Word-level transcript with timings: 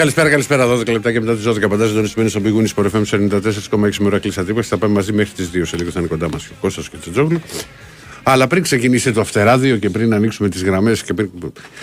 Καλησπέρα, 0.00 0.30
καλησπέρα. 0.30 0.66
12 0.66 0.92
λεπτά 0.92 1.12
και 1.12 1.20
μετά 1.20 1.34
τις 1.34 1.44
12 1.46 1.68
παντά 1.68 1.86
συντονισμένοι 1.86 2.28
στον 2.28 2.42
πηγούνι 2.42 2.68
Sport 2.76 2.90
FM 2.90 3.02
94,6 3.04 3.96
με 3.98 4.06
ώρα 4.06 4.18
κλειστά 4.18 4.44
τρύπα. 4.44 4.62
Θα 4.62 4.78
πάμε 4.78 4.94
μαζί 4.94 5.12
μέχρι 5.12 5.32
τις 5.32 5.50
2 5.54 5.60
σε 5.62 5.76
λίγο 5.76 5.90
θα 5.90 5.98
είναι 5.98 6.08
κοντά 6.08 6.28
μας 6.28 6.46
ο 6.46 6.52
Κώστας 6.60 6.88
και 6.88 6.96
ο 6.96 6.98
Τσετζόγλου. 6.98 7.40
Αλλά 8.22 8.46
πριν 8.46 8.62
ξεκινήσει 8.62 9.12
το 9.12 9.20
αυτεράδιο 9.20 9.76
και 9.76 9.90
πριν 9.90 10.14
ανοίξουμε 10.14 10.48
τις 10.48 10.62
γραμμές 10.62 11.02
και 11.02 11.14
πριν 11.14 11.30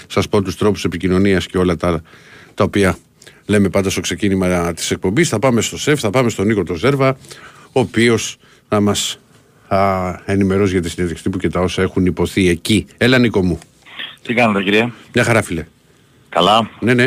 σας 0.07 0.29
πω 0.29 0.41
τους 0.41 0.57
τρόπους 0.57 0.83
επικοινωνίας 0.83 1.45
και 1.45 1.57
όλα 1.57 1.75
τα, 1.75 2.01
τα 2.53 2.63
οποία 2.63 2.97
λέμε 3.45 3.69
πάντα 3.69 3.89
στο 3.89 4.01
ξεκίνημα 4.01 4.73
της 4.73 4.91
εκπομπής, 4.91 5.29
θα 5.29 5.39
πάμε 5.39 5.61
στο 5.61 5.77
ΣΕΦ, 5.77 5.99
θα 5.99 6.09
πάμε 6.09 6.29
στον 6.29 6.45
Νίκο 6.47 6.63
το 6.63 6.75
Ζέρβα, 6.75 7.17
ο 7.71 7.79
οποίος 7.79 8.37
θα 8.67 8.79
μας 8.79 9.19
ενημερώσει 10.25 10.71
για 10.71 10.81
τη 10.81 10.89
συνέντευξη 10.89 11.23
τύπου 11.23 11.37
και 11.37 11.49
τα 11.49 11.59
όσα 11.59 11.81
έχουν 11.81 12.05
υποθεί 12.05 12.49
εκεί. 12.49 12.85
Έλα, 12.97 13.17
Νίκο 13.17 13.43
μου. 13.43 13.59
Τι 14.21 14.33
κάνετε 14.33 14.63
κύριε; 14.63 14.91
Μια 15.13 15.23
χαρά, 15.23 15.41
φίλε. 15.41 15.65
Καλά. 16.29 16.69
Ναι, 16.79 16.93
ναι. 16.93 17.05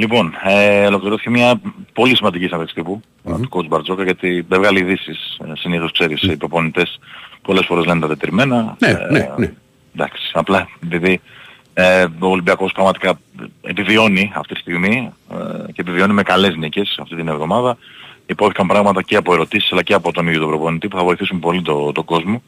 Λοιπόν, 0.00 0.34
ε, 0.42 0.86
ολοκληρώθηκε 0.86 1.30
μια 1.30 1.60
πολύ 1.92 2.16
σημαντική 2.16 2.44
συνέντευξη 2.44 2.74
τύπου 2.74 3.00
του 3.24 3.48
coach 3.50 3.66
Μπαρτζόκα 3.68 4.02
γιατί 4.02 4.44
δεν 4.48 4.58
βγάλει 4.60 4.78
ειδήσεις. 4.78 5.38
Ε, 5.44 5.52
συνήθως 5.56 5.92
ξέρεις, 5.92 6.22
οι 6.22 6.36
προπονητές 6.36 6.98
πολλές 7.42 7.66
φορές 7.66 7.84
λένε 7.84 8.00
τα 8.00 8.08
τετριμένα. 8.08 8.76
Ναι, 8.78 8.88
Ε, 8.88 9.06
ναι, 9.10 9.28
ναι. 9.36 9.52
Εντάξει, 9.94 10.30
απλά 10.32 10.68
επειδή 10.84 11.20
ε, 11.74 12.06
ο 12.18 12.26
Ολυμπιακός 12.26 12.72
πραγματικά 12.72 13.20
επιβιώνει 13.62 14.32
αυτή 14.34 14.54
τη 14.54 14.60
στιγμή 14.60 15.12
ε, 15.30 15.72
και 15.72 15.80
επιβιώνει 15.80 16.12
με 16.12 16.22
καλές 16.22 16.56
νίκες 16.56 16.98
αυτή 17.00 17.16
την 17.16 17.28
εβδομάδα. 17.28 17.76
Υπόθηκαν 18.26 18.66
πράγματα 18.66 19.02
και 19.02 19.16
από 19.16 19.32
ερωτήσεις 19.32 19.72
αλλά 19.72 19.82
και 19.82 19.94
από 19.94 20.12
τον 20.12 20.26
ίδιο 20.26 20.40
τον 20.40 20.48
προπονητή 20.48 20.88
που 20.88 20.96
θα 20.96 21.04
βοηθήσουν 21.04 21.38
πολύ 21.38 21.62
τον 21.62 21.92
το 21.92 22.02
κόσμο. 22.02 22.42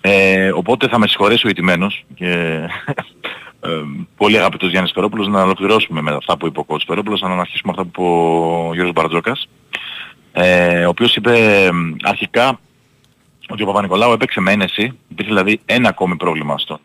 Ε, 0.00 0.50
οπότε 0.50 0.88
θα 0.88 0.98
με 0.98 1.06
συγχωρέσει 1.06 1.46
ο 1.46 1.50
ηττημένος 1.50 2.04
και 2.14 2.60
ε, 3.60 3.68
πολύ 4.16 4.38
αγαπητός 4.38 4.70
Γιάννης 4.70 4.92
Περόπουλος 4.92 5.28
να 5.28 5.42
ολοκληρώσουμε 5.42 6.00
με 6.00 6.14
αυτά 6.14 6.36
που 6.36 6.46
είπε 6.46 6.60
ο 6.60 6.64
κ. 6.64 6.80
Περόπουλος 6.86 7.20
να 7.20 7.40
αρχίσουμε 7.40 7.72
αυτά 7.72 7.84
που 7.84 7.90
είπε 7.90 8.10
ο 8.10 8.74
Γιώργος 8.74 8.92
Μπαρτζόκας 8.92 9.48
ε, 10.32 10.84
ο 10.84 10.88
οποίος 10.88 11.16
είπε 11.16 11.64
ε, 11.64 11.70
αρχικά 12.02 12.60
ότι 13.48 13.62
ο 13.62 13.66
Παπα-Νικολάου 13.66 14.12
έπαιξε 14.12 14.40
με 14.40 14.52
ένεση, 14.52 14.98
υπήρχε 15.08 15.30
δηλαδή 15.30 15.60
ένα 15.64 15.88
ακόμη 15.88 16.16
πρόβλημα 16.16 16.58
στο 16.58 16.80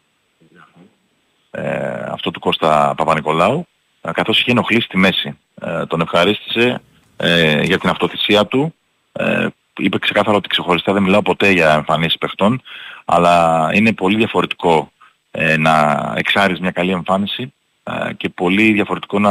ε, 1.51 2.05
αυτό 2.11 2.31
του 2.31 2.39
Κώστα 2.39 2.93
Παπα-Νικολάου 2.97 3.67
ε, 4.01 4.11
καθώς 4.11 4.39
είχε 4.39 4.51
ενοχλήσει 4.51 4.87
τη 4.87 4.97
μέση. 4.97 5.37
Ε, 5.61 5.85
τον 5.85 6.01
ευχαρίστησε 6.01 6.81
ε, 7.17 7.61
για 7.61 7.77
την 7.77 7.89
αυτοθυσία 7.89 8.45
του 8.45 8.73
ε, 9.11 9.47
είπε 9.77 9.97
ξεκάθαρα 9.97 10.37
ότι 10.37 10.49
ξεχωριστά 10.49 10.93
δεν 10.93 11.03
μιλάω 11.03 11.21
ποτέ 11.21 11.51
για 11.51 11.73
εμφανίσεις 11.73 12.17
παιχτών 12.17 12.61
αλλά 13.05 13.69
είναι 13.73 13.93
πολύ 13.93 14.15
διαφορετικό 14.15 14.91
ε, 15.35 15.57
να 15.57 16.13
εξάρεις 16.17 16.59
μια 16.59 16.71
καλή 16.71 16.91
εμφάνιση 16.91 17.53
ε, 17.83 18.13
και 18.13 18.29
πολύ 18.29 18.71
διαφορετικό 18.71 19.19
να, 19.19 19.29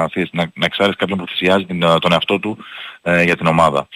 να, 0.00 0.50
να 0.54 0.64
εξάρεις 0.64 0.96
κάποιον 0.96 1.18
που 1.18 1.26
θυσιάζει 1.28 1.64
την, 1.64 1.80
τον 1.80 2.12
εαυτό 2.12 2.38
του 2.38 2.58
ε, 3.02 3.22
για 3.22 3.36
την 3.36 3.46
ομάδα. 3.46 3.88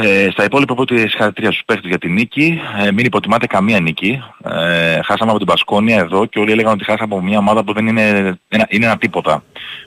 Ε, 0.00 0.28
στα 0.30 0.44
υπόλοιπα 0.44 0.74
πω 0.74 0.82
ότι 0.82 0.98
συγχαρητήρια 0.98 1.50
στους 1.50 1.64
παίχτες 1.64 1.88
για 1.88 1.98
την 1.98 2.12
νίκη. 2.12 2.60
Ε, 2.78 2.92
μην 2.92 3.04
υποτιμάτε 3.04 3.46
καμία 3.46 3.80
νίκη. 3.80 4.22
Ε, 4.44 5.00
χάσαμε 5.02 5.30
από 5.30 5.38
την 5.38 5.46
Πασκόνια 5.46 5.98
εδώ 5.98 6.26
και 6.26 6.38
όλοι 6.38 6.52
έλεγαν 6.52 6.72
ότι 6.72 6.84
χάσαμε 6.84 7.14
από 7.14 7.22
μια 7.22 7.38
ομάδα 7.38 7.64
που 7.64 7.72
δεν 7.72 7.86
είναι 7.86 8.08
ένα, 8.48 8.66
είναι 8.68 8.84
ένα 8.84 8.98
τίποτα. 8.98 9.42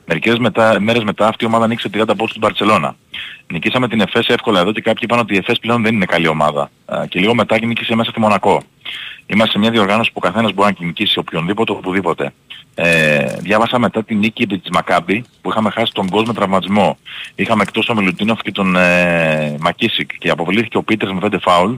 Μερικές 0.05 0.37
μετά, 0.37 0.79
μέρες 0.79 1.03
μετά 1.03 1.27
αυτή 1.27 1.43
η 1.43 1.47
ομάδα 1.47 1.67
νίκησε 1.67 1.89
30 1.93 2.03
πόντους 2.07 2.29
στην 2.29 2.41
Μπαρτσελώνα. 2.41 2.95
Νικήσαμε 3.47 3.87
την 3.87 4.01
ΕΦΕΣ 4.01 4.27
εύκολα 4.27 4.59
εδώ 4.59 4.71
και 4.71 4.81
κάποιοι 4.81 5.03
είπαν 5.03 5.19
ότι 5.19 5.33
η 5.33 5.37
ΕΦΕΣ 5.37 5.59
πλέον 5.59 5.83
δεν 5.83 5.93
είναι 5.93 6.05
καλή 6.05 6.27
ομάδα. 6.27 6.69
Ε, 6.85 7.07
και 7.07 7.19
λίγο 7.19 7.35
μετά 7.35 7.65
νίκησε 7.65 7.95
μέσα 7.95 8.09
στη 8.09 8.19
Μονακό. 8.19 8.63
Είμαστε 9.25 9.51
σε 9.51 9.59
μια 9.59 9.71
διοργάνωση 9.71 10.11
που 10.11 10.19
ο 10.23 10.27
καθένας 10.27 10.53
μπορεί 10.53 10.75
να 10.79 10.85
νικήσει 10.85 11.19
οποιονδήποτε 11.19 11.71
οπουδήποτε. 11.71 12.33
Ε, 12.75 13.35
διάβασα 13.39 13.79
μετά 13.79 14.03
την 14.03 14.17
νίκη 14.17 14.43
επί 14.43 14.57
της 14.57 14.69
Μακάμπη 14.69 15.23
που 15.41 15.49
είχαμε 15.49 15.69
χάσει 15.69 15.91
τον 15.93 16.09
κόσμο 16.09 16.27
με 16.27 16.33
τραυματισμό. 16.33 16.97
Είχαμε 17.35 17.61
εκτός 17.61 17.85
τον 17.85 17.97
Μιλουτίνοφ 17.97 18.41
και 18.41 18.51
τον 18.51 18.75
ε, 18.75 19.55
Μακίσικ 19.59 20.17
και 20.17 20.29
αποβλήθηκε 20.29 20.77
ο 20.77 20.83
Πίτερς 20.83 21.13
με 21.13 21.19
5 21.21 21.35
φάουλ 21.41 21.73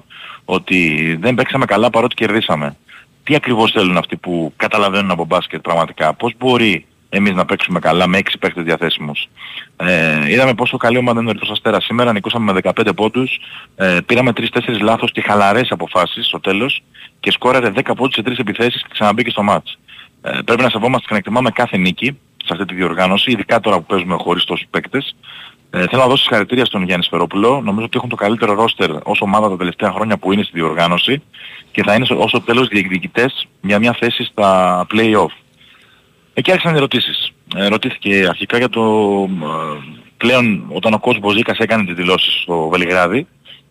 ότι 0.45 1.15
δεν 1.21 1.35
παίξαμε 1.35 1.65
καλά 1.65 1.89
παρότι 1.89 2.15
κερδίσαμε. 2.15 2.75
τι 3.23 3.35
ακριβώς 3.35 3.71
θέλουν 3.71 3.97
αυτοί 3.97 4.15
που 4.15 4.53
καταλαβαίνουν 4.55 5.11
από 5.11 5.25
μπάσκετ 5.25 5.61
πραγματικά; 5.61 6.13
Πώς 6.13 6.33
μπορεί 6.37 6.85
εμείς 7.15 7.33
να 7.33 7.45
παίξουμε 7.45 7.79
καλά 7.79 8.07
με 8.07 8.17
6 8.17 8.39
παίκτες 8.39 8.63
διαθέσιμους. 8.63 9.27
Ε, 9.75 10.31
είδαμε 10.31 10.53
πόσο 10.53 10.77
καλή 10.77 10.97
ομάδα 10.97 11.19
είναι 11.19 11.29
ο 11.29 11.31
Ερυθρός 11.31 11.51
Αστέρας. 11.51 11.83
Σήμερα 11.83 12.13
νικούσαμε 12.13 12.45
με 12.45 12.59
15 12.63 12.93
πόντους, 12.95 13.39
ε, 13.75 13.97
πήραμε 14.05 14.33
3-4 14.33 14.81
λάθος 14.81 15.11
και 15.11 15.21
χαλαρές 15.21 15.71
αποφάσεις 15.71 16.25
στο 16.25 16.39
τέλος 16.39 16.83
και 17.19 17.31
σκόραρε 17.31 17.69
10 17.69 17.95
πόντους 17.95 18.13
σε 18.13 18.21
3 18.21 18.39
επιθέσεις 18.39 18.81
και 18.81 18.87
ξαναμπήκε 18.91 19.29
στο 19.29 19.43
μάτς. 19.43 19.77
Ε, 20.21 20.39
πρέπει 20.45 20.61
να 20.61 20.69
σεβόμαστε 20.69 21.05
και 21.05 21.13
να 21.13 21.17
εκτιμάμε 21.17 21.49
κάθε 21.49 21.77
νίκη 21.77 22.17
σε 22.45 22.53
αυτή 22.53 22.65
τη 22.65 22.75
διοργάνωση, 22.75 23.31
ειδικά 23.31 23.59
τώρα 23.59 23.77
που 23.77 23.85
παίζουμε 23.85 24.15
χωρίς 24.19 24.43
τόσους 24.43 24.67
παίκτες. 24.69 25.15
Ε, 25.69 25.87
θέλω 25.87 26.01
να 26.01 26.07
δώσω 26.07 26.23
συγχαρητήρια 26.23 26.65
στον 26.65 26.83
Γιάννη 26.83 27.03
Σφερόπουλο. 27.03 27.61
Νομίζω 27.63 27.85
ότι 27.85 27.97
έχουν 27.97 28.09
το 28.09 28.15
καλύτερο 28.15 28.53
ρόστερ 28.53 28.89
ως 29.03 29.21
ομάδα 29.21 29.49
τα 29.49 29.57
τελευταία 29.57 29.91
χρόνια 29.91 30.17
που 30.17 30.31
είναι 30.31 30.43
στη 30.43 30.51
διοργάνωση 30.53 31.21
και 31.71 31.83
θα 31.83 31.93
είναι 31.93 32.05
ως 32.09 32.31
το 32.31 32.41
τέλος 32.41 32.67
διεκδικητές 32.67 33.47
για 33.61 33.79
μια 33.79 33.95
θέση 33.99 34.23
στα 34.23 34.85
play-off. 34.93 35.42
Εκεί 36.33 36.51
άρχισαν 36.51 36.73
οι 36.73 36.77
ερωτήσεις. 36.77 37.31
Ε, 37.55 37.67
ρωτήθηκε 37.67 38.25
αρχικά 38.29 38.57
για 38.57 38.69
το 38.69 38.81
ε, 39.43 39.93
πλέον 40.17 40.65
όταν 40.67 40.93
ο 40.93 40.99
κόσμος 40.99 41.21
Μποζίκας 41.21 41.57
έκανε 41.57 41.85
τις 41.85 41.95
δηλώσεις 41.95 42.41
στο 42.41 42.67
Βελιγράδι 42.67 43.27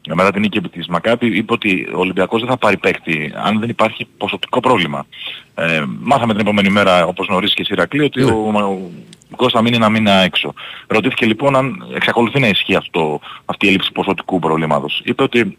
ε, 0.09 0.15
μετά 0.15 0.31
την 0.31 0.41
νίκη 0.41 0.61
της 0.61 0.87
Μακάπη 0.87 1.27
είπε 1.27 1.53
ότι 1.53 1.89
ο 1.95 1.99
Ολυμπιακός 1.99 2.41
δεν 2.41 2.49
θα 2.51 2.57
πάρει 2.57 2.77
παίκτη 2.77 3.33
αν 3.45 3.59
δεν 3.61 3.69
υπάρχει 3.69 4.07
ποσοτικό 4.17 4.61
πρόβλημα. 4.61 5.07
Ε, 5.55 5.83
μάθαμε 6.01 6.33
την 6.33 6.41
επόμενη 6.41 6.69
μέρα 6.71 7.07
όπως 7.07 7.27
γνωρίζεις 7.27 7.55
και 7.55 7.63
εσύ 7.63 7.73
Ηρακλή 7.73 8.03
ότι 8.03 8.25
Ναι. 8.25 8.31
ο, 8.31 8.91
ο 9.33 9.37
Κώστα 9.37 9.59
θα 9.59 9.65
μείνει 9.65 9.77
ένα 9.77 9.89
μήνα 9.89 10.13
έξω. 10.13 10.53
Ρωτήθηκε 10.87 11.27
λοιπόν 11.27 11.57
αν 11.57 11.87
εξακολουθεί 11.95 12.41
να 12.41 12.47
ισχύει 12.49 12.75
αυτό, 12.75 13.21
αυτή 13.45 13.67
η 13.67 13.69
έλλειψη 13.69 13.93
ποσοτικού 13.93 14.39
προβλήματος. 14.39 15.01
Είπε 15.05 15.23
ότι 15.23 15.59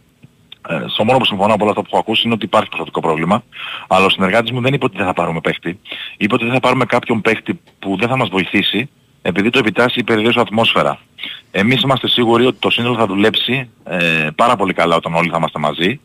ε, 0.69 0.83
στο 0.87 1.03
μόνο 1.03 1.17
που 1.17 1.25
συμφωνώ 1.25 1.53
από 1.53 1.63
όλα 1.63 1.71
αυτά 1.71 1.81
που 1.81 1.87
έχω 1.91 1.99
ακούσει 1.99 2.21
είναι 2.25 2.33
ότι 2.33 2.45
υπάρχει 2.45 2.69
ποσοτικό 2.69 2.99
πρόβλημα. 2.99 3.43
Αλλά 3.87 4.05
ο 4.05 4.09
συνεργάτης 4.09 4.51
μου 4.51 4.61
δεν 4.61 4.73
είπε 4.73 4.85
ότι 4.85 4.97
δεν 4.97 5.05
θα 5.05 5.13
πάρουμε 5.13 5.39
παίχτη. 5.39 5.79
Είπε 6.17 6.33
ότι 6.33 6.43
δεν 6.43 6.53
θα 6.53 6.59
πάρουμε 6.59 6.85
κάποιον 6.85 7.21
παίχτη 7.21 7.59
που 7.79 7.97
δεν 7.97 8.07
θα 8.07 8.17
μας 8.17 8.29
βοηθήσει 8.29 8.89
επειδή 9.21 9.49
το 9.49 9.59
επιτάσσει 9.59 9.99
η 9.99 10.03
περιοδίως 10.03 10.37
ατμόσφαιρα. 10.37 10.99
Εμείς 11.51 11.81
είμαστε 11.81 12.07
σίγουροι 12.07 12.45
ότι 12.45 12.57
το 12.59 12.69
σύνολο 12.69 12.95
θα 12.95 13.05
δουλέψει 13.05 13.69
ε, 13.83 14.27
πάρα 14.35 14.55
πολύ 14.55 14.73
καλά 14.73 14.95
όταν 14.95 15.13
όλοι 15.13 15.29
θα 15.29 15.37
είμαστε 15.37 15.59
μαζί 15.59 15.99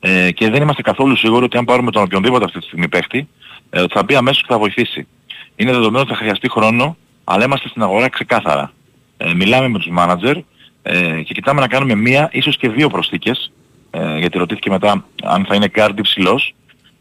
ε, 0.00 0.30
και 0.30 0.50
δεν 0.50 0.62
είμαστε 0.62 0.82
καθόλου 0.82 1.16
σίγουροι 1.16 1.44
ότι 1.44 1.56
αν 1.56 1.64
πάρουμε 1.64 1.90
τον 1.90 2.02
οποιονδήποτε 2.02 2.44
αυτή 2.44 2.58
τη 2.58 2.64
στιγμή 2.64 2.88
παίχτη 2.88 3.28
ε, 3.70 3.80
ότι 3.80 3.94
θα 3.94 4.02
μπει 4.02 4.14
αμέσως 4.14 4.42
και 4.42 4.48
θα 4.48 4.58
βοηθήσει. 4.58 5.06
Είναι 5.56 5.72
δεδομένο 5.72 6.00
ότι 6.00 6.12
θα 6.12 6.16
χρειαστεί 6.16 6.50
χρόνο 6.50 6.96
αλλά 7.24 7.44
είμαστε 7.44 7.68
στην 7.68 7.82
αγορά 7.82 8.08
ξεκάθαρα. 8.08 8.72
Ε, 9.16 9.34
μιλάμε 9.34 9.68
με 9.68 9.78
τους 9.78 9.88
μάνατζερ 9.90 10.36
ε, 10.82 11.22
και 11.22 11.34
κοιτάμε 11.34 11.60
να 11.60 11.68
κάνουμε 11.68 11.94
μία 11.94 12.28
ίσως 12.32 12.56
και 12.56 12.68
δύο 12.68 12.88
προσθήκες 12.88 13.52
ε, 13.94 14.18
γιατί 14.18 14.38
ρωτήθηκε 14.38 14.70
μετά 14.70 15.04
αν 15.22 15.44
θα 15.44 15.54
είναι 15.54 15.70
guard 15.74 15.94
υψηλός 15.98 16.54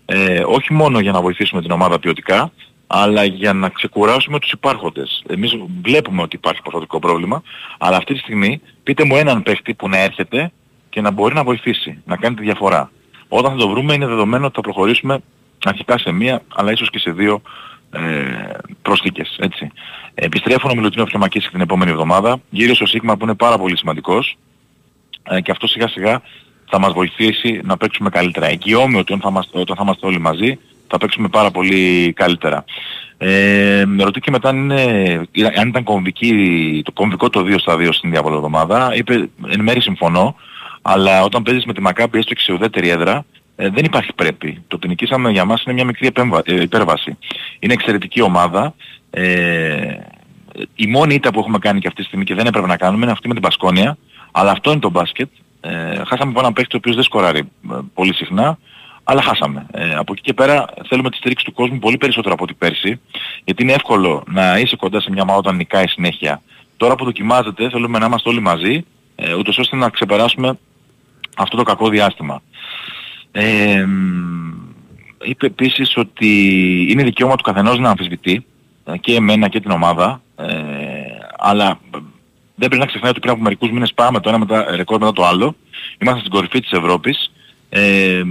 ε, 0.05 0.43
όχι 0.45 0.73
μόνο 0.73 0.99
για 0.99 1.11
να 1.11 1.21
βοηθήσουμε 1.21 1.61
την 1.61 1.71
ομάδα 1.71 1.99
ποιοτικά 1.99 2.51
αλλά 2.87 3.23
για 3.23 3.53
να 3.53 3.69
ξεκουράσουμε 3.69 4.39
τους 4.39 4.51
υπάρχοντες. 4.51 5.23
Εμείς 5.27 5.57
βλέπουμε 5.81 6.21
ότι 6.21 6.35
υπάρχει 6.35 6.61
ποσοτικό 6.61 6.99
πρόβλημα, 6.99 7.43
αλλά 7.77 7.97
αυτή 7.97 8.13
τη 8.13 8.19
στιγμή 8.19 8.61
πείτε 8.83 9.05
μου 9.05 9.15
έναν 9.15 9.43
παίχτη 9.43 9.73
που 9.73 9.89
να 9.89 9.97
έρχεται 9.97 10.51
και 10.89 11.01
να 11.01 11.11
μπορεί 11.11 11.33
να 11.33 11.43
βοηθήσει, 11.43 12.01
να 12.05 12.17
κάνει 12.17 12.35
τη 12.35 12.41
διαφορά. 12.41 12.91
Όταν 13.27 13.51
θα 13.51 13.57
το 13.57 13.69
βρούμε 13.69 13.93
είναι 13.93 14.05
δεδομένο 14.05 14.45
ότι 14.45 14.55
θα 14.55 14.61
προχωρήσουμε 14.61 15.19
αρχικά 15.63 15.97
σε 15.97 16.11
μία, 16.11 16.41
αλλά 16.55 16.71
ίσως 16.71 16.89
και 16.89 16.99
σε 16.99 17.11
δύο 17.11 17.41
ε, 17.91 17.99
προσθήκες. 18.81 19.35
Έτσι. 19.39 19.71
Επιστρέφουν 20.13 20.69
ο 20.69 20.75
Μιλουτίνο 20.75 21.05
και 21.05 21.15
ο 21.15 21.19
Μακίσικ 21.19 21.51
την 21.51 21.61
επόμενη 21.61 21.91
εβδομάδα, 21.91 22.41
γύρω 22.49 22.75
στο 22.75 22.85
Σίγμα 22.85 23.17
που 23.17 23.23
είναι 23.23 23.35
πάρα 23.35 23.57
πολύ 23.57 23.77
σημαντικός 23.77 24.37
ε, 25.23 25.41
και 25.41 25.51
αυτό 25.51 25.67
σιγά 25.67 25.87
σιγά 25.87 26.21
θα 26.73 26.79
μας 26.79 26.93
βοηθήσει 26.93 27.61
να 27.63 27.77
παίξουμε 27.77 28.09
καλύτερα. 28.09 28.47
Εγγυώμαι 28.47 28.97
ότι 28.97 29.13
όταν 29.13 29.19
θα 29.19 29.29
είμαστε, 29.29 29.59
όταν 29.59 29.75
θα 29.75 29.81
είμαστε 29.83 30.05
όλοι 30.05 30.19
μαζί 30.19 30.59
θα 30.87 30.97
παίξουμε 30.97 31.27
πάρα 31.27 31.51
πολύ 31.51 32.13
καλύτερα. 32.15 32.65
Ε, 33.17 33.83
με 33.85 34.03
ρωτήθηκε 34.03 34.31
μετά 34.31 34.49
αν, 34.49 34.57
είναι, 34.57 35.27
αν 35.55 35.67
ήταν 35.67 35.83
κομβική, 35.83 36.31
το 36.85 36.91
κομβικό 36.91 37.29
το 37.29 37.39
2 37.39 37.55
στα 37.59 37.75
2 37.75 37.87
στην 37.91 38.09
διάβολη 38.09 38.35
εβδομάδα. 38.35 38.95
Είπε 38.95 39.29
εν 39.47 39.61
μέρει 39.61 39.81
συμφωνώ, 39.81 40.35
αλλά 40.81 41.23
όταν 41.23 41.43
παίζεις 41.43 41.65
με 41.65 41.73
τη 41.73 41.81
Μακάμπη 41.81 42.17
έστω 42.17 42.33
και 42.33 42.41
σε 42.41 42.53
ουδέτερη 42.53 42.89
έδρα, 42.89 43.25
ε, 43.55 43.69
δεν 43.69 43.85
υπάρχει 43.85 44.13
πρέπει. 44.13 44.63
Το 44.67 44.75
ότι 44.75 44.87
νικήσαμε 44.87 45.31
για 45.31 45.45
μας 45.45 45.63
είναι 45.63 45.73
μια 45.73 45.85
μικρή 45.85 46.07
επέμβα, 46.07 46.41
ε, 46.45 46.61
υπέρβαση. 46.61 47.17
Είναι 47.59 47.73
εξαιρετική 47.73 48.21
ομάδα. 48.21 48.73
Ε, 49.09 49.97
η 50.75 50.87
μόνη 50.87 51.13
ήττα 51.13 51.31
που 51.31 51.39
έχουμε 51.39 51.57
κάνει 51.57 51.79
και 51.79 51.87
αυτή 51.87 52.01
τη 52.01 52.07
στιγμή 52.07 52.23
και 52.23 52.35
δεν 52.35 52.45
έπρεπε 52.45 52.67
να 52.67 52.77
κάνουμε 52.77 53.03
είναι 53.03 53.11
αυτή 53.11 53.27
με 53.27 53.33
την 53.33 53.43
Πασκόνια. 53.43 53.97
Αλλά 54.31 54.51
αυτό 54.51 54.71
είναι 54.71 54.79
το 54.79 54.89
μπάσκετ. 54.89 55.29
Ε, 55.65 56.01
χάσαμε 56.05 56.29
από 56.31 56.39
έναν 56.39 56.53
παίκτη 56.53 56.75
ο 56.75 56.77
οποίος 56.77 56.95
δεν 56.95 57.03
σκοράρει 57.03 57.39
ε, 57.39 57.77
πολύ 57.93 58.13
συχνά, 58.13 58.57
αλλά 59.03 59.21
χάσαμε. 59.21 59.65
Ε, 59.71 59.95
από 59.95 60.11
εκεί 60.11 60.21
και 60.21 60.33
πέρα 60.33 60.65
θέλουμε 60.87 61.09
τη 61.09 61.17
στήριξη 61.17 61.45
του 61.45 61.53
κόσμου 61.53 61.79
πολύ 61.79 61.97
περισσότερο 61.97 62.33
από 62.33 62.43
ό,τι 62.43 62.53
πέρσι, 62.53 62.99
γιατί 63.43 63.63
είναι 63.63 63.73
εύκολο 63.73 64.23
να 64.27 64.59
είσαι 64.59 64.75
κοντά 64.75 65.01
σε 65.01 65.11
μια 65.11 65.21
ομάδα 65.21 65.39
όταν 65.39 65.55
νικάει 65.55 65.87
συνέχεια. 65.87 66.41
Τώρα 66.77 66.95
που 66.95 67.05
δοκιμάζεται 67.05 67.69
θέλουμε 67.69 67.99
να 67.99 68.05
είμαστε 68.05 68.29
όλοι 68.29 68.39
μαζί, 68.39 68.85
ε, 69.15 69.33
ούτως 69.33 69.57
ώστε 69.57 69.75
να 69.75 69.89
ξεπεράσουμε 69.89 70.57
αυτό 71.35 71.57
το 71.57 71.63
κακό 71.63 71.89
διάστημα. 71.89 72.41
Ε, 73.31 73.85
μ, 73.85 74.53
είπε 75.23 75.45
επίσης 75.45 75.97
ότι 75.97 76.27
είναι 76.89 77.03
δικαίωμα 77.03 77.35
του 77.35 77.43
καθενός 77.43 77.79
να 77.79 77.89
αμφισβητεί 77.89 78.45
ε, 78.85 78.97
και 78.97 79.15
εμένα 79.15 79.47
και 79.47 79.59
την 79.59 79.71
ομάδα, 79.71 80.21
ε, 80.35 80.45
αλλά 81.37 81.79
δεν 82.55 82.67
πρέπει 82.67 82.81
να 82.81 82.85
ξεχνάει 82.85 83.11
ότι 83.11 83.19
πριν 83.19 83.33
από 83.33 83.41
μερικούς 83.41 83.71
μήνες 83.71 83.93
πάμε 83.93 84.19
το 84.19 84.29
ένα 84.29 84.37
μετά, 84.37 84.75
ρεκόρ 84.75 84.99
μετά 84.99 85.11
το 85.11 85.25
άλλο. 85.25 85.55
Είμαστε 85.97 86.19
στην 86.19 86.31
κορυφή 86.31 86.59
της 86.59 86.71
Ευρώπης 86.71 87.31
ε, 87.69 88.21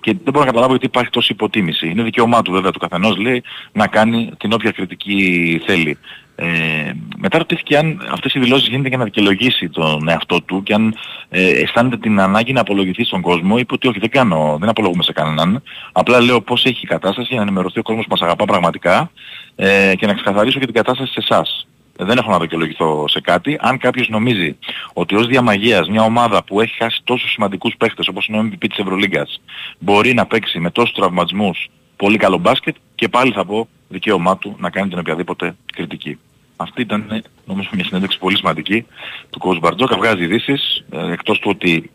και 0.00 0.12
δεν 0.12 0.32
μπορώ 0.32 0.38
να 0.38 0.44
καταλάβω 0.44 0.70
γιατί 0.70 0.86
υπάρχει 0.86 1.10
τόση 1.10 1.32
υποτίμηση. 1.32 1.88
Είναι 1.88 2.02
δικαίωμά 2.02 2.42
του 2.42 2.52
βέβαια 2.52 2.70
του 2.70 2.78
καθενός 2.78 3.16
λέει 3.16 3.42
να 3.72 3.86
κάνει 3.86 4.30
την 4.38 4.52
όποια 4.52 4.70
κριτική 4.70 5.60
θέλει. 5.66 5.98
Ε, 6.42 6.92
μετά 7.18 7.38
ρωτήθηκε 7.38 7.76
αν 7.76 8.08
αυτές 8.10 8.34
οι 8.34 8.38
δηλώσεις 8.38 8.68
γίνεται 8.68 8.88
για 8.88 8.96
να 8.96 9.04
δικαιολογήσει 9.04 9.68
τον 9.68 10.08
εαυτό 10.08 10.42
του 10.42 10.62
και 10.62 10.74
αν 10.74 10.94
ε, 11.28 11.48
αισθάνεται 11.48 11.96
την 11.96 12.20
ανάγκη 12.20 12.52
να 12.52 12.60
απολογηθεί 12.60 13.04
στον 13.04 13.20
κόσμο. 13.20 13.58
Είπε 13.58 13.74
ότι 13.74 13.88
όχι 13.88 13.98
δεν 13.98 14.10
κάνω, 14.10 14.56
δεν 14.60 14.68
απολογούμε 14.68 15.02
σε 15.02 15.12
κανέναν. 15.12 15.62
Απλά 15.92 16.20
λέω 16.20 16.40
πώς 16.40 16.64
έχει 16.64 16.80
η 16.82 16.86
κατάσταση 16.86 17.26
για 17.28 17.36
να 17.36 17.42
ενημερωθεί 17.42 17.78
ο 17.78 17.82
κόσμος 17.82 18.04
που 18.04 18.10
μας 18.10 18.20
αγαπά 18.20 18.44
πραγματικά 18.44 19.10
ε, 19.56 19.94
και 19.96 20.06
να 20.06 20.14
ξεκαθαρίσω 20.14 20.58
και 20.58 20.64
την 20.64 20.74
κατάσταση 20.74 21.12
σε 21.12 21.20
εσάς. 21.20 21.68
Δεν 22.02 22.18
έχω 22.18 22.30
να 22.30 22.38
δικαιολογηθώ 22.38 23.08
σε 23.08 23.20
κάτι. 23.20 23.58
Αν 23.60 23.78
κάποιος 23.78 24.08
νομίζει 24.08 24.56
ότι 24.92 25.14
ως 25.14 25.26
διαμαγείας 25.26 25.88
μια 25.88 26.02
ομάδα 26.02 26.44
που 26.44 26.60
έχει 26.60 26.76
χάσει 26.76 27.00
τόσους 27.04 27.30
σημαντικούς 27.30 27.74
παίχτες 27.76 28.08
όπως 28.08 28.26
είναι 28.26 28.38
ο 28.38 28.40
MVP 28.40 28.66
της 28.68 28.78
Ευρωλίγκας 28.78 29.40
μπορεί 29.78 30.14
να 30.14 30.26
παίξει 30.26 30.58
με 30.58 30.70
τόσους 30.70 30.94
τραυματισμούς 30.94 31.68
πολύ 31.96 32.16
καλό 32.16 32.38
μπάσκετ 32.38 32.76
και 32.94 33.08
πάλι 33.08 33.32
θα 33.32 33.44
πω 33.44 33.68
δικαίωμά 33.88 34.36
του 34.36 34.56
να 34.58 34.70
κάνει 34.70 34.88
την 34.88 34.98
οποιαδήποτε 34.98 35.56
κριτική. 35.72 36.18
Αυτή 36.56 36.80
ήταν 36.82 37.06
ε, 37.10 37.20
νομίζω 37.44 37.68
μια 37.72 37.84
συνέντευξη 37.84 38.18
πολύ 38.18 38.36
σημαντική 38.36 38.86
του 39.30 39.38
Κος 39.38 39.58
Μπαρτζόκα. 39.58 39.96
Βγάζει 39.96 40.22
ειδήσεις 40.22 40.84
ε, 40.90 41.12
εκτός 41.12 41.38
του 41.38 41.50
ότι 41.54 41.90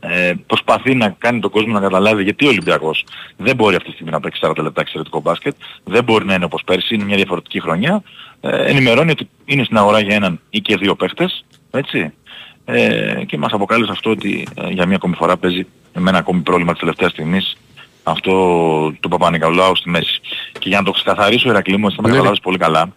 ε, 0.00 0.32
προσπαθεί 0.46 0.94
να 0.94 1.08
κάνει 1.08 1.40
τον 1.40 1.50
κόσμο 1.50 1.72
να 1.72 1.80
καταλάβει 1.80 2.22
γιατί 2.22 2.44
ο 2.44 2.48
Ολυμπιακός 2.48 3.04
δεν 3.36 3.56
μπορεί 3.56 3.74
αυτή 3.74 3.88
τη 3.88 3.94
στιγμή 3.94 4.12
να 4.12 4.20
παίξει 4.20 4.40
40 4.44 4.56
λεπτά 4.56 4.80
εξαιρετικό 4.80 5.20
μπάσκετ, 5.20 5.54
δεν 5.84 6.04
μπορεί 6.04 6.24
να 6.24 6.34
είναι 6.34 6.44
όπως 6.44 6.62
πέρσι, 6.64 6.94
είναι 6.94 7.04
μια 7.04 7.16
διαφορετική 7.16 7.60
χρονιά. 7.60 8.02
Ε, 8.40 8.70
ενημερώνει 8.70 9.10
ότι 9.10 9.28
είναι 9.44 9.64
στην 9.64 9.76
αγορά 9.76 10.00
για 10.00 10.14
έναν 10.14 10.40
ή 10.50 10.60
και 10.60 10.76
δύο 10.76 10.94
παίχτες, 10.94 11.44
έτσι. 11.70 12.12
Ε, 12.64 13.24
και 13.26 13.38
μας 13.38 13.52
αποκάλεσε 13.52 13.92
αυτό 13.92 14.10
ότι 14.10 14.46
ε, 14.54 14.68
για 14.68 14.86
μια 14.86 14.96
ακόμη 14.96 15.14
φορά 15.14 15.36
παίζει 15.36 15.66
με 15.94 16.10
ένα 16.10 16.18
ακόμη 16.18 16.40
πρόβλημα 16.40 16.72
της 16.72 16.80
τελευταίας 16.80 17.10
στιγμής 17.10 17.56
αυτό 18.02 18.32
του 19.00 19.08
Παπα-Νικολάου 19.08 19.76
στη 19.76 19.90
μέση. 19.90 20.20
Και 20.58 20.68
για 20.68 20.78
να 20.78 20.84
το 20.84 20.90
ξεκαθαρίσω, 20.90 21.48
Ηρακλή 21.48 21.76
μου, 21.76 21.86
εσύ 21.86 21.96
θα 21.96 22.02
με 22.02 22.08
Ναι, 22.08 22.14
ναι. 22.14 22.18
καταλάβεις 22.18 22.40
πολύ 22.40 22.58
καλά, 22.58 22.92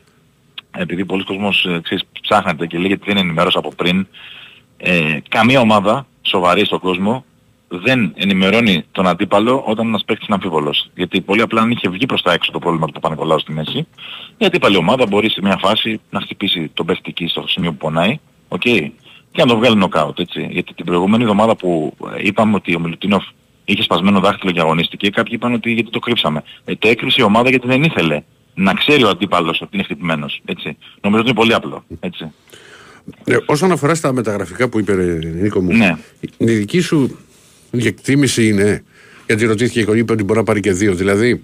επειδή 0.78 1.06
πολλοί 1.06 1.24
κόσμος 1.24 1.66
ε, 1.66 1.80
ξέρεις, 1.84 2.04
ψάχνεται 2.22 2.68
και 2.68 2.78
λέγεται 2.78 3.02
ότι 3.02 3.14
δεν 3.14 3.24
ενημέρωσε 3.24 3.58
από 3.58 3.74
πριν, 3.76 4.08
ε, 4.78 5.18
καμία 5.30 5.60
ομάδα 5.60 6.06
σοβαρή 6.22 6.66
στον 6.66 6.80
κόσμο 6.80 7.26
δεν 7.80 8.14
ενημερώνει 8.16 8.84
τον 8.92 9.08
αντίπαλο 9.08 9.64
όταν 9.68 9.88
ένας 9.88 10.04
παίκτης 10.06 10.28
είναι 10.28 10.36
αμφίβολος. 10.36 10.90
Γιατί 10.96 11.22
πολύ 11.22 11.42
απλά 11.42 11.62
αν 11.62 11.72
είχε 11.72 11.90
βγει 11.90 12.06
προς 12.06 12.22
τα 12.22 12.34
έξω 12.34 12.52
το 12.52 12.60
πρόβλημα 12.60 12.86
του 12.86 12.94
Παπανικολάου 12.94 13.40
στη 13.40 13.52
μέση, 13.52 13.88
η 14.38 14.46
αντίπαλη 14.46 14.78
ομάδα 14.78 15.06
μπορεί 15.06 15.30
σε 15.30 15.40
μια 15.44 15.58
φάση 15.62 16.00
να 16.10 16.22
χτυπήσει 16.22 16.72
τον 16.74 16.86
παίκτη 16.86 17.04
εκεί 17.10 17.28
στο 17.28 17.48
σημείο 17.48 17.72
που 17.72 17.78
πονάει, 17.78 18.20
οκ, 18.48 18.62
και 18.62 19.42
να 19.42 19.46
το 19.46 19.58
βγάλει 19.58 19.76
νοκάουτ, 19.76 20.20
έτσι. 20.20 20.48
Γιατί 20.52 20.74
την 20.74 20.86
προηγούμενη 20.86 21.24
εβδομάδα 21.24 21.56
που 21.56 21.94
ε, 22.16 22.22
είπαμε 22.28 22.56
ότι 22.56 22.76
ο 22.76 22.80
Μιλουτίνοφ 22.80 23.24
είχε 23.66 23.82
σπασμένο 23.84 24.20
δάχτυλο 24.20 24.52
και 24.52 24.60
αγωνίστηκε, 24.60 25.10
κάποιοι 25.10 25.34
είπαν 25.36 25.54
ότι 25.54 25.72
γιατί 25.72 25.90
το 25.90 26.00
κρύψαμε. 26.00 26.44
Ε, 26.66 26.76
το 26.76 26.88
έκρυψε 26.88 27.22
η 27.22 27.24
ομάδα 27.24 27.50
γιατί 27.50 27.68
δεν 27.68 27.84
ήθελε 27.84 28.22
να 28.56 28.74
ξέρει 28.74 29.04
ο 29.04 29.10
αντίπαλος 29.10 29.62
ότι 29.62 29.70
είναι 29.74 29.84
χτυπημένος, 29.84 30.42
έτσι. 30.46 30.78
Νομίζω 31.02 31.22
ότι 31.22 31.30
είναι 31.30 31.40
πολύ 31.40 31.54
απλό, 31.54 31.84
έτσι. 32.00 32.32
Ε, 33.26 33.38
όσον 33.46 33.72
αφορά 33.72 33.96
στα 33.96 34.14
μεταγραφικά 34.14 34.70
που 34.70 34.80
είπε 34.80 34.94
ρε, 34.94 35.20
Νίκο 35.24 35.62
μου, 35.62 35.72
Ναι. 35.78 35.98
η 36.38 36.46
δική 36.46 36.80
σου 36.80 37.18
εκτίμηση 37.82 38.48
είναι, 38.48 38.84
γιατί 39.28 39.46
ρωτήθηκε 39.46 39.84
και 39.84 39.98
είπε 39.98 40.12
ότι 40.12 40.24
μπορεί 40.24 40.40
να 40.40 40.46
πάρει 40.46 40.60
και 40.60 40.72
δύο, 40.72 40.94
δηλαδή 40.94 41.44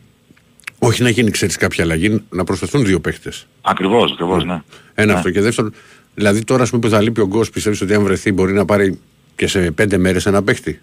όχι 0.80 1.04
να 1.04 1.10
γίνει 1.10 1.32
ξέρεις 1.32 1.58
κάποια 1.58 1.84
αλλαγή, 1.84 2.24
να 2.30 2.44
προσθεθούν 2.44 2.86
δύο 2.86 3.00
παίχτες. 3.00 3.48
Ακριβώς, 3.62 4.12
ακριβώς, 4.12 4.46
ναι. 4.46 4.62
Ένα 4.94 5.12
Ναι. 5.12 5.14
αυτό. 5.14 5.32
Και 5.32 5.42
δεύτερον, 5.42 5.74
δηλαδή 6.16 6.44
τώρα 6.44 6.64
ας 6.64 6.70
πούμε 6.70 6.82
που 6.82 6.90
θα 6.90 7.02
λείπει 7.02 7.22
ο 7.22 7.28
Γκος, 7.28 7.50
πιστεύεις 7.50 7.82
ότι 7.82 7.94
αν 7.94 8.04
βρεθεί 8.04 8.32
μπορεί 8.32 8.54
να 8.54 8.66
πάρει 8.66 9.00
και 9.36 9.48
σε 9.48 9.72
πέντε 9.72 9.98
μέρες 9.98 10.26
ένα 10.26 10.44
παίχτη; 10.44 10.80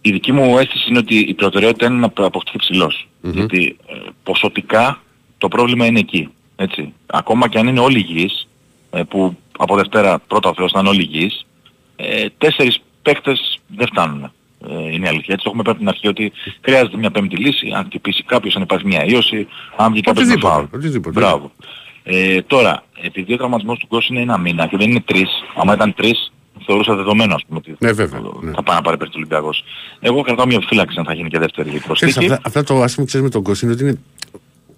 η 0.00 0.10
δική 0.10 0.32
μου 0.32 0.58
αίσθηση 0.58 0.86
είναι 0.88 0.98
ότι 0.98 1.14
η 1.18 1.34
προτεραιότητα 1.34 1.86
είναι 1.86 1.96
να 1.96 2.12
αποκτηθεί 2.14 2.58
ψηλός. 2.58 3.08
Γιατί 3.22 3.76
ε, 3.88 3.94
ποσοτικά 4.22 5.02
το 5.38 5.48
πρόβλημα 5.48 5.86
είναι 5.86 5.98
εκεί. 5.98 6.28
Έτσι. 6.56 6.92
Ακόμα 7.06 7.48
και 7.48 7.58
αν 7.58 7.66
είναι 7.66 7.80
όλοι 7.80 7.98
υγιείς, 7.98 8.48
ε, 8.90 9.02
που 9.02 9.36
από 9.58 9.76
Δευτέρα 9.76 10.18
πρώτα 10.18 10.48
ο 10.48 10.54
Θεός 10.54 10.72
θα 10.72 10.80
είναι 10.80 10.88
όλοι 10.88 11.02
υγιείς, 11.02 11.46
ε, 11.96 12.26
τέσσερις 12.38 12.82
παίκτες 13.04 13.60
δεν 13.66 13.86
φτάνουν. 13.86 14.32
Ε, 14.68 14.92
είναι 14.92 15.06
η 15.06 15.08
αλήθεια. 15.08 15.34
Έτσι 15.34 15.44
έχουμε 15.46 15.62
πει 15.62 15.70
από 15.70 15.78
την 15.78 15.88
αρχή 15.88 16.08
ότι 16.08 16.32
χρειάζεται 16.60 16.96
μια 16.96 17.10
πέμπτη 17.10 17.36
λύση, 17.36 17.72
αν 17.76 17.84
χτυπήσει 17.84 18.22
κάποιος, 18.22 18.56
αν 18.56 18.62
υπάρχει 18.62 18.86
μια 18.86 19.04
ίωση, 19.04 19.46
αν 19.76 19.92
βγει 19.92 20.00
κάποιος 20.00 20.26
με 20.28 20.34
φάουλ. 20.38 20.54
Οτιδήποτε, 20.62 20.76
οτιδήποτε. 20.86 21.20
Μπράβο. 21.20 21.50
Ε, 22.02 22.42
τώρα, 22.42 22.82
επειδή 23.02 23.32
ο 23.32 23.36
τραυματισμός 23.36 23.78
του 23.78 23.86
Κώσου 23.86 24.12
είναι 24.12 24.22
ένα 24.22 24.38
μήνα 24.38 24.66
και 24.66 24.76
δεν 24.76 24.90
είναι 24.90 25.00
τρεις, 25.00 25.28
άμα 25.56 25.74
ήταν 25.74 25.94
τρεις, 25.94 26.32
θεωρούσα 26.66 26.94
δεδομένο 26.94 27.34
ας 27.34 27.42
πούμε 27.46 27.58
ότι 27.58 27.76
Ναι, 27.78 27.92
βέβαια, 27.92 28.20
θα- 28.20 28.38
ναι. 28.42 28.50
θα 28.52 28.62
πάει 28.62 28.76
να 28.76 28.82
πάρει 28.82 28.96
πέρσι 28.96 29.12
ο 29.14 29.18
Ολυμπιακός. 29.18 29.64
Εγώ 30.00 30.22
κρατάω 30.22 30.46
μια 30.46 30.56
επιφύλαξη 30.56 30.98
αν 30.98 31.04
θα 31.04 31.14
γίνει 31.14 31.28
και 31.28 31.38
δεύτερη 31.38 31.68
Ξέρεις, 31.68 31.86
προσθήκη. 31.86 32.18
αυτά, 32.18 32.40
αυτά 32.44 32.62
το 32.62 32.82
άσχημο 32.82 33.06
ξέρεις 33.06 33.26
με 33.26 33.32
τον 33.32 33.42
Κώστα 33.42 33.66
είναι 33.66 33.74
ότι 33.74 33.84
είναι 33.84 33.98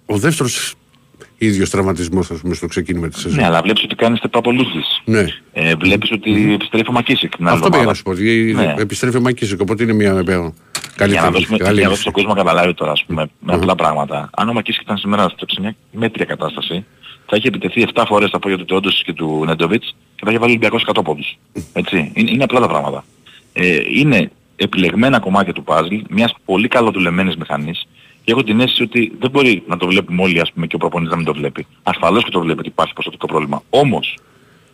ο 0.05 0.17
δεύτερος 0.17 0.73
ίδιος 1.37 1.69
τραυματισμός 1.69 2.31
ας 2.31 2.39
πούμε 2.39 2.53
στο 2.53 2.67
ξεκίνημα 2.67 3.07
της 3.07 3.21
σεζόν. 3.21 3.39
Ναι, 3.39 3.45
αλλά 3.45 3.61
βλέπεις 3.61 3.83
ότι 3.83 3.95
κάνεις 3.95 4.19
step 4.23 4.39
up 4.39 4.43
ο 4.45 4.51
Λούτζης. 4.51 5.01
Ναι. 5.05 5.25
Ε, 5.53 5.75
βλέπεις 5.75 6.11
ότι 6.11 6.53
επιστρέφει 6.53 6.89
ο 6.89 6.91
Μακίσικ 6.91 7.35
την 7.35 7.47
άλλη 7.47 7.55
Αυτό 7.57 7.69
πήγα 7.69 7.81
εβδομάδα. 7.83 7.89
να 7.89 7.93
σου 7.93 8.03
πω. 8.03 8.11
ότι 8.11 8.53
Ναι. 8.55 8.81
Επιστρέφει 8.81 9.17
ο 9.17 9.21
Μακίσικ, 9.21 9.59
οπότε 9.61 9.83
είναι 9.83 9.93
μια 9.93 10.09
ε, 10.11 10.21
Για 10.21 10.37
να 10.37 10.53
καλύτερη. 10.95 11.31
δώσουμε, 11.31 11.57
καλή 11.57 11.57
για 11.57 11.63
να 11.63 11.71
λύση. 11.71 11.81
δώσουμε 11.81 11.95
στον 11.95 12.11
κόσμο 12.13 12.29
να 12.33 12.35
καταλάβει 12.43 12.73
τώρα, 12.73 12.91
ας 12.91 13.03
πούμε, 13.07 13.27
με 13.39 13.53
απλά 13.53 13.75
πράγματα. 13.75 14.29
Αν 14.37 14.49
ο 14.49 14.53
Μακίσικ 14.53 14.81
ήταν 14.81 14.97
σήμερα 14.97 15.29
στο- 15.29 15.45
σε 15.49 15.61
μια 15.61 15.75
μέτρια 15.91 16.25
κατάσταση, 16.25 16.85
θα 17.25 17.35
είχε 17.35 17.47
επιτεθεί 17.47 17.81
7 17.81 18.03
φορές 18.07 18.29
τα 18.31 18.39
πόδια 18.39 18.57
του 18.57 18.65
Τεόντος 18.65 19.03
και 19.05 19.13
του 19.13 19.43
Νεντοβίτς 19.47 19.95
και 20.15 20.21
θα 20.23 20.29
είχε 20.29 20.39
βάλει 20.39 20.51
Ολυμπιακός 20.51 20.81
100 20.81 21.03
πόντους. 21.03 21.37
Έτσι. 21.73 22.11
Είναι, 22.15 22.31
είναι 22.31 22.43
απλά 22.43 22.59
τα 22.59 22.67
πράγματα. 22.67 23.03
Ε, 23.53 23.77
είναι 23.93 24.31
επιλεγμένα 24.55 25.19
κομμάτια 25.19 25.53
του 25.53 25.63
puzzle 25.67 26.01
μιας 26.09 26.33
πολύ 26.45 26.67
καλοδουλεμένης 26.67 27.35
μηχανής 27.35 27.87
και 28.27 28.33
έχω 28.33 28.43
την 28.43 28.59
αίσθηση 28.59 28.83
ότι 28.83 29.15
δεν 29.19 29.29
μπορεί 29.29 29.63
να 29.67 29.77
το 29.77 29.87
βλέπουμε 29.87 30.21
όλοι 30.21 30.39
ας 30.39 30.51
πούμε 30.51 30.67
και 30.67 30.75
ο 30.75 30.77
προπονητής 30.77 31.11
να 31.11 31.17
μην 31.17 31.25
το 31.25 31.33
βλέπει. 31.33 31.67
Ασφαλώς 31.83 32.23
και 32.23 32.29
το 32.29 32.39
βλέπει 32.39 32.59
ότι 32.59 32.67
υπάρχει 32.67 32.93
ποσοτικό 32.93 33.27
πρόβλημα. 33.27 33.63
Όμως 33.69 34.17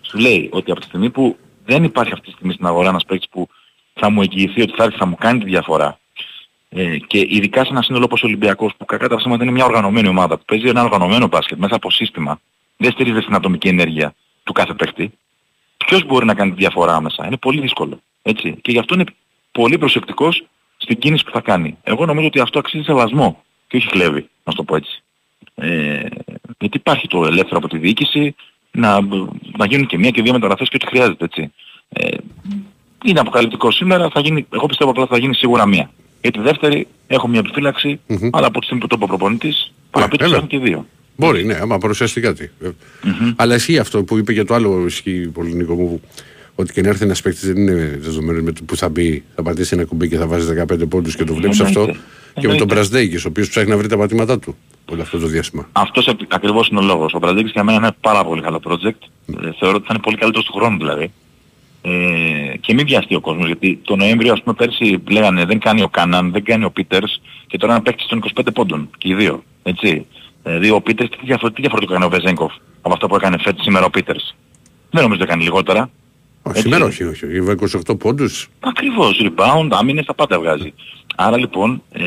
σου 0.01 0.17
λέει 0.17 0.49
ότι 0.51 0.71
από 0.71 0.79
τη 0.79 0.85
στιγμή 0.85 1.09
που 1.09 1.37
δεν 1.65 1.83
υπάρχει 1.83 2.13
αυτή 2.13 2.25
τη 2.25 2.31
στιγμή 2.31 2.53
στην 2.53 2.65
αγορά 2.65 2.89
ένας 2.89 3.05
παίκτης 3.05 3.29
που 3.29 3.47
θα 3.93 4.09
μου 4.09 4.21
εγγυηθεί 4.21 4.61
ότι 4.61 4.73
θα 4.75 4.83
έρθει 4.83 4.97
θα 4.97 5.05
μου 5.05 5.15
κάνει 5.15 5.39
τη 5.39 5.45
διαφορά 5.45 5.99
ε, 6.69 6.97
και 6.97 7.25
ειδικά 7.29 7.63
σε 7.63 7.69
ένα 7.71 7.81
σύνολο 7.81 8.03
όπως 8.05 8.23
ο 8.23 8.27
Ολυμπιακός 8.27 8.73
που 8.77 8.85
κακά 8.85 9.07
τα 9.07 9.15
ψέματα 9.15 9.43
είναι 9.43 9.51
μια 9.51 9.65
οργανωμένη 9.65 10.07
ομάδα 10.07 10.37
που 10.37 10.43
παίζει 10.45 10.67
ένα 10.67 10.83
οργανωμένο 10.83 11.27
μπάσκετ 11.27 11.57
μέσα 11.57 11.75
από 11.75 11.91
σύστημα 11.91 12.39
δεν 12.77 12.91
στηρίζεται 12.91 13.21
στην 13.21 13.35
ατομική 13.35 13.67
ενέργεια 13.67 14.15
του 14.43 14.53
κάθε 14.53 14.73
παίκτη 14.73 15.11
ποιος 15.85 16.05
μπορεί 16.05 16.25
να 16.25 16.33
κάνει 16.33 16.51
τη 16.51 16.57
διαφορά 16.57 16.95
άμεσα; 16.95 17.25
Είναι 17.25 17.37
πολύ 17.37 17.61
δύσκολο. 17.61 17.99
Έτσι. 18.21 18.57
Και 18.61 18.71
γι' 18.71 18.79
αυτό 18.79 18.93
είναι 18.93 19.05
πολύ 19.51 19.77
προσεκτικός 19.77 20.43
στην 20.83 20.97
κίνηση 20.97 21.23
που 21.23 21.31
θα 21.31 21.41
κάνει. 21.41 21.77
Εγώ 21.83 22.05
νομίζω 22.05 22.27
ότι 22.27 22.39
αυτό 22.39 22.59
αξίζει 22.59 22.83
σεβασμό 22.83 23.43
και 23.67 23.77
όχι 23.77 23.87
κλέβει, 23.87 24.29
να 24.43 24.51
σου 24.51 24.57
το 24.57 24.63
πω 24.63 24.75
έτσι. 24.75 25.03
Ε, 25.55 26.05
γιατί 26.59 26.77
υπάρχει 26.77 27.07
το 27.07 27.25
ελεύθερο 27.25 27.57
από 27.57 27.67
τη 27.67 27.77
διοίκηση 27.77 28.35
να, 28.71 29.01
να 29.57 29.65
γίνουν 29.65 29.85
και 29.85 29.97
μία 29.97 30.09
και 30.09 30.21
δύο 30.21 30.33
μεταγραφές 30.33 30.69
και 30.69 30.75
ό,τι 30.75 30.85
χρειάζεται. 30.87 31.25
Έτσι. 31.25 31.51
Ε, 31.89 32.17
είναι 33.05 33.19
αποκαλυπτικό 33.19 33.71
σήμερα, 33.71 34.09
θα 34.09 34.19
γίνει, 34.19 34.45
εγώ 34.53 34.65
πιστεύω 34.65 34.91
απλά 34.91 35.05
θα 35.05 35.17
γίνει 35.17 35.35
σίγουρα 35.35 35.65
μία. 35.65 35.91
Για 36.21 36.31
τη 36.31 36.39
δεύτερη 36.39 36.87
έχω 37.07 37.27
μια 37.27 37.39
επιφύλαξη, 37.39 37.99
αλλά 38.31 38.47
από 38.47 38.59
τη 38.59 38.65
στιγμή 38.65 38.81
που 38.81 38.87
το 38.87 38.95
είπε 38.95 39.03
ο 39.03 39.07
προπονητής, 39.07 39.73
παραπέτω 39.91 40.23
έλα. 40.23 40.35
έχουν 40.35 40.47
και 40.47 40.59
δύο. 40.59 40.85
Μπορεί, 41.15 41.45
ναι, 41.45 41.53
άμα 41.53 41.77
παρουσιαστεί 41.77 42.21
κάτι. 42.21 42.51
Ε, 42.61 42.69
Αλλά 43.35 43.55
ισχύει 43.55 43.77
αυτό 43.77 44.03
που 44.03 44.17
είπε 44.17 44.31
για 44.33 44.45
το 44.45 44.53
άλλο, 44.53 44.85
ισχύει 44.85 45.29
πολύ 45.33 45.53
Νίκο 45.53 45.75
μου, 45.75 46.01
ότι 46.55 46.73
και 46.73 46.81
να 46.81 46.89
έρθει 46.89 47.03
ένας 47.03 47.21
παίκτης 47.21 47.45
δεν 47.47 47.57
είναι 47.57 47.97
δεδομένο 48.01 48.41
με 48.41 48.51
το 48.51 48.61
που 48.65 48.75
θα 48.75 48.89
μπει, 48.89 49.23
θα 49.35 49.43
πατήσει 49.43 49.73
ένα 49.75 49.85
κουμπί 49.85 50.09
και 50.09 50.17
θα 50.17 50.27
βάζει 50.27 50.53
15 50.73 50.87
πόντους 50.89 51.15
και 51.15 51.23
το 51.23 51.33
βλέπεις 51.33 51.59
αυτό. 51.59 51.79
Εννοείται. 51.79 51.99
Και 52.33 52.33
με 52.33 52.41
τον 52.41 52.51
Εννοείται. 52.51 52.73
Μπρασδέικης, 52.73 53.25
ο 53.25 53.27
οποίος 53.27 53.49
ψάχνει 53.49 53.69
να 53.69 53.77
βρει 53.77 53.87
τα 53.87 53.97
πατήματά 53.97 54.39
του 54.39 54.55
όλο 54.91 55.01
αυτό 55.01 55.17
το 55.19 55.27
διάστημα. 55.27 55.69
Αυτός 55.71 56.07
ακ- 56.07 56.33
ακριβώς 56.33 56.67
είναι 56.67 56.79
ο 56.79 56.83
λόγος. 56.83 57.13
Ο 57.13 57.19
Μπραζίλης 57.19 57.51
για 57.51 57.63
μένα 57.63 57.77
είναι 57.77 57.85
ένα 57.85 57.95
πάρα 58.01 58.23
πολύ 58.25 58.41
καλό 58.41 58.61
project. 58.63 59.07
Ε, 59.43 59.51
θεωρώ 59.59 59.75
ότι 59.75 59.85
θα 59.87 59.93
είναι 59.93 59.99
πολύ 60.01 60.17
καλύτερος 60.17 60.45
του 60.45 60.53
χρόνου 60.53 60.77
δηλαδή. 60.77 61.11
Ε, 61.81 62.57
και 62.61 62.73
μην 62.73 62.85
βιαστεί 62.85 63.15
ο 63.15 63.19
κόσμος 63.19 63.45
γιατί 63.45 63.79
το 63.83 63.95
Νοέμβριο 63.95 64.33
ας 64.33 64.41
πούμε 64.43 64.55
πέρσι 64.55 65.01
λέγανε 65.09 65.45
δεν 65.45 65.59
κάνει 65.59 65.81
ο 65.81 65.87
Κάναν, 65.89 66.31
δεν 66.31 66.43
κάνει 66.43 66.63
ο 66.65 66.71
Πίτερς 66.71 67.21
και 67.47 67.57
τώρα 67.57 67.73
να 67.73 67.81
παίξει 67.81 68.07
των 68.09 68.23
25 68.35 68.41
πόντων 68.53 68.89
και 68.97 69.09
οι 69.09 69.13
δύο. 69.13 69.43
Έτσι. 69.63 70.05
Δηλαδή 70.43 70.69
ο 70.69 70.81
Πίτερς 70.81 71.09
τι, 71.09 71.17
διαφορε, 71.25 71.53
τι 71.53 71.61
διαφορετικό 71.61 71.93
έκανε 71.93 72.05
ο 72.05 72.09
Βεζέγκοφ 72.19 72.53
από 72.81 72.93
αυτό 72.93 73.07
που 73.07 73.15
έκανε 73.15 73.37
φέτος 73.37 73.63
σήμερα 73.63 73.85
ο 73.85 73.89
Πίτερς; 73.89 74.35
Δεν 74.91 75.01
νομίζω 75.01 75.21
ότι 75.21 75.29
έκανε 75.31 75.43
λιγότερα. 75.43 75.89
Όχι, 76.45 76.57
Έτσι. 76.57 76.61
σήμερα 76.61 76.85
όχι, 76.85 77.03
όχι. 77.03 77.25
Ήβα 77.25 77.51
28 77.87 77.95
πόντους. 77.99 78.49
Ακριβώς, 78.59 79.21
rebound, 79.23 79.67
άμυνες, 79.71 80.05
τα 80.05 80.13
πάντα 80.13 80.39
βγάζει. 80.39 80.73
Άρα 81.15 81.37
λοιπόν 81.37 81.81
ε, 81.91 82.01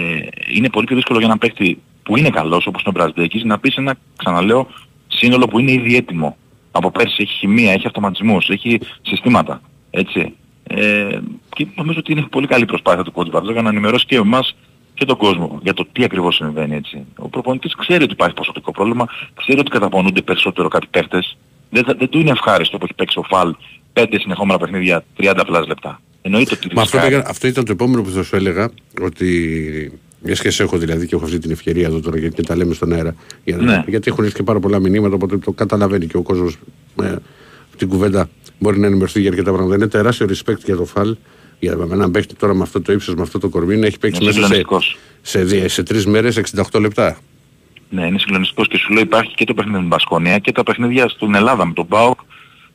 είναι 0.54 0.70
πολύ 0.70 0.86
πιο 0.86 0.96
δύσκολο 0.96 1.18
για 1.18 1.26
έναν 1.26 1.38
παίκτη 1.38 1.80
που 2.02 2.16
είναι 2.16 2.30
καλός 2.30 2.66
όπως 2.66 2.82
είναι 2.82 2.92
ο 2.96 3.00
Μπραζδέκης 3.00 3.44
να 3.44 3.58
πεις 3.58 3.72
σε 3.74 3.80
ένα, 3.80 3.94
ξαναλέω, 4.16 4.68
σύνολο 5.08 5.46
που 5.46 5.58
είναι 5.58 5.72
ήδη 5.72 5.96
έτοιμο. 5.96 6.36
Από 6.70 6.90
πέρσι 6.90 7.16
έχει 7.22 7.32
χημεία, 7.32 7.72
έχει 7.72 7.86
αυτοματισμούς, 7.86 8.48
έχει 8.48 8.80
συστήματα. 9.02 9.60
Έτσι. 9.90 10.34
Ε, 10.68 11.18
και 11.48 11.66
νομίζω 11.74 11.98
ότι 11.98 12.12
είναι 12.12 12.22
πολύ 12.22 12.46
καλή 12.46 12.64
προσπάθεια 12.64 13.02
του 13.02 13.12
coach 13.14 13.30
Βαρδό 13.30 13.52
για 13.52 13.62
να 13.62 13.68
ενημερώσει 13.68 14.06
και 14.06 14.16
εμάς 14.16 14.56
και 14.94 15.04
τον 15.04 15.16
κόσμο 15.16 15.58
για 15.62 15.74
το 15.74 15.86
τι 15.92 16.04
ακριβώς 16.04 16.34
συμβαίνει 16.34 16.74
έτσι. 16.76 17.04
Ο 17.16 17.28
προπονητής 17.28 17.74
ξέρει 17.74 18.02
ότι 18.02 18.12
υπάρχει 18.12 18.34
ποσοτικό 18.34 18.72
πρόβλημα, 18.72 19.06
ξέρει 19.34 19.58
ότι 19.58 19.70
καταπονούνται 19.70 20.22
περισσότερο 20.22 20.68
κάποιοι 20.68 20.88
παίχτες. 20.92 21.36
Δεν, 21.70 21.84
θα- 21.84 21.94
δεν 21.98 22.08
του 22.08 22.18
είναι 22.18 22.30
ευχάριστο 22.30 22.78
που 22.78 22.84
έχει 22.84 22.94
παίξει 22.94 23.18
ο 23.18 23.22
Φαλ 23.22 23.54
πέντε 24.00 24.18
συνεχόμενα 24.20 24.58
παιχνίδια 24.58 25.04
30 25.20 25.40
πλάς 25.46 25.66
λεπτά. 25.66 26.00
Εννοείται 26.22 26.54
ότι 26.54 26.74
Μα 26.74 26.82
αυτό, 26.82 26.96
ρισκάρει. 26.96 27.14
πήγα- 27.16 27.30
αυτό 27.30 27.46
ήταν 27.46 27.64
το 27.64 27.72
επόμενο 27.72 28.02
που 28.02 28.10
θα 28.10 28.22
σου 28.22 28.36
έλεγα. 28.36 28.70
Ότι 29.02 29.28
μια 30.22 30.34
και 30.34 30.50
σε 30.50 30.62
έχω 30.62 30.78
δηλαδή 30.78 31.06
και 31.06 31.14
έχω 31.14 31.24
αυτή 31.24 31.38
την 31.38 31.50
ευκαιρία 31.50 31.86
εδώ 31.86 32.00
τώρα 32.00 32.18
γιατί 32.18 32.42
τα 32.42 32.56
λέμε 32.56 32.74
στον 32.74 32.92
αέρα. 32.92 33.14
Για, 33.44 33.56
Ναι. 33.56 33.84
Γιατί 33.86 34.10
έχουν 34.10 34.24
έρθει 34.24 34.36
και 34.36 34.42
πάρα 34.42 34.60
πολλά 34.60 34.78
μηνύματα 34.78 35.14
οπότε 35.14 35.36
το 35.38 35.52
καταλαβαίνει 35.52 36.06
και 36.06 36.16
ο 36.16 36.22
κόσμος 36.22 36.56
με 36.96 37.18
την 37.76 37.88
κουβέντα 37.88 38.28
μπορεί 38.58 38.78
να 38.78 38.86
ενημερωθεί 38.86 39.20
για 39.20 39.30
αρκετά 39.30 39.50
πράγματα. 39.52 39.74
Είναι 39.74 39.86
τεράστιο 39.86 40.26
respect 40.30 40.58
για 40.64 40.76
το 40.76 40.84
φαλ. 40.84 41.16
Για 41.58 41.76
με 41.76 41.94
έναν 41.94 42.10
παίχτη 42.10 42.34
τώρα 42.34 42.54
με 42.54 42.62
αυτό 42.62 42.80
το 42.82 42.92
ύψος, 42.92 43.14
με 43.14 43.22
αυτό 43.22 43.38
το 43.38 43.48
κορμί 43.48 43.76
να 43.76 43.86
έχει 43.86 43.98
παίξει 43.98 44.22
Είναι 44.22 44.32
μέσα 44.32 44.46
σε, 44.46 44.54
συγκλονιστικός. 44.54 44.96
σε, 45.22 45.44
δι- 45.44 45.68
σε 45.70 45.82
τρεις 45.82 46.06
μέρες 46.06 46.36
68 46.36 46.80
λεπτά. 46.80 47.18
Ναι, 47.90 48.06
είναι 48.06 48.18
συγκλονιστικός 48.18 48.68
και 48.68 48.76
σου 48.78 48.92
λέω 48.92 49.02
υπάρχει 49.02 49.34
και 49.34 49.44
το 49.44 49.54
παιχνίδι 49.54 49.74
με 49.76 49.80
την 49.82 49.88
Μπασκόνια 49.90 50.38
και 50.38 50.52
τα 50.52 50.62
παιχνίδια 50.62 51.08
στην 51.08 51.34
Ελλάδα 51.34 51.66
με 51.66 51.72
τον 51.72 51.86
Μπάουκ 51.88 52.18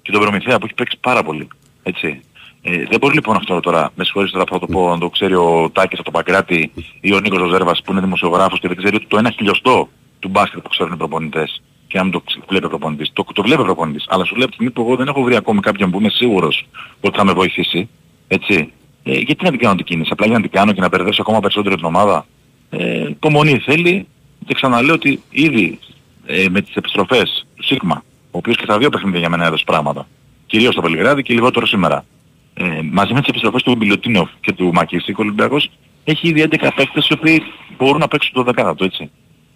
και 0.01 0.11
τον 0.11 0.21
Προμηθέα 0.21 0.57
που 0.57 0.65
έχει 0.65 0.73
παίξει 0.73 0.97
πάρα 1.01 1.23
πολύ. 1.23 1.47
Έτσι. 1.83 2.21
Ε, 2.61 2.83
δεν 2.89 2.99
μπορεί 2.99 3.13
λοιπόν 3.13 3.35
αυτό 3.35 3.59
τώρα, 3.59 3.91
με 3.95 4.03
συγχωρείς 4.03 4.31
τώρα 4.31 4.43
που 4.43 4.53
θα 4.53 4.59
το 4.59 4.67
πω, 4.67 4.89
να 4.89 4.97
το 4.97 5.09
ξέρει 5.09 5.33
ο 5.33 5.69
Τάκης 5.73 5.99
από 5.99 6.11
το 6.11 6.11
Παγκράτη 6.11 6.71
ή 7.01 7.13
ο 7.13 7.19
Νίκος 7.19 7.39
Ζωζέρβας 7.39 7.81
που 7.81 7.91
είναι 7.91 8.01
δημοσιογράφος 8.01 8.59
και 8.59 8.67
δεν 8.67 8.77
ξέρει 8.77 8.95
ότι 8.95 9.05
το 9.07 9.17
ένα 9.17 9.31
χιλιοστό 9.31 9.89
του 10.19 10.29
μπάσκετ 10.29 10.61
που 10.61 10.69
ξέρουν 10.69 10.93
οι 10.93 10.97
προπονητές 10.97 11.61
και 11.87 11.97
να 11.97 12.03
μην 12.03 12.11
το 12.11 12.19
ξε- 12.19 12.43
βλέπει 12.47 12.65
ο 12.65 12.69
προπονητής. 12.69 13.09
Το, 13.13 13.25
το 13.33 13.41
βλέπει 13.41 13.61
ο 13.61 13.63
προπονητής. 13.63 14.05
Αλλά 14.07 14.25
σου 14.25 14.33
λέει 14.35 14.43
από 14.43 14.51
τη 14.51 14.55
στιγμή 14.55 14.71
που 14.73 14.81
εγώ 14.81 14.95
δεν 14.95 15.07
έχω 15.07 15.21
βρει 15.21 15.35
ακόμη 15.35 15.59
κάποιον 15.59 15.91
που 15.91 15.99
είμαι 15.99 16.09
σίγουρος 16.09 16.65
ότι 17.01 17.17
θα 17.17 17.25
με 17.25 17.33
βοηθήσει. 17.33 17.89
Έτσι. 18.27 18.71
Ε, 19.03 19.17
γιατί 19.17 19.43
να 19.43 19.49
την 19.49 19.59
κάνω 19.59 19.75
την 19.75 19.85
κίνηση. 19.85 20.09
Απλά 20.13 20.25
για 20.25 20.35
να 20.35 20.41
την 20.41 20.51
κάνω 20.51 20.71
και 20.71 20.81
να 20.81 20.87
μπερδέψω 20.87 21.21
ακόμα 21.21 21.39
περισσότερο 21.39 21.75
την 21.75 21.85
ομάδα. 21.85 22.25
Ε, 22.69 23.09
υπομονή 23.09 23.57
θέλει 23.57 24.07
και 24.45 24.53
ξαναλέω 24.53 24.95
ότι 24.95 25.21
ήδη 25.29 25.79
ε, 26.25 26.45
με 26.49 26.61
τις 26.61 26.75
επιστροφές 26.75 27.45
του 27.55 27.63
Σίγμα, 27.63 28.03
ο 28.31 28.37
οποίος 28.37 28.55
και 28.55 28.63
στα 28.63 28.77
δύο 28.77 28.89
παιχνίδια 28.89 29.19
για 29.19 29.29
μένα 29.29 29.45
έδωσε 29.45 29.63
πράγματα, 29.65 30.07
κυρίως 30.45 30.73
στο 30.73 30.81
Βελιγράδι 30.81 31.23
και 31.23 31.33
λιγότερο 31.33 31.65
σήμερα, 31.65 32.05
ε, 32.53 32.63
μαζί 32.91 33.13
με 33.13 33.19
τις 33.19 33.29
επιστροφές 33.29 33.63
του 33.63 33.75
Μπιλωτίνοφ 33.75 34.29
και 34.39 34.51
του 34.51 34.71
Μακίσικ, 34.73 35.17
ο 35.17 35.21
Ολυμπιακός 35.21 35.69
έχει 36.03 36.27
ήδη 36.27 36.41
11 36.41 36.71
παίκτες 36.75 37.07
οι 37.07 37.13
οποίοι 37.13 37.43
μπορούν 37.77 37.99
να 37.99 38.07
παίξουν 38.07 38.33
το 38.33 38.43
10 38.43 38.75
του, 38.75 38.83
έτσι. 38.83 39.11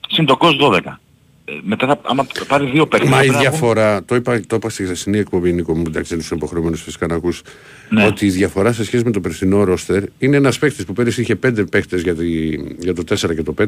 Συν 0.07 0.25
το 0.25 0.37
κόστος 0.37 0.69
12. 0.69 0.99
Ε, 1.47 1.53
μετά 1.63 1.87
θα, 1.87 1.99
άμα 2.03 2.27
πάρει 2.47 2.65
δύο 2.69 2.87
παίκτες... 2.87 3.09
Μα 3.09 3.15
θα 3.17 3.23
η 3.23 3.27
πρέπει 3.27 3.43
να 3.43 3.49
διαφορά, 3.49 4.03
το 4.05 4.15
είπα, 4.15 4.41
το 4.47 4.55
είπα 4.55 4.69
στη 4.69 4.83
χθεσινή 4.83 5.17
εκπομπή 5.17 5.53
Νίκο 5.53 5.75
μου, 5.75 5.83
εντάξει 5.87 6.09
δεν 6.11 6.19
είσαι 6.19 6.35
υποχρεωμένος 6.35 6.81
φυσικά 6.81 7.07
να 7.07 7.15
ακούς, 7.15 7.41
Ναι. 7.89 8.05
ότι 8.05 8.25
η 8.25 8.29
διαφορά 8.29 8.71
σε 8.73 8.83
σχέση 8.85 9.03
με 9.03 9.11
το 9.11 9.19
περσινό 9.21 9.63
ρόστερ 9.63 10.03
είναι 10.19 10.35
ένας 10.37 10.59
παίκτης 10.59 10.85
που 10.85 10.93
πέρυσι 10.93 11.21
είχε 11.21 11.35
πέντε 11.35 11.63
παίκτες 11.63 12.01
για, 12.01 12.15
τη, 12.15 12.49
για 12.79 12.93
το 12.93 13.03
4 13.09 13.35
και 13.35 13.43
το 13.43 13.53
5. 13.61 13.65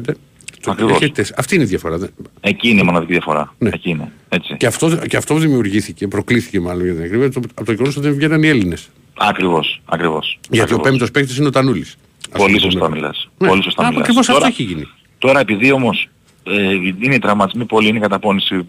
Το 0.60 0.70
Ακριβώς. 0.70 1.00
έχει 1.00 1.10
τέσσερα. 1.12 1.38
Αυτή 1.38 1.54
είναι 1.54 1.64
η 1.64 1.66
διαφορά. 1.66 1.98
δεν- 1.98 2.10
Εκεί 2.40 2.68
είναι 2.68 2.80
η 2.80 2.84
μοναδική 2.84 3.12
διαφορά. 3.12 3.54
Ναι. 3.58 3.68
Εκεί 3.72 3.90
είναι. 3.90 4.12
Έτσι. 4.28 4.56
Και 4.56 4.66
αυτό, 4.66 4.96
και 4.96 5.16
αυτό 5.16 5.34
δημιουργήθηκε, 5.34 6.08
προκλήθηκε 6.08 6.60
μάλλον 6.60 6.84
για 6.84 6.94
την 6.94 7.02
ακρίβεια, 7.04 7.30
το- 7.30 7.40
από 7.54 7.64
το 7.64 7.72
γεγονός 7.72 7.96
ότι 7.96 8.06
δεν 8.06 8.16
βγαίναν 8.16 8.42
οι 8.42 8.48
Έλληνες. 8.48 8.88
Ακριβώς. 9.18 9.80
Ακριβώς. 9.84 10.38
Γιατί 10.42 10.58
ο 10.58 10.62
Ακριβώς. 10.62 10.82
πέμπτος 10.90 11.10
παίκτης 11.10 11.36
είναι 11.36 11.46
ο 11.46 11.50
Τανούλης. 11.50 11.96
Πολύ 12.38 12.54
Ας 12.56 12.62
το 12.62 12.70
σωστά 12.70 12.84
πούμε. 12.84 12.96
μιλάς. 12.96 13.28
Ναι. 13.38 13.48
Πολύ 13.48 13.62
σωστά 13.62 13.82
Α, 13.82 13.86
μιλάς. 13.86 14.00
Ακριβώς 14.02 14.28
αυτό 14.28 14.32
Τώρα- 14.40 14.46
έχει 14.46 14.62
γίνει. 14.62 14.88
Τώρα 15.18 15.40
επειδή 15.40 15.72
όμως 15.72 16.08
ε, 16.48 16.72
είναι 17.00 17.14
οι 17.14 17.18
τραυματισμοί 17.18 17.64
πολλοί, 17.64 17.88
είναι 17.88 17.98
η 17.98 18.00
καταπώνηση 18.00 18.66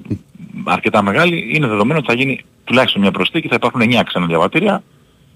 αρκετά 0.64 1.04
μεγάλη, 1.04 1.50
είναι 1.54 1.68
δεδομένο 1.68 2.00
ότι 2.00 2.08
θα 2.08 2.14
γίνει 2.14 2.40
τουλάχιστον 2.64 3.02
μια 3.02 3.12
προσθήκη, 3.12 3.48
θα 3.48 3.56
υπάρχουν 3.56 3.82
9 3.82 4.02
ξένα 4.06 4.26
διαβατήρια 4.26 4.84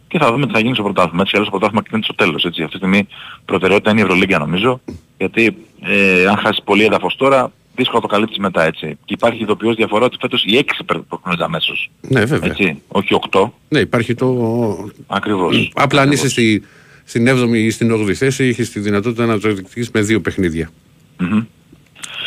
και 0.07 0.19
θα 0.19 0.31
δούμε 0.31 0.45
τι 0.45 0.51
θα 0.51 0.59
γίνει 0.59 0.73
στο 0.73 0.83
πρωτάθλημα. 0.83 1.21
Έτσι, 1.21 1.35
αλλιώς 1.35 1.51
το 1.51 1.57
πρωτάθλημα 1.57 1.83
κρίνεται 1.83 2.13
στο 2.13 2.23
τέλος. 2.23 2.45
Έτσι. 2.45 2.61
Αυτή 2.61 2.79
τη 2.79 2.85
στιγμή 2.85 3.07
προτεραιότητα 3.45 3.91
είναι 3.91 3.99
η 3.99 4.03
Ευρωλίγκα 4.03 4.37
νομίζω, 4.37 4.81
γιατί 5.17 5.55
ε, 5.81 6.25
αν 6.27 6.37
χάσεις 6.37 6.63
πολύ 6.63 6.83
έδαφος 6.83 7.15
τώρα, 7.15 7.51
δύσκολα 7.75 8.01
το 8.01 8.07
καλύπτεις 8.07 8.37
μετά. 8.37 8.63
Έτσι. 8.63 8.97
Και 9.05 9.13
υπάρχει 9.13 9.41
ειδοποιώς 9.41 9.75
διαφορά 9.75 10.05
ότι 10.05 10.17
φέτος 10.21 10.43
οι 10.43 10.65
6 10.79 11.01
προκρίνονται 11.07 11.43
αμέσως. 11.43 11.89
Ναι 12.01 12.25
βέβαια. 12.25 12.49
Έτσι, 12.49 12.81
όχι 12.87 13.19
8. 13.31 13.49
Ναι 13.69 13.79
υπάρχει 13.79 14.13
το... 14.13 14.89
Ακριβώς. 15.07 15.71
Απλά 15.73 16.01
αν 16.01 16.07
Ακριβώς. 16.07 16.25
είσαι 16.25 16.29
στη, 16.29 16.63
στην 17.03 17.27
7η 17.27 17.53
ή 17.53 17.69
στην 17.69 17.93
8η 17.93 18.13
θέση 18.13 18.47
είχε 18.47 18.63
τη 18.63 18.79
δυνατότητα 18.79 19.25
να 19.25 19.39
το 19.39 19.47
διεκδικήσεις 19.47 19.91
με 19.91 20.01
δύο 20.01 20.21
παιχνίδια. 20.21 20.71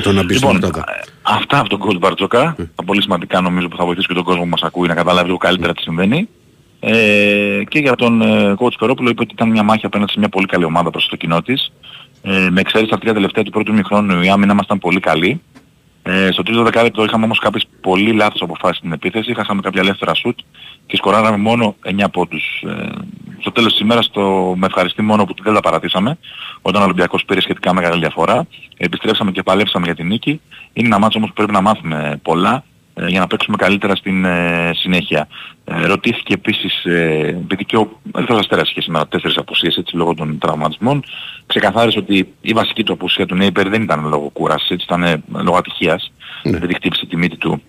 Το 0.03 0.12
να 0.12 0.25
μπεις 0.25 0.37
στην 0.37 0.49
Λοιπόν, 0.50 0.65
οκτάδα. 0.65 0.93
ε, 0.93 1.00
αυτά 1.23 1.59
από 1.59 1.69
τον 1.69 1.81
coach 1.83 1.99
Μπαρτζόκα. 1.99 2.57
Τα 2.75 2.85
πολύ 2.85 3.03
σημαντικά 3.03 3.41
νομίζω 3.41 3.69
που 3.69 3.76
θα 3.76 3.85
βοηθήσει 3.85 4.07
και 4.07 4.15
τον 4.15 4.25
κόσμο 4.25 4.43
που 4.43 4.49
μας 4.49 4.62
ακούει 4.62 4.88
να 4.88 4.95
καταλάβει 4.95 5.26
λίγο 5.26 5.38
καλύτερα 5.38 5.73
τι 5.73 5.83
συμβαίνει. 5.83 6.29
Ε, 6.81 7.62
και 7.69 7.79
για 7.79 7.95
τον 7.95 8.23
ε, 8.23 8.55
coach 8.59 8.79
Περόπουλο 8.79 9.09
είπε 9.11 9.23
ότι 9.23 9.33
ήταν 9.33 9.50
μια 9.50 9.62
μάχη 9.62 9.87
απέναντι 9.87 10.12
σε 10.12 10.19
μια 10.19 10.29
πολύ 10.29 10.47
καλή 10.47 10.65
ομάδα 10.65 10.91
προς 10.91 11.07
το 11.09 11.17
κοινό 11.17 11.43
της. 11.43 11.73
Ε, 12.23 12.49
με 12.50 12.61
εξαίρεση 12.61 12.91
τα 12.91 12.99
τρία 12.99 13.12
τελευταία 13.12 13.45
του 13.45 13.50
πρώτου 13.50 13.73
μηχρόνου 13.73 14.23
η 14.23 14.29
άμυνα 14.29 14.55
μας 14.55 14.65
ήταν 14.65 14.79
πολύ 14.79 15.00
καλή. 15.00 15.41
Ε, 16.09 16.33
στο 16.33 16.43
τρίτο 16.43 16.63
δεκάλεπτο 16.63 17.05
είχαμε 17.05 17.25
όμως 17.25 17.39
κάποιες 17.39 17.67
πολύ 17.81 18.13
λάθος 18.13 18.43
αποφάσεις 18.43 18.77
στην 18.77 18.93
επίθεση, 18.93 19.35
χάσαμε 19.35 19.61
κάποια 19.61 19.81
ελεύθερα 19.81 20.15
σουτ 20.15 20.39
και 20.87 20.97
σκοράραμε 20.97 21.37
μόνο 21.37 21.77
9 21.85 22.11
πόντους. 22.13 22.63
Ε, 22.67 22.89
στο 23.41 23.53
τέλος 23.53 23.73
της 23.73 23.81
ημέρας 23.81 24.11
το, 24.11 24.55
με 24.57 24.67
ευχαριστεί 24.67 25.03
μόνο 25.03 25.25
που 25.25 25.35
δεν 25.43 25.55
τα 25.55 25.61
παρατήσαμε, 25.61 26.19
όταν 26.63 26.81
ο 26.81 26.85
Ολυμπιακός 26.85 27.25
πήρε 27.25 27.41
σχετικά 27.41 27.75
μεγάλη 27.75 27.99
διαφορά. 27.99 28.47
Επιστρέψαμε 28.77 29.31
και 29.31 29.43
παλέψαμε 29.43 29.85
για 29.85 29.95
την 29.95 30.07
νίκη. 30.07 30.41
Είναι 30.73 30.87
ένα 30.87 30.99
μάτσο 30.99 31.19
όμως 31.19 31.31
που 31.31 31.37
πρέπει 31.37 31.53
να 31.53 31.61
μάθουμε 31.61 32.21
πολλά 32.23 32.55
ε, 32.55 32.75
για 33.07 33.21
να 33.21 33.26
παίξουμε 33.26 33.57
καλύτερα 33.57 33.95
στην 33.95 34.25
ε, 34.25 34.71
συνέχεια. 34.75 35.29
Ε, 35.65 35.87
ρωτήθηκε 35.87 36.35
επίσης, 36.35 36.85
ε, 36.85 37.38
επειδή 37.43 37.65
και 37.65 37.76
ο 37.76 38.00
Ερυθρός 38.15 38.38
Αστέρας 38.38 38.71
είχε 38.71 38.81
σήμερα 38.81 39.07
τέσσερις 39.07 39.37
απουσίες 39.37 39.76
έτσι 39.76 39.97
λόγω 39.97 40.15
των 40.15 40.38
τραυματισμών, 40.38 41.05
ξεκαθάρισε 41.47 41.99
ότι 41.99 42.35
η 42.41 42.53
βασική 42.53 42.85
του 42.85 42.93
απουσία 42.93 43.26
του 43.26 43.35
Νέιπερ 43.35 43.69
δεν 43.69 43.83
ήταν 43.83 44.09
λόγω 44.09 44.29
κούρασης, 44.33 44.71
έτσι 44.71 44.85
ήταν 44.88 45.03
ε, 45.03 45.23
λόγω 45.43 45.57
ατυχίας, 45.57 46.12
επειδή 46.43 46.75
χτύπησε 46.75 47.07
τη 47.07 47.17
μύτη 47.17 47.37
του 47.37 47.62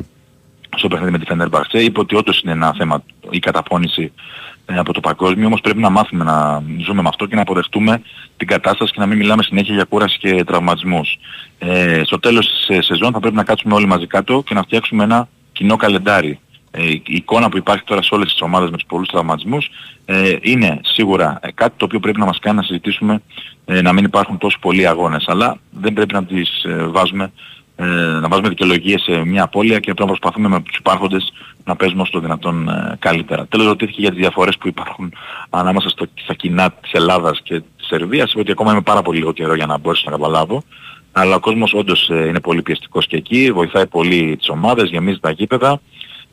στο 0.77 0.87
παιχνίδι 0.87 1.11
με 1.11 1.19
τη 1.19 1.25
Φενέρμπαχτσε. 1.25 1.77
Είπε 1.77 1.99
ότι 1.99 2.15
όντως 2.15 2.41
είναι 2.41 2.51
ένα 2.51 2.73
θέμα 2.77 3.03
η 3.29 3.39
καταπώνηση 3.39 4.03
ε, 4.03 4.56
από 4.75 4.93
το 4.93 4.99
παγκόσμιο, 4.99 5.45
όμως 5.47 5.61
πρέπει 5.61 5.79
να 5.79 5.89
μάθουμε 5.89 6.23
να 6.23 6.63
ζούμε 6.85 7.01
με 7.01 7.07
αυτό 7.07 7.25
και 7.25 7.35
να 7.35 7.41
αποδεχτούμε 7.41 8.01
την 8.37 8.47
κατάσταση 8.47 8.93
και 8.93 8.99
να 8.99 9.05
μην 9.05 9.17
μιλάμε 9.17 9.43
συνέχεια 9.43 9.73
για 9.73 9.83
κούραση 9.83 10.17
και 10.17 10.43
τραυματισμούς. 10.43 11.17
Ε, 11.59 12.01
στο 12.05 12.19
τέλος 12.19 12.47
της 12.47 12.77
ε, 12.77 12.81
σεζόν 12.81 13.11
θα 13.11 13.19
πρέπει 13.19 13.35
να 13.35 13.43
κάτσουμε 13.43 13.73
όλοι 13.73 13.85
μαζί 13.85 14.07
κάτω 14.07 14.43
και 14.45 14.53
να 14.53 14.61
φτιάξουμε 14.61 15.03
ένα 15.03 15.27
κοινό 15.51 15.75
καλεντάρι. 15.75 16.39
Ε, 16.71 16.83
η 16.83 17.03
η 17.07 17.15
εικόνα 17.15 17.49
που 17.49 17.57
υπάρχει 17.57 17.83
τώρα 17.83 18.01
σε 18.01 18.13
όλες 18.13 18.31
τις 18.31 18.41
ομάδες 18.41 18.69
με 18.69 18.77
τους 18.77 18.85
πολλούς 18.87 19.07
τραυματισμούς 19.07 19.69
ε, 20.05 20.35
είναι 20.41 20.79
σίγουρα 20.83 21.39
ε, 21.41 21.51
κάτι 21.51 21.73
το 21.77 21.85
οποίο 21.85 21.99
πρέπει 21.99 22.19
να 22.19 22.25
μας 22.25 22.39
κάνει 22.39 22.57
να 22.57 22.63
συζητήσουμε 22.63 23.21
ε, 23.65 23.81
να 23.81 23.93
μην 23.93 24.03
υπάρχουν 24.03 24.37
τόσο 24.37 24.57
πολλοί 24.61 24.87
αγώνες. 24.87 25.27
Αλλά 25.27 25.57
δεν 25.71 25.93
πρέπει 25.93 26.13
να 26.13 26.23
τις 26.23 26.63
ε, 26.63 26.85
βάζουμε 26.87 27.31
ε, 27.79 27.85
να 28.19 28.27
βάζουμε 28.27 28.49
δικαιολογίες 28.49 29.01
σε 29.01 29.25
μια 29.25 29.43
απώλεια 29.43 29.75
και 29.75 29.93
πρέπει 29.93 29.99
να 29.99 30.05
προσπαθούμε 30.05 30.47
με 30.47 30.61
τους 30.61 30.77
υπάρχοντες 30.77 31.33
να 31.63 31.75
παίζουμε 31.75 32.01
όσο 32.01 32.11
το 32.11 32.19
δυνατόν 32.19 32.69
ε, 32.69 32.95
καλύτερα. 32.99 33.45
Τέλος 33.45 33.65
ρωτήθηκε 33.65 34.01
για 34.01 34.09
τις 34.09 34.19
διαφορές 34.19 34.57
που 34.57 34.67
υπάρχουν 34.67 35.13
ανάμεσα 35.49 35.89
στο, 35.89 36.05
στα 36.13 36.33
κοινά 36.33 36.71
της 36.71 36.91
Ελλάδας 36.91 37.41
και 37.43 37.59
της 37.59 37.87
Σερβίας. 37.87 38.31
Είπε 38.31 38.39
ότι 38.39 38.51
ακόμα 38.51 38.71
είμαι 38.71 38.81
πάρα 38.81 39.01
πολύ 39.01 39.17
λίγο 39.17 39.31
καιρό 39.31 39.55
για 39.55 39.65
να 39.65 39.77
μπορέσω 39.77 40.03
να 40.05 40.11
καταλάβω. 40.11 40.63
Αλλά 41.11 41.35
ο 41.35 41.39
κόσμος 41.39 41.73
όντως 41.73 42.09
ε, 42.09 42.27
είναι 42.27 42.39
πολύ 42.39 42.61
πιεστικός 42.61 43.07
και 43.07 43.15
εκεί, 43.15 43.51
βοηθάει 43.51 43.87
πολύ 43.87 44.35
τις 44.37 44.49
ομάδες, 44.49 44.89
γεμίζει 44.89 45.19
τα 45.19 45.31
γήπεδα. 45.31 45.81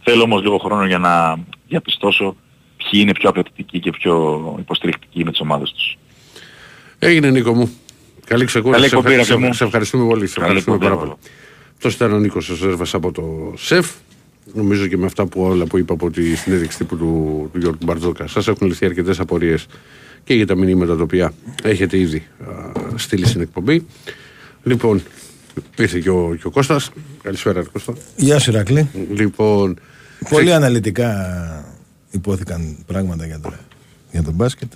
Θέλω 0.03 0.23
όμως 0.23 0.43
λίγο 0.43 0.59
χρόνο 0.59 0.87
για 0.87 0.99
να 0.99 1.37
διαπιστώσω 1.69 2.37
ποιοι 2.77 3.01
είναι 3.03 3.13
πιο 3.13 3.29
απαιτητικοί 3.29 3.81
και 3.81 3.91
πιο 3.91 4.57
υποστηρικτικοί 4.59 5.25
με 5.25 5.31
τις 5.31 5.41
ομάδες 5.41 5.73
τους. 5.73 5.97
Έγινε 6.99 7.31
Νίκο 7.31 7.55
μου. 7.55 7.84
Καλή 8.27 8.45
ξεκούραση. 8.45 8.81
Καλή 8.81 8.89
Σε, 8.91 8.97
εκπομπή, 8.97 9.15
ευχα- 9.15 9.23
ρε 9.27 9.31
παιδί 9.35 9.43
σε, 9.43 9.49
μου. 9.49 9.55
σε 9.55 9.65
ευχαριστούμε 9.65 10.07
πολύ. 10.07 10.27
Σε 10.27 10.35
Καλή 10.35 10.47
ευχαριστούμε 10.47 10.77
εκπομπή, 10.77 10.95
πάρα 10.95 11.07
πολύ. 11.07 11.19
Αυτό 11.77 11.89
ήταν 11.89 12.13
ο 12.13 12.19
Νίκος 12.19 12.53
Σέρβας 12.59 12.95
από 12.95 13.13
το 13.13 13.53
ΣΕΦ. 13.57 13.91
Νομίζω 14.55 14.87
και 14.87 14.97
με 14.97 15.07
αυτά 15.07 15.27
που 15.27 15.41
όλα 15.43 15.65
που 15.65 15.79
είπα 15.79 15.93
από 15.95 16.11
τη 16.11 16.35
συνέντευξη 16.35 16.79
τύπου 16.79 16.97
του, 16.97 17.49
του 17.53 17.59
Γιώργου 17.59 17.79
Μπαρτζόκα. 17.85 18.27
Σας 18.27 18.49
έχουν 18.49 18.67
λυθεί 18.67 18.87
αρκετές 18.87 19.21
απορίες 19.21 19.67
και 20.25 20.35
για 20.35 20.47
τα 20.47 20.55
μηνύματα 20.57 20.97
τα 20.97 21.03
οποία 21.03 21.33
έχετε 21.63 21.99
ήδη 21.99 22.27
α, 22.49 22.99
στείλει 22.99 23.27
στην 23.27 23.41
εκπομπή. 23.41 23.87
Λοιπόν, 24.63 25.03
ήρθε 25.77 25.99
και 25.99 26.11
ο, 26.11 26.37
και 26.41 26.47
ο 26.47 26.51
Κώστας. 26.51 26.91
Καλησπέρα, 27.23 27.61
ρε 27.61 27.67
Κώστα. 27.73 27.93
Γεια 28.17 28.39
σου, 28.39 28.53
Ρακλή. 28.53 28.89
Λοιπόν, 29.15 29.79
Πολύ 30.29 30.53
αναλυτικά 30.53 31.75
υπόθηκαν 32.11 32.77
πράγματα 32.87 33.27
για 33.27 33.41
το, 33.41 33.53
για 34.13 34.23
το 34.23 34.31
μπάσκετ. 34.31 34.73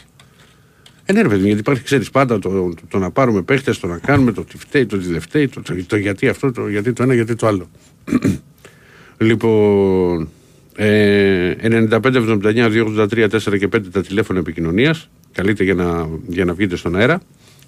Ε, 1.10 1.12
ναι, 1.12 1.22
ρε 1.22 1.28
παιδί, 1.28 1.40
μου, 1.40 1.46
γιατί 1.46 1.60
υπάρχει, 1.60 1.82
ξέρεις 1.82 2.10
πάντα 2.10 2.38
το, 2.38 2.48
το, 2.50 2.74
το 2.88 2.98
να 2.98 3.10
πάρουμε 3.10 3.42
παίχτες, 3.42 3.78
το 3.78 3.86
να 3.86 3.98
κάνουμε, 3.98 4.32
το 4.32 4.44
τι 4.44 4.58
φταίει, 4.58 4.86
το 4.86 4.98
τι 4.98 5.06
δεν 5.06 5.20
φταίει, 5.20 5.48
το, 5.48 5.62
το, 5.62 5.74
το 5.86 5.96
γιατί 5.96 6.28
αυτό, 6.28 6.52
το 6.52 6.68
γιατί 6.68 6.92
το 6.92 7.02
ένα, 7.02 7.14
γιατί 7.14 7.34
το 7.34 7.46
άλλο. 7.46 7.68
λοιπόν, 9.28 10.28
ε, 10.76 11.54
95, 11.62 11.88
79, 11.90 13.08
283, 13.08 13.28
4 13.28 13.58
και 13.58 13.68
5 13.72 13.80
τα 13.92 14.02
τηλέφωνα 14.02 14.38
επικοινωνίας. 14.38 15.10
Καλείτε 15.32 15.64
για 15.64 15.74
να, 15.74 16.08
για 16.26 16.44
να 16.44 16.52
βγείτε 16.52 16.76
στον 16.76 16.96
αέρα. 16.96 17.20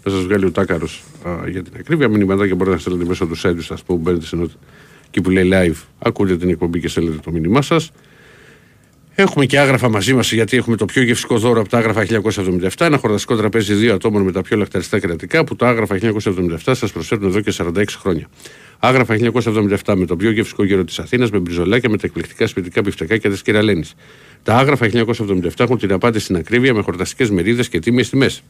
Θα 0.02 0.10
σας 0.10 0.22
βγάλει 0.22 0.44
ο 0.44 0.50
Τάκαρος 0.50 1.02
για 1.48 1.62
την 1.62 1.72
ακρίβεια. 1.78 2.08
Μηνυματάκια 2.08 2.54
μπορείτε 2.54 2.74
να 2.74 2.80
στέλνετε 2.80 3.08
μέσω 3.08 3.26
του 3.26 3.38
site 3.40 3.54
του, 3.66 3.74
ας 3.74 3.82
πούμε, 3.82 3.98
μπαίνετε 3.98 4.24
σε 4.24 4.36
ενότητα 4.36 4.58
εκεί 5.06 5.20
που 5.20 5.30
λέει 5.30 5.50
live, 5.52 5.82
ακούτε 5.98 6.36
την 6.36 6.48
εκπομπή 6.48 6.80
και 6.80 6.88
στέλνετε 6.88 7.16
το 7.24 7.30
μήνυμά 7.30 7.62
σας. 7.62 7.92
Έχουμε 9.14 9.46
και 9.46 9.58
άγραφα 9.58 9.88
μαζί 9.88 10.14
μας 10.14 10.32
γιατί 10.32 10.56
έχουμε 10.56 10.76
το 10.76 10.84
πιο 10.84 11.02
γευστικό 11.02 11.38
δώρο 11.38 11.60
από 11.60 11.68
τα 11.68 11.78
άγραφα 11.78 12.06
1977. 12.06 12.68
Ένα 12.78 12.98
χορταστικό 12.98 13.36
τραπέζι 13.36 13.74
δύο 13.74 13.94
ατόμων 13.94 14.22
με 14.22 14.32
τα 14.32 14.42
πιο 14.42 14.56
λαχταριστά 14.56 14.98
κρατικά 14.98 15.44
που 15.44 15.56
τα 15.56 15.68
άγραφα 15.68 15.98
1977 16.02 16.56
σας 16.64 16.92
προσφέρουν 16.92 17.28
εδώ 17.28 17.40
και 17.40 17.52
46 17.56 17.84
χρόνια. 17.98 18.28
Άγραφα 18.78 19.16
1977 19.84 19.94
με 19.96 20.06
το 20.06 20.16
πιο 20.16 20.30
γευστικό 20.30 20.64
γύρο 20.64 20.84
της 20.84 20.98
Αθήνας 20.98 21.30
με 21.30 21.38
μπριζολάκια 21.38 21.90
με 21.90 21.96
τα 21.96 22.06
εκπληκτικά 22.06 22.46
σπιτικά 22.46 22.82
πιφτεκάκια 22.82 23.30
τη 23.30 23.42
Κυραλένη. 23.42 23.84
Τα 24.42 24.56
άγραφα 24.56 24.86
1977 24.92 25.50
έχουν 25.58 25.78
την 25.78 25.92
απάντηση 25.92 26.24
στην 26.24 26.36
ακρίβεια 26.36 26.74
με 26.74 26.82
χορταστικές 26.82 27.30
μερίδες 27.30 27.68
και 27.68 27.78
τίμιες 27.78 28.08
τιμές. 28.08 28.42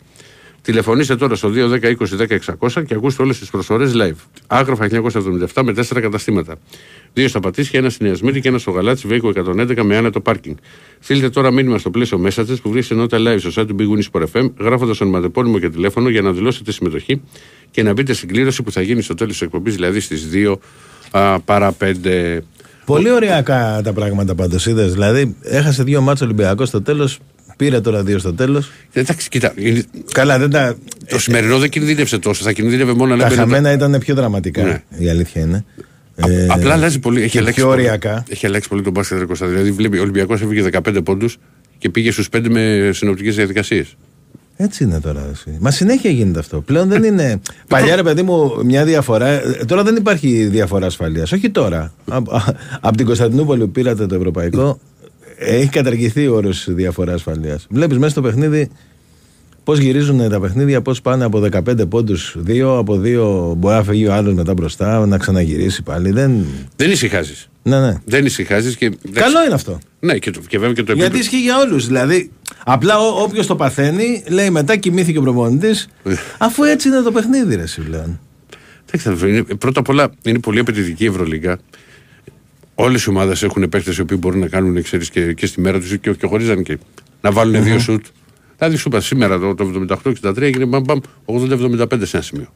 Τηλεφωνήστε 0.63 1.17
τώρα 1.17 1.35
στο 1.35 1.51
210 1.55 1.83
20 1.83 1.97
10 2.19 2.71
600 2.71 2.85
και 2.87 2.95
ακούστε 2.95 3.23
όλες 3.23 3.39
τις 3.39 3.51
προσφορές 3.51 3.93
live. 3.95 4.17
Άγραφα 4.47 4.89
1977 5.55 5.63
με 5.63 5.73
4 5.73 6.01
καταστήματα. 6.01 6.57
Δύο 7.13 7.29
στα 7.29 7.41
Πατήσια, 7.41 7.79
ένα 7.79 7.91
στη 7.91 8.05
Νέα 8.05 8.15
Σμύρνη 8.15 8.41
και 8.41 8.49
ένα 8.49 8.59
στο 8.59 8.71
Γαλάτσι 8.71 9.07
Βέικο 9.07 9.33
111 9.35 9.83
με 9.83 9.97
άνετο 9.97 10.21
πάρκινγκ. 10.21 10.57
Στείλτε 11.01 11.31
τώρα 11.31 11.51
μήνυμα 11.51 11.79
στο 11.79 11.91
πλαίσιο 11.91 12.23
Messages 12.25 12.57
που 12.63 12.71
βρίσκεται 12.71 13.01
ενότητα 13.01 13.33
live 13.33 13.51
στο 13.51 13.63
site 13.63 13.67
του 13.67 13.77
Big 13.79 13.99
Win 13.99 14.03
Sport 14.11 14.25
FM, 14.33 14.51
γράφοντας 14.59 15.01
ονοματεπώνυμο 15.01 15.59
και 15.59 15.69
τηλέφωνο 15.69 16.09
για 16.09 16.23
να 16.23 16.33
δηλώσετε 16.33 16.73
συμμετοχή 16.73 17.21
και 17.71 17.83
να 17.83 17.93
μπείτε 17.93 18.13
στην 18.13 18.29
κλήρωση 18.29 18.63
που 18.63 18.73
θα 18.73 18.81
γίνει 18.81 19.03
στο 19.03 19.15
τέλος 19.15 19.33
της 19.33 19.43
εκπομπής, 19.43 19.75
δηλαδή 19.75 20.01
στις 20.01 20.29
2 20.33 20.57
α, 21.11 21.41
παρά 21.41 21.77
5. 21.81 22.39
Πολύ 22.85 23.11
ωριακά 23.11 23.81
τα 23.85 23.93
πράγματα 23.93 24.35
πάντως 24.35 24.67
είδες. 24.67 24.93
Δηλαδή, 24.93 25.37
έχασε 25.43 25.83
δύο 25.83 26.01
μάτς 26.01 26.21
Ολυμπιακός 26.21 26.69
στο 26.69 26.83
τέλος, 26.83 27.19
πήρε 27.65 27.81
τώρα 27.81 28.03
δύο 28.03 28.19
στο 28.19 28.35
τέλος. 28.35 28.71
Εντάξει, 28.93 29.29
κοίτα, 29.29 29.53
είναι- 29.57 29.83
Καλά, 30.13 30.39
δεν 30.39 30.51
τα. 30.51 30.77
το 31.09 31.19
σημερινό 31.19 31.59
δεν 31.59 31.69
κινδύνευσε 31.69 32.19
τόσο. 32.19 32.45
Θα 32.45 32.53
κινδύνευε 32.53 32.93
μόνο 32.93 33.17
να 33.17 33.23
Τα 33.23 33.29
μπαίνει. 33.29 33.41
χαμένα 33.41 33.73
ήταν 33.73 33.99
πιο 33.99 34.15
δραματικά. 34.15 34.63
Ναι. 34.63 34.83
Η 34.99 35.09
αλήθεια 35.09 35.43
είναι. 35.43 35.65
Α- 36.21 36.31
Ε, 36.31 36.47
Απλά 36.51 36.73
αλλάζει 36.73 36.99
πολύ. 36.99 37.21
Έχει 37.23 37.31
και 37.31 37.39
αλλάξει 37.39 37.59
πιο 37.61 37.69
πολύ. 37.69 37.81
ωριακά. 37.81 38.25
Έχει 38.29 38.47
αλλάξει 38.47 38.69
πολύ 38.69 38.83
τον 38.83 38.93
μπάσκετ 38.93 39.19
ρε 39.19 39.25
Κώστα. 39.25 39.47
Δηλαδή, 39.47 39.71
βλέπει 39.73 39.99
ο 39.99 40.03
Ολυμπιακός 40.03 40.41
έφυγε 40.43 40.63
15 40.63 41.01
πόντους 41.05 41.37
και 41.79 41.89
πήγε 41.91 42.11
στους 42.11 42.29
5 42.29 42.49
με 42.51 42.91
συνοπτικές 42.93 43.35
διαδικασίες. 43.37 43.95
Έτσι 44.57 44.85
είναι 44.85 45.01
τώρα. 45.01 45.29
Εσύ. 45.33 45.57
Μα 45.61 45.71
συνέχεια 45.71 46.11
γίνεται 46.11 46.39
αυτό. 46.39 46.61
Πλέον 46.61 46.89
δεν 46.89 47.03
είναι. 47.03 47.41
Παλιά, 47.69 47.97
ρε 47.97 48.03
παιδί 48.03 48.23
μου, 48.23 48.53
μια 48.65 48.85
διαφορά. 48.85 49.27
ε, 49.29 49.41
Τώρα 49.67 49.83
δεν 49.83 49.97
υπάρχει 49.97 50.45
διαφορά 50.45 50.87
ασφαλείας. 50.87 51.33
Όχι 51.33 51.51
τώρα. 51.51 51.93
Από 52.81 52.97
την 52.97 53.07
Κωνσταντινούπολη 53.07 53.61
που 53.65 53.71
πήρατε 53.71 54.07
το 54.07 54.15
ευρωπαϊκό, 54.15 54.79
έχει 55.43 55.69
καταργηθεί 55.69 56.27
ο 56.27 56.35
όρος 56.35 56.65
διαφορά 56.69 57.13
ασφαλείας. 57.13 57.67
Βλέπεις 57.71 57.99
μέσα 57.99 58.11
στο 58.11 58.21
παιχνίδι 58.23 58.71
πώς 59.65 59.79
γυρίζουν 59.79 60.29
τα 60.29 60.41
παιχνίδια, 60.41 60.83
πώς 60.83 61.01
πάνε 61.01 61.25
από 61.25 61.39
15 61.53 61.87
πόντους, 61.89 62.37
2 62.47 62.77
από 62.79 62.97
2 62.97 63.55
μπορεί 63.57 63.75
να 63.75 63.83
φύγει 63.83 64.07
ο 64.07 64.13
άλλος 64.13 64.35
μετά 64.35 64.55
μπροστά, 64.55 65.07
να 65.07 65.19
ξαναγυρίσει 65.19 65.83
πάλι. 65.83 66.11
Δεν. 66.11 66.45
Δεν 66.77 66.91
ησυχάζεις. 66.91 67.49
Ναι, 67.63 67.81
ναι. 67.81 67.95
Δεν 68.05 68.25
ησυχάζεις 68.27 68.77
και. 68.77 68.91
Καλό 69.13 69.45
είναι 69.45 69.55
αυτό. 69.55 69.79
Ναι, 70.01 70.19
και, 70.19 70.31
το, 70.31 70.41
και 70.49 70.59
βέβαια 70.59 70.75
και 70.75 70.83
το 70.83 70.93
Γιατί 70.93 71.01
επίπεδο. 71.17 71.23
ισχύει 71.23 71.43
για 71.43 71.59
όλους. 71.59 71.87
Δηλαδή, 71.87 72.31
απλά 72.65 72.99
όποιος 72.99 73.47
το 73.47 73.57
παθαίνει, 73.57 74.23
λέει 74.29 74.51
μετά 74.51 74.77
κοιμήθηκε 74.77 75.19
ο 75.19 75.23
προπονητής, 75.23 75.89
Ε. 76.05 76.15
αφού 76.39 76.63
έτσι 76.65 76.89
είναι 76.89 77.01
το 77.01 77.13
παιχνίδι, 77.13 77.55
ρε 77.57 77.67
Σιλέον. 77.67 78.21
Εντάξει, 78.89 79.09
αδελφέ, 79.09 79.29
είναι- 79.29 79.43
πρώτα 79.59 79.81
απ' 79.81 79.89
όλα 79.89 80.11
είναι 80.23 80.39
πολύ 80.39 80.59
απαιτητική 80.59 81.05
η 81.05 81.07
Ευρωλίγκα. 81.07 81.59
Όλες 82.83 83.05
οι 83.05 83.09
ομάδες 83.09 83.43
έχουν 83.43 83.69
παίκτες 83.69 83.97
οι 83.97 84.01
οποίοι 84.01 84.17
μπορούν 84.21 84.39
να 84.41 84.49
κάνουν 84.49 84.83
ξέρεις, 84.83 85.11
και, 85.11 85.33
και 85.33 85.47
στη 85.47 85.61
μέρα 85.61 85.79
τους 85.81 85.99
και, 85.99 86.11
και 86.13 86.27
χωρίζαν 86.27 86.63
και 86.63 86.79
να 87.21 87.33
βάλουν 87.33 87.63
δύο 87.63 87.79
σουτ. 87.79 88.05
Δηλαδή, 88.59 88.77
σου 88.77 88.89
είπα 88.89 89.01
σήμερα 89.01 89.39
το, 89.39 89.55
το 89.55 89.87
78-63 90.23 90.37
έγινε 90.41 90.65
μπαμ, 90.65 90.83
μπαμ 90.83 90.99
80-75 91.27 91.87
σε 92.03 92.17
ένα 92.17 92.25
σημείο. 92.25 92.47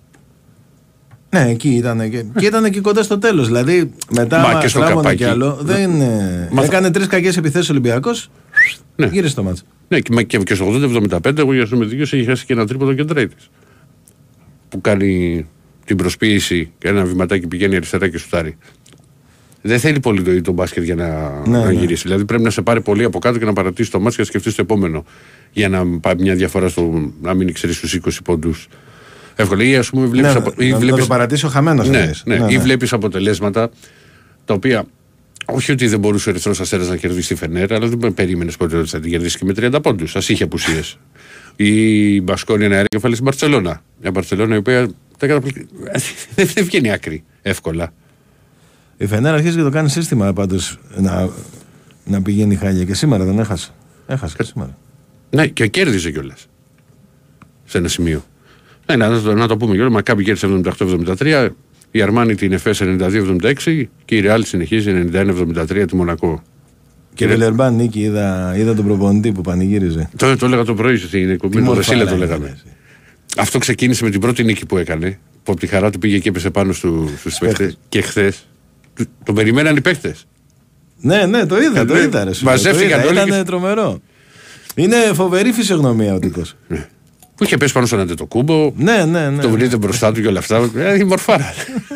Ναι, 1.31 1.49
εκεί 1.51 1.69
ήταν 1.69 2.11
και, 2.11 2.25
και 2.39 2.47
ήταν 2.47 2.71
και 2.71 2.81
κοντά 2.81 3.03
στο 3.03 3.19
τέλος. 3.19 3.47
Δηλαδή, 3.47 3.93
μετά 4.11 4.39
Μα 4.41 4.49
μα 4.49 4.61
και 4.61 4.69
στο 4.69 4.79
τράμωνε 4.79 4.97
καπάκι. 5.03 5.17
κι 5.17 5.25
άλλο. 5.25 5.59
Δεν, 5.63 6.01
ε, 6.01 6.49
Μα 6.53 6.61
θα- 6.61 6.67
έκανε 6.67 6.91
τρεις 6.91 7.07
κακές 7.07 7.37
επιθέσεις 7.37 7.69
ο 7.69 7.73
Ολυμπιακός. 7.73 8.31
Ναι. 8.97 9.07
Γύρισε 9.07 9.35
το 9.35 9.43
μάτσο. 9.43 9.63
Ναι, 9.89 10.01
και, 10.01 10.13
μα 10.13 10.23
και, 10.23 10.39
και 10.39 10.55
στο 10.55 10.67
80-75 10.67 11.39
εγώ 11.39 11.55
για 11.55 11.67
να 11.71 11.77
με 11.77 11.85
δικαιώσει 11.85 12.17
έχει 12.17 12.27
χάσει 12.27 12.45
και 12.47 12.53
ένα 12.53 12.67
τρίποδο 12.67 12.93
και 12.95 13.05
τρέιτη. 13.05 13.35
Που 14.69 14.81
κάνει 14.81 15.45
την 15.85 15.97
προσποίηση 15.97 16.73
και 16.79 16.89
ένα 16.89 17.05
βηματάκι 17.05 17.47
πηγαίνει 17.47 17.77
αριστερά 17.77 18.09
και 18.09 18.19
σουτάρει. 18.19 18.57
Δεν 19.67 19.79
θέλει 19.79 20.01
πολύ 20.01 20.23
το, 20.23 20.41
το 20.43 20.53
μπάσκετ 20.53 20.85
για 20.85 20.95
να, 20.95 21.07
Ναι, 21.47 21.59
να 21.59 21.65
ναι. 21.65 21.73
γυρίσει. 21.73 22.03
Δηλαδή 22.03 22.25
πρέπει 22.25 22.43
να 22.43 22.51
σε 22.51 22.63
πάρει 22.63 22.81
πολύ 22.81 23.05
από 23.05 23.19
κάτω 23.19 23.39
και 23.39 23.45
να 23.45 23.53
παρατήσει 23.53 23.91
το 23.91 24.01
μάτι 24.01 24.15
και 24.15 24.21
να 24.21 24.27
σκεφτείς 24.27 24.55
το 24.55 24.63
επόμενο. 24.63 25.05
για 25.53 25.69
να 25.69 25.87
πάει 26.01 26.15
μια 26.19 26.35
διαφορά 26.35 26.69
στο 26.69 27.13
να 27.23 27.35
μην 27.35 27.53
ξέρεις 27.53 27.77
στου 27.77 27.89
20 27.89 28.11
πόντους. 28.25 28.69
Εύκολα. 29.37 29.65
Ή 29.65 29.77
ας 29.77 29.91
πούμε 29.91 30.07
βλέπεις. 30.07 30.33
Ναι, 30.33 30.39
απο... 30.39 30.53
ή 30.59 30.67
να, 30.67 30.73
να 30.73 30.79
βλέπεις- 30.79 31.01
το 31.01 31.07
παρατήσει 31.07 31.47
ο 31.47 31.49
χαμένο. 31.49 31.85
ναι, 31.85 32.11
ναι, 32.25 32.47
Ή 32.49 32.59
βλέπεις 32.59 32.93
αποτελέσματα 32.93 33.71
τα 34.45 34.55
οποία. 34.55 34.85
Όχι 35.47 35.73
ότι 35.73 35.87
δεν 35.87 35.99
μπορούσε 35.99 36.29
ο 36.29 36.33
Ερυθρός 36.33 36.61
Αστέρας 36.61 36.89
να 36.89 36.97
κερδίσει 36.97 37.29
τη 37.29 37.35
Φενέρ, 37.35 37.73
αλλά 37.73 37.87
δεν 37.87 38.15
περίμενες 38.15 38.57
ποτέ 38.57 38.77
ότι 38.77 38.89
θα 38.89 39.01
την 39.01 39.11
κερδίσει 39.11 39.39
και 39.39 39.45
με 39.45 39.53
30 39.77 39.83
πόντους. 39.83 40.17
Α 40.17 40.21
είχε 40.29 40.45
απουσίες. 40.45 40.99
Η 41.57 42.21
Μπασκόνια 42.21 42.69
να 42.69 42.77
έρθει 42.77 43.11
στην 43.13 43.23
Μπαρσελόνα. 43.25 43.83
Μια 44.01 44.11
Μπαρσελόνα 44.11 44.55
η 44.55 44.59
οποία 44.59 44.89
τα 45.19 45.27
καταπληκτικά. 45.27 45.67
δεν 46.35 46.47
δεν 46.55 46.65
βγαίνει 46.65 46.93
άκρη 46.93 47.25
εύκολα. 47.43 47.93
Η 48.97 49.07
Φενέρα 49.07 49.35
αρχίζει 49.37 49.57
και 49.57 49.63
το 49.63 49.71
κάνει 49.71 49.89
σύστημα 49.91 50.33
πάντως 50.33 50.79
να, 50.97 51.29
να 52.05 52.23
πηγαίνει 52.23 52.55
χάλια. 52.55 52.85
Και 52.85 52.95
σήμερα 52.95 53.25
δεν 53.25 53.39
έχασε. 53.39 53.69
Έχασε 54.07 54.35
και 54.37 54.43
σήμερα. 54.43 54.77
Ναι, 55.31 55.47
και 55.47 55.67
κέρδιζε 55.67 56.11
κιόλας. 56.11 56.47
Σε 57.65 57.79
ένα 57.79 57.89
σημείο. 57.89 58.25
Ναι, 58.87 58.97
να, 58.97 59.21
το- 59.21 59.35
να 59.35 59.47
το 59.47 59.57
πούμε 59.57 59.75
κιόλας. 59.75 59.93
Μακάμπι 59.93 60.25
κέρδισε 60.25 60.47
78-73. 61.19 61.49
Η 61.91 62.03
Αρμάνη 62.03 62.35
την 62.35 62.53
ΕΦΕΣ 62.53 62.81
92-76 62.83 63.83
και 64.05 64.17
η 64.17 64.21
Ρεάλ 64.21 64.45
συνεχίζει 64.45 65.09
91-73 65.13 65.85
τη 65.89 65.97
Μονακό. 65.97 66.43
Και 67.15 67.27
Βιλερμπάν 67.27 67.75
νίκη, 67.75 68.01
είδα, 68.01 68.55
είδα 68.57 68.75
τον 68.75 68.85
προπονητή 68.85 69.33
που 69.33 69.41
πανηγύριζε. 69.41 70.09
Το, 70.17 70.37
το 70.37 70.47
έλεγα 70.47 70.65
το 70.65 70.75
πρωί 70.75 70.97
στην 70.97 71.31
εκπομπή 71.31 71.57
του 71.57 71.63
μορφάρα 71.63 71.77
Βασίλη, 71.99 72.05
το 72.05 72.11
είναι, 72.17 72.25
λέγαμε. 72.25 72.47
εσύ. 72.55 72.77
Αυτό 73.37 73.59
ξεκίνησε 73.59 74.05
με 74.05 74.11
την 74.11 74.21
πρώτη 74.21 74.45
νίκη 74.45 74.67
που 74.67 74.77
έκανε. 74.79 75.19
Που 75.43 75.53
από 75.53 75.61
τη 75.61 75.67
χαρά 75.67 75.91
του 75.91 75.99
πήγε 75.99 76.19
και 76.19 76.29
έπεσε 76.29 76.51
πάνω 76.51 76.73
στους 76.73 77.39
παίχτες. 77.41 77.79
Και 77.89 78.01
χθες. 78.01 78.47
Τον 79.25 79.35
περιμέναν 79.35 79.77
οι 79.77 79.81
παίχτε. 79.81 80.15
Ναι, 81.01 81.27
ναι, 81.27 81.47
το 81.47 81.61
είδα, 81.63 81.85
το 81.85 81.95
Ναι, 81.95 82.01
είδα. 82.01 82.25
Ρε, 82.25 82.33
σου 82.33 82.45
μαζεύτηκαν 82.45 83.01
το 83.03 83.11
είδα. 83.11 83.21
όλοι 83.21 83.29
Ήταν 83.29 83.39
και- 83.41 83.47
τρομερό. 83.47 84.01
Είναι 84.75 84.97
φοβερή 85.15 85.53
φυσιογνωμία 85.53 86.15
ο 86.15 86.19
τύπος. 86.19 86.57
Που 87.35 87.45
είχε 87.45 87.57
πέσει 87.57 87.73
πάνω 87.73 87.87
στον 87.87 88.01
Αντετοκούμπο. 88.01 88.73
ναι, 88.77 89.05
ναι, 89.05 89.31
ναι. 89.31 89.43
Το 89.43 89.51
βρείτε 89.51 89.77
μπροστά 89.77 90.13
του 90.13 90.21
και 90.21 90.27
όλα 90.29 90.39
αυτά. 90.39 90.71
Ε, 90.77 90.99
η 90.99 91.05
μορφάρα. 91.05 91.55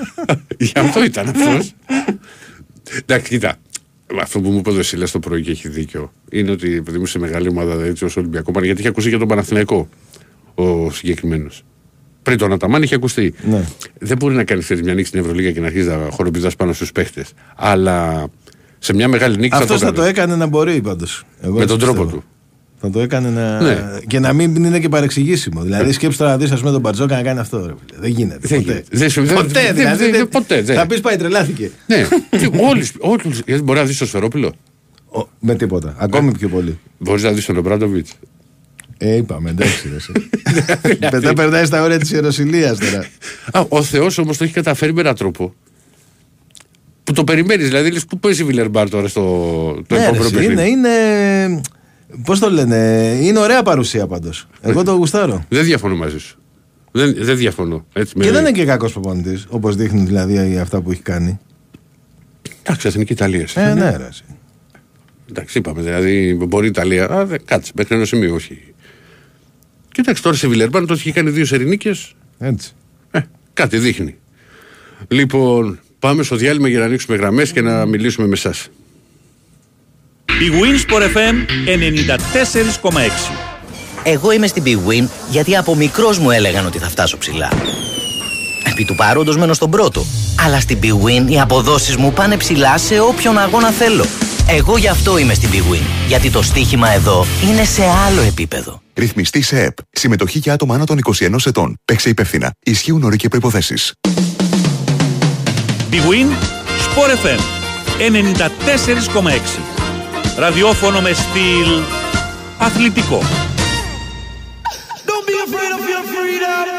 Γι' 0.59 0.73
αυτό 0.79 1.05
ήταν 1.05 1.29
αυτός. 1.29 1.73
Εντάξει, 3.01 3.29
κοίτα. 3.31 3.57
Αυτό 4.21 4.41
που 4.41 4.51
μου 4.51 4.59
είπε 4.59 4.71
ο 4.71 4.73
Δεσίλας 4.73 5.11
το 5.11 5.19
πρωί 5.19 5.43
και 5.43 5.51
έχει 5.51 5.69
δίκιο 5.69 6.13
είναι 6.31 6.51
ότι 6.51 6.75
επειδή 6.75 6.99
μου 6.99 7.07
σε 7.07 7.19
μεγάλη 7.19 7.49
ομάδα 7.49 7.85
έτσι 7.85 8.05
ως 8.05 8.17
Ολυμπιακό 8.17 8.51
Παναγιώτη 8.53 8.67
γιατί 8.67 8.81
είχε 8.81 8.89
ακούσει 8.89 9.09
για 9.09 9.19
τον 9.19 9.29
Παναθηναϊκό 9.29 9.89
ο 10.55 10.91
συγκεκριμένος. 10.91 11.65
Πριν 12.23 12.39
τον 12.39 12.53
Αταμάν 12.53 12.83
είχε 12.83 12.95
ακουστεί. 12.95 13.35
Ναι. 13.51 13.65
Δεν 13.99 14.17
μπορεί 14.17 14.35
να 14.35 14.45
κάνεις 14.45 14.71
μια 14.83 14.95
νίκη 14.95 15.07
στην 15.09 15.21
Ευρωλίγα 15.21 15.51
και 15.53 15.61
να 15.61 15.67
αρχίσει 15.67 15.87
να 15.89 16.09
χοροπηδάς 16.11 16.57
πάνω 16.57 16.73
στους 16.73 16.93
παίχτες. 16.93 17.33
Αλλά 17.57 18.27
σε 18.79 18.95
μια 18.95 19.09
μεγάλη 19.09 19.37
νίκη 19.37 19.55
Αυτός 19.57 19.81
θα 19.81 19.87
το 19.93 20.03
έκανε. 20.03 20.09
έκανε 20.09 20.37
να 20.37 20.47
μπορεί 20.47 20.81
πάντως. 20.81 21.25
Με 21.41 21.67
τον 21.67 21.79
τρόπο 21.79 22.07
του. 22.07 22.25
Θα 22.81 22.91
το 22.91 23.01
έκανε 23.01 23.29
να. 23.31 23.61
Ναι. 23.61 23.79
και 24.07 24.19
να 24.19 24.33
μην 24.33 24.55
είναι 24.57 24.79
και 24.81 24.89
παρεξηγήσιμο. 24.89 25.63
Δηλαδή, 25.63 25.93
σκέψτε 25.93 26.23
τώρα 26.25 26.37
να 26.37 26.43
δεις, 26.43 26.51
ας 26.53 26.59
πούμε, 26.61 26.71
τον 26.73 26.81
Μπαρτζόκα 26.81 27.17
να 27.17 27.23
κάνει 27.23 27.39
αυτό. 27.39 27.59
Ρε. 27.59 27.63
φίλε. 27.87 28.01
Δεν 28.01 28.11
γίνεται. 28.11 28.39
Δεν 28.49 28.59
ποτέ. 28.59 28.73
γίνεται. 28.73 28.97
Δεν 28.97 29.11
σου- 29.11 29.25
δεν- 29.25 29.35
ποτέ, 29.37 29.49
δεν- 29.61 29.75
δηλαδή. 29.75 30.03
δεν- 30.05 30.13
δεν- 30.13 30.29
ποτέ, 30.29 30.63
δεν. 30.63 30.77
Θα 30.77 30.87
πεις 30.87 31.01
πάει, 31.01 31.17
τρελάθηκε. 31.17 31.71
Ναι, 31.87 32.07
όλοι. 32.71 32.87
όλους- 32.99 33.41
Γιατί 33.47 33.63
μπορεί 33.63 33.79
να 33.79 33.85
δεις 33.85 33.99
το 33.99 34.07
Σφερόπουλο; 34.07 34.53
Ο- 35.09 35.27
με 35.41 35.55
τίποτα. 35.55 35.95
Ακόμη 35.99 36.33
πιο 36.33 36.49
πολύ. 36.49 36.79
Μπορείς 36.99 37.23
να 37.23 37.33
δεις 37.33 37.45
τον 37.45 37.57
Ομπράντοβιτς. 37.57 38.13
Ε, 38.99 39.15
είπαμε, 39.17 39.51
εντάξει. 39.51 39.89
ρε, 39.89 39.95
εσύ. 39.97 40.13
Μετά 41.13 41.33
περνάει 41.33 41.65
στα 41.65 41.83
όρια 41.83 41.99
της 41.99 42.11
Ιεροσιλία 42.11 42.77
τώρα. 42.77 43.07
Α, 43.53 43.65
ο 43.69 43.83
Θεός 43.83 44.19
όμως 44.19 44.37
το 44.37 44.45
έχει 44.45 44.53
καταφέρει 44.53 44.93
με 44.95 45.01
έναν 45.01 45.15
τρόπο 45.15 45.55
που 47.05 47.13
το 47.13 47.25
περιμένεις. 47.25 47.67
Δηλαδή, 47.67 47.91
λες 47.91 48.05
πού 48.05 48.19
παίζει 48.19 48.43
η 48.43 48.45
Βιλερμπάρ 48.45 48.89
τώρα 48.91 49.09
στο 49.09 49.21
το 49.87 49.95
Ναι, 49.95 50.01
ρε, 50.01 50.07
επόμενο 50.07 50.25
εσύ, 50.25 50.35
παιχνίδι; 50.35 50.53
είναι, 50.71 50.89
είναι. 50.89 51.61
Πώς 52.25 52.39
το 52.39 52.51
λένε, 52.51 52.77
είναι 53.23 53.39
ωραία 53.39 53.63
παρουσία 53.63 54.07
πάντως. 54.07 54.47
Εγώ 54.61 54.83
το 54.85 54.93
γουστάρω. 54.93 55.45
Δεν 55.49 55.65
διαφωνώ 55.65 55.97
μαζί 55.97 56.19
σου. 56.19 56.39
Δεν, 56.93 57.15
δεν 57.19 57.37
διαφωνώ. 57.37 57.87
Έτσι, 57.93 58.13
Και 58.15 58.25
με- 58.25 58.31
δεν 58.31 58.41
είναι 58.41 58.53
και 58.53 58.65
κακός 58.65 58.93
προπονητής, 58.93 59.47
όπως 59.49 59.77
δείχνει 59.77 60.05
δηλαδή 60.05 60.59
αυτά 60.59 60.81
που 60.81 60.91
έχει 60.91 61.03
κάνει. 61.03 61.39
Εντάξει, 62.63 62.89
εθνική 62.89 63.13
Ιταλία. 63.13 63.47
Ε, 63.55 63.75
ναι, 63.75 63.97
ρε. 63.97 64.07
εσύ. 64.09 64.25
Εντάξει, 65.31 65.59
είπαμε. 65.59 65.83
Δηλαδή, 65.83 66.35
μπορεί 66.49 66.67
η 66.67 66.69
Ιταλία. 66.69 67.05
Α, 67.11 67.25
δε, 67.27 67.39
κάτσε, 67.45 67.73
μέχρι 67.75 67.97
ένα 67.97 68.05
σημείο, 68.05 68.35
όχι. 68.35 68.59
Κοίταξε 69.99 70.23
τώρα 70.23 70.37
σε 70.37 70.49
Βιλερμπάρ, 70.49 70.87
το 70.87 70.93
έχει 70.93 71.13
κάνει 71.13 71.31
δύο 71.31 71.45
σερινίκε. 71.45 71.95
Έτσι. 72.39 72.73
Ε, 73.11 73.21
κάτι 73.53 73.79
δείχνει. 73.79 74.17
Λοιπόν, 75.09 75.81
πάμε 75.99 76.23
στο 76.23 76.37
διάλειμμα 76.37 76.69
για 76.69 76.79
να 76.79 76.85
ανοίξουμε 76.85 77.17
γραμμές 77.17 77.53
και 77.53 77.61
να 77.61 77.87
μιλήσουμε 77.87 78.27
με 78.27 78.33
εσά. 78.33 78.55
Η 80.25 80.51
Winsport 80.61 81.03
FM 81.03 81.35
94,6. 82.93 83.01
Εγώ 84.03 84.33
είμαι 84.33 84.47
στην 84.47 84.63
Big 84.67 84.77
Win 84.89 85.09
γιατί 85.31 85.57
από 85.57 85.75
μικρός 85.75 86.19
μου 86.19 86.31
έλεγαν 86.31 86.67
ότι 86.67 86.79
θα 86.79 86.89
φτάσω 86.89 87.19
ψηλά. 87.19 87.53
Επί 88.73 88.85
του 88.85 88.95
παρόντος 88.95 89.37
μένω 89.37 89.53
στον 89.53 89.71
πρώτο. 89.71 90.07
Αλλά 90.45 90.61
στην 90.61 90.79
Big 90.83 91.07
Win 91.07 91.31
οι 91.31 91.41
αποδόσεις 91.41 91.97
μου 91.97 92.13
πάνε 92.13 92.37
ψηλά 92.37 92.79
σε 92.79 93.01
όποιον 93.01 93.39
αγώνα 93.39 93.71
θέλω. 93.71 94.05
Εγώ 94.51 94.77
γι' 94.77 94.89
αυτό 94.89 95.19
είμαι 95.19 95.35
στην 95.35 95.51
Big 95.53 95.73
Win. 95.73 95.83
Γιατί 96.09 96.31
το 96.31 96.43
στοίχημα 96.43 96.89
εδώ 96.89 97.27
είναι 97.49 97.65
σε 97.65 97.83
άλλο 98.07 98.21
επίπεδο. 98.21 98.83
Ρυθμιστή 98.95 99.43
σε 99.43 99.63
ΕΠ. 99.63 99.77
Συμμετοχή 99.91 100.39
για 100.39 100.53
άτομα 100.53 100.75
άνω 100.75 100.85
των 100.85 100.99
21 101.19 101.47
ετών. 101.47 101.79
Παίξε 101.85 102.09
υπεύθυνα. 102.09 102.53
Ισχύουν 102.65 103.03
όροι 103.03 103.17
και 103.17 103.29
προποθέσει. 103.29 103.75
Big 105.91 106.05
Win 106.11 106.29
Sport 106.85 107.27
FM 107.27 107.41
94,6. 109.19 110.39
Ραδιόφωνο 110.39 111.01
με 111.01 111.13
στυλ 111.13 111.83
αθλητικό. 112.59 113.23
I'm 116.51 116.78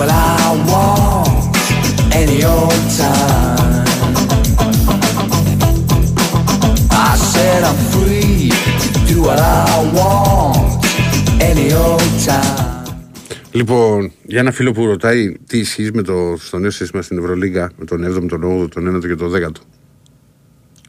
what 0.00 0.08
I 0.08 0.48
want 0.70 1.56
any 2.20 2.38
old 2.54 2.82
time. 3.00 3.84
I 7.08 7.12
said 7.32 7.60
I'm 7.70 7.80
free 7.92 8.48
to 8.82 8.88
do 9.10 9.16
what 9.26 9.38
I 9.38 9.66
want 9.98 10.80
any 11.48 11.68
old 11.84 12.10
time. 12.26 12.68
Λοιπόν, 13.52 14.12
για 14.24 14.40
ένα 14.40 14.50
φίλο 14.50 14.72
που 14.72 14.86
ρωτάει 14.86 15.36
τι 15.46 15.58
ισχύει 15.58 15.90
με 15.94 16.02
το, 16.02 16.36
στο 16.38 16.58
νέο 16.58 16.70
σύστημα 16.70 17.02
στην 17.02 17.18
Ευρωλίγα 17.18 17.70
με 17.76 17.84
τον 17.84 18.04
7ο, 18.04 18.28
τον 18.28 18.62
8ο, 18.62 18.70
τον 18.70 18.96
9ο 18.96 19.06
και 19.06 19.14
τον 19.14 19.32
10ο. 19.34 19.50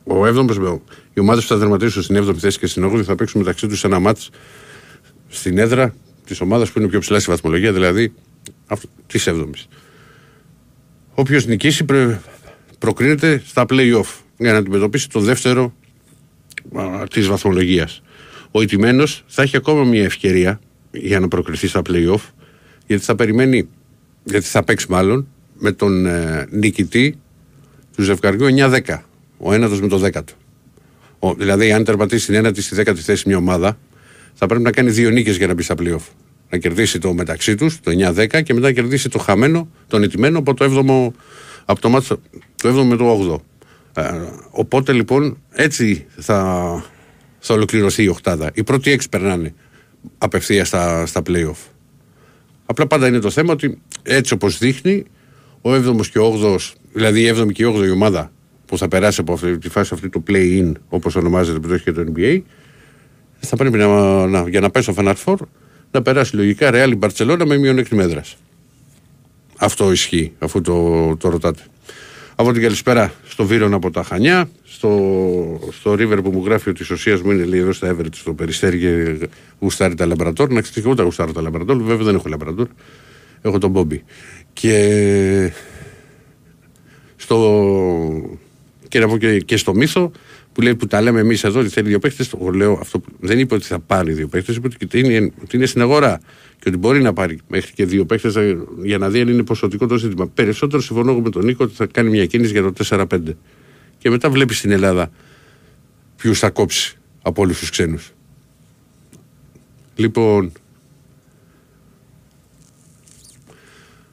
Ο 0.04 0.26
7ο, 0.26 0.80
οι 1.14 1.20
ομάδες 1.20 1.44
που 1.44 1.50
θα 1.50 1.58
δερματίσουν 1.58 2.02
στην 2.02 2.28
7η 2.28 2.38
θέση 2.38 2.60
και 2.60 2.68
στην 2.68 2.92
8η 2.92 3.02
θα 3.02 3.16
παίξουν 3.16 3.40
μεταξύ 3.40 3.68
τους 3.68 3.84
ένα 3.84 4.00
μάτς 4.00 4.30
στην 5.28 5.58
έδρα 5.58 5.94
της 6.26 6.42
ομάδας 6.42 6.72
που 6.72 6.80
είναι 6.80 6.88
πιο 6.88 7.00
ψηλά 7.00 7.20
στη 7.20 7.30
βαθμολογία, 7.30 7.74
δηλαδή 7.74 8.14
της 9.08 9.28
7η. 9.30 9.50
Όποιος 11.14 11.46
νικήσει 11.46 11.84
πρε, 11.84 12.20
προκρίνεται 12.80 13.42
στα 13.46 13.66
play-off 13.70 14.20
για 14.38 14.52
να 14.52 14.58
αντιμετωπίσει 14.58 15.10
το 15.10 15.20
δεύτερο 15.20 15.74
της 17.10 17.28
βαθμολογίας. 17.28 18.02
Ο 18.52 18.62
ηττημένος 18.62 19.24
θα 19.28 19.42
έχει 19.42 19.58
ακόμα 19.58 19.84
μια 19.84 20.04
ευκαιρία 20.04 20.60
για 20.92 21.20
να 21.20 21.28
προκριθεί 21.28 21.68
στα 21.68 21.82
play-off 21.90 22.22
γιατί 22.88 23.04
θα 23.04 23.16
περιμένει, 23.16 23.68
γιατί 24.24 24.46
θα 24.46 24.64
παίξει 24.64 24.86
μάλλον 24.90 25.28
με 25.58 25.72
τον 25.72 26.06
ε, 26.06 26.48
νικητή 26.50 27.20
του 27.96 28.04
ζευγαριού 28.04 28.48
9-10. 28.58 28.98
Ο 29.38 29.54
ένατος 29.54 29.82
με 29.82 29.88
το 29.88 29.98
δέκατο. 29.98 30.34
Ο, 31.20 31.34
δηλαδή, 31.34 31.72
αν 31.72 31.84
τερματίσει 31.84 32.26
την 32.26 32.36
ένατη 32.36 32.62
στη 32.62 32.76
δέκατη 32.76 33.02
θέση 33.02 33.28
μια 33.28 33.38
ομάδα, 33.38 33.78
θα 34.34 34.46
πρέπει 34.46 34.64
να 34.64 34.72
κάνει 34.72 34.90
δύο 34.90 35.10
νίκες 35.10 35.38
για 35.38 35.48
να 35.48 35.54
μπει 35.54 35.64
στα 35.64 35.76
playoff. 35.78 36.06
Να 36.52 36.58
κερδίσει 36.58 37.00
το 37.00 37.14
μεταξύ 37.14 37.56
τους, 37.56 37.80
το 37.80 37.92
9-10, 37.92 38.44
και 38.44 38.54
μετά 38.54 38.68
να 38.68 38.72
κερδίσει 38.72 39.10
το 39.10 39.20
χαμένο, 39.20 39.70
τον 39.88 40.04
ηττημένο 40.04 40.40
από 40.40 40.54
το 40.54 40.66
7ο, 40.66 41.12
από 41.66 41.82
το, 41.82 41.90
μάτσο, 41.90 42.20
το 42.56 42.80
7ο 42.80 42.84
με 42.84 42.96
το 42.96 43.32
8ο. 43.34 43.40
Ε, 44.04 44.12
οπότε 44.50 44.92
λοιπόν 44.92 45.38
έτσι 45.52 46.06
θα, 46.18 46.84
θα 47.40 47.54
ολοκληρωθεί 47.54 48.04
η 48.04 48.08
οκτάδα. 48.08 48.52
Οι 48.54 48.64
πρώτοι 48.64 48.92
έξι 48.92 49.10
περνάνε 49.10 49.54
απευθείας 50.18 50.68
στα, 50.68 51.06
στα 51.06 51.22
playoff. 51.28 51.70
Απλά 52.66 52.88
πάντα 52.88 53.08
είναι 53.08 53.20
το 53.20 53.30
θέμα 53.30 53.54
ότι 53.54 53.82
έτσι 54.04 54.34
όπως 54.34 54.58
δείχνει, 54.58 55.04
ο 55.62 55.74
7ο 55.74 56.06
και 56.12 56.20
ο 56.20 56.40
8ο, 56.44 56.56
δηλαδή 56.94 57.22
η 57.22 57.34
7η 57.36 57.52
και 57.52 57.64
η 57.64 57.74
8η 57.76 57.92
ομάδα 57.94 58.32
που 58.66 58.78
θα 58.78 58.88
περάσει 58.88 59.22
από 59.22 59.34
αυτή, 59.34 59.58
τη 59.58 59.70
φάση 59.70 59.94
αυτή 59.94 60.10
του 60.10 60.24
play-in, 60.28 60.72
όπως 60.90 61.16
ονομάζεται 61.16 61.60
που 61.60 61.68
το 61.68 61.74
έχει 61.74 61.84
και 61.84 61.92
το 61.92 62.14
NBA, 62.16 62.42
θα 63.40 63.56
πρέπει 63.56 63.78
να, 63.78 64.28
να, 64.28 64.50
για 64.50 64.60
να 64.60 64.70
πέσει 64.70 64.92
στο 64.92 65.04
Final 65.04 65.16
Four 65.26 65.36
να 65.92 66.02
περάσει 66.02 66.36
λογικά 66.36 66.70
Real 66.74 67.00
Barcelona 67.00 67.44
με 67.46 67.58
μειονέκτημα 67.58 68.04
έδρας. 68.04 68.38
Αυτό 69.58 69.92
ισχύει, 69.92 70.32
αφού 70.40 70.62
το, 70.62 71.16
το 71.18 71.30
ρωτάτε. 71.30 71.62
Από 72.36 72.52
την 72.52 72.62
καλησπέρα 72.62 73.14
στο 73.28 73.46
Βίρον 73.46 73.74
από 73.74 73.92
τα 73.92 74.04
Χανιά, 74.04 74.50
στο, 74.64 74.90
στο 75.72 75.92
River 75.92 76.20
που 76.24 76.32
μου 76.32 76.46
γράφει 76.46 76.70
ότι 76.70 76.86
η 76.90 76.94
ουσία 76.94 77.20
μου 77.24 77.32
είναι 77.32 77.44
λίγο 77.44 77.72
στα 77.72 77.96
Everett 77.96 78.14
στο 78.14 78.34
Περιστέρι 78.34 78.80
και 78.80 79.28
γουστάρει 79.60 79.96
τα 79.96 80.06
λαμπρατόρ. 80.06 80.52
Να 80.52 80.62
ξέρετε 80.62 80.80
και 80.80 80.86
εγώ 80.88 80.96
τα 80.96 81.04
γουστάρω 81.04 81.32
τα 81.32 81.42
λαμπρατόρ, 81.42 81.78
βέβαια 81.84 82.06
δεν 82.06 82.16
έχω 82.16 82.30
λαμπρατόρ. 82.30 82.68
Έχω 83.42 83.58
τον 83.58 83.70
Μπόμπι. 83.70 84.04
Και 84.54 85.54
στο, 87.16 87.38
και, 88.88 89.00
να 89.00 89.08
πω 89.08 89.18
και, 89.18 89.40
και 89.40 89.58
στο 89.58 89.74
μύθο 89.74 90.12
που 90.54 90.62
λέει 90.62 90.76
που 90.76 90.88
τα 90.88 91.02
λέμε 91.02 91.20
εμείς 91.20 91.44
εδώ 91.44 91.60
ότι 91.60 91.70
θέλει 91.70 91.88
δύο 91.88 92.00
παίχτε. 92.00 92.26
Εγώ 92.36 92.50
λέω 92.50 92.78
αυτό 92.82 93.00
που 93.00 93.12
δεν 93.20 93.40
είπε 93.40 93.56
ότι 93.56 93.66
θα 93.66 93.80
πάρει 93.80 94.14
δύο 94.14 94.28
παίχτε, 94.28 94.52
είπε 94.52 94.68
ότι 94.84 95.00
είναι, 95.00 95.32
ότι 95.42 95.56
είναι 95.56 95.66
στην 95.66 95.82
αγορά 95.82 96.20
και 96.60 96.70
ότι 96.70 96.78
μπορεί 96.78 97.02
να 97.02 97.14
πάρει 97.14 97.40
μέχρι 97.48 97.74
και 97.74 97.86
δύο 97.86 98.06
παίχτε 98.06 98.58
για 98.84 98.98
να 98.98 99.10
δει 99.10 99.22
αν 99.22 99.28
είναι 99.28 99.44
ποσοτικό 99.44 99.88
το 99.88 99.98
ζήτημα. 99.98 100.28
Περισσότερο 100.28 100.82
συμφωνώ 100.82 101.12
εγώ 101.12 101.22
με 101.22 101.30
τον 101.30 101.46
Νίκο 101.46 101.64
ότι 101.64 101.74
θα 101.74 101.86
κάνει 101.86 102.10
μια 102.10 102.26
κίνηση 102.26 102.52
για 102.52 102.62
το 102.62 102.74
4-5. 102.90 103.20
Και 103.98 104.10
μετά 104.10 104.30
βλέπεις 104.30 104.58
στην 104.58 104.72
Ελλάδα 104.72 105.12
ποιους 106.16 106.40
θα 106.40 106.50
κόψει 106.50 106.98
από 107.22 107.42
όλους 107.42 107.60
τους 107.60 107.70
ξένους. 107.70 108.12
Λοιπόν. 109.96 110.52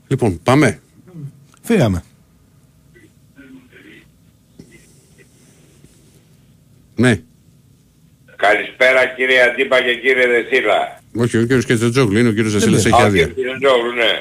Λοιπόν, 0.09 0.41
πάμε. 0.43 0.81
Φύγαμε. 1.63 2.03
Ναι. 6.99 7.21
Καλησπέρα 8.37 9.07
κύριε 9.07 9.43
Αντίπα 9.43 9.83
και 9.83 9.95
κύριε 9.95 10.27
Δεσίλα. 10.27 11.01
Όχι, 11.17 11.37
ο 11.37 11.41
κύριος 11.41 11.65
Κετσετζόγλου 11.65 12.19
είναι, 12.19 12.29
ο 12.29 12.33
κύριος 12.33 12.53
Δεσίλας 12.53 12.85
έχει 12.87 13.03
Α, 13.03 13.05
άδεια. 13.05 13.27
κύριε 13.27 13.57
Τζόγλου, 13.63 13.93
ναι. 13.93 14.13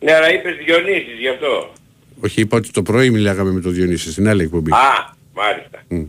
Ναι, 0.00 0.12
αλλά 0.14 0.32
είπες 0.32 0.56
Διονύσης 0.64 1.18
γι' 1.18 1.28
αυτό. 1.28 1.72
Όχι, 2.20 2.40
είπα 2.40 2.56
ότι 2.56 2.70
το 2.70 2.82
πρωί 2.82 3.10
μιλάγαμε 3.10 3.50
με 3.50 3.60
τον 3.60 3.72
Διονύση 3.72 4.10
στην 4.12 4.28
άλλη 4.28 4.42
εκπομπή. 4.42 4.70
Α, 4.72 5.14
μάλιστα. 5.34 5.82
Μμ. 5.88 6.04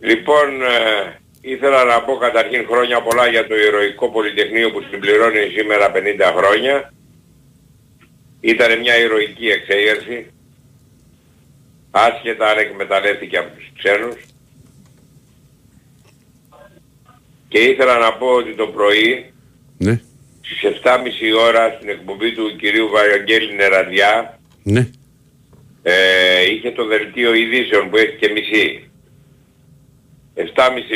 Λοιπόν, 0.00 0.62
ε, 0.62 1.18
ήθελα 1.40 1.84
να 1.84 2.02
πω 2.02 2.16
καταρχήν 2.16 2.66
χρόνια 2.70 3.02
πολλά 3.02 3.26
για 3.28 3.46
το 3.46 3.54
Ηρωικό 3.56 4.10
Πολυτεχνείο 4.10 4.70
που 4.70 4.82
συμπληρώνει 4.90 5.38
σήμερα 5.56 5.92
50 5.94 6.32
χρόνια. 6.36 6.92
Ήταν 8.40 8.78
μια 8.78 8.96
ηρωική 8.98 9.46
εξέγερση. 9.46 10.26
Άσχετα 11.90 12.46
αν 12.46 12.58
εκμεταλλεύτηκε 12.58 13.36
από 13.36 13.56
τους 13.56 13.72
ξένους. 13.78 14.16
Και 17.48 17.58
ήθελα 17.58 17.98
να 17.98 18.12
πω 18.12 18.26
ότι 18.26 18.54
το 18.54 18.66
πρωί 18.66 19.32
Ναι, 19.78 20.00
στις 20.40 20.80
7.30 20.82 20.98
ώρα 21.38 21.70
στην 21.76 21.88
εκπομπή 21.88 22.32
του 22.34 22.56
κυρίου 22.56 22.88
Βαγγέλη 22.88 23.54
Νεραντιά 23.54 24.38
ναι. 24.62 24.90
ε, 25.82 26.50
είχε 26.50 26.70
το 26.70 26.86
δελτίο 26.86 27.34
ειδήσεων 27.34 27.90
που 27.90 27.96
έχει 27.96 28.16
και 28.16 28.28
μισή. 28.28 28.90
7.30 30.34 30.42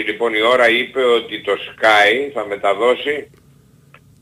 λοιπόν 0.07 0.35
η 0.35 0.41
ώρα 0.41 0.69
είπε 0.69 1.03
ότι 1.05 1.41
το 1.41 1.53
Sky 1.53 2.31
θα 2.35 2.47
μεταδώσει 2.47 3.31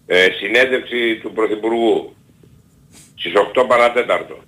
ε, 0.06 0.28
συνέντευξη 0.40 1.18
του 1.22 1.32
Πρωθυπουργού 1.32 2.16
στις 3.14 3.32
8 3.54 3.64
παρατέταρτο. 3.68 4.42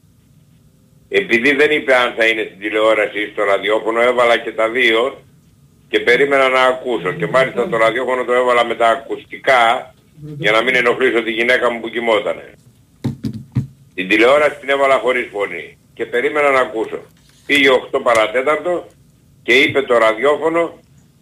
Επειδή 1.20 1.55
δεν 1.55 1.70
είπε 1.70 1.94
αν 1.94 2.14
θα 2.16 2.27
είναι 2.27 2.44
στην 2.44 2.59
τηλεόραση 2.59 3.20
ή 3.20 3.31
στο 3.33 3.44
ραδιόφωνο 3.44 4.00
έβαλα 4.00 4.37
και 4.38 4.53
τα 4.53 4.70
δύο 4.70 5.22
και 5.88 6.00
περίμενα 6.00 6.48
να 6.48 6.61
ακούσω 6.61 7.12
και 7.12 7.27
μάλιστα 7.27 7.68
το 7.68 7.77
ραδιόφωνο 7.77 8.24
το 8.24 8.33
έβαλα 8.33 8.64
με 8.64 8.74
τα 8.74 8.88
ακουστικά 8.88 9.94
για 10.38 10.53
να 10.53 10.62
μην 10.62 10.74
ενοχλήσω 10.74 11.22
τη 11.22 11.31
γυναίκα 11.31 11.70
μου 11.70 11.81
που 11.81 11.88
κοιμότανε. 11.88 12.53
Την 13.94 14.09
τηλεόραση 14.09 14.59
την 14.61 14.68
έβαλα 14.68 14.98
χωρίς 14.98 15.29
φωνή 15.33 15.79
και 15.94 16.07
περίμενα 16.07 16.50
να 16.50 16.61
ακούσω. 16.61 17.00
Πήγε 17.46 17.68
8 17.92 18.00
παρατέταρτο 18.03 18.87
και 19.42 19.55
είπε 19.55 19.83
το 19.83 19.98
ραδιόφωνο 19.98 20.79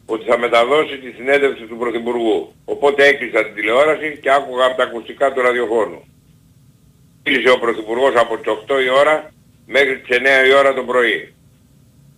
ότι 0.07 0.25
θα 0.25 0.39
μεταδώσει 0.39 0.99
τη 0.99 1.11
συνέντευξη 1.11 1.65
του 1.65 1.77
Πρωθυπουργού. 1.77 2.53
Οπότε 2.65 3.07
έκλεισα 3.07 3.45
την 3.45 3.55
τηλεόραση 3.55 4.19
και 4.23 4.31
άκουγα 4.31 4.65
από 4.65 4.77
τα 4.77 4.85
ακουστικά 4.85 5.33
του 5.33 5.41
ραδιοφώνου. 5.41 6.01
Κλείσε 7.23 7.51
ο 7.51 7.59
Πρωθυπουργός 7.59 8.15
από 8.17 8.37
τις 8.37 8.53
8 8.69 8.85
η 8.85 8.91
ώρα 9.03 9.33
μέχρι 9.67 9.99
τις 9.99 10.19
9 10.19 10.49
η 10.49 10.55
ώρα 10.55 10.75
το 10.75 10.83
πρωί. 10.83 11.35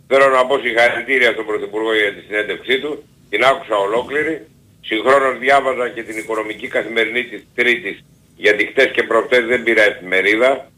Θέλω 0.07 0.29
να 0.29 0.47
πω 0.47 0.59
συγχαρητήρια 0.59 1.33
στον 1.33 1.47
Πρωθυπουργό 1.47 1.95
για 1.95 2.15
τη 2.15 2.21
συνέντευξή 2.21 2.81
του. 2.81 3.05
Την 3.31 3.45
άκουσα 3.45 3.77
ολόκληρη. 3.77 4.47
Συγχρόνως 4.81 5.39
διάβαζα 5.39 5.89
και 5.89 6.03
την 6.03 6.19
οικονομική 6.19 6.69
καθημερινή 6.69 7.25
της 7.25 7.47
Τρίτης 7.55 8.05
γιατί 8.37 8.67
χτες 8.67 8.91
και 8.91 9.03
προχτές 9.03 9.45
δεν 9.45 9.63
πήρα 9.63 9.83
εφημερίδα 9.83 10.71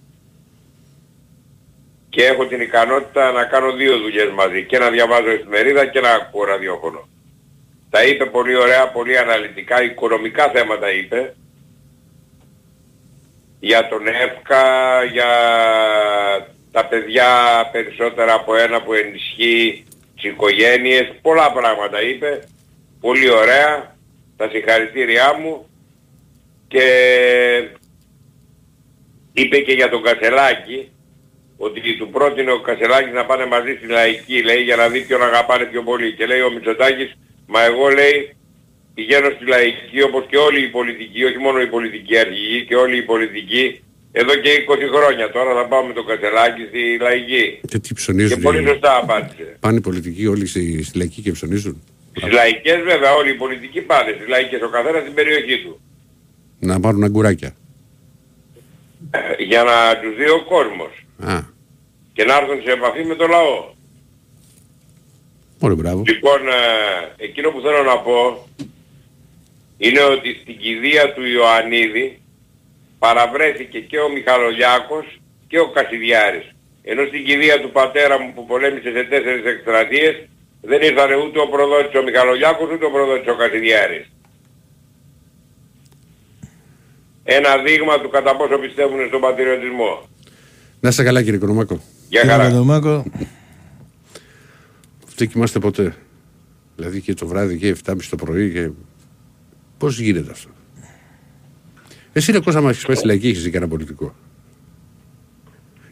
και 2.09 2.25
έχω 2.25 2.47
την 2.47 2.61
ικανότητα 2.61 3.33
να 3.33 3.45
κάνω 3.45 3.73
δύο 3.73 3.99
δουλειές 3.99 4.31
μαζί 4.31 4.65
και 4.65 4.79
να 4.79 4.91
διαβάζω 4.91 5.31
εφημερίδα 5.31 5.87
και 5.87 6.01
να 6.01 6.11
ακούω 6.11 6.45
ραδιόφωνο. 6.45 7.09
Τα 7.91 8.05
είπε 8.05 8.27
πολύ 8.27 8.57
ωραία, 8.57 8.89
πολύ 8.89 9.19
αναλυτικά, 9.19 9.83
οικονομικά 9.83 10.51
θέματα 10.51 10.93
είπε 10.93 11.35
για 13.61 13.89
τον 13.89 14.07
ΕΦΚΑ, 14.07 15.05
για 15.05 15.31
τα 16.77 16.85
παιδιά 16.85 17.29
περισσότερα 17.73 18.33
από 18.35 18.57
ένα 18.57 18.83
που 18.83 18.93
ενισχύει 18.93 19.85
τις 20.15 20.25
οικογένειες, 20.25 21.13
πολλά 21.23 21.53
πράγματα 21.53 22.03
είπε, 22.03 22.49
πολύ 23.01 23.31
ωραία, 23.31 23.97
τα 24.37 24.49
συγχαρητήριά 24.49 25.35
μου. 25.41 25.67
Και 26.69 26.87
είπε 29.33 29.59
και 29.59 29.73
για 29.73 29.89
τον 29.89 30.03
Κασελάκη 30.03 30.91
ότι 31.57 31.97
του 31.99 32.11
πρότεινε 32.11 32.53
ο 32.53 32.61
Κασελάκης 32.61 33.13
να 33.13 33.25
πάνε 33.25 33.47
μαζί 33.47 33.75
στη 33.79 33.87
λαϊκή 33.87 34.43
λέει 34.43 34.63
για 34.63 34.77
να 34.77 34.89
δει 34.89 35.01
ποιον 35.01 35.23
αγαπάνε 35.23 35.65
πιο 35.65 35.83
πολύ. 35.83 36.15
Και 36.15 36.27
λέει 36.27 36.41
ο 36.41 36.51
Μητσοτάκης 36.51 37.17
μα 37.47 37.63
εγώ 37.63 37.89
λέει 37.89 38.37
πηγαίνω 38.95 39.31
στη 39.31 39.47
λαϊκή 39.47 40.03
όπως 40.03 40.25
και 40.29 40.37
όλοι 40.37 40.63
οι 40.63 40.69
πολιτικοί 40.69 41.25
όχι 41.25 41.39
μόνο 41.39 41.61
οι 41.61 41.67
πολιτικοί 41.67 42.19
αρχηγοί 42.19 42.65
και 42.65 42.77
όλοι 42.77 42.97
οι 42.97 43.03
πολιτικοί 43.03 43.81
εδώ 44.21 44.35
και 44.37 44.51
20 44.69 44.97
χρόνια 44.97 45.31
τώρα 45.31 45.55
θα 45.55 45.65
πάω 45.69 45.83
με 45.85 45.93
τον 45.93 46.07
Κασελάκη 46.07 46.63
στη 46.69 46.99
λαϊκή 47.01 47.61
Και 47.69 47.79
τι 47.79 47.95
ψωνίζουν. 47.95 48.37
και 48.37 48.43
πολύ 48.43 48.63
οι- 48.63 48.67
σωστά 48.67 48.97
απάντησε 49.03 49.57
Πάνε 49.61 49.77
οι 49.77 49.81
πολιτικοί 49.81 50.27
όλοι 50.27 50.47
στη, 50.47 50.83
στη 50.83 50.99
λαϊκή 50.99 51.21
και 51.23 51.33
ψωνίζουν; 51.33 51.83
στις 52.17 52.33
λαϊκές 52.33 52.79
βέβαια 52.83 53.13
όλοι 53.15 53.31
οι 53.31 53.35
πολιτικοί 53.35 53.81
πάνε 53.81 54.13
στις 54.17 54.29
λαϊκές 54.29 54.61
ο 54.63 54.69
καθένας 54.69 55.03
στην 55.03 55.15
περιοχή 55.15 55.59
του 55.63 55.81
Να 56.59 56.81
πάρουν 56.81 57.05
αγκουράκια. 57.05 57.55
Ε, 59.11 59.43
για 59.43 59.63
να 59.63 59.77
τους 60.01 60.17
δει 60.17 60.29
ο 60.29 60.45
κόσμος 60.45 60.93
Α, 61.33 61.39
και 62.13 62.25
να 62.25 62.37
έρθουν 62.37 62.61
σε 62.65 62.71
επαφή 62.73 63.05
με 63.05 63.15
το 63.15 63.27
λαό 63.27 63.75
πολύ 65.59 65.75
μπράβο. 65.75 66.03
Λοιπόν, 66.07 66.41
ε, 66.49 67.25
εκείνο 67.25 67.51
που 67.51 67.61
θέλω 67.61 67.83
να 67.83 67.99
πω 67.99 68.49
είναι 69.79 70.01
ότι 70.01 70.39
στην 70.43 70.57
κηδεία 70.59 71.13
του 71.15 71.23
Ιωαννίδη 71.27 72.21
παραβρέθηκε 72.99 73.81
και 73.81 73.99
ο 73.99 74.09
Μιχαλολιάκος 74.17 75.07
και 75.47 75.59
ο 75.59 75.71
Κασιδιάρης. 75.71 76.47
Ενώ 76.83 77.07
στην 77.07 77.25
κηδεία 77.25 77.61
του 77.61 77.71
πατέρα 77.71 78.21
μου 78.21 78.33
που 78.35 78.47
πολέμησε 78.47 78.91
σε 78.97 79.03
τέσσερις 79.11 79.45
εκστρατείες 79.45 80.15
δεν 80.61 80.81
ήρθαν 80.83 81.11
ούτε 81.25 81.39
ο 81.41 81.49
προδότης 81.49 82.01
ο 82.01 82.03
Μιχαλολιάκος 82.03 82.69
ούτε 82.75 82.85
ο 82.85 82.91
προδότης 82.91 83.29
ο 83.33 83.37
Κασιδιάρης. 83.37 84.11
Ένα 87.25 87.63
δείγμα 87.63 88.01
του 88.01 88.09
κατά 88.11 88.37
πόσο 88.37 88.59
πιστεύουν 88.59 89.07
στον 89.09 89.21
πατριωτισμό. 89.21 90.09
Να 90.81 90.89
είστε 90.89 91.03
καλά 91.03 91.23
κύριε 91.23 91.39
Κονομάκο. 91.39 91.81
Για 92.09 92.21
Κύριε 92.21 92.37
χαρά. 92.37 92.49
Παντομάκο, 92.49 93.05
Δεν 95.17 95.29
κοιμάστε 95.29 95.59
ποτέ. 95.59 95.95
Δηλαδή 96.77 97.01
και 97.01 97.15
το 97.15 97.27
βράδυ 97.27 97.59
και 97.59 97.77
7.30 97.85 97.97
το 98.11 98.17
πρωί 98.17 98.53
και... 98.53 98.71
Πώς 99.79 99.99
γίνεται 99.99 100.31
αυτό; 100.31 100.49
Εσύ 102.17 102.33
ρε 102.33 102.41
Κώστα, 102.41 102.59
άμα 102.59 102.71
έχεις 102.71 102.85
πάει 102.87 102.97
στη 102.97 103.07
λαϊκή 103.07 103.29
έχεις 103.29 103.43
δει 103.43 103.51
κανένα 103.51 103.71
πολιτικό; 103.71 104.15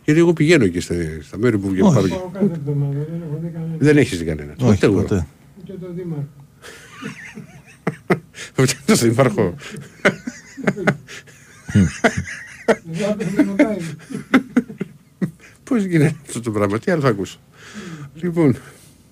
Γιατί 0.05 0.21
εγώ 0.21 0.33
πηγαίνω 0.33 0.65
εκεί 0.65 0.81
στα, 0.81 0.95
στα 1.23 1.39
μέρη 1.39 1.59
που 1.59 1.69
βγαίνω. 1.69 1.87
Όχι. 1.89 1.95
πάμε 1.97 2.09
και- 2.09 2.15
Πάω 2.15 2.29
κάθε 2.33 2.45
εβδομάδα, 2.55 2.99
δεν 3.11 3.23
έχω 3.29 3.39
δει 3.43 3.49
κανένα. 3.49 3.75
Δεν 3.79 3.97
έχεις 3.97 4.19
δει 4.19 4.25
κανένα. 4.25 4.55
όχι 4.61 4.73
Ούτε 4.73 4.87
εγώ. 4.87 5.01
ποτέ. 5.01 5.27
Και 5.65 5.73
το 5.73 5.93
Δήμαρχο. 5.93 6.29
Ούτε 8.87 8.95
στον 8.95 9.09
υπάρχω. 9.09 9.55
Δεν 12.85 13.17
θα 13.19 13.43
με 13.43 13.43
ρωτάει. 13.43 13.77
Πώς 15.65 15.85
γίνεται 15.85 16.15
αυτό 16.27 16.41
το 16.41 16.51
πράγμα. 16.51 16.79
Τι 16.79 16.91
άλλο 16.91 17.01
θα 17.01 17.09
ακούσω. 17.09 17.39
Λοιπόν, 18.15 18.57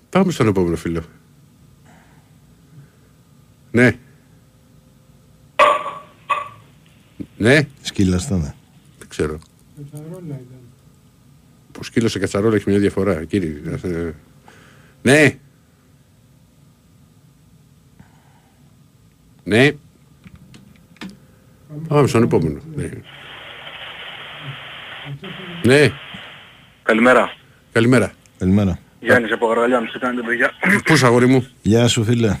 πάμε 0.09 0.31
στον 0.31 0.47
επόμενο 0.47 0.75
φίλο. 0.75 1.03
Ναι. 3.71 3.97
Ναι, 7.43 7.67
Σκύλα 7.81 8.21
ναι. 8.29 8.53
δεν 8.97 9.07
ξέρω. 9.07 9.39
Κατσαρόλα 9.77 10.21
ήταν. 10.25 10.59
Που 11.71 11.83
σκύλος 11.83 12.11
σε 12.11 12.19
κατσαρόλα 12.19 12.55
έχει 12.55 12.69
μια 12.69 12.79
διαφορά. 12.79 13.23
Κύριε, 13.23 13.61
ε, 13.83 14.11
ναι. 15.01 15.37
Ναι. 19.43 19.71
Πάμε 21.87 22.07
στον 22.07 22.23
επόμενο. 22.23 22.59
Ναι. 22.75 22.89
ναι. 25.63 25.91
Καλημέρα. 26.83 27.33
Καλημέρα. 27.71 28.13
Καλημέρα. 28.37 28.79
Γιάννης 28.99 29.31
από 29.31 29.47
Γαργαλιάνους, 29.47 29.91
τι 29.91 29.99
κάνετε 29.99 30.27
παιδιά; 30.27 30.51
Πώς 30.85 31.03
αγόρι 31.03 31.27
μου; 31.27 31.47
Γεια 31.61 31.87
σου 31.87 32.03
φίλε. 32.03 32.37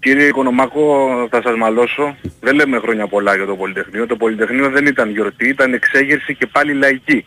Κύριε 0.00 0.26
Οικονομάκο, 0.26 1.08
θα 1.30 1.42
σας 1.42 1.56
μαλώσω. 1.56 2.16
Δεν 2.40 2.54
λέμε 2.54 2.78
χρόνια 2.78 3.06
πολλά 3.06 3.36
για 3.36 3.46
το 3.46 3.56
Πολυτεχνείο. 3.56 4.06
Το 4.06 4.16
Πολυτεχνείο 4.16 4.70
δεν 4.70 4.86
ήταν 4.86 5.10
γιορτή, 5.10 5.48
ήταν 5.48 5.72
εξέγερση 5.72 6.34
και 6.34 6.46
πάλι 6.46 6.72
λαϊκή. 6.72 7.26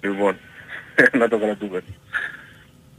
Λοιπόν, 0.00 0.36
να 1.18 1.28
το 1.28 1.38
κρατούμε. 1.38 1.82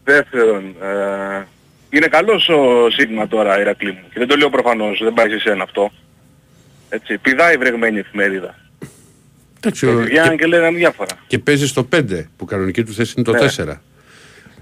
Δεύτερον, 0.04 0.63
ε, 0.82 1.45
είναι 1.89 2.08
καλός 2.08 2.50
ο 2.50 2.89
Σίγμα 2.89 3.28
τώρα, 3.28 3.60
Ηρακλή 3.60 3.91
μου. 3.91 4.02
Και 4.13 4.19
δεν 4.19 4.28
το 4.28 4.36
λέω 4.36 4.50
προφανώς, 4.50 5.00
δεν 5.04 5.13
πάει 5.13 5.30
σε 5.30 5.39
σένα 5.39 5.63
αυτό. 5.63 5.91
Έτσι, 6.89 7.17
πηδάει 7.17 7.58
βρεγμένη 7.58 8.00
εφημερίδα. 8.00 8.56
Εντάξει, 9.58 9.86
Και 9.86 9.91
ο- 9.93 9.97
βγαίνουν 10.00 10.38
και 10.38 10.45
λέγανε 10.45 10.78
διάφορα. 10.78 11.10
και 11.28 11.39
παίζει 11.39 11.67
στο 11.67 11.84
5 11.84 12.30
που 12.38 12.45
κανονική 12.45 12.84
του 12.84 12.93
θέση 12.93 13.13
είναι 13.17 13.26
το 13.26 13.32
Ναι. 13.32 13.39
4. 13.39 13.82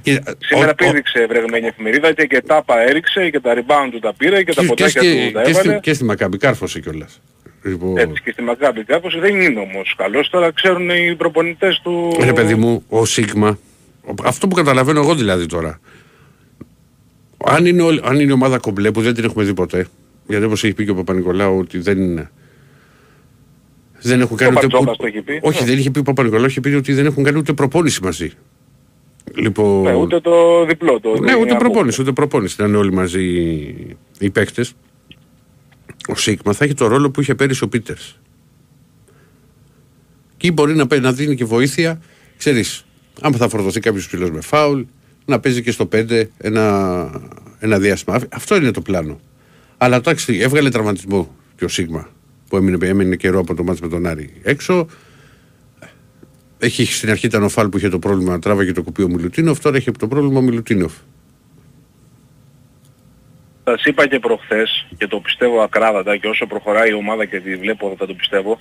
Και, 0.05 0.21
Σήμερα 0.39 0.67
ο- 0.67 0.69
ο- 0.69 0.75
πήδηξε 0.75 1.25
βρεγμένη 1.29 1.67
εφημερίδα 1.67 2.13
και, 2.13 2.25
και 2.25 2.41
τάπα 2.41 2.79
έριξε 2.89 3.29
και 3.29 3.39
τα 3.39 3.53
rebound 3.55 3.89
του 3.91 3.99
τα 3.99 4.13
πήρε 4.17 4.43
και 4.43 4.53
τα 4.53 4.61
και, 4.61 4.61
και, 4.61 4.65
ποτάκια 4.67 5.01
στη- 5.01 5.25
του 5.27 5.31
τα 5.31 5.41
και, 5.41 5.53
στη, 5.53 5.59
έβαλε. 5.59 5.79
και 5.79 5.93
στη 5.93 6.03
Μακάμπη 6.03 6.37
κάρφωσε 6.37 6.79
κιόλας. 6.79 7.21
Λοιπόν, 7.63 7.97
Έτσι 7.97 8.21
και 8.23 8.31
στη 8.31 8.41
Μακάμπη 8.41 8.83
κάπως 8.83 9.19
δεν 9.19 9.41
είναι 9.41 9.59
όμως 9.59 9.93
καλός. 9.97 10.29
Τώρα 10.29 10.51
ξέρουν 10.51 10.89
οι 10.89 11.15
προπονητές 11.17 11.79
του... 11.83 12.17
ρε 12.23 12.33
παιδί 12.33 12.55
μου, 12.55 12.83
ο 12.89 13.05
Σίγμα, 13.05 13.57
ο- 14.01 14.13
αυτό 14.23 14.47
που 14.47 14.55
καταλαβαίνω 14.55 14.99
εγώ 14.99 15.15
δηλαδή 15.15 15.45
τώρα. 15.45 15.79
Αν 17.45 17.65
είναι, 17.65 17.81
όλη- 17.81 18.01
αν 18.03 18.19
είναι 18.19 18.33
ομάδα 18.33 18.57
κομπλέ 18.57 18.91
που 18.91 19.01
δεν 19.01 19.13
την 19.13 19.23
έχουμε 19.23 19.43
δει 19.43 19.53
ποτέ, 19.53 19.87
γιατί 20.27 20.45
όπως 20.45 20.63
έχει 20.63 20.73
πει 20.73 20.85
και 20.85 20.91
ο 20.91 20.95
Παπα-Νικολάου 20.95 21.57
ότι 21.57 21.77
δεν 21.79 21.97
είναι. 22.01 22.31
Δεν 24.01 24.21
έχουν 24.21 24.37
κάνει 24.37 24.51
Ο 24.55 24.57
ούτε, 24.57 24.67
Μπαρτζόκας 24.67 24.95
ούτε- 24.95 25.11
το 25.11 25.17
έχει 25.17 25.21
πει. 25.21 25.39
Όχι, 25.47 25.63
Ναι. 25.63 25.69
δεν 25.69 25.77
είχε 25.77 25.91
πει 25.91 25.99
ο 25.99 26.03
Παπα-Νικολάου, 26.03 26.45
είχε 26.45 26.59
πει 26.59 26.69
ότι 26.69 26.93
δεν 26.93 27.05
έχουν 27.05 27.23
κάνει 27.23 27.37
ούτε 27.37 27.53
προπόνηση 27.53 27.99
μαζί. 28.03 28.31
Λοιπόν, 29.35 29.81
Ναι, 29.83 29.93
ούτε 29.93 30.19
το 30.19 30.65
διπλό. 30.65 30.99
Το 30.99 31.09
Ναι, 31.09 31.15
ούτε 31.15 31.25
διακόπτω. 31.33 31.55
προπόνηση, 31.57 32.01
ούτε 32.01 32.11
προπόνηση. 32.11 32.55
Να 32.61 32.67
είναι 32.67 32.77
όλοι 32.77 32.91
μαζί 32.93 33.23
οι 34.19 34.29
παίκτες. 34.29 34.73
Ο 36.07 36.15
Σίγμα 36.15 36.53
θα 36.53 36.65
έχει 36.65 36.73
το 36.73 36.87
ρόλο 36.87 37.11
που 37.11 37.21
είχε 37.21 37.35
πέρυσι 37.35 37.63
ο 37.63 37.67
Πίτερς. 37.67 38.19
Και 40.37 40.51
μπορεί 40.51 40.75
να, 40.75 40.87
πέ- 40.87 41.01
να 41.01 41.11
δίνει 41.13 41.35
και 41.35 41.45
βοήθεια, 41.45 42.01
ξέρεις, 42.37 42.85
άμα 43.21 43.37
θα 43.37 43.49
φορτωθεί 43.49 43.79
κάποιος 43.79 44.07
ψηλός 44.07 44.31
με 44.31 44.41
φάουλ, 44.41 44.81
να 45.25 45.39
παίζει 45.39 45.61
και 45.61 45.71
στο 45.71 45.85
5 45.85 46.23
ένα, 46.37 47.21
ένα 47.59 47.79
διάστημα. 47.79 48.15
Αυ- 48.15 48.35
Αυτό 48.35 48.55
είναι 48.55 48.71
το 48.71 48.81
πλάνο. 48.81 49.19
Αλλά 49.77 49.95
εντάξει, 49.95 50.37
έβγαλε 50.37 50.69
τραυματισμό 50.69 51.35
και 51.57 51.65
ο 51.65 51.67
Σίγμα 51.67 52.09
που 52.49 52.57
έμεινε, 52.57 52.87
έμεινε 52.87 53.15
καιρό 53.15 53.39
από 53.39 53.55
το 53.55 53.63
μάτς 53.63 53.79
με 53.79 53.87
τον 53.87 54.05
Άρη 54.05 54.33
έξω. 54.43 54.87
Έχει, 56.59 56.85
στην 56.85 57.09
αρχή 57.09 57.25
ήταν 57.25 57.43
ο 57.43 57.49
Φάλ 57.49 57.69
που 57.69 57.77
είχε 57.77 57.89
το 57.89 57.99
πρόβλημα, 57.99 58.39
τράβαγε 58.39 58.71
το 58.71 58.83
κουπί 58.83 59.03
ο 59.03 59.07
Μιλουτίνοφ, 59.07 59.59
τώρα 59.59 59.77
έχει 59.77 59.91
το 59.91 60.07
πρόβλημα 60.07 60.39
ο 60.39 60.41
Μιλουτίνοφ. 60.41 60.93
Σας 63.63 63.85
είπα 63.85 64.07
και 64.07 64.19
προχθές 64.19 64.87
και 64.97 65.07
το 65.07 65.19
πιστεύω 65.19 65.61
ακράδαντα 65.61 66.17
και 66.17 66.27
όσο 66.27 66.45
προχωράει 66.45 66.89
η 66.89 66.93
ομάδα 66.93 67.25
και 67.25 67.39
τη 67.39 67.55
βλέπω 67.55 67.95
θα 67.97 68.05
το 68.05 68.13
πιστεύω 68.13 68.59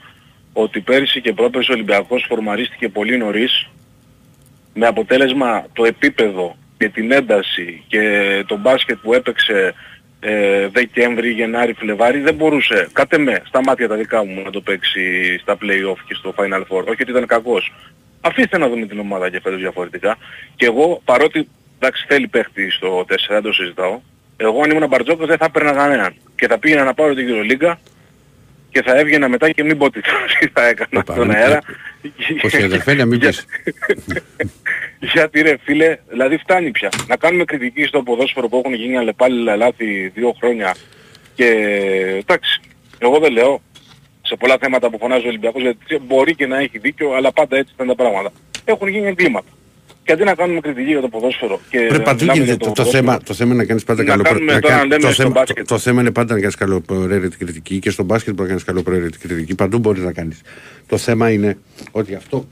ότι 0.53 0.81
πέρυσι 0.81 1.21
και 1.21 1.33
πρόπερσι 1.33 1.71
ο 1.71 1.75
Ολυμπιακός 1.75 2.25
φορμαρίστηκε 2.29 2.89
πολύ 2.89 3.17
νωρίς 3.17 3.69
με 4.75 4.87
αποτέλεσμα 4.87 5.67
το 5.73 5.85
επίπεδο 5.85 6.57
και 6.77 6.89
την 6.89 7.13
ένταση 7.13 7.83
και 7.87 8.01
το 8.47 8.57
μπάσκετ 8.57 8.99
που 9.03 9.15
έπαιξε 9.15 9.75
ε, 10.27 10.69
Δεκέμβρη, 10.69 11.31
Γενάρη, 11.31 11.73
Φλεβάρη 11.73 12.19
δεν 12.19 12.35
μπορούσε, 12.35 12.89
κάτε 12.93 13.19
με, 13.19 13.43
στα 13.47 13.63
μάτια 13.63 13.89
τα 13.89 13.97
δικά 13.97 14.25
μου 14.25 14.43
να 14.45 14.51
το 14.51 14.61
παίξει 14.61 15.39
στα 15.39 15.57
play-off 15.61 15.99
και 16.07 16.15
στο 16.15 16.35
Final 16.37 16.61
Four. 16.61 16.85
Όχι 16.85 17.03
ότι 17.03 17.11
ήταν 17.11 17.27
κακός. 17.27 17.73
Αφήστε 18.21 18.59
να 18.59 18.69
δούμε 18.69 18.87
την 18.87 18.99
ομάδα 18.99 19.31
και 19.31 19.41
φέτος 19.41 19.61
διαφορετικά. 19.61 20.17
Και 20.57 20.67
εγώ 20.67 21.03
παρότι 21.05 21.49
εντάξει 21.79 22.05
θέλει 22.09 22.29
παίχτη 22.29 22.71
στο 22.71 23.05
4, 23.09 23.15
δεν 23.29 23.43
το 23.43 23.53
συζητάω. 23.53 24.01
Εγώ 24.37 24.63
αν 24.63 24.71
ήμουν 24.71 24.89
Μπαρτζόκος 24.89 25.27
δεν 25.27 25.37
θα 25.37 25.45
έπαιρνα 25.45 25.73
κανέναν. 25.73 26.15
Και 26.37 26.47
θα 26.47 26.59
πήγαινα 26.59 26.85
να 26.85 26.95
πάρω 26.95 27.15
την 27.15 27.27
Euroliga 27.29 27.75
και 28.75 28.83
θα 28.83 28.99
έβγαινα 28.99 29.29
μετά 29.29 29.51
και 29.51 29.65
μην 29.65 29.79
πω 29.79 29.91
τι 29.91 30.01
τι 30.39 30.49
θα 30.53 30.67
έκανα 30.67 31.03
στον 31.03 31.31
αέρα. 31.31 31.59
Όχι, 32.45 32.63
αδερφέ, 32.63 32.95
να 32.95 33.05
μην 33.05 33.19
πεις. 33.19 33.47
Γιατί 35.15 35.43
ρε 35.43 35.57
φίλε, 35.63 35.97
δηλαδή 36.09 36.37
φτάνει 36.37 36.71
πια. 36.71 36.89
Να 37.09 37.17
κάνουμε 37.17 37.45
κριτική 37.45 37.85
στο 37.85 38.03
ποδόσφαιρο 38.03 38.49
που 38.49 38.57
έχουν 38.65 38.75
γίνει 38.75 38.97
αλλεπάλληλα 38.97 39.57
λάθη 39.57 40.09
δύο 40.15 40.35
χρόνια 40.39 40.75
και 41.35 41.47
εντάξει, 42.19 42.61
εγώ 42.99 43.19
δεν 43.19 43.33
λέω 43.33 43.63
σε 44.23 44.37
πολλά 44.37 44.57
θέματα 44.61 44.91
που 44.91 44.99
φωνάζει 44.99 45.25
ο 45.25 45.29
Ολυμπιακός 45.29 45.63
γιατί 45.63 45.99
μπορεί 46.07 46.35
και 46.35 46.47
να 46.47 46.59
έχει 46.59 46.79
δίκιο 46.79 47.13
αλλά 47.13 47.33
πάντα 47.33 47.57
έτσι 47.57 47.73
ήταν 47.75 47.87
τα 47.87 47.95
πράγματα. 47.95 48.33
Έχουν 48.65 48.89
γίνει 48.89 49.07
εγκλήματα. 49.07 49.49
Και 50.05 50.13
αντί 50.13 50.25
να 50.25 50.35
κάνουμε 50.35 50.61
κριτική 50.61 50.91
για 50.91 51.01
το 51.01 51.09
ποδόσφαιρο 51.09 51.61
και 51.71 51.79
Ρε 51.79 51.97
να 51.97 52.03
Παντού 52.03 52.21
μιλάμε 52.21 52.33
γίνεται 52.33 52.45
για 52.45 52.57
το, 52.57 52.65
το, 52.65 52.71
ποδόσφαιρο, 52.73 53.05
θέμα, 53.05 53.19
το 53.25 53.35
θέμα 53.35 53.53
είναι 53.53 53.63
να 53.63 53.69
κάνεις 53.69 53.85
πάντα 53.85 54.03
Να 54.03 54.09
καλό 54.11 54.23
κάνουμε 54.23 54.53
να 54.53 54.61
τώρα, 54.61 54.75
κάνεις- 54.75 54.89
λέμε 54.91 55.03
το, 55.03 55.13
στο 55.13 55.23
θέμα, 55.23 55.31
μπάσκετ. 55.35 55.57
το, 55.57 55.75
το 55.75 55.79
θέμα 55.79 56.01
είναι 56.01 56.11
πάντα 56.11 56.35
να 56.35 56.41
κάνεις 56.41 56.55
καλοπροαίρετη 56.55 57.37
κριτική 57.37 57.79
και 57.79 57.91
στο 57.91 58.03
μπάσκετ 58.03 58.29
μπορεί 58.35 58.43
να 58.43 58.49
κάνεις 58.49 58.65
καλοπροαίρετη 58.65 59.19
κριτική. 59.19 59.55
Παντού 59.55 59.79
μπορείς 59.79 60.03
να 60.03 60.13
κάνεις. 60.13 60.41
Το 60.87 60.97
θέμα 60.97 61.31
είναι 61.31 61.59
ότι 61.91 62.15
αυτό... 62.15 62.49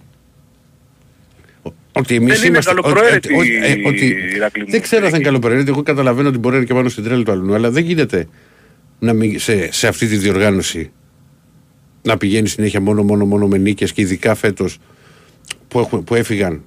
ο- 1.62 1.70
Ότι 1.92 2.14
εμείς 2.14 2.28
Δεν 2.32 2.38
είναι 2.38 2.46
είμαστε, 2.46 2.70
καλοπροαίρετη, 2.74 3.34
ότι- 3.34 3.56
ότι- 3.56 3.82
ε, 3.82 3.88
ότι- 3.88 4.34
Ηρακλή 4.34 4.62
μου. 4.64 4.70
δεν 4.70 4.80
ξέρω 4.80 5.06
αν 5.06 5.14
είναι 5.14 5.22
καλοπροαίρετη. 5.22 5.70
Εγώ 5.70 5.82
καταλαβαίνω 5.82 6.28
ότι 6.28 6.38
μπορεί 6.38 6.50
να 6.54 6.56
είναι 6.56 6.66
και 6.66 6.74
πάνω 6.74 6.88
στην 6.88 7.04
τρέλα 7.04 7.22
του 7.22 7.30
αλλού. 7.32 7.54
Αλλά 7.54 7.70
δεν 7.70 7.84
γίνεται 7.84 8.28
να 8.98 9.12
μην, 9.12 9.38
σε, 9.38 9.72
σε 9.72 9.88
αυτή 9.88 10.06
τη 10.06 10.16
διοργάνωση 10.16 10.90
να 12.02 12.16
πηγαίνει 12.16 12.48
συνέχεια 12.48 12.80
μόνο, 12.80 13.02
μόνο, 13.02 13.24
μόνο 13.24 13.46
με 13.46 13.58
νίκες 13.58 13.92
και 13.92 14.00
ειδικά 14.00 14.34
φέτος 14.34 14.78
που, 15.68 15.78
έχουν, 15.78 16.04
που 16.04 16.14
έφυγαν 16.14 16.62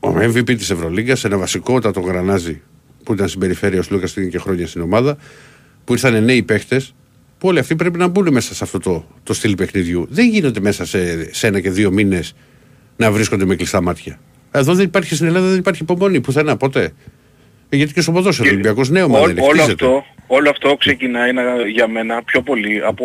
ο 0.00 0.08
MVP 0.16 0.56
της 0.56 0.70
Ευρωλίγκας, 0.70 1.24
ένα 1.24 1.36
βασικότατο 1.38 2.00
γρανάζι 2.00 2.60
που 3.04 3.12
ήταν 3.12 3.28
στην 3.28 3.40
περιφέρεια 3.40 3.80
ο 3.80 3.82
Λούκα 3.90 4.06
και 4.30 4.38
χρόνια 4.38 4.66
στην 4.66 4.80
ομάδα, 4.82 5.16
που 5.84 5.92
ήρθαν 5.92 6.24
νέοι 6.24 6.42
παίχτες, 6.42 6.94
που 7.38 7.48
όλοι 7.48 7.58
αυτοί 7.58 7.76
πρέπει 7.76 7.98
να 7.98 8.06
μπουν 8.06 8.32
μέσα 8.32 8.54
σε 8.54 8.64
αυτό 8.64 8.78
το, 8.78 9.04
το 9.22 9.32
στυλ 9.34 9.54
παιχνιδιού. 9.54 10.06
Δεν 10.10 10.28
γίνονται 10.28 10.60
μέσα 10.60 10.84
σε, 10.86 11.34
σε 11.34 11.46
ένα 11.46 11.60
και 11.60 11.70
δύο 11.70 11.90
μήνες 11.90 12.34
να 12.96 13.10
βρίσκονται 13.10 13.44
με 13.44 13.56
κλειστά 13.56 13.80
μάτια. 13.82 14.20
Εδώ 14.50 14.74
δεν 14.74 14.84
υπάρχει 14.84 15.14
στην 15.14 15.26
Ελλάδα, 15.26 15.46
δεν 15.48 15.58
υπάρχει 15.58 15.82
υπομονή 15.82 16.20
πουθενά 16.20 16.56
ποτέ. 16.56 16.92
Ε, 17.68 17.76
γιατί 17.76 17.92
και 17.92 18.00
στο 18.00 18.12
ποδόσφαιρο 18.12 18.48
ο 18.48 18.52
Ολυμπιακός 18.52 18.90
νέο 18.90 19.04
Ό- 19.04 19.08
μα 19.08 19.18
δεν 19.26 19.38
όλο, 19.38 19.48
χτίζεται. 19.48 19.72
αυτό, 19.72 20.04
όλο 20.26 20.50
αυτό 20.50 20.76
ξεκινάει 20.76 21.32
να- 21.32 21.66
για 21.72 21.88
μένα 21.88 22.22
πιο 22.22 22.42
πολύ 22.42 22.80
από 22.84 23.04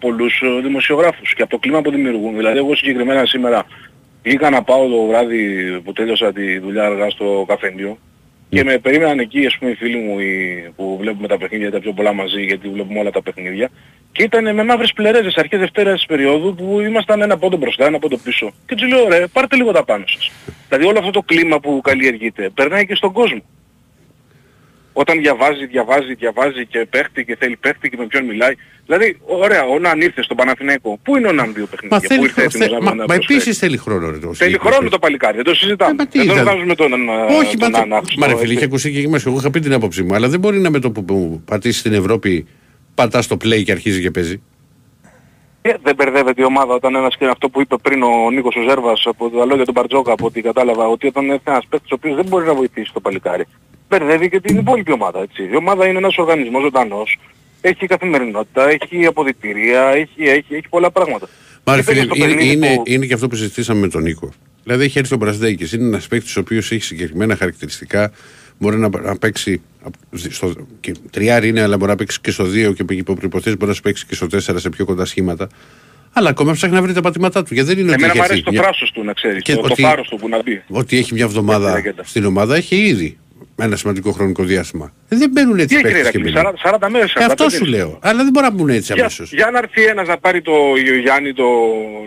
πολλούς 0.00 0.40
ε, 0.40 0.60
δημοσιογράφους 0.62 1.34
και 1.34 1.42
από 1.42 1.50
το 1.50 1.58
κλίμα 1.58 1.82
που 1.82 1.90
δημιουργούν. 1.90 2.36
Δηλαδή 2.36 2.58
εγώ 2.58 2.76
συγκεκριμένα 2.76 3.26
σήμερα 3.26 3.66
βγήκα 4.22 4.50
να 4.50 4.62
πάω 4.62 4.88
το 4.88 5.06
βράδυ 5.06 5.70
που 5.84 5.92
τέλειωσα 5.92 6.32
τη 6.32 6.58
δουλειά 6.58 6.84
αργά 6.84 7.10
στο 7.10 7.44
καφενείο 7.48 7.98
και 8.48 8.64
με 8.64 8.78
περίμεναν 8.78 9.18
εκεί 9.18 9.46
ας 9.46 9.56
πούμε 9.58 9.70
οι 9.70 9.74
φίλοι 9.74 9.96
μου 9.96 10.18
οι, 10.18 10.72
που 10.76 10.96
βλέπουμε 11.00 11.28
τα 11.28 11.38
παιχνίδια 11.38 11.70
τα 11.70 11.80
πιο 11.80 11.92
πολλά 11.92 12.12
μαζί 12.12 12.42
γιατί 12.42 12.68
βλέπουμε 12.68 12.98
όλα 12.98 13.10
τα 13.10 13.22
παιχνίδια 13.22 13.70
και 14.12 14.22
ήταν 14.22 14.54
με 14.54 14.64
μαύρες 14.64 14.92
πλερέζες 14.92 15.34
αρχές 15.36 15.58
Δευτέρας 15.58 16.06
περίοδου 16.06 16.54
που 16.54 16.80
ήμασταν 16.80 17.22
ένα 17.22 17.38
πόντο 17.38 17.56
μπροστά, 17.56 17.86
ένα 17.86 17.98
πόντο 17.98 18.16
πίσω. 18.16 18.52
Και 18.66 18.74
τους 18.74 18.88
λέω 18.88 19.08
ρε 19.08 19.26
πάρτε 19.26 19.56
λίγο 19.56 19.72
τα 19.72 19.84
πάνω 19.84 20.04
σας. 20.06 20.30
Δηλαδή 20.68 20.86
όλο 20.86 20.98
αυτό 20.98 21.10
το 21.10 21.22
κλίμα 21.22 21.60
που 21.60 21.80
καλλιεργείται 21.82 22.50
περνάει 22.54 22.86
και 22.86 22.94
στον 22.94 23.12
κόσμο 23.12 23.42
όταν 25.02 25.18
διαβάζει, 25.24 25.66
διαβάζει, 25.66 26.14
διαβάζει 26.14 26.66
και 26.66 26.86
παίχτη 26.90 27.24
και 27.24 27.36
θέλει 27.40 27.56
παίχτη 27.56 27.88
και 27.90 27.96
με 27.96 28.06
ποιον 28.06 28.24
μιλάει. 28.24 28.54
Δηλαδή, 28.86 29.18
ωραία, 29.24 29.64
ο 29.64 29.78
Ναν 29.78 30.00
ήρθε 30.00 30.22
στον 30.22 30.36
Παναθηναϊκό. 30.36 30.98
Πού 31.02 31.16
είναι 31.16 31.28
ο 31.28 31.32
Ναν 31.32 31.52
δύο 31.54 31.62
Μα, 31.62 31.68
παιχνίδια, 31.70 31.98
πού 32.00 32.06
θέλει, 32.06 32.22
ήρθε 32.22 32.42
έτοιμος 32.42 32.66
θε- 32.66 32.74
να, 32.78 32.80
μα, 32.82 32.90
να 32.94 32.96
μα 32.96 33.04
προσφέρει; 33.04 33.34
επίσης 33.34 33.58
θέλει 33.58 33.76
χρόνο. 33.76 34.10
Ρε, 34.10 34.18
το 34.18 34.20
Θέλει 34.20 34.34
συγκεκριμένο. 34.34 34.74
χρόνο 34.74 34.88
το 34.90 34.98
παλικάρι, 34.98 35.36
δεν 35.36 35.44
το 35.44 35.54
συζητάμε. 35.54 35.90
Ε, 35.90 35.94
μα 35.98 36.06
τι 36.06 36.18
δεν 36.18 36.28
ήταν; 36.30 36.44
βάζουμε 36.44 36.74
τον, 36.74 36.92
Όχι, 37.40 37.56
τον 37.56 37.68
μα, 37.72 37.78
Ναν 37.78 37.88
το, 37.88 37.94
άχρηστο, 37.94 38.20
μα 38.20 38.26
ρε 38.26 38.32
έτσι. 38.32 38.44
φίλε, 38.44 38.54
είχε 38.56 38.64
ακουστεί 38.64 38.92
και 38.92 39.08
μέσα. 39.08 39.28
Εγώ 39.28 39.38
είχα 39.38 39.50
πει 39.50 39.60
την 39.60 39.72
άποψή 39.72 40.02
μου, 40.02 40.14
αλλά 40.14 40.28
δεν 40.28 40.40
μπορεί 40.40 40.58
να 40.58 40.70
με 40.70 40.78
το 40.78 40.90
που, 40.90 41.04
που 41.04 41.42
πατήσει 41.44 41.78
στην 41.78 41.92
Ευρώπη, 41.92 42.46
πατάς 42.94 43.26
το 43.26 43.36
play 43.44 43.62
και 43.64 43.72
αρχίζει 43.72 44.00
και 44.02 44.10
παίζει. 44.10 44.42
Ε, 45.62 45.72
δεν 45.82 45.94
μπερδεύεται 45.94 46.42
η 46.42 46.44
ομάδα 46.44 46.74
όταν 46.74 46.94
ένας 46.94 47.16
και 47.16 47.26
αυτό 47.26 47.48
που 47.48 47.60
είπε 47.60 47.76
πριν 47.82 48.02
ο 48.02 48.30
Νίκος 48.30 48.56
ο 48.56 48.60
Ζέρβας 48.68 49.02
από 49.06 49.30
τα 49.30 49.44
λόγια 49.44 49.64
του 49.64 49.72
Μπαρτζόκα 49.72 50.12
από 50.12 50.26
ό,τι 50.26 50.40
κατάλαβα 50.42 50.86
ότι 50.86 51.06
όταν 51.06 51.30
έρθει 51.30 51.42
ένας 51.44 51.66
παίκτης 51.68 51.90
ο 51.90 51.94
οποίος 51.94 52.14
δεν 52.16 52.24
μπορεί 52.28 52.46
να 52.46 52.54
βοηθήσει 52.54 52.92
το 52.92 53.00
παλικάρι 53.00 53.44
μπερδεύει 53.88 54.28
και 54.30 54.40
την 54.40 54.58
υπόλοιπη 54.58 54.92
ομάδα 54.92 55.20
έτσι. 55.22 55.42
Η 55.52 55.56
ομάδα 55.56 55.86
είναι 55.86 55.98
ένας 55.98 56.16
οργανισμός 56.16 56.62
ζωντανός, 56.62 57.18
έχει 57.60 57.86
καθημερινότητα, 57.86 58.68
έχει 58.68 59.06
αποδητηρία, 59.06 59.82
έχει, 59.88 60.22
έχει, 60.28 60.54
έχει 60.54 60.68
πολλά 60.68 60.90
πράγματα. 60.90 61.28
Μα 61.64 61.74
ρε 61.76 61.82
Και 61.82 61.92
φίλε, 61.92 62.06
παίζει 62.06 62.08
το 62.08 62.24
είναι, 62.24 62.34
παιχνίδι 62.34 62.52
είναι, 62.52 62.74
που- 62.74 62.82
είναι 62.86 63.06
και 63.06 63.14
αυτό 63.14 63.28
που 63.28 63.36
συζητήσαμε 63.36 63.80
με 63.80 63.88
τον 63.88 64.02
Νίκο. 64.02 64.32
Δηλαδή 64.62 64.84
έχει 64.84 64.98
έρθει 64.98 65.14
ο 65.14 65.16
Μπρασδέκη, 65.16 65.76
είναι 65.76 65.84
ένας 65.86 66.08
παίκτης 66.08 66.36
ο 66.36 66.40
οποίος 66.40 66.70
έχει 66.72 66.82
συγκεκριμένα 66.82 67.36
χαρακτηριστικά. 67.36 68.12
Μπορεί 68.58 68.76
να, 68.78 68.88
να 68.88 69.16
παίξει. 69.18 69.62
Στο, 70.28 70.52
και, 70.80 70.94
τριάρι 71.10 71.48
είναι, 71.48 71.62
αλλά 71.62 71.76
μπορεί 71.76 71.90
να 71.90 71.96
παίξει 71.96 72.20
και 72.20 72.30
στο 72.30 72.44
2 72.44 72.72
και 72.74 72.84
υπό 72.94 73.14
προποθέσει 73.14 73.56
μπορεί 73.56 73.72
να 73.74 73.80
παίξει 73.82 74.06
και 74.06 74.14
στο 74.14 74.26
4 74.26 74.38
σε 74.60 74.68
πιο 74.68 74.84
κοντά 74.84 75.04
σχήματα. 75.04 75.48
Αλλά 76.12 76.28
ακόμα 76.28 76.52
ψάχνει 76.52 76.76
να 76.76 76.82
βρει 76.82 76.92
τα 76.92 77.00
πατήματά 77.00 77.42
του. 77.42 77.54
Γιατί 77.54 77.68
δεν 77.74 77.78
είναι 77.84 77.92
Εμένα 77.92 78.06
ότι 78.08 78.16
μου 78.18 78.22
έχει 78.24 78.32
αρέσει 78.32 78.44
το 78.44 78.50
έρθει. 78.52 78.62
θράσος 78.64 78.90
του 78.92 79.04
να 79.04 79.12
ξέρεις, 79.12 79.42
Και 79.42 79.54
το, 79.54 79.60
το 79.60 79.68
ότι- 79.72 79.82
φάρος 79.82 80.08
του 80.08 80.16
που 80.16 80.28
να 80.28 80.42
μπει. 80.42 80.62
Ότι 80.68 80.98
έχει 80.98 81.14
μια 81.14 81.24
Έτσι, 81.24 81.36
εβδομάδα 81.38 81.72
λέγεται. 81.72 82.02
στην 82.04 82.24
ομάδα, 82.24 82.56
έχει 82.56 82.76
ήδη 82.76 83.18
ένα 83.56 83.76
σημαντικό 83.76 84.10
χρονικό 84.12 84.42
διάστημα. 84.42 84.92
Ε, 85.08 85.16
Δεν 85.16 85.30
μπαίνουν 85.30 85.56
Τι 85.56 85.62
έτσι 85.62 85.74
έχει 85.76 85.82
ρε 85.84 85.90
παίκτες 85.92 86.10
και 86.10 86.18
Ηρακλή, 86.18 86.32
μιλάνε. 86.32 86.58
40, 86.62 86.86
40 86.86 86.88
μέρες. 86.90 87.14
Ε, 87.14 87.24
αυτό 87.24 87.44
45 87.44 87.50
σου 87.56 87.64
λέω. 87.64 87.98
Αλλά 88.02 88.22
δεν 88.22 88.32
μπορεί 88.32 88.46
να 88.46 88.52
μπουν 88.52 88.68
έτσι 88.68 88.92
Για, 88.92 89.02
αμέσως. 89.02 89.32
για 89.32 89.50
να 89.50 89.58
έρθει 89.58 89.84
ένας 89.84 90.06
να 90.08 90.18
πάρει 90.18 90.42
το 90.42 90.52
Γιάννη, 91.02 91.32
το 91.32 91.44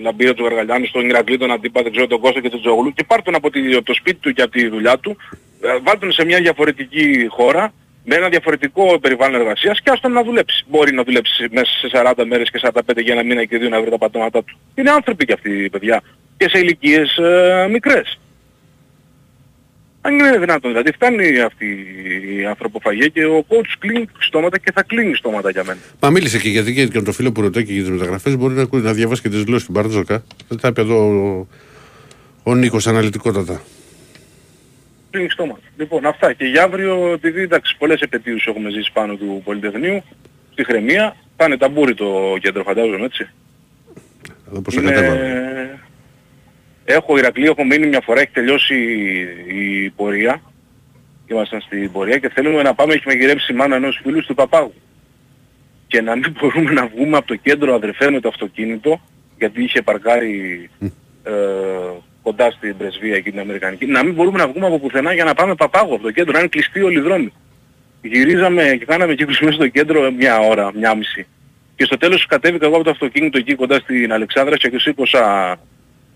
Λαμπύρο, 0.01 0.33
του 0.33 0.43
Γαργαλιάνου, 0.43 0.85
τον 0.91 1.09
Ηρακλή, 1.09 1.37
τον 1.37 1.51
Αντίπα, 1.51 1.81
δεν 1.81 1.91
ξέρω 1.91 2.07
τον 2.07 2.19
Κώστα 2.19 2.41
και 2.41 2.49
τον 2.49 2.61
Τζογλού 2.61 2.93
και 2.93 3.03
πάρ' 3.03 3.21
τον 3.21 3.35
από, 3.35 3.49
τη- 3.49 3.73
από 3.75 3.85
το 3.85 3.93
σπίτι 3.93 4.17
του 4.19 4.33
και 4.33 4.41
από 4.41 4.51
τη 4.51 4.67
δουλειά 4.67 4.97
του, 4.97 5.17
ε, 5.61 5.67
βάλ' 5.83 5.99
τον 5.99 6.11
σε 6.11 6.25
μια 6.25 6.39
διαφορετική 6.39 7.25
χώρα 7.29 7.73
με 8.05 8.15
ένα 8.15 8.29
διαφορετικό 8.29 8.99
περιβάλλον 8.99 9.41
εργασίας 9.41 9.79
και 9.81 9.89
άστον 9.89 10.11
να 10.11 10.23
δουλέψει. 10.23 10.63
Μπορεί 10.69 10.93
να 10.93 11.03
δουλέψει 11.03 11.47
μέσα 11.51 11.71
σε 11.81 11.87
40 11.91 12.25
μέρες 12.25 12.49
και 12.51 12.59
45 12.61 13.01
για 13.01 13.13
ένα 13.13 13.23
μήνα 13.23 13.45
και 13.45 13.57
δύο 13.57 13.69
να 13.69 13.81
βρει 13.81 13.89
τα 13.89 13.97
πατώματά 13.97 14.43
του. 14.43 14.57
Είναι 14.75 14.89
άνθρωποι 14.91 15.25
και 15.25 15.33
αυτοί 15.33 15.63
οι 15.63 15.69
παιδιά 15.69 16.01
και 16.37 16.49
σε 16.49 16.59
ηλικίες 16.59 17.17
ε, 17.17 17.67
μικρές. 17.71 18.19
Αν 20.01 20.13
είναι 20.13 20.37
δυνατόν, 20.37 20.71
δηλαδή 20.71 20.91
φτάνει 20.91 21.39
αυτή 21.39 21.65
η 22.39 22.45
ανθρωποφαγία 22.45 23.07
και 23.07 23.25
ο 23.25 23.45
coach 23.47 23.73
κλείνει 23.79 24.07
στόματα 24.19 24.57
και 24.57 24.71
θα 24.71 24.83
κλείνει 24.83 25.15
στόματα 25.15 25.49
για 25.49 25.63
μένα. 25.63 25.79
Μα 25.99 26.09
μίλησε 26.09 26.39
και 26.39 26.49
γιατί 26.49 26.73
και 26.73 27.01
τον 27.01 27.13
φίλο 27.13 27.31
που 27.31 27.41
ρωτάει 27.41 27.65
και 27.65 27.73
για 27.73 27.81
τις 27.81 27.91
μεταγραφές 27.91 28.37
μπορεί 28.37 28.53
να, 28.53 28.61
ακούει, 28.61 28.81
να 28.81 28.93
διαβάσει 28.93 29.21
και 29.21 29.29
τις 29.29 29.43
δηλώσεις 29.43 29.65
του 29.65 29.71
Μπαρτζόκα. 29.71 30.23
Δεν 30.47 30.59
τα 30.59 30.67
είπε 30.67 30.81
εδώ 30.81 31.07
ο, 31.07 31.47
ο 32.43 32.55
Νίκος 32.55 32.87
αναλυτικότατα. 32.87 33.61
Κλείνει 35.09 35.29
στόματα. 35.29 35.61
Λοιπόν, 35.77 36.05
αυτά. 36.05 36.33
Και 36.33 36.45
για 36.45 36.63
αύριο, 36.63 37.11
επειδή 37.13 37.41
εντάξει, 37.41 37.75
πολλές 37.77 38.01
επαιτίους 38.01 38.45
έχουμε 38.45 38.69
ζήσει 38.69 38.91
πάνω 38.93 39.15
του 39.15 39.41
Πολυτεχνείου, 39.43 40.03
στη 40.51 40.63
Χρεμία, 40.63 41.15
θα 41.37 41.45
είναι 41.45 41.57
ταμπούρι 41.57 41.93
το 41.93 42.37
κέντρο, 42.41 42.63
φαντάζομαι, 42.63 43.05
έτσι. 43.05 43.29
Εδώ 44.51 44.61
πώς 44.61 44.73
θα 44.73 44.81
κατέβαμε. 44.81 45.79
Έχω 46.91 47.17
Ηρακλή, 47.17 47.45
έχω 47.45 47.63
μείνει 47.63 47.87
μια 47.87 48.01
φορά, 48.01 48.21
έχει 48.21 48.31
τελειώσει 48.31 48.75
η 49.47 49.89
πορεία. 49.89 50.41
Ήμασταν 51.27 51.61
στην 51.61 51.91
πορεία 51.91 52.17
και 52.17 52.29
θέλουμε 52.29 52.61
να 52.61 52.73
πάμε, 52.73 52.93
έχει 52.93 53.03
μαγειρέψει 53.07 53.53
η 53.53 53.55
μάνα 53.55 53.75
ενός 53.75 53.99
φίλου 54.03 54.25
του 54.25 54.33
Παπάγου. 54.33 54.73
Και 55.87 56.01
να 56.01 56.15
μην 56.15 56.35
μπορούμε 56.39 56.71
να 56.71 56.87
βγούμε 56.87 57.17
από 57.17 57.27
το 57.27 57.35
κέντρο 57.35 57.73
αδερφέ 57.73 58.11
με 58.11 58.19
το 58.19 58.27
αυτοκίνητο, 58.27 59.01
γιατί 59.37 59.63
είχε 59.63 59.81
παρκάρει 59.81 60.69
ε, 61.23 61.31
κοντά 62.23 62.51
στην 62.51 62.77
πρεσβεία 62.77 63.15
εκεί 63.15 63.31
την 63.31 63.39
Αμερικανική, 63.39 63.85
να 63.85 64.03
μην 64.03 64.13
μπορούμε 64.13 64.37
να 64.37 64.47
βγούμε 64.47 64.65
από 64.65 64.79
πουθενά 64.79 65.13
για 65.13 65.23
να 65.23 65.33
πάμε 65.33 65.55
Παπάγου 65.55 65.93
από 65.93 66.03
το 66.03 66.11
κέντρο, 66.11 66.31
να 66.31 66.39
είναι 66.39 66.47
κλειστοί 66.47 66.81
όλοι 66.81 66.97
οι 66.97 67.01
δρόμοι. 67.01 67.33
Γυρίζαμε 68.01 68.75
και 68.79 68.85
κάναμε 68.85 69.15
κύκλους 69.15 69.39
μέσα 69.39 69.53
στο 69.53 69.67
κέντρο 69.67 70.11
μια 70.11 70.39
ώρα, 70.39 70.71
μια 70.75 70.95
μισή. 70.95 71.27
Και 71.75 71.85
στο 71.85 71.97
τέλος 71.97 72.25
κατέβηκα 72.25 72.65
εγώ 72.65 72.75
από 72.75 72.83
το 72.83 72.89
αυτοκίνητο 72.89 73.37
εκεί 73.37 73.55
κοντά 73.55 73.79
στην 73.79 74.13
Αλεξάνδρα 74.13 74.57
και 74.57 74.79
σήκωσα 74.79 75.57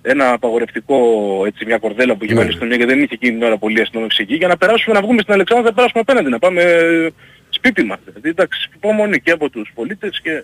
ένα 0.08 0.32
απαγορευτικό, 0.32 0.97
έτσι 1.45 1.66
μια 1.66 1.78
κορδέλα 1.78 2.16
που 2.16 2.24
είχε 2.26 2.34
Ναι. 2.34 2.39
βάλει 2.39 2.51
στο 2.51 2.66
μια 2.66 2.78
και 2.78 2.86
δεν 2.86 2.97
είχε 3.01 3.14
εκείνη 3.14 3.32
την 3.34 3.43
ώρα 3.43 3.58
πολύ 3.58 3.82
αστυνόμευση 3.82 4.22
εκεί 4.22 4.36
για 4.36 4.47
να 4.47 4.58
περάσουμε 4.58 4.95
να 4.95 5.01
βγούμε 5.01 5.22
στην 5.22 5.34
Αλεξάνδρα, 5.34 5.70
να 5.70 5.76
περάσουμε 5.76 6.01
απέναντι, 6.01 6.30
να 6.30 6.39
πάμε 6.39 6.62
ε, 6.62 7.10
σπίτι 7.49 7.84
μας. 7.84 7.99
Δηλαδή 8.06 8.30
εντάξει, 8.30 8.70
υπομονή 8.76 9.20
και 9.22 9.32
από 9.32 9.49
τους 9.49 9.72
πολίτες 9.76 10.20
και 10.22 10.43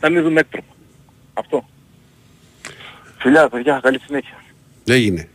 να 0.00 0.10
μην 0.10 0.22
δούμε 0.22 0.40
έκτροπα. 0.40 0.72
Αυτό. 1.34 1.68
Φιλιά 3.18 3.48
παιδιά, 3.48 3.80
καλή 3.82 4.00
συνέχεια. 4.06 4.36
Έγινε. 4.86 5.28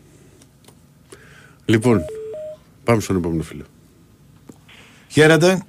Λοιπόν, 1.66 2.02
πάμε 2.84 3.02
στον 3.02 3.16
επόμενο 3.16 3.44
φίλο. 3.44 3.64
Χαίρετε. 5.10 5.64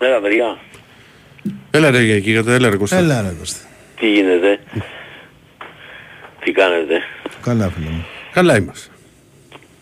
Έλα 0.00 0.20
παιδιά, 0.20 0.58
Έλα 1.70 1.90
ρε 1.90 2.02
Γιακή, 2.02 2.32
έλα 2.32 2.70
ρε 2.70 2.76
Κώστα. 2.76 2.96
Έλα 2.96 3.22
ρε 3.22 3.34
Κώστα. 3.38 3.58
τι 4.00 4.12
γίνεται, 4.12 4.60
τι 6.44 6.52
κάνετε; 6.52 7.02
Καλά 7.42 7.70
φίλε 7.70 7.90
μου. 7.90 8.06
Καλά 8.32 8.56
είμαστε. 8.56 8.90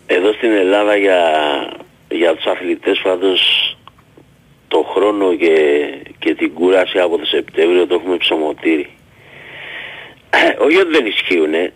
Εδώ 0.06 0.32
στην 0.32 0.50
Ελλάδα 0.50 0.96
για, 0.96 1.20
για 2.09 2.34
τους 2.34 2.44
αθλητές 2.44 3.00
πάντως 3.02 3.40
το 4.68 4.82
χρόνο 4.94 5.36
και, 5.36 5.54
και 6.18 6.34
την 6.34 6.52
κούραση 6.52 6.98
από 6.98 7.18
το 7.18 7.24
Σεπτέμβριο 7.24 7.86
το 7.86 7.94
έχουμε 7.94 8.16
ψωμοτήρι. 8.16 8.88
Όχι 10.64 10.76
ότι 10.76 10.90
δεν 10.90 11.06
ισχύουνε, 11.06 11.72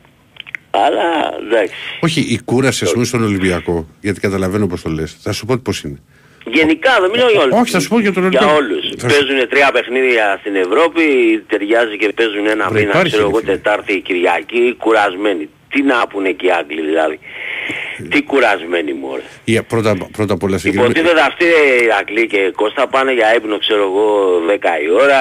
αλλά 0.70 1.34
εντάξει. 1.46 1.74
Όχι, 2.00 2.20
η 2.20 2.40
κούραση, 2.44 2.84
ας 2.84 2.92
πούμε, 2.92 3.04
στον 3.04 3.22
Ολυμπιακό, 3.22 3.88
γιατί 4.00 4.20
καταλαβαίνω 4.20 4.66
πώς 4.66 4.82
το 4.82 4.90
λες. 4.90 5.16
Θα 5.20 5.32
σου 5.32 5.46
πω 5.46 5.56
πώς 5.56 5.82
είναι. 5.82 5.98
Γενικά 6.44 7.00
δεν 7.00 7.10
μιλάω 7.10 7.30
για 7.30 7.40
όλους. 7.40 7.60
Όχι, 7.60 7.70
θα 7.70 7.80
σου 7.80 7.88
πω 7.88 8.00
για 8.00 8.12
τον 8.12 8.28
Για 8.30 8.40
Ολυμπιακό. 8.40 8.56
όλους. 8.64 8.84
Θα 8.98 9.08
σου- 9.08 9.16
Παίζουν 9.26 9.48
τρία 9.48 9.70
παιχνίδια 9.72 10.36
στην 10.40 10.54
Ευρώπη, 10.56 11.04
ταιριάζει 11.48 11.96
και 11.96 12.12
παίζουν 12.16 12.46
ένα 12.46 12.68
Βρε, 12.68 12.78
μήνα, 12.78 12.90
υπάρχει, 12.90 13.08
ξέρω 13.08 13.22
ρε 13.22 13.28
εγώ, 13.28 13.38
φίλε. 13.38 13.52
Τετάρτη, 13.52 14.00
Κυριακή, 14.00 14.74
κουρασμένοι. 14.78 15.48
Τι 15.70 15.82
να 15.82 16.06
πούνε 16.06 16.30
και 16.30 16.46
οι 16.46 16.50
Άγγλοι 16.50 16.80
δηλαδή. 16.80 17.18
Τι 18.10 18.22
κουρασμένοι 18.22 18.92
μωρέ. 18.92 19.22
Η- 19.44 19.62
πρώτα, 19.62 19.96
πρώτα 20.12 20.32
απ' 20.34 20.42
όλα 20.42 20.58
συγκεκριμένα. 20.58 20.90
Υποτίθεται 20.92 21.20
αυτοί 21.30 21.44
οι 21.44 21.84
Ηρακλή 21.84 22.26
και 22.26 22.52
Κώστα 22.56 22.86
πάνε 22.88 23.12
για 23.12 23.34
ύπνο 23.34 23.58
ξέρω 23.58 23.82
εγώ 23.82 24.06
10 24.46 24.80
η 24.86 24.90
ώρα, 25.02 25.20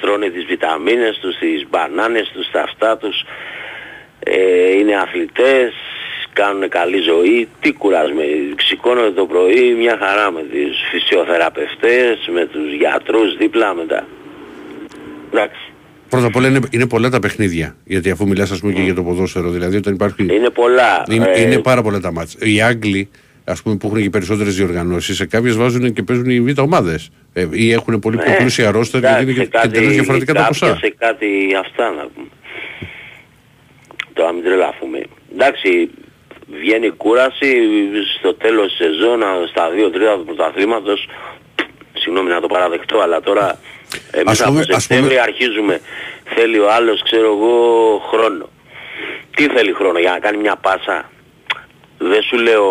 τρώνε 0.00 0.28
τις 0.28 0.44
βιταμίνες 0.44 1.18
τους, 1.22 1.38
τις 1.38 1.66
μπανάνες 1.70 2.30
τους, 2.34 2.50
τα 2.50 2.60
αυτά 2.62 2.96
τους, 2.96 3.16
ε, 4.18 4.70
είναι 4.78 4.94
αθλητές, 4.96 5.72
κάνουν 6.32 6.68
καλή 6.68 6.98
ζωή, 7.00 7.48
τι 7.60 7.72
κουρασμένοι. 7.72 8.54
Σηκώνονται 8.58 9.10
το 9.10 9.26
πρωί 9.26 9.74
μια 9.78 9.98
χαρά 10.00 10.30
με 10.30 10.42
τις 10.52 10.76
φυσιοθεραπευτές, 10.90 12.28
με 12.32 12.46
τους 12.46 12.72
γιατρούς 12.74 13.36
δίπλα 13.36 13.74
μετά. 13.74 14.06
Εντάξει. 15.32 15.60
Πρώτα 16.08 16.26
απ' 16.26 16.36
όλα 16.36 16.48
είναι, 16.48 16.60
είναι 16.70 16.86
πολλά 16.86 17.08
τα 17.10 17.18
παιχνίδια. 17.18 17.76
Γιατί 17.84 18.10
αφού 18.10 18.26
μιλάς 18.28 18.50
ας 18.50 18.60
πούμε 18.60 18.72
και 18.72 18.80
για 18.82 18.94
το 18.94 19.02
ποδόσφαιρο, 19.02 19.50
δηλαδή 19.50 19.76
όταν 19.76 19.94
υπάρχει. 19.94 20.22
Είναι 20.34 20.50
πολλά. 20.50 21.04
Είναι, 21.10 21.30
Ε, 21.34 21.40
είναι 21.40 21.58
πάρα 21.58 21.82
πολλά 21.82 22.00
τα 22.00 22.12
μάτια. 22.12 22.38
Οι 22.48 22.60
Άγγλοι, 22.62 23.08
ας 23.44 23.62
πούμε, 23.62 23.76
που 23.76 23.86
έχουν 23.86 24.02
και 24.02 24.10
περισσότερες 24.10 24.56
διοργανώσεις, 24.56 25.16
σε 25.16 25.26
κάποιες 25.26 25.56
βάζουν 25.56 25.92
και 25.92 26.02
παίζουν 26.02 26.30
οι 26.30 26.40
β' 26.40 26.58
ομάδες. 26.58 27.10
Ε, 27.32 27.46
ή 27.50 27.72
έχουν 27.72 27.98
πολύ 27.98 28.16
πιο 28.16 28.30
Ναι. 28.30 28.36
πλούσια 28.36 28.70
ρόστερ 28.70 29.00
γιατί 29.00 29.22
είναι 29.22 29.30
Εντάξει, 29.30 29.50
και, 29.50 29.58
και 29.62 29.68
τελείως 29.68 29.92
διαφορετικά 29.92 30.32
τα 30.32 30.38
κάποια 30.42 30.66
ποσά. 30.66 30.78
σε 30.80 30.94
κάτι 30.98 31.26
αυτά 31.60 31.90
να 31.90 32.06
πούμε. 32.14 32.26
Τώρα 34.12 34.32
μην 34.32 34.42
τρελαθούμε. 34.44 35.02
Εντάξει, 35.32 35.90
βγαίνει 36.60 36.86
η 36.86 36.90
κούραση 36.90 37.56
στο 38.18 38.34
τέλος 38.34 38.66
της 38.66 38.76
σεζόν, 38.76 39.22
στα 39.50 39.70
δύο 39.70 39.90
τρίτα 39.90 40.16
του 40.16 40.24
πρωταθλήματος. 40.24 41.08
Συγγνώμη 41.92 42.28
να 42.28 42.40
το 42.40 42.46
παραδεχτώ, 42.46 42.98
αλλά 43.00 43.20
τώρα 43.20 43.58
εμείς 44.10 44.30
Ας 44.32 44.40
από 44.40 44.50
πούμε- 44.50 44.64
ας 44.74 44.82
Σεπτέμβρη 44.82 45.08
πούμε- 45.08 45.20
αρχίζουμε. 45.20 45.80
Θέλει 46.34 46.58
ο 46.58 46.70
άλλος, 46.72 47.02
ξέρω 47.02 47.26
εγώ, 47.26 47.98
χρόνο. 48.10 48.48
Τι 49.36 49.46
θέλει 49.48 49.72
χρόνο 49.72 49.98
για 49.98 50.10
να 50.10 50.18
κάνει 50.18 50.36
μια 50.36 50.56
πάσα; 50.56 51.10
Δεν 51.98 52.22
σου 52.22 52.36
λέω 52.36 52.64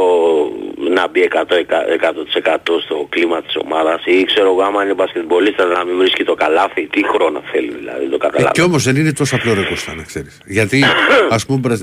να 0.95 1.07
μπει 1.07 1.21
100%, 1.21 1.43
100% 1.45 2.57
στο 2.86 3.07
κλίμα 3.09 3.41
της 3.41 3.55
ομάδας 3.63 4.05
ή 4.05 4.23
ξέρω 4.25 4.47
εγώ 4.51 4.61
άμα 4.61 4.84
είναι 4.84 4.93
μπασκετμπολίστας 4.93 5.67
να 5.78 5.86
μην 5.86 5.97
βρίσκει 5.97 6.23
το 6.23 6.34
καλάθι. 6.34 6.88
Τι 6.88 7.01
χρόνο 7.07 7.41
θέλει 7.51 7.71
δηλαδή, 7.80 8.05
το 8.09 8.15
Ε, 8.15 8.17
καταλαβαίνω. 8.17 8.51
και 8.51 8.61
όμως 8.61 8.84
δεν 8.84 8.95
είναι 8.95 9.13
τόσο 9.13 9.36
απλό 9.36 9.53
ρε 9.53 9.63
Κώστα, 9.63 9.93
να 9.95 10.03
ξέρεις. 10.03 10.39
Γιατί 10.45 10.84
ας 11.38 11.45
πούμε 11.45 11.78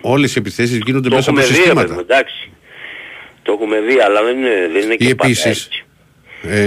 όλες 0.00 0.34
οι 0.36 0.38
επιθέσεις 0.38 0.78
γίνονται 0.86 1.08
Το 1.08 1.14
μέσα 1.14 1.30
από 1.30 1.40
έχουμε 1.40 1.54
δει, 1.56 1.62
ρε 1.68 1.74
παιδί 1.74 1.74
μου, 1.74 1.80
συστήματα. 1.88 2.14
εντάξει. 2.14 2.50
Το 3.42 3.52
έχουμε 3.52 3.80
δει, 3.80 3.98
αλλά 4.00 4.22
δεν 4.22 4.36
είναι, 4.38 4.68
δεν 4.72 4.82
είναι 4.82 4.94
Ή 4.94 4.96
και 5.06 5.14
πάντα 5.14 5.30
επίσης. 5.30 5.44
έτσι. 5.44 5.84
Ε, 6.42 6.60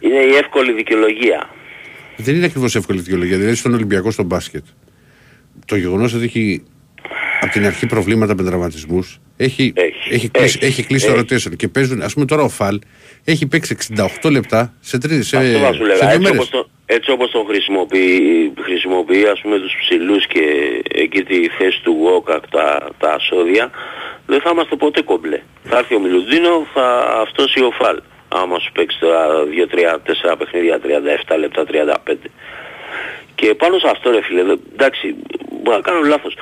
Είναι 0.00 0.18
η 0.32 0.34
εύκολη 0.34 0.72
δικαιολογία. 0.72 1.48
δεν 2.16 2.34
είναι 2.34 2.44
ακριβώς 2.44 2.74
εύκολη 2.74 3.00
δικαιολογία. 3.00 3.36
Δηλαδή 3.38 3.54
στον 3.56 3.74
Ολυμπιακό 3.74 4.10
στο 4.10 4.22
μπάσκετ. 4.22 4.64
Το 5.66 5.76
γεγονός 5.76 6.14
ότι 6.14 6.24
έχει 6.24 6.64
από 7.44 7.52
την 7.52 7.66
αρχή 7.66 7.86
προβλήματα 7.86 8.34
με 8.36 8.42
τραυματισμούς 8.44 9.18
έχει, 9.36 9.72
έχει, 10.10 10.28
κλείσει, 10.28 10.58
έχει, 10.60 10.66
έχει 10.66 10.82
κλείσει 10.86 11.06
το 11.06 11.12
έχει. 11.34 11.48
rotation. 11.50 11.56
Και 11.56 11.68
παίζουν, 11.68 12.02
ας 12.02 12.12
πούμε 12.14 12.26
τώρα 12.26 12.42
ο 12.42 12.48
Φαλ 12.48 12.78
έχει 13.24 13.46
παίξει 13.46 13.76
68 14.22 14.30
λεπτά 14.30 14.72
σε, 14.80 14.98
τρεις, 14.98 15.28
σε, 15.28 15.36
Αυτό 15.36 15.58
θα 15.58 15.72
σου 15.72 15.78
σε 15.78 15.84
λέγα. 15.84 15.98
δύο 15.98 16.08
Έτσι 16.08 16.18
μέρες. 16.20 16.30
όπως, 16.38 16.48
το, 16.50 16.68
έτσι 16.86 17.10
όπως 17.10 17.30
τον 17.30 17.44
χρησιμοποιεί, 17.46 18.52
χρησιμοποιεί 18.60 19.26
ας 19.32 19.40
πούμε 19.40 19.58
τους 19.58 19.74
ψηλούς 19.80 20.26
και 20.26 20.42
εκεί 20.94 21.22
τη 21.22 21.48
θέση 21.58 21.80
του 21.82 21.96
Γόκακ 22.00 22.48
τα, 22.50 22.88
τα 22.98 23.10
ασώδια, 23.12 23.70
δεν 24.26 24.40
θα 24.40 24.50
είμαστε 24.52 24.76
ποτέ 24.76 25.02
κομπλέ. 25.02 25.40
Θα 25.64 25.78
έρθει 25.78 25.94
ο 25.94 26.00
Μιλουντίνο, 26.00 26.66
θα 26.74 26.86
αυτός 27.26 27.54
ή 27.54 27.60
ο 27.62 27.70
Φαλ. 27.70 28.00
Άμα 28.28 28.58
σου 28.58 28.72
παίξει 28.72 28.98
τώρα 29.00 29.24
2, 29.44 29.66
3, 29.74 29.98
4 30.32 30.34
παιχνίδια, 30.38 30.80
37 30.80 31.38
λεπτά, 31.38 31.64
35. 31.64 32.30
Και 33.34 33.54
πάνω 33.54 33.78
σε 33.78 33.88
αυτό 33.90 34.10
ρε 34.10 34.22
φίλε, 34.22 34.42
δε- 34.42 34.56
εντάξει, 34.72 35.14
μπορεί 35.62 35.76
να 35.76 35.82
κάνω 35.82 36.00
λάθος. 36.06 36.34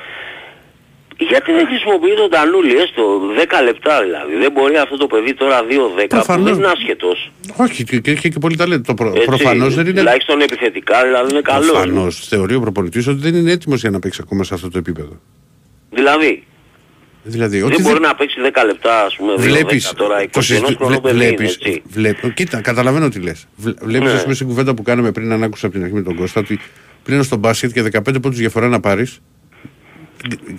Γιατί 1.29 1.53
δεν 1.53 1.67
χρησιμοποιεί 1.67 2.15
τον 2.17 2.31
Τανούλη, 2.31 2.75
έστω 2.85 3.03
10 3.61 3.65
λεπτά 3.65 4.03
δηλαδή. 4.03 4.33
Δεν 4.43 4.53
μπορεί 4.53 4.77
αυτό 4.77 4.97
το 4.97 5.07
παιδί 5.07 5.35
τώρα 5.35 5.59
2-10 5.63 5.67
που 6.01 6.07
Προφανώς. 6.07 6.45
δεν 6.51 6.55
είναι 6.59 6.67
άσχετος. 6.77 7.33
Όχι, 7.57 7.85
και, 7.85 7.99
και 8.01 8.11
έχει 8.11 8.29
και 8.31 8.39
πολύ 8.39 8.57
ταλέντο. 8.57 8.83
Το 8.87 8.95
προ, 8.95 9.09
Έτσι, 9.15 9.25
προφανώς 9.27 9.75
δεν 9.75 9.87
είναι. 9.87 9.99
Τουλάχιστον 9.99 10.41
επιθετικά 10.41 11.03
δηλαδή 11.05 11.31
είναι 11.33 11.41
καλό. 11.41 11.71
Προφανώς 11.73 12.27
θεωρεί 12.29 12.55
ο 12.55 12.61
προπονητής 12.61 13.07
ότι 13.07 13.21
δεν 13.21 13.35
είναι 13.35 13.51
έτοιμος 13.53 13.81
για 13.81 13.91
να 13.91 13.99
παίξει 13.99 14.21
ακόμα 14.25 14.45
σε 14.45 14.55
αυτό 14.55 14.69
το 14.71 14.79
επίπεδο. 14.79 15.21
Δηλαδή, 15.91 16.45
Δηλαδή, 17.25 17.59
δεν 17.61 17.73
ότι 17.73 17.83
μπορεί 17.83 18.01
να 18.01 18.15
παίξει 18.15 18.41
10 18.43 18.63
λεπτά 18.67 19.05
ας 19.05 19.17
πούμε, 19.17 19.33
2-10 19.37 19.39
Βλέπεις, 19.41 19.93
τώρα, 19.97 20.23
21 20.23 20.27
το 20.33 20.41
συζητου- 20.43 20.77
χρόνο 20.77 20.89
βλέ- 20.91 21.01
παιδί 21.03 21.17
είναι, 21.17 21.25
βλέπεις, 21.25 21.55
έτσι. 21.55 21.83
βλέπ- 21.89 22.33
κοίτα, 22.35 22.61
καταλαβαίνω 22.61 23.09
τι 23.09 23.21
λες. 23.21 23.47
Βλέ- 23.57 23.77
Βλέπεις, 23.85 24.09
Ναι. 24.09 24.15
ας 24.17 24.23
πούμε, 24.23 24.35
στην 24.35 24.47
κουβέντα 24.47 24.75
που 24.75 24.83
κάναμε 24.83 25.13
πριν, 25.13 25.33
αν 25.33 25.43
άκουσα 25.43 25.67
από 25.67 25.75
την 25.75 25.85
αρχή 25.85 25.95
με 25.97 26.03
τον 26.03 26.17
Κώστα, 26.17 26.41
ότι 26.41 26.61
πλέον 27.03 27.23
στο 27.23 27.37
μπάσκετ 27.37 27.73
και 27.73 27.83
15 27.83 28.21
πόντους 28.21 28.39
διαφορά 28.39 28.69
να 28.69 28.81
πάρεις, 28.81 29.21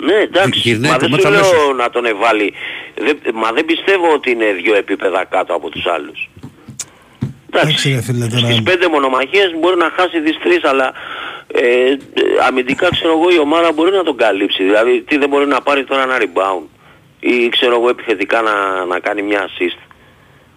Ναι, 0.02 0.14
εντάξει, 0.14 0.60
γυρνάει 0.60 0.92
μα 0.92 0.98
το 0.98 1.08
δεν 1.08 1.10
μάτς 1.10 1.24
σου 1.24 1.32
λέω 1.32 1.40
αμέσως. 1.40 1.76
να 1.78 1.90
τον 1.90 2.06
εβάλει. 2.06 2.54
Δεν, 2.96 3.20
μα 3.34 3.52
δεν 3.52 3.66
πιστεύω 3.66 4.14
ότι 4.14 4.32
είναι 4.32 4.46
δύο 4.64 4.76
επίπεδα 4.76 5.26
κάτω 5.30 5.54
από 5.54 5.70
τους 5.70 5.86
άλλους. 5.86 6.30
Εντάξει 7.50 7.94
ρε 7.94 8.02
φίλε 8.02 8.26
Στις 8.30 8.42
τώρα. 8.42 8.62
πέντε 8.64 8.88
μονομαχίες 8.88 9.54
μπορεί 9.60 9.78
να 9.78 9.90
χάσει 9.96 10.22
τις 10.22 10.38
τρεις, 10.44 10.64
αλλά 10.64 10.94
ε, 11.48 11.62
ε, 11.62 11.96
αμυντικά 12.48 12.90
ξέρω 12.90 13.12
εγώ 13.12 13.30
η 13.30 13.40
ομάδα 13.40 13.72
μπορεί 13.72 13.92
να 13.92 14.04
τον 14.04 14.18
καλύψει. 14.18 14.64
Δηλαδή 14.64 15.02
τι 15.02 15.18
δεν 15.18 15.30
μπορεί 15.30 15.48
να 15.48 15.62
πάρει 15.62 15.84
τώρα 15.84 16.04
ένα 16.04 16.18
rebound. 16.20 16.68
ή 17.20 17.50
ξέρω 17.50 17.76
εγώ 17.76 17.90
επιθετικά 17.90 18.42
να, 18.42 18.86
να 18.86 19.00
κάνει 19.00 19.22
μια 19.22 19.50
assist. 19.50 19.80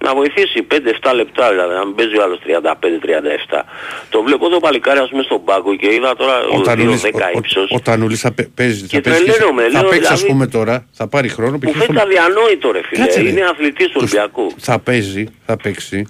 Να 0.05 0.15
βοηθήσει 0.15 0.67
5-7 0.71 1.13
λεπτά 1.15 1.51
δηλαδή, 1.51 1.75
να 1.75 1.85
μην 1.87 1.95
παίζει 1.95 2.19
ο 2.19 2.23
άλλος 2.23 2.39
35-37. 2.47 3.63
Το 4.09 4.23
βλέπω 4.23 4.47
εδώ 4.47 4.59
παλικάρι 4.61 4.99
ας 4.99 5.09
πούμε 5.09 5.23
στον 5.23 5.45
πάγκο 5.45 5.77
και 5.77 5.93
είδα 5.95 6.17
τώρα 6.17 6.39
Ο 6.53 6.57
ο 6.57 6.61
Τανούλης, 6.61 7.03
2-10 7.05 7.11
ο, 7.13 7.19
ο, 7.35 7.39
ύψος. 7.39 7.71
ο 7.71 7.81
Τανούλης 7.81 8.21
θα 8.21 8.33
παι- 8.33 8.49
παίζει, 8.55 8.81
θα 8.81 8.87
Και 8.87 9.01
παίζει, 9.01 9.25
τρελαίνομαι, 9.25 9.63
θα 9.63 9.81
λέω, 9.81 9.91
παίξει 9.91 10.13
ας 10.13 10.21
δηλαδή- 10.21 10.27
πούμε 10.33 10.47
τώρα, 10.47 10.87
θα 10.93 11.09
πάρει 11.09 11.29
χρόνο. 11.29 11.53
Μου 11.53 11.59
π.χ. 11.59 11.71
φαίνεται 11.73 11.93
στο- 11.93 12.03
αδιανόητο 12.03 12.71
ρε 12.73 12.81
φίλε. 12.87 13.01
Κάτσε, 13.03 13.21
ρε. 13.23 13.29
Είναι 13.29 13.43
αθλητής 13.43 13.87
του 13.87 13.93
Ολυμπιακού. 14.01 14.53
θα 14.59 14.79
παίζει, 14.79 15.25
θα 15.47 15.57
παίξει, 15.57 16.07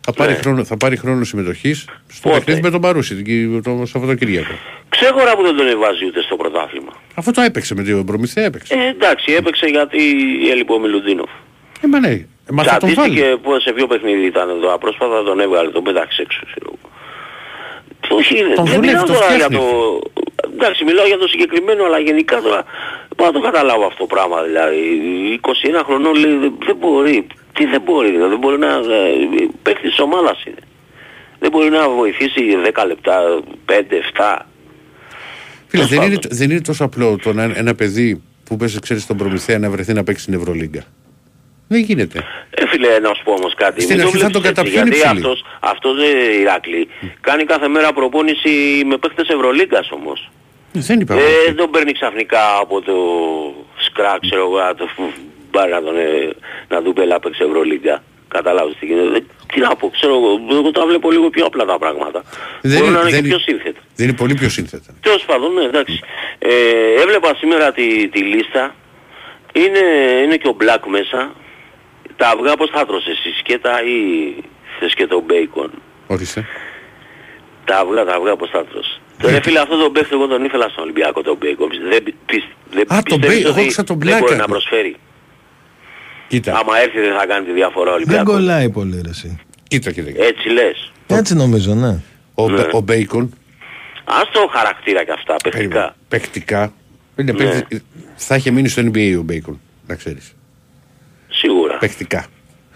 θα 0.00 0.12
πάρει, 0.12 0.32
Ναι. 0.32 0.38
χρόνο, 0.38 0.64
θα 0.64 0.76
πάρει 0.76 0.96
χρόνο 0.96 1.24
συμμετοχής 1.24 1.84
στο 2.12 2.28
Πότε; 2.28 2.38
παιχνίδι 2.40 2.60
με 2.62 2.70
τον 2.70 2.80
Παρούση 2.80 3.14
την- 3.22 3.62
το 3.62 3.82
Σαββατοκύριακο. 3.86 4.52
Ξέχωρα 4.88 5.36
που 5.36 5.42
δεν 5.42 5.56
τον 5.56 5.68
εβάζει 5.68 6.04
ούτε 6.06 6.22
στο 6.22 6.36
πρωτάθλημα. 6.36 6.92
Αυτό 7.14 7.30
το 7.30 7.40
έπαιξε 7.40 7.74
με 7.74 7.82
την 7.82 8.04
προμηθεία 8.04 8.44
έπαιξε. 8.44 8.74
Ε, 8.74 8.88
εντάξει, 8.88 9.32
έπαιξε 9.32 9.66
γιατί 9.66 9.98
έλειπε 10.50 10.72
ο 10.72 10.78
Μιλουντίνοφ. 10.78 11.30
Ε, 11.80 11.86
μα 11.88 11.98
ναι, 12.00 12.08
ε, 12.08 12.26
μα 12.52 12.62
θα 12.62 12.76
τον 12.76 12.94
βάλει. 12.94 12.94
Τσαντίστηκε 12.94 13.36
που 13.42 13.60
σε 13.60 13.72
ποιο 13.72 13.86
παιχνίδι 13.86 14.26
ήταν 14.26 14.48
εδώ 14.48 14.74
απρόσπατα, 14.74 15.22
τον 15.22 15.40
έβγαλε, 15.40 15.70
τον 15.70 15.82
πέταξε 15.82 16.22
έξω. 16.22 16.40
ξέρω 16.50 16.66
εγώ. 16.72 16.78
Όχι, 18.18 18.34
Τον 18.34 18.64
δεν 18.64 18.64
δουλεύει, 18.64 18.86
μιλάω 18.86 19.04
τον 19.04 19.14
τώρα 19.14 19.26
για 19.26 19.44
φτιάχνει. 19.44 19.56
το... 19.56 20.00
Εντάξει, 20.54 20.84
μιλάω 20.84 21.06
για 21.06 21.18
το 21.18 21.28
συγκεκριμένο, 21.28 21.84
αλλά 21.84 21.98
γενικά 21.98 22.40
τώρα 22.40 22.64
πάω 23.16 23.26
να 23.26 23.32
το 23.32 23.40
καταλάβω 23.40 23.84
αυτό 23.86 23.98
το 24.06 24.06
πράγμα. 24.14 24.42
Δηλαδή, 24.42 24.80
21 25.42 25.82
χρονών 25.84 26.14
λέει 26.14 26.34
δεν, 26.36 26.52
δεν 26.66 26.76
μπορεί. 26.76 27.26
Τι 27.52 27.64
δεν 27.66 27.80
μπορεί, 27.80 28.10
δηλαδή, 28.10 28.28
δεν 28.30 28.38
μπορεί 28.38 28.58
να... 28.58 28.66
Ε, 28.66 29.48
παίχτης 29.62 29.90
της 29.90 30.00
ομάδας 30.00 30.44
είναι. 30.44 30.62
Δεν 31.38 31.50
μπορεί 31.50 31.68
να 31.70 31.88
βοηθήσει 31.88 32.40
10 32.74 32.86
λεπτά, 32.86 33.42
5-7. 33.66 33.72
Φίλε, 35.66 35.84
Τέλος 35.84 35.88
δεν 35.88 36.02
είναι, 36.02 36.14
πάντων. 36.14 36.30
δεν 36.38 36.50
είναι 36.50 36.60
τόσο 36.60 36.84
απλό 36.84 37.16
το 37.22 37.32
να 37.32 37.42
ένα 37.42 37.74
παιδί 37.74 38.22
που 38.44 38.56
πέσει, 38.56 38.78
ξέρεις, 38.78 39.02
στον 39.02 39.16
προμηθεία 39.16 39.58
να 39.58 39.70
βρεθεί 39.70 39.92
να 39.92 40.04
παίξει 40.04 40.22
στην 40.22 40.34
Ευρωλίγκα. 40.34 40.82
Δεν 41.68 41.80
γίνεται. 41.80 42.24
Ε, 42.50 42.66
φίλε, 42.66 42.98
να 42.98 43.14
σου 43.14 43.22
πω 43.24 43.32
όμως 43.32 43.54
κάτι. 43.54 43.80
Στην 43.80 43.96
Μην 43.96 44.04
αρχή 44.06 44.18
θα 44.18 44.26
βλέπεις 44.28 44.32
τον 44.42 44.50
έτσι, 44.50 44.62
καταπιάνει 44.62 44.88
Γιατί 44.88 45.06
ψηλή. 45.08 45.18
αυτός, 45.18 45.44
αυτός 45.60 45.94
ε, 46.02 46.40
Ηράκλη, 46.40 46.88
κάνει 47.20 47.44
κάθε 47.44 47.68
μέρα 47.68 47.92
προπόνηση 47.92 48.82
με 48.86 48.96
παίχτες 48.98 49.28
Ευρωλίγκας 49.28 49.90
όμως. 49.90 50.30
Δεν 50.72 51.00
είπα. 51.00 51.14
Ε, 51.14 51.18
δεν 51.46 51.56
τον 51.56 51.70
παίρνει 51.70 51.92
ξαφνικά 51.92 52.56
από 52.60 52.80
το 52.82 52.94
σκρά, 53.86 54.18
ξέρω 54.20 54.42
εγώ, 54.42 54.58
να 54.58 54.74
το 54.74 54.88
πάρει 55.50 55.70
να, 55.72 55.82
τον, 55.82 55.96
ε, 55.96 56.30
να 56.68 56.82
του 56.82 56.92
πει 56.92 57.00
έλα 57.02 57.20
παίξει 57.20 57.42
Ευρωλίγκα. 57.48 58.02
Καταλάβεις 58.28 58.76
τι 58.78 58.86
γίνεται. 58.86 59.16
Ε, 59.16 59.20
Τι 59.52 59.60
να 59.60 59.76
πω, 59.76 59.88
ξέρω 59.90 60.12
εγώ, 60.14 60.30
εγώ 60.58 60.70
τα 60.70 60.86
βλέπω 60.86 61.10
λίγο 61.10 61.30
πιο 61.30 61.44
απλά 61.46 61.64
τα 61.64 61.78
πράγματα. 61.78 62.22
Δεν 62.62 62.78
Μπορεί 62.78 62.86
είναι- 62.90 62.96
να 62.96 63.00
είναι 63.00 63.10
δεν 63.10 63.22
και 63.22 63.28
πιο 63.28 63.36
είναι- 63.36 63.44
σύνθετα. 63.62 63.80
Δεν 63.96 64.08
είναι 64.08 64.16
πολύ 64.16 64.34
πιο 64.34 64.48
σύνθετα. 64.48 64.90
Τέλος 65.00 65.24
πάντων, 65.24 65.52
ναι, 65.54 65.62
εντάξει. 65.62 66.00
Ε, 66.38 66.48
έβλεπα 67.02 67.34
σήμερα 67.34 67.72
τη, 67.72 68.08
τη 68.08 68.18
λίστα. 68.22 68.74
Είναι, 69.52 69.82
είναι 70.24 70.36
και 70.36 70.48
ο 70.48 70.56
Black 70.60 70.82
μέσα. 70.86 71.32
Τα 72.20 72.26
αυγά 72.34 72.52
πώς 72.60 72.70
θα 72.74 72.86
τρως 72.86 73.04
εσύ, 73.12 73.28
σκέτα 73.40 73.74
ή 73.82 73.96
θες 74.78 74.94
και 74.94 75.06
το 75.06 75.18
μπέικον; 75.26 75.70
Όρισε. 76.06 76.40
Τα 77.64 77.76
αυγά, 77.78 78.04
τα 78.04 78.14
αυγά 78.18 78.36
πώς 78.36 78.50
θα 78.50 78.64
τρως. 78.64 79.00
Ε. 79.18 79.22
Τώρα 79.22 79.42
φίλε 79.42 79.58
αυτό 79.60 79.76
το 79.82 79.90
παίχτη 79.90 80.14
εγώ 80.14 80.26
τον 80.26 80.44
ήθελα 80.44 80.68
στον 80.68 80.82
Ολυμπιακό 80.84 81.22
τον 81.22 81.36
μπέικον. 81.40 81.68
Δεν, 81.90 82.02
πι- 82.02 82.14
πι- 82.26 82.52
δεν 82.70 82.82
Α, 82.92 83.02
τον 83.02 83.02
πιστεύεις 83.02 83.28
Μπέικον, 83.28 83.50
ότι 83.50 83.58
εγώ 83.58 83.66
ήξερα 83.66 83.86
τον 83.86 83.98
δεν 83.98 84.08
Black 84.08 84.18
μπορεί 84.20 84.24
έκανε. 84.32 84.40
να 84.40 84.46
προσφέρει; 84.54 84.96
Κοίτα, 86.28 86.50
Άμα 86.58 86.78
έρθει 86.78 87.00
δεν 87.00 87.14
θα 87.18 87.26
κάνει 87.26 87.46
τη 87.46 87.52
διαφορά 87.52 87.90
ο 87.90 87.92
Δεν 87.92 88.02
Ολυμπιακός. 88.02 88.34
κολλάει 88.34 88.70
πολύ 88.70 89.00
ρε 89.04 89.08
εσύ. 89.10 89.38
κοίτα, 89.68 89.90
κοίτα. 89.92 90.10
κοίτα. 90.10 90.24
Έτσι 90.24 90.48
λες. 90.48 90.92
Έτσι 91.06 91.34
νομίζω, 91.34 91.74
ναι. 91.74 92.00
Ο, 92.34 92.48
Ναι. 92.50 92.56
Μπε- 92.56 92.74
ο 92.74 92.80
Μπέικον, 92.80 93.32
Ας 94.04 94.30
το 94.32 94.50
χαρακτήρα 94.52 95.04
και 95.04 95.12
αυτά, 95.12 95.36
παιχτικά. 95.42 95.96
παικτικά, 96.08 96.72
είναι 97.18 97.32
Ναι. 97.32 97.38
παίκτης- 97.38 97.84
θα 98.16 98.34
είχε 98.36 98.50
μείνει 98.50 98.68
στο 98.68 98.82
NBA 98.82 99.14
ο 99.18 99.22
Μπέικον. 99.22 99.60
Να 99.86 99.94
ξέρεις. 99.94 100.32
Σίγουρα. 101.78 101.88
Παικτικά. 101.94 102.26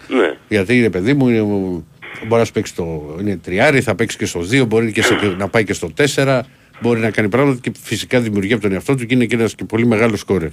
Ναι. 0.07 0.37
Γιατί 0.47 0.77
είναι 0.77 0.89
παιδί 0.89 1.13
μου, 1.13 1.29
είναι, 1.29 1.41
μπορεί 2.27 2.39
να 2.41 2.45
σου 2.45 2.51
παίξει 2.51 2.75
το. 2.75 3.15
Είναι 3.19 3.37
τριάρι, 3.43 3.81
θα 3.81 3.95
παίξει 3.95 4.17
και 4.17 4.25
στο 4.25 4.39
2, 4.51 4.65
μπορεί 4.67 4.91
και 4.91 5.01
σε- 5.03 5.35
να 5.37 5.47
πάει 5.47 5.63
και 5.63 5.73
στο 5.73 5.89
4, 6.15 6.39
μπορεί 6.81 6.99
να 6.99 7.09
κάνει 7.11 7.29
πράγματα 7.29 7.59
και 7.61 7.71
φυσικά 7.83 8.19
δημιουργεί 8.19 8.53
από 8.53 8.61
τον 8.61 8.71
εαυτό 8.71 8.95
του 8.95 9.05
και 9.05 9.13
είναι 9.15 9.25
και 9.25 9.35
ένας 9.35 9.55
και 9.55 9.63
πολύ 9.65 9.85
μεγάλος 9.85 10.19
σκόρερ. 10.19 10.49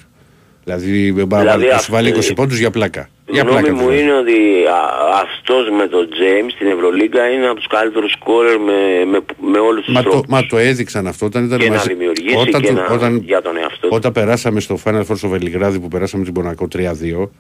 Δηλαδή, 0.65 1.11
δηλαδή 1.11 1.35
να 1.45 1.53
αυτό- 1.71 1.83
σου 1.83 1.93
βάλει 1.93 2.09
20 2.11 2.33
πόντους 2.35 2.59
για 2.59 2.71
πλάκα. 2.71 3.09
Η 3.27 3.33
Για 3.33 3.43
γνώμη 3.43 3.59
πλάκα. 3.61 3.75
μου 3.75 3.81
δηλαδή. 3.81 4.03
είναι 4.03 4.13
ότι 4.13 4.33
α, 4.71 4.79
αυτός 5.23 5.71
με 5.79 5.87
τον 5.89 6.07
James 6.09 6.51
στην 6.55 6.67
Ευρωλίγκα 6.67 7.29
είναι 7.31 7.47
από 7.47 7.55
τους 7.55 7.67
καλύτερους 7.67 8.11
σκόρερ 8.13 8.59
με, 8.61 8.73
με, 9.11 9.21
με 9.53 9.59
όλους 9.59 9.85
τους 9.85 9.95
Μα 9.95 10.03
το, 10.03 10.11
τρόπους. 10.11 10.29
μα 10.31 10.47
το 10.47 10.59
έδειξαν 10.59 11.07
αυτό 11.07 11.27
όταν 11.27 11.45
ήταν 11.45 11.59
και 11.59 11.69
να 11.69 11.75
μαζί. 11.75 11.89
δημιουργήσει 11.95 12.37
όταν, 12.37 12.61
και 12.61 12.69
του- 12.69 12.75
να, 12.75 12.87
όταν, 12.87 13.23
για 13.25 13.43
τον 13.43 13.57
εαυτό 13.57 13.81
του. 13.89 13.95
όταν 13.97 14.13
περάσαμε 14.13 14.61
στο 14.61 14.79
Final 14.85 15.03
Four 15.07 15.17
στο 15.17 15.29
Βελιγράδι 15.29 15.79
που 15.81 15.89
περάσαμε 15.89 16.25
την 16.25 16.33
Πονακό 16.33 16.69
3-2, 16.73 17.31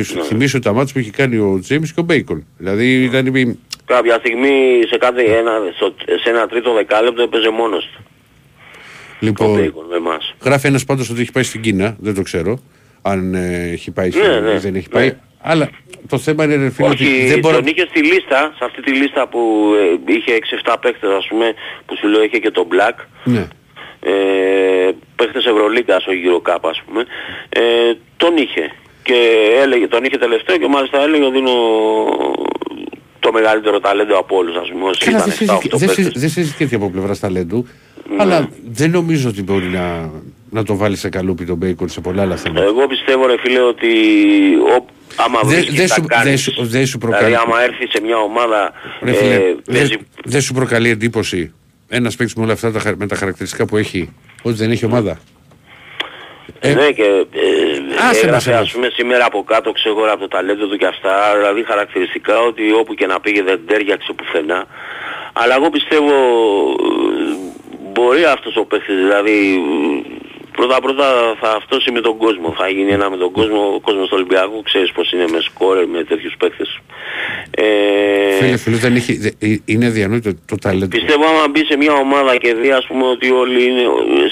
Ναι. 0.00 0.04
σου 0.04 0.24
θυμίσω 0.24 0.58
τα 0.58 0.72
μάτια 0.72 0.92
που 0.92 0.98
είχε 0.98 1.10
κάνει 1.10 1.36
ο 1.36 1.58
Τζέιμς 1.60 1.92
και 1.92 2.00
ο 2.00 2.02
Μπέικον. 2.02 2.46
Δηλαδή 2.58 3.02
ήταν. 3.04 3.34
η- 3.34 3.58
Κάποια 3.84 4.14
στιγμή 4.18 4.80
σε, 4.88 4.96
κάθε 4.98 5.22
ένα, 5.22 5.52
στο- 5.76 5.94
σε 6.22 6.30
ένα 6.30 6.46
τρίτο 6.46 6.72
δεκάλεπτο 6.74 7.22
έπαιζε 7.22 7.50
μόνος 7.50 7.90
του. 7.94 8.02
Ο 8.04 9.16
Λοιπόν, 9.20 9.54
Μπέικον 9.54 9.86
με 9.90 9.96
εμάς. 9.96 10.34
γράφει 10.42 10.66
ένας 10.66 10.84
πάντως 10.84 11.10
ότι 11.10 11.20
έχει 11.20 11.32
πάει 11.32 11.42
στην 11.42 11.60
Κίνα, 11.60 11.96
δεν 12.00 12.14
το 12.14 12.22
ξέρω. 12.22 12.58
Αν 13.02 13.34
ε, 13.34 13.68
έχει 13.72 13.90
πάει 13.90 14.06
Ναι, 14.08 14.12
στην- 14.12 14.42
ναι, 14.42 14.58
δεν 14.58 14.74
έχει 14.74 14.86
ναι. 14.92 14.98
πάει. 14.98 15.16
Αλλά 15.40 15.70
το 16.08 16.18
θέμα 16.18 16.44
είναι 16.44 16.56
ρε 16.56 16.70
φίλε 16.70 16.88
ότι 16.88 17.04
Όχι, 17.04 17.26
δεν 17.26 17.38
μπορώ. 17.38 17.54
τον 17.56 17.66
είχε 17.66 17.86
στη 17.88 18.02
λίστα, 18.04 18.52
σε 18.58 18.64
αυτή 18.64 18.82
τη 18.82 18.92
λίστα 18.92 19.28
που 19.28 19.72
ε, 20.06 20.12
είχε 20.12 20.32
6-7 20.34 20.76
παίκτες 20.80 21.10
ας 21.10 21.26
πούμε, 21.28 21.54
που 21.86 21.96
σου 21.96 22.08
λέω 22.08 22.22
είχε 22.22 22.38
και 22.38 22.50
τον 22.50 22.66
Black, 22.72 23.04
Ναι. 23.24 23.46
ε, 24.00 24.12
παίχτες 25.16 25.44
Ευρωλίγκας 25.46 26.06
ο 26.06 26.10
Eurocup 26.24 26.58
ας 26.68 26.82
πούμε, 26.86 27.04
ε, 27.48 27.60
τον 28.16 28.36
είχε. 28.36 28.72
Και 29.02 29.14
έλεγε, 29.62 29.86
τον 29.88 30.04
είχε 30.04 30.18
τελευταίο 30.18 30.56
και 30.56 30.66
μάλιστα 30.68 31.00
έλεγε 31.02 31.24
ότι 31.24 31.38
είναι 31.38 31.50
ο- 31.50 32.32
το 33.20 33.32
μεγαλύτερο 33.32 33.80
ταλέντο 33.80 34.18
από 34.18 34.36
όλους 34.36 34.56
ας 34.56 34.68
πούμε, 34.70 34.84
όσοι 34.88 35.04
Καλά, 35.04 35.16
ήταν 35.16 35.28
δεν 35.28 35.36
7-8 35.48 35.60
συζητή- 35.60 35.70
δεν 35.78 35.88
παίκτες. 35.88 35.94
συζη- 36.04 36.18
δεν 36.18 36.28
συζητιέται 36.28 36.76
από 36.76 36.90
πλευράς 36.90 37.18
ταλέντου. 37.20 37.66
Ναι. 38.10 38.16
Αλλά 38.18 38.48
δεν 38.70 38.90
νομίζω 38.90 39.28
ότι 39.28 39.42
μπορεί 39.42 39.64
να, 39.66 40.10
να 40.50 40.64
το 40.64 40.76
βάλει 40.76 40.96
σε 40.96 41.08
καλούπι 41.08 41.44
τον 41.44 41.56
Μπέικον 41.56 41.88
σε 41.88 42.00
πολλά 42.00 42.22
άλλα 42.22 42.36
θέματα. 42.36 42.64
Εγώ 42.64 42.86
πιστεύω 42.86 43.26
ρε 43.26 43.34
φίλε 43.38 43.60
ότι 43.60 43.88
ο, 44.78 44.84
άμα 45.16 45.40
Δεν- 45.42 45.48
βρίσκεις 45.48 45.74
δεν 45.74 45.88
θα 45.88 45.94
σου- 45.94 46.06
κάνεις. 46.06 46.26
δεν 46.28 46.38
σου- 46.38 46.64
δεν 46.66 46.86
σου 46.86 46.98
προκαλεί. 46.98 47.24
Δηλαδή 47.24 47.44
άμα 47.46 47.62
έρθεις 47.62 47.90
σε 47.90 48.00
μια 48.00 48.16
ομάδα 48.16 48.72
Ρε 49.02 49.12
φίλε, 49.12 49.34
ε, 49.34 49.38
παίζει 49.72 49.88
δεν 49.88 50.06
δεν 50.24 50.40
σου 50.40 50.54
προκαλεί 50.54 50.88
εντύπωση 50.88 51.52
ένας 51.88 52.16
παίκτης 52.16 52.34
με 52.36 52.42
όλα 52.42 52.52
αυτά 52.52 52.72
τα, 52.72 52.78
χαρ- 52.78 52.98
με 52.98 53.06
τα 53.06 53.16
χαρακτηριστικά 53.16 53.66
που 53.66 53.76
έχει, 53.76 54.12
ότι 54.42 54.56
δεν 54.56 54.70
έχει 54.70 54.84
ομάδα; 54.84 55.18
Ε, 56.64 56.74
ναι 56.74 56.90
και 56.90 57.02
ε, 57.02 58.06
άσε 58.08 58.08
μας 58.08 58.22
έγραφε 58.22 58.50
εδώ. 58.50 58.60
ας 58.60 58.72
πούμε 58.72 58.88
σήμερα 58.92 59.24
από 59.24 59.42
κάτω 59.42 59.72
ξεχωρά 59.72 60.12
από 60.12 60.20
το 60.20 60.28
ταλέντο 60.28 60.66
του 60.66 60.76
και 60.76 60.86
αυτά 60.86 61.32
δηλαδή 61.36 61.64
χαρακτηριστικά 61.64 62.38
ότι 62.40 62.72
όπου 62.72 62.94
και 62.94 63.06
να 63.06 63.20
πήγε 63.20 63.42
δεν 63.42 63.60
τέριαξε 63.66 64.12
πουθενά 64.12 64.66
αλλά 65.32 65.54
εγώ 65.54 65.70
πιστεύω 65.70 66.12
ε, 66.12 67.34
μπορεί 67.92 68.24
αυτός 68.24 68.56
ο 68.56 68.64
παίχτης 68.64 68.96
δηλαδή 68.96 69.62
πρώτα 70.52 70.80
πρώτα 70.80 71.36
θα 71.40 71.50
αυτός 71.50 71.86
με 71.92 72.00
τον 72.00 72.16
κόσμο 72.16 72.54
θα 72.58 72.68
γίνει 72.68 72.90
ένα 72.92 73.10
με 73.10 73.16
τον 73.16 73.30
κόσμο 73.32 73.74
ο 73.74 73.80
κόσμος 73.80 74.04
του 74.08 74.14
Ολυμπιακού 74.18 74.62
ξέρεις 74.62 74.92
πως 74.92 75.12
είναι 75.12 75.24
με 75.32 75.40
σκόρερ 75.40 75.86
με 75.86 76.04
τέτοιους 76.04 76.34
παίχτες 76.38 76.78
ε, 77.50 77.64
Φίλε, 78.44 78.56
φίλε, 78.56 78.76
δεν 78.76 78.94
έχει, 78.96 79.12
δε- 79.18 79.30
ε, 79.48 79.56
είναι 79.64 79.86
αδιανόητο 79.86 80.30
το 80.46 80.56
ταλέντο. 80.56 80.86
Πιστεύω 80.98 81.24
άμα 81.24 81.48
μπει 81.50 81.64
σε 81.64 81.76
μια 81.76 81.92
ομάδα 81.92 82.36
και 82.36 82.54
δει 82.54 82.70
ας 82.70 82.86
πούμε 82.86 83.04
ότι 83.06 83.30
όλοι 83.30 83.64
είναι 83.64 83.82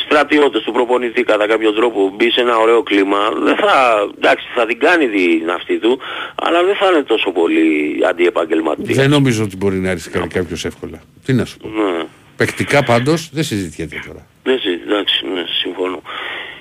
στρατιώτες 0.07 0.63
του 0.63 0.73
προπονητή 0.73 1.23
κατά 1.23 1.47
κάποιο 1.47 1.73
τρόπο 1.73 2.13
μπει 2.17 2.31
σε 2.31 2.41
ένα 2.41 2.57
ωραίο 2.59 2.83
κλίμα 2.83 3.19
δεν 3.45 3.57
θα, 3.57 3.73
εντάξει 4.17 4.47
θα 4.55 4.67
την 4.67 4.79
κάνει 4.79 5.09
την 5.09 5.51
αυτή 5.51 5.79
του 5.79 5.99
αλλά 6.35 6.65
δεν 6.65 6.75
θα 6.77 6.87
είναι 6.93 7.03
τόσο 7.03 7.31
πολύ 7.33 7.99
αντιεπαγγελματίας. 8.09 8.97
Δεν 8.97 9.11
νομίζω 9.11 9.43
ότι 9.45 9.57
μπορεί 9.57 9.77
να 9.77 9.93
ρισκάρει 9.95 10.29
κάποιος 10.29 10.65
εύκολα. 10.65 11.01
Τι 11.25 11.33
να 11.33 11.45
σου 11.45 11.57
πω. 11.57 11.69
Ναι. 11.69 12.05
Παικτικά 12.37 12.83
πάντως 12.85 13.31
δεν 13.33 13.45
συζητιέται 13.45 14.03
τώρα. 14.07 14.27
Ναι, 14.45 14.53
συ- 14.57 14.81
εντάξει, 14.87 15.25
ναι, 15.35 15.43
συμφωνώ. 15.81 16.03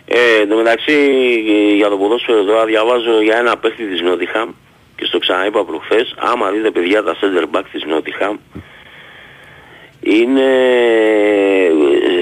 Ε, 0.05 0.41
εν 0.41 0.49
τω 0.49 0.55
μεταξύ 0.55 0.93
ε, 1.47 1.75
για 1.75 1.89
το 1.89 1.97
ποδόσφαιρο 1.97 2.43
τώρα 2.43 2.65
διαβάζω 2.65 3.21
για 3.21 3.37
ένα 3.37 3.57
παίχτη 3.57 3.85
της 3.87 4.01
Νότιχαμ 4.01 4.49
και 4.95 5.05
στο 5.05 5.19
ξαναείπα 5.19 5.65
προχθές, 5.65 6.15
άμα 6.17 6.51
δείτε 6.51 6.71
παιδιά 6.71 7.03
τα 7.03 7.15
center 7.21 7.57
back 7.57 7.63
της 7.71 7.83
Νότιχαμ 7.83 8.37
είναι 10.01 10.45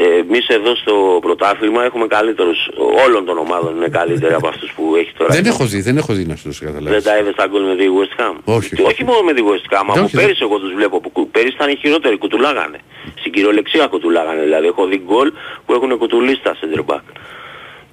ε, 0.01 0.17
εμείς 0.19 0.47
εδώ 0.47 0.75
στο 0.75 1.17
πρωτάθλημα 1.21 1.83
έχουμε 1.83 2.07
καλύτερους 2.07 2.69
όλων 3.05 3.25
των 3.25 3.37
ομάδων 3.37 3.75
είναι 3.75 3.87
καλύτεροι 3.87 4.33
από 4.33 4.47
αυτούς 4.47 4.71
που 4.75 4.95
έχει 4.97 5.11
τώρα 5.17 5.33
Δεν 5.33 5.45
έχω 5.45 5.65
δει, 5.65 5.81
δεν 5.81 5.97
έχω 5.97 6.13
δει 6.13 6.25
να 6.25 6.35
σου 6.35 6.43
το 6.43 6.55
δεν 6.61 6.73
καταλάβει. 6.73 7.03
τα 7.03 7.17
είδες 7.17 7.35
τα 7.35 7.47
γκολ 7.47 7.63
με 7.63 7.75
τη 7.75 7.85
West 7.97 8.21
Ham; 8.21 8.35
Όχι. 8.43 8.75
Και 8.75 8.81
όχι 8.81 9.03
μόνο 9.03 9.21
με 9.21 9.33
τη 9.33 9.41
West 9.45 9.73
Ham, 9.73 9.83
Ναι, 9.85 9.91
από 9.93 10.03
όχι, 10.03 10.15
πέρυσι 10.15 10.39
εγώ 10.41 10.59
τους 10.59 10.73
βλέπω. 10.73 10.99
Που 11.01 11.11
κου- 11.11 11.31
πέρυσι 11.31 11.53
ήταν 11.55 11.69
οι 11.69 11.75
χειρότεροι, 11.75 12.17
κουτουλάγανε. 12.17 12.79
Στην 13.19 13.31
κυριολεξία 13.31 13.87
κουτουλάγανε. 13.87 14.41
Δηλαδή 14.43 14.67
έχω 14.67 14.85
δει 14.85 15.01
γκολ 15.05 15.31
που 15.65 15.73
έχουν 15.73 15.97
κουτουλήσει 15.97 16.41
τα 16.43 16.55
center 16.59 16.93
back. 16.93 17.01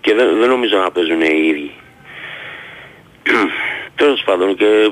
Και 0.01 0.14
δεν, 0.14 0.39
δεν 0.39 0.49
νομίζω 0.49 0.76
να 0.78 0.91
παίζουν 0.91 1.20
οι 1.20 1.47
ίδιοι. 1.49 1.70
Τέλος 4.01 4.22
πάντων 4.24 4.57
και 4.57 4.91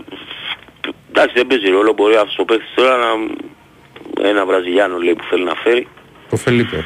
εντάξει 1.10 1.34
δεν 1.34 1.46
παίζει 1.46 1.68
ρόλο. 1.70 1.92
Μπορεί 1.92 2.14
αυτός 2.16 2.38
ο 2.38 2.44
παίκτης 2.44 2.72
τώρα 2.74 2.96
να 2.96 3.06
ένα 4.20 4.46
Βραζιλιάνο 4.46 4.98
λέει 4.98 5.14
που 5.14 5.24
θέλει 5.30 5.44
να 5.44 5.54
φέρει. 5.54 5.88
Το 6.30 6.36
Φελίπε. 6.36 6.84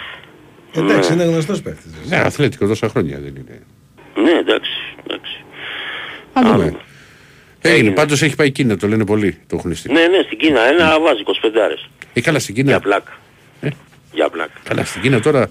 Εντάξει, 0.76 1.12
είναι 1.12 1.24
γνωστός 1.24 1.62
παίχτης. 1.62 1.92
Ναι, 2.08 2.16
αθλητικός 2.16 2.68
τόσα 2.68 2.88
χρόνια 2.88 3.18
δεν 3.18 3.36
είναι. 3.36 3.62
Ναι 4.22 4.30
εντάξει, 4.30 4.70
εντάξει. 5.04 5.44
Α, 6.32 6.40
δούμε. 6.44 6.76
Έγινε. 7.60 7.90
Πάντως 7.90 8.22
έχει 8.22 8.34
πάει 8.36 8.50
Κίνα, 8.50 8.76
το 8.76 8.88
λένε 8.88 9.04
πολύ. 9.04 9.38
Το 9.46 9.56
έχουν 9.56 9.74
στείλει. 9.74 9.94
Ναι, 9.94 10.06
ναι, 10.06 10.22
στην 10.24 10.38
Κίνα 10.38 10.60
ένα 10.60 11.00
βάζει 11.00 11.22
25 11.26 11.58
άρες. 11.64 11.88
Ε, 12.12 12.20
καλά 12.20 12.38
στην 12.38 12.54
Κίνα. 12.54 12.70
Για 12.70 12.80
πλάκα. 12.80 13.12
Ε. 13.60 13.68
Για 14.12 14.28
πλάκα. 14.28 14.52
Καλά 14.62 14.84
στην 14.84 15.02
Κίνα 15.02 15.20
τώρα. 15.20 15.50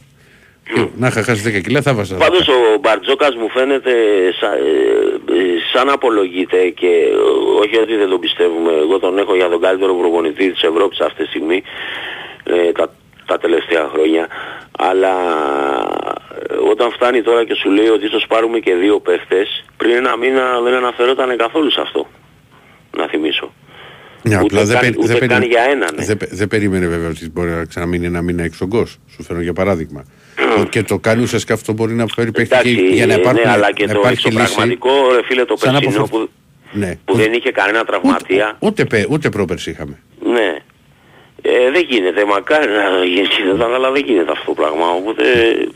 Ε, 0.78 0.84
Να 0.97 1.07
είχα 1.07 1.24
χάσει 1.24 1.43
10 1.57 1.61
κιλά 1.63 1.82
θα 1.82 1.93
βάζα. 1.93 2.16
Πάντως 2.16 2.47
ο 2.47 2.78
Μπαρτζόκας 2.82 3.36
μου 3.36 3.49
φαίνεται 3.49 3.91
σα, 4.39 4.47
ε, 4.53 4.59
ε, 5.39 5.43
σαν 5.74 5.89
απολογείται 5.89 6.70
και 6.70 6.88
ε, 6.88 7.16
όχι 7.61 7.78
ότι 7.78 7.95
δεν 7.95 8.09
τον 8.09 8.20
πιστεύουμε. 8.20 8.72
Εγώ 8.72 8.99
τον 8.99 9.18
έχω 9.18 9.36
για 9.36 9.49
τον 9.49 9.61
καλύτερο 9.61 9.95
προπονητή 9.95 10.51
της 10.51 10.61
Ευρώπης 10.63 10.99
αυτή 10.99 11.24
τη 11.24 11.30
στιγμή 11.30 11.63
ε, 12.43 12.72
τα, 12.72 12.95
τα 13.26 13.38
τελευταία 13.38 13.89
χρόνια. 13.93 14.28
Αλλά 14.72 15.13
ε, 16.49 16.53
όταν 16.72 16.91
φτάνει 16.91 17.22
τώρα 17.22 17.45
και 17.45 17.53
σου 17.53 17.70
λέει 17.70 17.88
ότι 17.88 18.05
ίσως 18.05 18.26
πάρουμε 18.28 18.59
και 18.59 18.74
δύο 18.76 18.99
παίχτες, 18.99 19.66
πριν 19.78 19.91
ένα 19.95 20.18
μήνα 20.18 20.61
δεν 20.63 20.74
αναφερόταν 20.74 21.38
καθόλου 21.38 21.72
σε 21.72 21.82
αυτό. 21.82 22.07
Να 22.97 23.07
θυμίσω. 23.07 23.53
Ναι, 24.22 24.36
ούτε 24.36 24.43
απλά 24.45 24.63
δεν, 24.63 24.74
καν- 24.80 24.86
πε- 24.95 24.97
ούτε 25.03 25.07
δεν, 25.07 25.20
καν 25.20 25.28
περίμενε- 25.28 25.51
για 25.51 25.63
έναν, 25.72 25.89
ναι. 25.95 26.05
δεν, 26.05 26.18
πε- 26.18 26.34
δεν 26.34 26.47
περίμενε 26.47 26.88
βέβαια 26.88 27.09
ότι 27.09 27.30
μπορεί 27.30 27.49
να 27.49 27.66
ξαναμείνει 27.66 28.05
ένα 28.05 28.22
μήνα 28.22 28.43
έξω 28.43 28.66
γκος. 28.66 28.97
Σου 29.16 29.24
φέρω 29.24 29.41
για 29.41 29.53
παράδειγμα. 29.53 30.05
Ότι 30.60 30.70
και 30.76 30.84
το 30.84 30.98
κάνει 31.00 31.22
ουσιαστικά 31.24 31.54
αυτό 31.54 31.74
μπορεί 31.74 31.94
να 31.94 32.06
φέρει 32.16 32.32
παίχτη 32.32 32.50
και 32.50 32.70
Εντάξει, 32.70 32.94
για 32.94 33.06
να 33.06 33.14
υπάρχουν, 33.14 33.42
ναι, 33.44 33.52
αλλά 33.52 33.72
και 33.74 33.86
να 33.86 33.94
το, 33.94 34.00
υπάρχει 34.00 34.20
στο 34.20 34.30
λύση. 34.30 34.44
πραγματικό, 34.44 34.90
ρε 35.16 35.24
φίλε, 35.26 35.46
το 35.46 35.58
Σαν 35.58 35.74
να 35.74 35.80
περσινό 35.80 36.04
αποφευ- 36.04 36.24
που, 36.28 36.78
Ναι. 36.80 36.98
που 37.06 37.16
δεν 37.16 37.34
είχε 37.34 37.52
κανένα 37.52 37.84
τραυματία. 37.86 38.56
Ούτε, 38.60 38.86
πε- 38.86 39.10
ούτε 39.10 39.30
πρόπερση 39.30 39.70
είχαμε. 39.70 40.00
Ναι. 40.24 40.56
Ε, 41.42 41.72
δεν 41.72 41.86
γίνεται, 41.90 42.26
μακάρι 42.26 42.72
να 42.72 43.04
γίνεται, 43.06 43.74
αλλά 43.74 43.92
δεν 43.92 44.04
γίνεται 44.06 44.32
αυτό 44.32 44.46
το 44.46 44.54
πράγμα. 44.54 44.88
Οπότε 44.90 45.24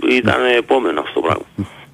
ήταν 0.09 0.45
επόμενο 0.57 0.99
αυτό 1.01 1.13
το 1.19 1.25
πράγμα. 1.27 1.45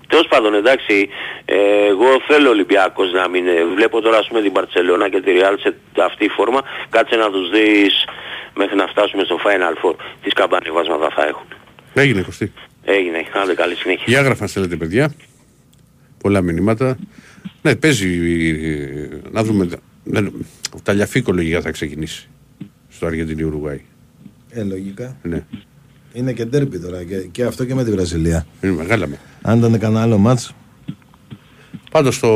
Τέλος 0.08 0.28
πάντων, 0.28 0.54
εντάξει, 0.54 1.10
ε, 1.46 1.56
εγώ 1.90 2.08
θέλω 2.28 2.48
ο 2.48 2.52
Ολυμπιακός 2.52 3.12
να 3.12 3.28
μην... 3.30 3.48
ε, 3.48 3.66
Βλέπω 3.76 4.02
τώρα, 4.02 4.18
ας 4.18 4.28
πούμε, 4.28 4.42
την 4.42 4.52
Παρτσελώνα 4.52 5.10
και 5.10 5.22
τη 5.22 5.32
Real 5.40 5.56
σε 5.62 5.74
αυτή 6.06 6.26
η 6.26 6.30
φόρμα. 6.30 6.62
Κάτσε 6.90 7.16
να 7.16 7.30
τους 7.32 7.50
δεις 7.50 8.06
μέχρι 8.56 8.76
να 8.76 8.88
φτάσουμε 8.88 9.24
στο 9.24 9.40
Final 9.46 9.86
Four. 9.86 9.96
Τι 10.24 10.30
σκαμπανεβάσματα 10.30 11.10
θα 11.16 11.28
έχουν. 11.28 11.46
Έγινε 11.98 12.22
κοστί. 12.22 12.52
Έγινε, 12.84 13.18
άντε 13.44 13.54
καλή 13.54 13.76
συνέχεια. 13.76 14.04
Για 14.08 14.22
γράφα 14.22 14.48
στέλνετε 14.48 14.76
παιδιά. 14.76 15.14
Πολλά 16.18 16.42
μηνύματα. 16.42 16.98
Ναι, 17.62 17.76
παίζει. 17.76 18.08
ε, 18.54 19.10
Να 19.32 19.44
δούμε. 19.44 19.70
Ναι, 20.04 20.22
Τα 20.84 20.94
λιαφίκο 20.94 21.32
λογικά 21.32 21.62
θα 21.62 21.72
ξεκινήσει. 21.72 22.30
Στο 22.90 23.06
Αργεντινή 23.06 23.44
Ουρουγάη. 23.44 23.82
Ε, 24.50 24.64
λογικά. 24.64 25.18
Ναι. 25.22 25.44
Είναι 26.14 26.34
και 26.34 26.46
ντέρμπι 26.46 26.80
τώρα 26.80 27.04
και, 27.04 27.18
και 27.18 27.44
αυτό 27.44 27.66
και 27.66 27.74
με 27.76 27.84
τη 27.84 27.92
Βραζιλία. 27.92 28.46
Είναι 28.62 28.74
μεγάλα 28.74 29.08
με. 29.08 29.20
Αν 29.42 29.58
ήταν 29.58 29.80
κανένα 29.80 30.02
άλλο 30.02 30.18
μάτς, 30.18 30.54
Πάντως 31.92 32.20
το. 32.20 32.30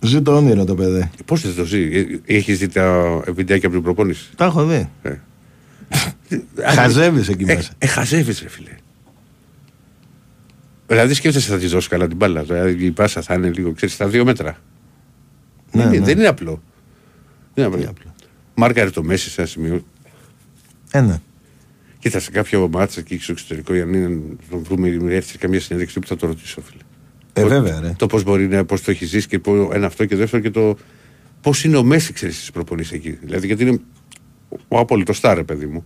ζει 0.00 0.22
το 0.22 0.36
όνειρο 0.36 0.64
το 0.64 0.74
παιδί. 0.74 1.10
Πώς 1.24 1.40
δεν 1.42 1.54
το 1.54 1.64
ζεις, 1.64 1.94
Ε, 1.96 2.20
έχεις 2.34 2.58
δει 2.58 2.68
τα 2.68 3.02
βιντεάκια 3.28 3.66
από 3.68 3.76
την 3.76 3.84
προπόνηση; 3.84 4.30
Τα 4.36 4.44
έχω 4.44 4.64
δει. 4.66 4.88
Ε. 5.02 5.14
Χαζεύεις 6.74 7.28
εκεί 7.28 7.44
Ε, 7.46 7.54
μέσα. 7.54 7.72
Ε, 7.78 7.86
χαζεύεις 7.86 8.40
ρε 8.42 8.48
φίλε. 8.48 8.70
Δηλαδή 10.86 11.14
σκέφτεσαι 11.14 11.50
θα 11.50 11.58
τη 11.58 11.66
δώσει 11.66 11.88
καλά 11.88 12.06
την 12.08 12.16
μπάλα. 12.16 12.42
Δηλαδή 12.42 12.84
η 12.84 12.90
πάσα 12.90 13.22
θα 13.22 13.34
είναι 13.34 13.50
λίγο, 13.50 13.72
ξέρεις, 13.72 13.94
στα 13.94 14.08
δύο 14.08 14.24
μέτρα. 14.24 14.58
Ναι, 15.72 15.82
δεν, 15.82 15.90
είναι, 15.92 15.98
ναι. 15.98 16.04
δεν 16.04 16.18
είναι 16.18 16.26
απλό. 16.26 16.62
Δεν 17.54 17.72
είναι 17.72 17.84
απλό. 17.86 18.12
Μάρκαρε 18.54 18.90
το 18.90 19.02
Μέση 19.02 19.30
σε 19.30 19.40
ένα 19.40 19.50
σημείο. 19.50 19.84
Ε, 20.90 21.00
ναι. 21.00 21.20
Κοίτας 21.98 22.22
σε 22.22 22.30
κάποιο 22.30 22.68
μάτσα 22.68 23.00
εκεί 23.00 23.18
στο 23.18 23.32
εξωτερικό, 23.32 23.74
για 23.74 23.84
να 23.84 23.90
μην 23.90 24.22
τον 24.50 24.62
βρούμε, 24.62 24.88
έρθεις 24.88 25.30
σε 25.30 25.38
καμία 25.38 25.60
συνέντευξη 25.60 26.00
που 26.00 26.06
θα 26.06 26.16
το 26.16 26.26
ρωτήσω, 26.26 26.60
φίλε. 26.60 26.82
Ε, 27.32 27.42
Το- 27.42 27.48
βέβαια, 27.48 27.80
ρε. 27.80 27.94
Το 27.98 28.06
πώς 28.06 28.22
μπορεί 28.22 28.48
να, 28.48 28.64
πώς 28.64 28.82
το 28.82 28.90
έχεις 28.90 29.08
ζήσει 29.08 29.26
και 29.28 29.38
πώς, 29.38 29.68
ένα 29.74 29.86
αυτό 29.86 30.04
και 30.04 30.16
δεύτερο 30.16 30.42
και 30.42 30.50
το 30.50 30.76
πώς 31.40 31.64
είναι 31.64 31.76
ο 31.76 31.82
Μέση, 31.84 32.12
ξέρεις, 32.12 32.36
στις 32.36 32.50
προπονήσεις 32.50 32.92
εκεί. 32.92 33.10
Δηλαδή 33.10 33.46
γιατί 33.46 33.62
είναι 33.62 33.80
ο 34.68 34.78
απόλυτος 34.78 35.16
στάρ, 35.16 35.44
παιδί 35.44 35.66
μου. 35.66 35.84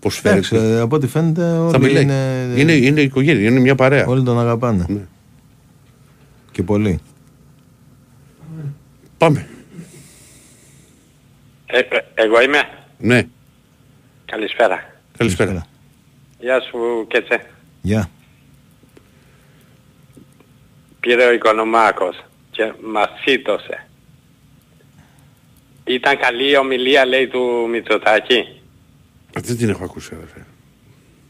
Πώς 0.00 0.18
Εντάξει, 0.24 0.48
φέρεται. 0.54 0.76
ε, 0.76 0.80
από 0.80 0.96
ό,τι 0.96 1.06
φαίνεται 1.06 1.40
Θα 1.40 1.58
όλοι 1.60 1.78
μιλάει. 1.78 2.02
είναι, 2.02 2.52
Είναι, 2.56 2.72
είναι 2.72 3.00
οικογένεια, 3.00 3.48
είναι 3.50 3.60
μια 3.60 3.74
παρέα. 3.74 4.06
όλοι 4.06 4.22
τον 4.22 4.38
αγαπάνε. 4.38 4.84
Ναι. 4.88 5.00
Και 6.50 6.62
πολύ. 6.62 7.00
Πάμε. 9.18 9.48
Ε, 11.66 11.78
ε, 11.78 11.84
εγώ 12.14 12.42
είμαι. 12.42 12.58
Ναι, 12.98 13.22
Καλησπέρα. 14.24 14.92
καλησπέρα. 15.16 15.66
Γεια 16.40 16.60
σου 16.60 17.06
Κέτσε. 17.08 17.46
Γεια. 17.82 18.10
Πήρε 21.00 21.24
ο 21.24 21.32
Οικονομάκος 21.32 22.24
και 22.50 22.72
μας 22.92 23.08
σύτωσε. 23.24 23.86
Ήταν 25.84 26.18
καλή 26.18 26.50
η 26.50 26.56
ομιλία 26.56 27.06
λέει 27.06 27.26
του 27.28 27.66
Μητσοτάκη. 27.70 28.46
Δεν 29.32 29.56
την 29.56 29.68
έχω 29.68 29.84
ακούσει, 29.84 30.10
αδερφέ. 30.14 30.46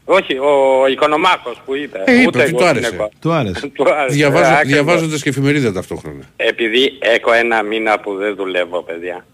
Όχι, 0.05 0.37
ο 0.37 0.87
Οικονομάκος 0.91 1.61
που 1.65 1.75
είπε. 1.75 2.03
Ε, 2.05 2.13
είπε 2.19 2.27
Ούτε 2.27 2.39
ότι 2.41 2.47
εγώ 2.47 2.57
του 2.57 2.63
την 2.63 2.67
άρεσε. 2.67 2.95
έχω. 2.95 3.09
Του 3.19 3.31
άρεσε. 3.31 3.67
Του 3.75 3.93
άρεσε, 3.93 4.15
Διαβάζω, 4.15 4.45
ακριβώς. 4.53 4.67
διαβάζοντας 4.73 5.21
και 5.21 5.29
εφημερίδα 5.29 5.71
ταυτόχρονα. 5.73 6.23
Επειδή 6.35 6.97
έχω 6.99 7.33
ένα 7.33 7.63
μήνα 7.63 7.99
που 7.99 8.15
δεν 8.15 8.35
δουλεύω 8.35 8.83
παιδιά. 8.83 9.25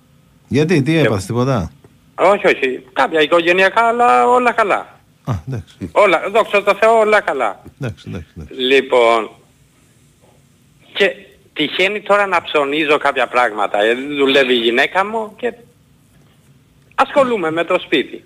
Γιατί, 0.48 0.82
τι 0.82 0.98
έπαθες, 0.98 1.26
τίποτα; 1.26 1.72
Όχι, 2.16 2.48
όχι. 2.48 2.84
Κάποια 2.94 3.22
οικογενειακά, 3.22 3.82
αλλά 3.88 4.28
όλα 4.28 4.52
καλά. 4.52 5.00
Α, 5.24 5.34
εντάξει. 5.48 5.90
Όλα, 5.92 6.22
δόξα 6.32 6.64
τω 6.64 6.76
Θεώ, 6.76 7.00
όλα 7.00 7.22
καλά. 7.22 7.64
Εντάξει, 7.82 8.06
εντάξει, 8.08 8.28
εντάξει. 8.38 8.54
Λοιπόν, 8.54 9.30
και 10.94 11.16
τυχαίνει 11.60 12.02
τώρα 12.02 12.26
να 12.26 12.42
ψωνίζω 12.42 12.98
κάποια 12.98 13.28
πράγματα. 13.28 13.80
Ε, 13.84 13.94
δουλεύει 13.94 14.54
η 14.54 14.58
γυναίκα 14.58 15.06
μου 15.06 15.36
και 15.36 15.54
ασχολούμαι 16.96 17.52
με 17.52 17.64
το 17.64 17.80
σπίτι. 17.80 18.24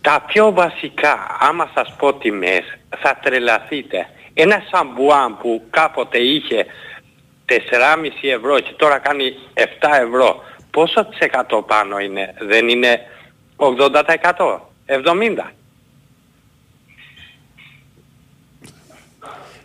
Τα 0.00 0.24
πιο 0.26 0.52
βασικά, 0.52 1.36
άμα 1.40 1.70
σας 1.74 1.94
πω 1.98 2.14
τιμές, 2.14 2.78
θα 2.98 3.18
τρελαθείτε. 3.22 4.08
Ένα 4.34 4.62
σαμπουάν 4.70 5.38
που 5.38 5.62
κάποτε 5.70 6.18
είχε 6.18 6.66
4,5 7.46 8.28
ευρώ 8.34 8.60
και 8.60 8.72
τώρα 8.76 8.98
κάνει 8.98 9.34
7 9.54 9.62
ευρώ, 10.06 10.42
πόσο 10.70 11.04
της 11.04 11.18
εκατό 11.18 11.62
πάνω 11.62 11.98
είναι, 11.98 12.34
δεν 12.40 12.68
είναι 12.68 13.00
80%, 13.56 14.60
70%. 14.86 15.54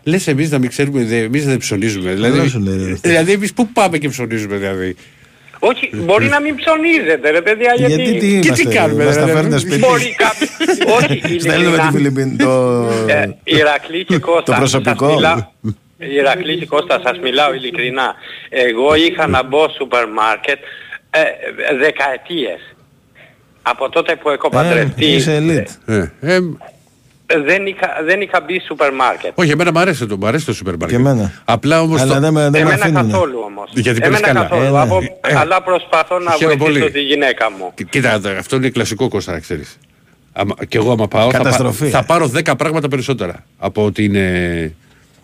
Λες 0.04 0.28
εμείς 0.28 0.52
να 0.52 0.58
μην 0.58 0.70
ξέρουμε, 0.70 1.02
εμείς 1.02 1.46
δεν 1.46 1.58
ψωνίζουμε. 1.58 2.14
Δηλαδή, 2.14 2.48
σου 2.48 2.60
λέει, 2.60 2.86
ρε. 2.86 2.94
δηλαδή 3.02 3.32
εμείς 3.32 3.54
πού 3.54 3.68
πάμε 3.72 3.98
και 3.98 4.10
ψωνίζουμε, 4.10 4.56
δηλαδή; 4.56 4.96
Όχι, 5.60 5.90
μπορεί 5.94 6.26
να 6.26 6.42
μην 6.42 6.56
ψωνίζετε 6.56 7.30
ρε 7.30 7.42
παιδιά, 7.42 7.74
γιατί... 7.78 7.94
Γιατί 8.04 8.20
τι 8.20 8.20
τι 8.40 8.48
είμαστε, 8.48 8.64
κάνουμε, 8.64 9.06
μας 9.06 9.16
τα 9.16 9.22
δηλαδή, 9.24 9.40
φέρνετε 9.42 9.60
σπίτι. 9.60 9.78
Μπορεί 9.78 10.16
κάποιος... 10.18 10.50
Όχι, 10.98 11.40
Στέλνουμε 11.40 11.78
τη 11.78 11.84
ειλικρινά. 11.84 11.92
Φιλιππίν, 11.92 12.38
το... 12.38 12.86
Ε, 13.08 13.30
Ηρακλή 13.44 14.06
και 14.06 14.18
Κώστα. 14.18 14.44
Το 14.44 14.54
προσωπικό. 14.58 15.06
σας 15.08 15.16
μιλάω- 15.16 15.44
Ηρακλή 15.98 16.58
και 16.58 16.66
Κώστα, 16.66 17.02
σας 17.06 17.20
μιλάω 17.20 17.54
ειλικρινά. 17.54 18.14
Εγώ 18.50 18.96
είχα 18.96 19.28
να 19.28 19.44
μπω 19.44 19.70
σούπερ 19.78 20.08
μάρκετ 20.08 20.60
ε, 21.10 21.20
δεκαετίες. 21.80 22.60
Από 23.62 23.90
τότε 23.90 24.16
που 24.16 24.30
έχω 24.30 24.48
Ε, 24.52 24.56
παντρευτεί 24.56 25.06
είσαι 25.06 25.44
elite. 25.44 26.04
Ε, 27.32 27.34
ε, 27.34 27.38
ε, 27.38 27.42
δεν, 27.44 27.66
είχα, 27.66 27.88
δεν 28.06 28.22
είχα 28.22 28.42
μπει 28.42 28.62
σούπερ 28.68 28.94
μάρκετ. 28.94 29.32
όχι, 29.36 29.52
εμένα 29.52 29.72
μου 29.72 29.80
αρέσει 29.80 30.06
το, 30.06 30.18
μου 30.18 30.28
αρέσει 30.28 30.46
το 30.46 30.54
σούπερ 30.54 30.74
μάρκετ. 30.78 30.90
Και 30.90 31.04
εμένα. 31.10 31.32
Απλά 31.46 31.82
όμως. 31.82 32.02
Αλλά 32.02 32.20
δεν 32.20 32.34
με, 32.34 32.42
δεν 32.42 32.52
με 32.52 32.58
Εμένα 32.60 32.76
αφήνουνε. 32.84 33.12
καθόλου 33.12 33.40
όμως. 33.46 33.72
Γιατί 33.74 34.00
παίρνεις 34.00 34.20
Εμένα 34.20 34.34
καλά. 34.34 34.48
καθόλου. 34.48 34.66
Ε, 34.68 34.72
ναι. 34.72 34.80
Από- 34.80 35.00
Ε, 35.28 35.36
αλλά 35.36 35.62
προσπαθώ 35.64 36.20
να 36.20 36.32
χαίρομαι 36.32 36.56
βοηθήσω 36.58 36.80
πολύ. 36.80 36.92
τη 36.92 37.00
γυναίκα 37.02 37.52
μου. 37.52 37.74
Κοίτα, 37.90 38.22
αυτό 38.40 38.56
είναι 38.56 38.70
κλασικό 38.70 39.08
κόστα, 39.08 39.32
να 39.32 39.40
ξέρεις. 39.40 39.78
Και 40.68 40.78
εγώ 40.78 40.92
άμα 40.92 41.08
πάω, 41.08 41.22
θα, 41.32 41.38
πά- 41.38 41.38
Καταστροφή. 41.38 41.88
θα 41.90 42.04
πάρω 42.04 42.32
10 42.36 42.58
πράγματα 42.58 42.88
περισσότερα 42.88 43.44
από 43.58 43.86
ότι 43.86 44.04
είναι. 44.04 44.74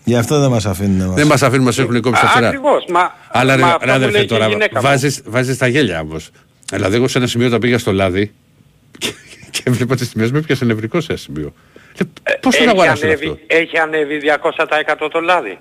Γι' 0.03 0.16
αυτό 0.16 0.39
δεν 0.39 0.49
μας 0.49 0.66
αφήνουν 0.66 1.01
εμάς. 1.01 1.16
Δεν 1.16 1.28
μας 1.28 1.41
αφήνουν, 1.43 1.66
μας 1.66 1.78
έχουν 1.78 2.01
κόψει 2.01 2.22
τα 2.22 2.28
φτερά. 2.28 2.47
Ακριβώς. 2.47 2.86
Μα, 2.91 3.14
Αλλά 3.28 3.56
ρε, 3.56 3.62
μα 3.62 3.68
ρε, 3.68 3.74
αυτό 3.74 3.86
μου 3.88 3.93
αδερφέ, 3.93 4.12
λέει 4.18 4.26
και 4.26 4.34
η 4.34 4.38
τώρα 4.38 4.49
γυναίκα 4.49 4.80
μου. 4.82 4.88
βάζεις, 4.88 5.22
βάζεις 5.26 5.58
τα 5.58 5.68
γέλια 5.68 5.99
όμως. 5.99 6.30
Δηλαδή 6.72 6.95
εγώ 6.95 7.08
σε 7.08 7.18
ένα 7.18 7.28
σημείο 7.28 7.49
τα 7.49 7.60
πήγα 7.60 7.78
στο 7.78 7.91
λάδι 7.93 8.32
και, 8.97 9.12
και 9.51 9.62
έβλεπα 9.64 9.95
τις 9.95 10.10
τιμές 10.12 10.32
μου 10.32 10.38
έπιασε 10.38 10.66
νευρικό 10.66 11.01
σε 11.01 11.08
ένα 11.12 11.20
σημείο. 11.22 11.53
Λέω, 11.98 12.38
Πώς 12.39 12.56
θα 12.56 12.64
έχει, 12.64 12.72
αγοράσω 12.72 13.06
ανέβει, 13.06 13.26
αυτό; 13.30 13.39
έχει 13.48 13.78
ανέβει 13.78 14.22
200% 15.04 15.10
το 15.12 15.20
λάδι. 15.20 15.60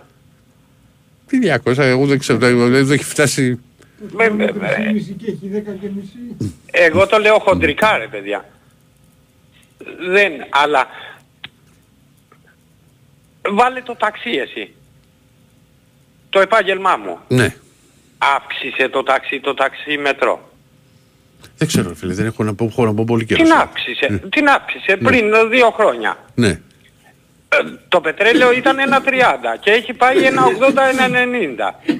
Τι 1.26 1.38
200, 1.64 1.78
εγώ 1.78 2.06
δεν 2.06 2.18
ξέρω, 2.18 2.38
δεν 2.38 2.90
έχει 2.90 3.04
φτάσει... 3.04 3.60
Με- 4.12 4.30
με- 4.30 4.52
με- 4.52 4.90
Μισή 4.92 5.12
και 5.12 5.26
έχει 5.30 5.50
10 5.52 5.78
και 5.80 5.88
μισή. 5.94 6.54
Εγώ 6.70 7.06
το 7.06 7.18
λέω 7.18 7.38
χοντρικά 7.38 7.98
ρε 7.98 8.06
παιδιά. 8.06 8.48
Δεν, 10.08 10.32
αλλά... 10.50 10.86
Βάλε 13.50 13.80
το 13.80 13.96
ταξί 13.96 14.30
εσύ. 14.30 14.74
Το 16.30 16.40
επάγγελμά 16.40 16.96
μου. 16.96 17.18
Ναι, 17.28 17.54
Αύξησε 18.18 18.88
το 18.88 19.02
ταξί, 19.02 19.40
το 19.40 19.54
ταξί 19.54 19.96
μετρό. 19.98 20.53
Δεν 21.56 21.68
ξέρω 21.68 21.94
φίλε, 21.94 22.14
δεν 22.14 22.26
έχω 22.26 22.44
να 22.44 22.54
πω, 22.54 22.64
έχω 22.64 22.84
να 22.84 22.94
πω 22.94 23.04
πολύ 23.04 23.24
καιρό. 23.24 23.42
Την 23.42 23.52
αύξησε, 23.52 24.22
την 24.30 24.48
αύξησε 24.48 24.96
πριν 24.96 25.50
δύο 25.50 25.70
χρόνια. 25.70 26.16
Ναι, 26.34 26.60
το 27.88 28.00
πετρέλαιο 28.00 28.52
ήταν 28.52 28.78
ένα 28.78 29.02
30 29.06 29.08
και 29.60 29.70
έχει 29.70 29.92
πάει 29.92 30.24
ένα 30.24 30.42
80, 30.44 30.74
ένα 30.98 31.24
90. 31.80 31.90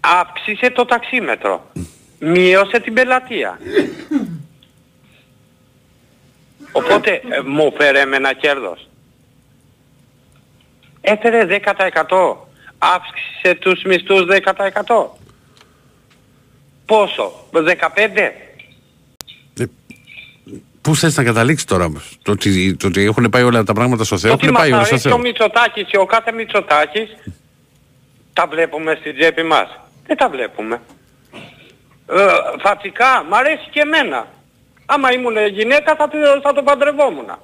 Αύξησε 0.00 0.70
το 0.70 0.84
ταξίμετρο. 0.84 1.70
Μείωσε 2.18 2.80
την 2.80 2.94
πελατεία. 2.94 3.58
Οπότε 6.72 7.10
ε, 7.10 7.40
μου 7.44 7.72
φέρε 7.78 8.00
ένα 8.00 8.32
κέρδος. 8.32 8.88
Έφερε 11.00 11.46
10%. 11.48 12.36
Αύξησε 12.78 13.54
τους 13.58 13.82
μισθούς 13.82 14.26
10%. 14.28 15.23
Πόσο, 16.86 17.46
15%. 17.52 17.58
Πούς 20.82 20.98
θες 20.98 21.16
να 21.16 21.24
καταλήξεις 21.24 21.66
τώρα 21.66 21.84
όμως; 21.84 22.18
Το 22.22 22.32
ότι, 22.32 22.76
το 22.76 22.86
ότι 22.86 23.00
έχουν 23.04 23.28
πάει 23.30 23.42
όλα 23.42 23.62
τα 23.64 23.72
πράγματα 23.72 24.04
στο 24.04 24.18
Θεό, 24.18 24.32
Ότι 24.32 24.40
έχουν 24.42 24.52
μας 24.54 24.62
πάει 24.62 24.72
όλα 24.72 24.84
στο 24.84 24.94
αρέσει 24.94 25.08
Θεό. 25.08 25.16
ο 25.16 25.20
Μητσοτάκης 25.20 25.86
και 25.90 25.96
ο 25.98 26.06
κάθε 26.06 26.32
Μητσοτάκης 26.32 27.08
τα 28.32 28.46
βλέπουμε 28.46 28.96
στην 29.00 29.16
τσέπη 29.18 29.42
μας. 29.42 29.68
Δεν 30.06 30.16
τα 30.16 30.28
βλέπουμε. 30.28 30.80
Ε, 32.10 32.24
φατικά, 32.60 33.24
μ' 33.28 33.34
αρέσει 33.34 33.68
και 33.70 33.80
εμένα. 33.80 34.26
Άμα 34.86 35.12
ήμουν 35.12 35.36
γυναίκα 35.52 35.94
θα, 35.96 36.08
το- 36.08 36.40
θα 36.42 36.52
το 36.52 36.62
παντρευόμουν. 36.62 37.38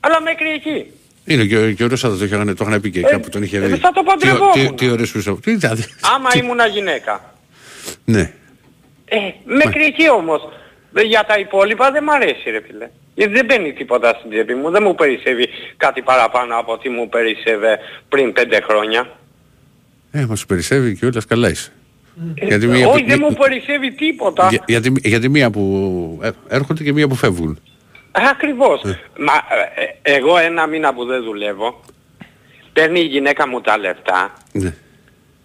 Αλλά 0.00 0.20
μέχρι 0.20 0.48
εκεί. 0.50 0.86
Είναι 1.24 1.44
και, 1.44 1.56
ο- 1.58 1.72
και 1.72 1.84
ο 1.84 1.86
Ρώσας 1.86 2.18
το 2.18 2.24
είχαν, 2.24 2.56
το 2.56 2.64
είχαν 2.68 2.80
πει 2.80 2.90
και 2.90 3.00
κάπου 3.00 3.28
τον 3.28 3.42
είχε 3.42 3.56
ε, 3.56 3.60
δει. 3.66 3.76
θα 3.76 3.92
το 3.92 4.00
Τι, 4.00 4.06
παντρευόμουν. 4.06 4.52
τι, 4.52 4.72
τι 4.74 4.90
ωραίες 4.90 5.10
που 5.10 5.18
είσαι. 5.18 5.34
Τι, 5.42 5.54
δηλαδή. 5.54 5.84
Άμα 6.14 6.28
ήμουν 6.36 6.58
γυναίκα. 6.72 7.34
Ναι. 8.04 8.32
Ε, 9.16 9.32
μέχρι 9.44 9.84
εκεί 9.84 10.10
όμως. 10.10 10.48
Ε, 10.94 11.02
Για 11.02 11.24
τα 11.24 11.38
υπόλοιπα 11.38 11.90
δεν 11.90 12.02
μ' 12.04 12.10
αρέσει 12.10 12.50
ρε 12.50 12.60
φίλε. 12.66 12.88
Γιατί 13.14 13.32
δεν 13.32 13.44
μπαίνει 13.44 13.72
τίποτα 13.72 14.14
στην 14.18 14.30
τσέπη 14.30 14.54
μου. 14.54 14.70
Δεν 14.70 14.82
μου 14.82 14.94
περισσεύει 14.94 15.48
κάτι 15.76 16.02
παραπάνω 16.02 16.58
από 16.58 16.72
ό,τι 16.72 16.88
μου 16.88 17.08
περισσεύε 17.08 17.78
πριν 18.08 18.32
πέντε 18.32 18.60
χρόνια. 18.60 19.10
Ε, 20.12 20.24
μας 20.28 20.46
περισσεύει 20.46 20.96
και 20.96 21.06
όλας 21.06 21.26
καλά 21.26 21.48
είσαι. 21.50 21.72
γιατί 22.34 22.64
Ε, 22.64 22.68
μία, 22.68 22.88
Όχι, 22.88 23.04
δεν 23.04 23.18
μη- 23.18 23.24
μου 23.28 23.34
περισσεύει 23.36 23.92
τίποτα. 23.92 24.46
για- 24.50 24.64
γιατί, 24.66 24.92
γιατί 25.02 25.28
μία 25.28 25.50
που 25.50 26.20
ε, 26.22 26.30
έρχονται 26.48 26.82
και 26.82 26.92
μία 26.92 27.08
που 27.08 27.14
φεύγουν. 27.14 27.58
Ακριβώς. 28.30 28.80
Μα 29.18 29.32
ε, 29.74 30.12
ε, 30.12 30.16
εγώ 30.16 30.38
ένα 30.38 30.66
μήνα 30.66 30.94
που 30.94 31.04
δεν 31.04 31.22
δουλεύω, 31.22 31.80
παίρνει 32.72 33.00
η 33.00 33.04
γυναίκα 33.04 33.48
μου 33.48 33.60
τα 33.60 33.78
λεφτά 33.78 34.32
Ναι. 34.52 34.74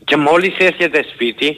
και 0.05 0.15
μόλις 0.17 0.55
έρχεται 0.57 1.05
σπίτι, 1.13 1.57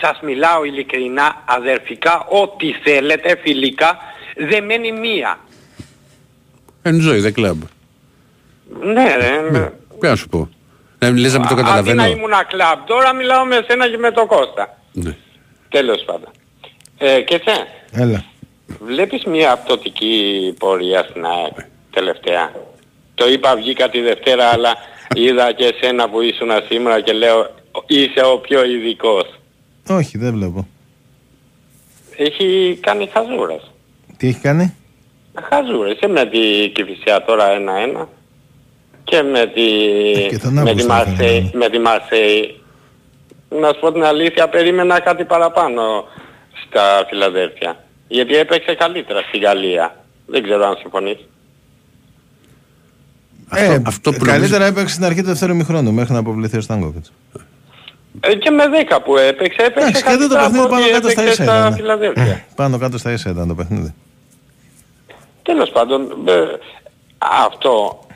σας 0.00 0.20
μιλάω 0.22 0.64
ειλικρινά, 0.64 1.42
αδερφικά, 1.44 2.26
ό,τι 2.28 2.72
θέλετε, 2.72 3.38
φιλικά, 3.42 3.98
δεν 4.36 4.64
μένει 4.64 4.92
μία. 4.92 5.38
Enjoy 6.82 7.24
the 7.26 7.32
club. 7.40 7.56
Ναι 8.80 9.16
ρε. 9.16 9.50
Ναι. 9.50 9.70
Τι 10.00 10.06
να 10.06 10.16
σου 10.16 10.28
πω. 10.28 10.48
Να 10.98 11.10
λες 11.10 11.32
να 11.32 11.38
μην 11.38 11.48
το 11.48 11.54
Αντί 11.54 11.62
καταλαβαίνω. 11.62 12.02
να 12.02 12.08
ήμουν 12.08 12.32
κλαμπ, 12.48 12.78
τώρα 12.86 13.12
μιλάω 13.14 13.44
με 13.44 13.64
σένα 13.68 13.88
και 13.88 13.98
με 13.98 14.10
τον 14.10 14.26
Κώστα. 14.26 14.78
Ναι. 14.92 15.16
Τέλος 15.68 16.02
πάντων. 16.04 16.28
Ε, 16.98 17.20
και 17.20 17.38
θε, 17.44 17.52
Έλα. 18.02 18.24
βλέπεις 18.80 19.24
μια 19.24 19.52
απτωτική 19.52 20.54
πορεία 20.58 21.06
στην 21.10 21.24
ΑΕΚ 21.26 21.56
τελευταία; 21.90 22.52
Το 23.14 23.28
είπα 23.28 23.56
βγήκα 23.56 23.88
τη 23.88 24.00
Δευτέρα 24.00 24.46
αλλά 24.48 24.74
είδα 25.14 25.52
και 25.52 25.64
εσένα 25.76 26.08
που 26.08 26.20
ήσουν 26.20 26.50
σήμερα 26.68 27.00
και 27.00 27.12
λέω 27.12 27.50
είσαι 27.86 28.20
ο 28.24 28.38
πιο 28.38 28.64
ειδικός. 28.64 29.38
Όχι, 29.88 30.18
δεν 30.18 30.32
βλέπω. 30.34 30.66
Έχει 32.16 32.78
κάνει 32.82 33.10
χαζούρας. 33.12 33.70
Τι 34.16 34.28
έχει 34.28 34.38
κάνει; 34.40 34.74
Χαζούρες. 35.50 35.96
Και 36.00 36.06
με 36.06 36.26
τη 36.26 36.68
Κηφισιά 36.74 37.24
τώρα 37.24 37.50
ένα-ένα. 37.50 38.08
Και 39.04 39.22
με 39.22 39.46
τη, 39.54 39.62
Ε, 40.20 40.28
και 40.28 40.38
τον 40.38 40.52
με 40.52 40.62
τη, 40.62 40.68
Αύγουστο 40.68 40.88
θα 40.88 40.94
Μαρσέη, 41.04 41.36
είναι. 41.38 41.50
με 41.54 41.68
τη 41.68 41.78
Μαρσέη. 41.78 42.60
Να 43.60 43.68
σου 43.72 43.80
πω 43.80 43.92
την 43.92 44.04
αλήθεια, 44.04 44.48
περίμενα 44.48 45.00
κάτι 45.00 45.24
παραπάνω 45.24 45.82
στα 46.66 47.06
Φιλαδέλφια. 47.08 47.84
Γιατί 48.08 48.34
έπαιξε 48.36 48.74
καλύτερα 48.74 49.20
στη 49.28 49.38
Γαλλία. 49.38 50.04
Δεν 50.26 50.42
ξέρω 50.42 50.66
αν 50.66 50.76
συμφωνείς. 50.80 51.18
ε, 53.50 53.78
αυτό 53.86 54.12
που 54.12 54.24
καλύτερα 54.24 54.64
έπαιξε 54.64 54.94
στην 54.94 55.04
αρχή 55.04 55.20
του 55.20 55.26
δεύτερου 55.26 55.56
μηχρόνου 55.56 55.92
μέχρι 55.92 56.12
να 56.12 56.18
αποβληθεί 56.18 56.56
ο 56.56 56.60
Στάνκοβιτς. 56.60 57.12
Ε, 58.20 58.34
και 58.34 58.50
με 58.50 58.64
10 58.90 58.98
που 59.04 59.16
έπαιξε, 59.16 59.62
έπαιξε 59.62 59.88
Εντάξει, 59.88 60.02
και 60.02 60.10
εδώ 60.10 60.28
το 60.28 60.34
καλύτερα 60.34 60.40
παιχνίδι 60.40 60.64
από 60.64 60.68
πάνω 60.68 60.84
ό,τι 60.84 60.92
κάτω 60.92 61.08
στα 61.08 61.22
έπαιξε 61.22 61.42
ίσα 61.42 61.42
στα 61.42 61.58
ήταν. 61.58 61.74
Φιλαδέλφια. 61.74 62.44
Πάνω 62.56 62.78
κάτω 62.78 62.98
στα 62.98 63.12
ίσα 63.12 63.30
ήταν 63.30 63.48
το 63.48 63.54
παιχνίδι. 63.54 63.94
Τέλος 65.42 65.70
πάντων, 65.70 66.02
ε, 66.24 66.44
αυτό 67.18 68.06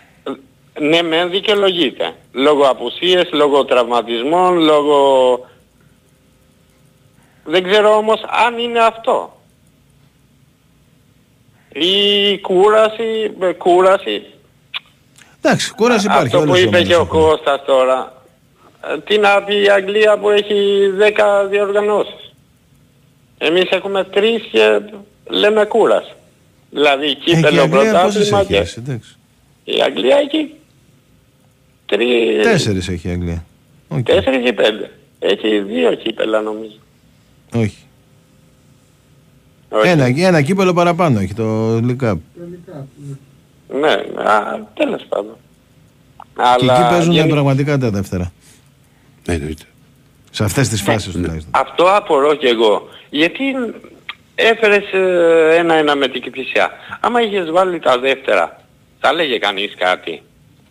ε, 0.77 0.81
ναι 0.81 1.03
μεν 1.03 1.31
δικαιολογείται. 1.31 2.15
Λόγω 2.33 2.65
απουσίες, 2.65 3.29
λόγω 3.33 3.65
τραυματισμών, 3.65 4.59
λόγω... 4.59 5.01
Δεν 7.45 7.63
ξέρω 7.63 7.97
όμως 7.97 8.21
αν 8.47 8.59
είναι 8.59 8.79
αυτό. 8.79 9.33
Η 11.73 12.39
κούραση, 12.39 13.35
ε, 13.41 13.53
κούραση, 13.53 14.23
Εντάξει, 15.43 15.75
κούραση 15.75 16.07
υπάρχει. 16.07 16.27
αυτό 16.27 16.39
που 16.39 16.45
όλες 16.49 16.59
οι 16.59 16.63
είπε 16.63 16.77
ομάδες 16.77 16.89
και 16.89 16.95
ο 16.95 17.01
έχουν. 17.01 17.21
Κώστας 17.21 17.65
τώρα. 17.65 18.18
Ε, 18.83 18.99
Τι 19.05 19.19
να 19.19 19.43
πει 19.43 19.63
η 19.63 19.71
Αγγλία 19.71 20.19
που 20.19 20.31
έχει 20.31 20.55
10 21.45 21.49
διοργανώσεις. 21.51 22.33
Εμείς 23.39 23.71
έχουμε 23.71 24.05
τρεις 24.05 24.43
και 24.53 24.81
λέμε 25.31 25.65
κούραση. 25.65 26.13
Δηλαδή 26.71 27.07
Ε, 27.07 27.13
και 27.13 27.31
η 27.31 27.35
κύπελο 27.35 27.63
Αγγλία 27.63 28.03
πόσες 28.03 28.29
πρωτάθλημα 28.29 28.39
έχει 28.41 28.49
και... 28.49 28.57
έτσι, 28.59 28.75
εντάξει. 28.79 29.17
Η 29.65 29.83
Αγγλία 29.83 30.17
έχει 30.17 30.53
τρεις... 31.87 32.43
Τέσσερις 32.43 32.89
έχει 32.89 33.09
η 33.09 33.11
Αγγλία. 33.11 33.45
Οκ. 33.89 34.03
Τέσσερις 34.03 34.49
ή 34.49 34.53
πέντε. 34.53 34.91
Έχει 35.19 35.61
δύο 35.61 35.95
κύπελα 35.95 36.41
νομίζω. 36.41 36.77
Όχι. 37.55 37.77
Όχι. 39.69 39.89
Ένα, 39.89 40.05
ένα 40.17 40.43
κύπελο 40.43 40.73
παραπάνω 40.73 41.21
έχει 41.21 41.35
το 41.35 41.77
League 41.77 41.97
Cup. 42.03 42.17
Ναι, 43.81 43.91
α, 44.29 44.59
τέλος 44.75 45.05
πάντων. 45.09 45.37
Και 46.59 46.65
εκεί 46.65 46.81
παίζουν 46.91 47.13
γενι- 47.13 47.31
πραγματικά 47.31 47.79
τα 47.79 47.91
δεύτερα. 47.91 48.33
Ναι, 49.29 49.35
εννοείται. 49.35 49.63
Σε 50.31 50.45
αυτές 50.45 50.69
τις 50.69 50.81
φάσεις 50.83 51.13
τουλάχιστον. 51.13 51.51
Αυτό 51.51 51.85
απορώ 51.97 52.35
και 52.35 52.49
εγώ. 52.49 52.89
Γιατί 53.11 53.43
έφερες 54.35 54.93
ε, 54.93 55.57
ένα-ένα 55.59 55.97
με 55.97 56.09
την 56.09 56.23
Κηφισιά. 56.23 56.71
Άμα 57.01 57.23
είχες 57.23 57.51
βάλει 57.51 57.79
τα 57.79 57.99
δεύτερα, 57.99 58.61
θα 59.01 59.13
λέγε 59.13 59.39
κανείς 59.39 59.75
κάτι; 59.79 60.23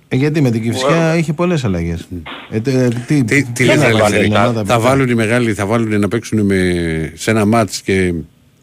Ε, 0.08 0.16
γιατί 0.16 0.42
με 0.42 0.50
την 0.52 0.62
Κυφσιά 0.62 1.16
είχε 1.18 1.34
πολλές 1.34 1.64
αλλαγές. 1.66 2.08
Ε, 2.50 2.60
τε- 2.60 2.76
ε, 2.76 2.88
τι, 3.08 3.24
Τι, 3.24 3.44
τι 3.44 3.66
να 3.66 3.76
λες, 3.76 3.84
ρε, 3.84 3.92
βάλει 3.92 3.96
Ελευθερή, 3.96 4.24
την 4.28 4.36
ομάδα 4.36 4.64
θα 4.66 4.76
που- 4.76 4.82
βάλουν 4.82 5.10
οι 5.10 5.14
μεγάλοι, 5.16 5.54
θα 5.54 5.66
βάλουν 5.66 6.00
να 6.00 6.08
παίξουν 6.08 6.42
με, 6.46 7.12
σε 7.16 7.32
ένα 7.32 7.46
μάτς 7.46 7.82
και, 7.82 8.14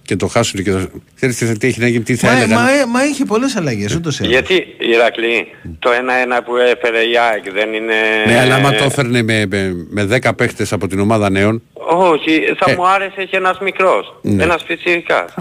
και 0.05 0.17
το 0.17 0.27
χάσουν 0.27 0.63
και 0.65 0.71
θα... 0.71 0.89
Ξέρεις 1.17 1.37
τι, 1.37 1.45
θα- 1.47 1.57
τι 1.57 1.67
έχει 1.67 1.81
να 1.81 1.89
γίνει, 1.89 2.03
τι 2.03 2.17
θα 2.17 2.27
Μα, 2.27 2.37
έλεγαν; 2.37 2.63
μα, 2.63 2.71
ε, 2.71 2.87
μα 2.87 3.05
είχε 3.05 3.25
πολλές 3.25 3.57
αλλαγές 3.57 3.95
ούτως 3.95 4.19
ή 4.19 4.23
άλλως. 4.25 4.33
Γιατί, 4.35 4.67
Ηρακλή, 4.79 5.47
το 5.79 5.91
ένα-ένα 5.91 6.43
που 6.43 6.57
έφερε 6.57 6.99
η 6.99 7.19
ΑΕΚ 7.19 7.53
δεν 7.53 7.73
είναι... 7.73 7.95
Ναι, 8.27 8.39
αλλά 8.41 8.55
άμα 8.55 8.73
το 8.75 8.85
έφερνε 8.85 9.23
με, 9.23 9.47
με, 9.47 9.87
με 9.89 10.09
10 10.25 10.31
παίχτες 10.37 10.73
από 10.73 10.87
την 10.87 11.01
ομάδα 11.01 11.31
νέων, 11.31 11.63
Όχι, 11.97 12.41
θα 12.59 12.71
Ε. 12.71 12.75
μου 12.75 12.87
άρεσε 12.89 13.25
και 13.25 13.37
ένας 13.37 13.59
μικρός, 13.61 14.19
Ναι. 14.23 14.43
ένας 14.43 14.63
φυσικάς. 14.67 15.35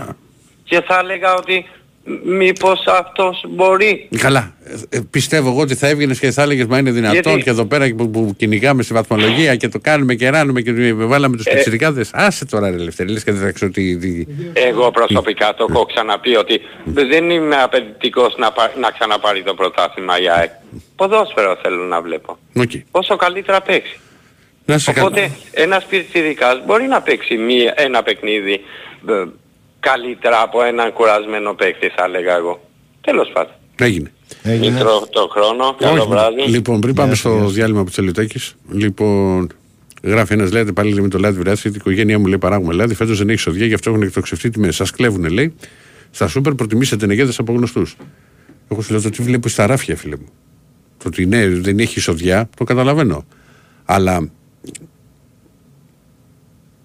Και 0.64 0.82
θα 0.88 0.99
έλεγα 1.03 1.34
ότι 1.36 1.66
μ- 1.66 1.82
μήπως 2.23 2.83
αυτός 2.99 3.43
μπορεί. 3.49 4.09
καλά, 4.17 4.53
ε, 4.89 4.97
ε, 4.97 5.01
πιστεύω 5.09 5.49
εγώ 5.49 5.59
ότι 5.61 5.75
θα 5.75 5.87
έβγαινες 5.87 6.19
και 6.19 6.31
θα 6.31 6.41
έλεγες 6.41 6.65
μα 6.65 6.77
είναι 6.77 6.91
δυνατόν 6.91 7.21
Γιατί; 7.21 7.43
και 7.43 7.49
εδώ 7.49 7.65
πέρα 7.65 7.93
που, 7.97 8.09
που 8.09 8.33
κυνηγάμε 8.37 8.83
στη 8.83 8.93
βαθμολογία 8.93 9.55
και 9.55 9.67
το 9.67 9.79
κάνουμε 9.79 10.15
και 10.15 10.29
ράνουμε 10.29 10.61
και 10.61 10.93
βάλαμε 10.93 11.35
τους 11.37 11.45
Ε. 11.45 11.53
πιτσιρικάδες. 11.53 12.09
Άσε 12.13 12.45
τώρα 12.45 12.69
ρε 12.69 12.75
Ελευθερή, 12.75 13.11
λες 13.11 13.23
και 13.23 13.31
δεν 13.31 13.41
θα 13.41 13.51
ξέρω 13.51 13.71
τι... 13.71 13.97
τι... 13.97 14.25
Εγώ 14.53 14.91
προσωπικά 14.91 15.53
το 15.53 15.67
έχω 15.69 15.85
ξαναπεί 15.85 16.35
ότι 16.35 16.61
δεν 16.85 17.29
είμαι 17.29 17.55
απαιτητικός 17.55 18.35
να, 18.37 18.51
πα- 18.51 18.73
να 18.79 18.91
ξαναπάρει 18.91 19.43
το 19.43 19.53
πρωτάθλημα 19.53 20.21
η 20.21 20.29
ΑΕΚ. 20.29 20.51
Ποδόσφαιρο 20.95 21.57
θέλω 21.61 21.83
να 21.83 22.01
βλέπω. 22.01 22.37
Οκ. 22.55 22.71
Όσο 22.91 23.15
καλύτερα 23.15 23.61
παίξει. 23.61 23.97
Να 24.65 24.77
σε 24.77 24.89
Οπότε 24.89 25.19
καλά. 25.19 25.33
ένας 25.51 25.85
πιτσιρικάς 25.85 26.65
μπορεί 26.65 26.87
να 26.87 27.01
παίξει 27.01 27.35
μία, 27.37 27.73
ένα 27.77 28.03
παιχνίδι 28.03 28.59
ε, 29.09 29.23
καλύτερα 29.89 30.41
από 30.41 30.63
έναν 30.63 30.93
κουρασμένο 30.93 31.53
παίκτη 31.53 31.88
θα 31.95 32.03
έλεγα 32.03 32.36
εγώ. 32.36 32.61
Τέλος 33.01 33.29
πάντων. 33.34 33.53
Έγινε. 33.75 34.11
Μην 34.43 34.77
τρώω 34.77 35.07
το 35.07 35.27
χρόνο. 35.31 35.75
Καλό 35.79 36.01
Όχι. 36.01 36.09
βράδυ. 36.09 36.41
Λοιπόν, 36.41 36.79
πριν 36.79 36.93
πάμε 36.93 37.15
στο 37.15 37.47
διάλειμμα 37.47 37.84
που 37.84 37.89
Τσελιτάκη, 37.89 38.39
λοιπόν, 38.71 39.49
γράφει 40.03 40.34
ένας, 40.34 40.51
λέτε 40.51 40.71
πάλι 40.71 41.01
με 41.01 41.07
το 41.07 41.19
λάδι 41.19 41.39
βράδυ, 41.39 41.69
η 41.69 41.71
οικογένειά 41.75 42.19
μου 42.19 42.25
λέει 42.25 42.38
παράγουμε 42.38 42.73
λάδι, 42.73 42.93
φέτος 42.95 43.17
δεν 43.17 43.29
έχει 43.29 43.39
σοδιά, 43.39 43.65
γι' 43.65 43.73
αυτό 43.73 43.89
έχουν 43.89 44.01
εκτοξευτεί 44.01 44.49
τιμέ. 44.49 44.71
Σας 44.71 44.91
κλέβουνε, 44.91 45.27
λέει. 45.27 45.55
Στα 46.11 46.27
σούπερ 46.27 46.53
προτιμήσετε 46.53 47.05
νεγέδες 47.05 47.39
από 47.39 47.53
γνωστούς. 47.53 47.95
Εγώ 48.71 48.81
σου 48.81 48.91
λέω 48.91 49.01
το 49.01 49.09
τι 49.09 49.21
βλέπω 49.21 49.47
στα 49.47 49.65
ράφια, 49.65 49.95
φίλε 49.95 50.15
μου. 50.15 50.29
Το 50.97 51.07
ότι 51.07 51.25
ναι, 51.25 51.47
δεν 51.47 51.79
έχει 51.79 51.99
σοδιά, 51.99 52.49
το 52.57 52.63
καταλαβαίνω. 52.63 53.25
Αλλά 53.86 54.29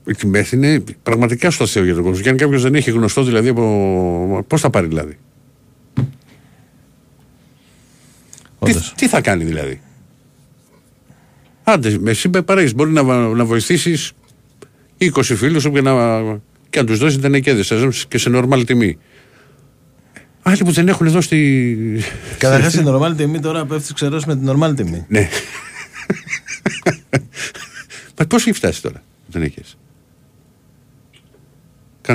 οι 0.09 0.15
τιμέ 0.15 0.47
είναι 0.53 0.85
πραγματικά 1.03 1.51
στο 1.51 1.67
Θεό 1.67 1.85
για 1.85 1.95
τον 1.95 2.03
κόσμο. 2.03 2.23
Και 2.23 2.29
αν 2.29 2.37
κάποιος 2.37 2.63
δεν 2.63 2.75
έχει 2.75 2.91
γνωστό, 2.91 3.23
δηλαδή, 3.23 3.49
από... 3.49 4.45
πώς 4.47 4.61
θα 4.61 4.71
πάρει 4.71 4.89
λάδι. 4.89 5.19
Τι, 8.65 8.75
τι 8.95 9.09
θα 9.09 9.21
κάνει 9.21 9.45
δηλαδή; 9.45 9.81
Άντε, 11.63 11.99
εσύ 12.05 12.29
παρέχει. 12.29 12.75
Μπορεί 12.75 12.91
να, 12.91 13.03
να 13.35 13.45
βοηθήσεις 13.45 14.13
20 14.99 15.23
φίλους 15.23 15.63
σου 15.63 15.73
και 15.73 15.81
να, 15.81 16.21
και 16.71 16.81
να 16.81 16.85
τους 16.85 16.99
δώσεις 16.99 17.21
τενεκέδε 17.21 17.91
και 18.09 18.19
σε 18.19 18.29
νορμάλ 18.29 18.65
τιμή. 18.65 18.99
Άλλοι 20.43 20.65
που 20.65 20.71
δεν 20.71 20.89
έχουν 20.89 21.07
εδώ 21.07 21.21
στη. 21.21 22.03
Καταρχάς 22.39 22.75
η 22.75 22.83
normal 22.87 23.13
τιμή 23.17 23.41
τώρα 23.41 23.67
πέφτεις 23.67 23.93
ξερός 23.93 24.25
με 24.25 24.37
την 24.37 24.51
normal 24.51 24.73
τιμή. 24.77 25.05
Ναι. 25.09 25.29
Μα 28.19 28.27
πώς 28.27 28.47
έχει 28.47 28.53
φτάσει 28.53 28.83
τώρα, 28.83 29.03
δεν 29.27 29.43
έχεις; 29.43 29.77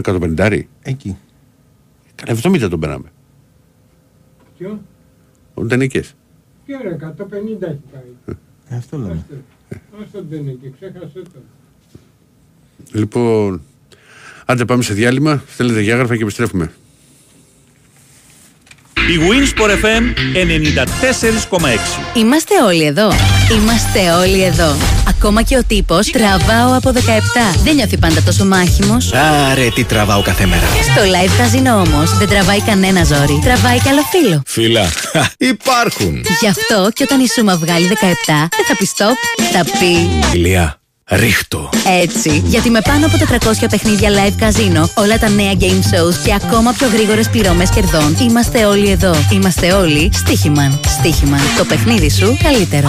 Κάνα 0.02 0.36
150 0.38 0.62
Εκεί. 0.82 1.18
Κάνα 2.16 2.40
70 2.44 2.68
τον 2.70 2.80
περάμε. 2.80 3.12
Ποιο; 4.58 4.82
Δεν 5.54 5.82
έχει. 5.82 6.02
Ποιο 6.66 6.78
ρε, 6.82 6.98
150 7.00 7.62
έχει 7.62 7.82
πάει. 7.92 8.36
Ε, 8.68 8.76
αυτό 8.76 8.98
λέμε. 8.98 9.26
Άστο 10.04 10.24
δεν 10.30 10.40
είναι 10.40 10.52
και 10.52 10.70
ξέχασε 10.70 11.22
το. 11.22 11.40
Λοιπόν, 12.92 13.62
άντε 14.46 14.66
πάμε 14.66 14.84
σε 14.84 14.94
διάλειμμα. 14.94 15.38
Θέλετε 15.38 15.80
διάγραφα 15.80 16.16
και 16.16 16.24
επιστρέφουμε. 16.24 16.72
Η 18.96 19.20
Winsport 19.30 19.70
FM 19.70 20.04
94,6. 21.60 21.68
Είμαστε 22.14 22.54
όλοι 22.66 22.84
εδώ. 22.84 23.14
Είμαστε 23.52 24.12
όλοι 24.12 24.44
εδώ. 24.44 24.76
Ακόμα 25.10 25.42
και 25.42 25.58
ο 25.58 25.64
τύπος 25.68 26.10
τραβάω 26.10 26.78
από 26.78 26.92
17. 26.92 26.98
Δεν 27.64 27.76
νιώθει 27.76 27.98
πάντα 27.98 28.22
τόσο 28.22 28.46
μάχημος. 28.46 29.14
Άρε, 29.14 29.70
τι 29.70 29.84
τραβάω 29.84 30.22
κάθε 30.22 30.46
μέρα. 30.46 30.62
Στο 30.82 31.02
live 31.02 31.32
καζίνο 31.38 31.74
όμως 31.74 32.18
δεν 32.18 32.28
τραβάει 32.28 32.62
κανένα 32.62 33.04
ζόρι. 33.04 33.42
Τραβάει 33.44 33.80
καλό 33.80 34.02
φίλο. 34.12 34.42
Φίλα, 34.46 34.90
υπάρχουν. 35.38 36.26
Γι' 36.42 36.48
αυτό 36.48 36.90
και 36.94 37.04
όταν 37.04 37.20
η 37.20 37.28
Σούμα 37.28 37.58
βγάλει 37.58 37.88
17 37.88 37.90
δεν 38.28 38.66
θα 38.68 38.76
πει 38.78 38.90
stop, 38.98 39.44
θα 39.52 39.64
πει 39.64 40.10
Ηλία, 40.38 40.80
ρίχτω. 41.06 41.70
έτσι. 42.02 42.44
Γιατί 42.46 42.70
με 42.70 42.82
πάνω 42.82 43.06
από 43.06 43.18
400 43.18 43.66
παιχνίδια 43.70 44.10
live 44.10 44.34
καζίνο, 44.38 44.90
όλα 44.96 45.20
τα 45.20 45.30
νέα 45.30 45.52
game 45.60 45.64
shows 45.64 46.16
και 46.26 46.34
ακόμα 46.34 46.72
πιο 46.72 46.88
γρήγορες 46.88 47.30
πληρώμες 47.30 47.70
κερδών, 47.70 48.18
είμαστε 48.22 48.66
όλοι 48.66 48.90
εδώ. 48.90 49.16
Είμαστε 49.32 49.74
όλοι 49.74 50.10
Στίχημαν. 50.14 50.80
Στίχημαν. 51.00 51.42
Το 51.58 51.66
παιχνίδι 51.66 52.10
σου 52.10 52.38
καλύτερο. 52.44 52.88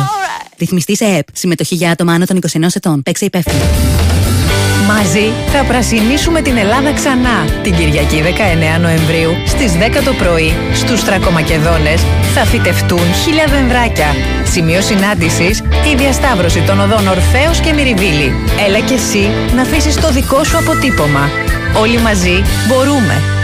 Ρυθμιστή 0.58 0.96
σε 0.96 1.04
ΕΠ. 1.04 1.26
Συμμετοχή 1.32 1.74
για 1.74 1.90
άτομα 1.90 2.12
άνω 2.12 2.24
των 2.24 2.38
21 2.52 2.66
ετών. 2.74 3.02
Παίξε 3.02 3.24
υπεύθυνα. 3.24 4.13
Μαζί 4.86 5.32
θα 5.52 5.64
πρασινίσουμε 5.64 6.40
την 6.40 6.56
Ελλάδα 6.56 6.92
ξανά. 6.92 7.44
Την 7.62 7.74
Κυριακή 7.74 8.22
19 8.76 8.80
Νοεμβρίου 8.80 9.30
στις 9.46 9.72
10 9.72 10.02
το 10.04 10.12
πρωί 10.12 10.52
στους 10.74 11.04
Τρακομακεδόνες 11.04 12.02
θα 12.34 12.44
φυτευτούν 12.44 13.14
χίλια 13.24 13.46
δενδράκια. 13.46 14.06
Σημείο 14.44 14.80
συνάντησης 14.80 15.60
η 15.92 15.94
διασταύρωση 15.96 16.60
των 16.62 16.80
οδών 16.80 17.08
Ορφέως 17.08 17.60
και 17.60 17.72
Μυριβίλη. 17.72 18.34
Έλα 18.66 18.78
και 18.78 18.94
εσύ 18.94 19.30
να 19.54 19.62
αφήσεις 19.62 19.96
το 19.96 20.10
δικό 20.10 20.44
σου 20.44 20.58
αποτύπωμα. 20.58 21.28
Όλοι 21.80 21.98
μαζί 21.98 22.42
μπορούμε. 22.68 23.43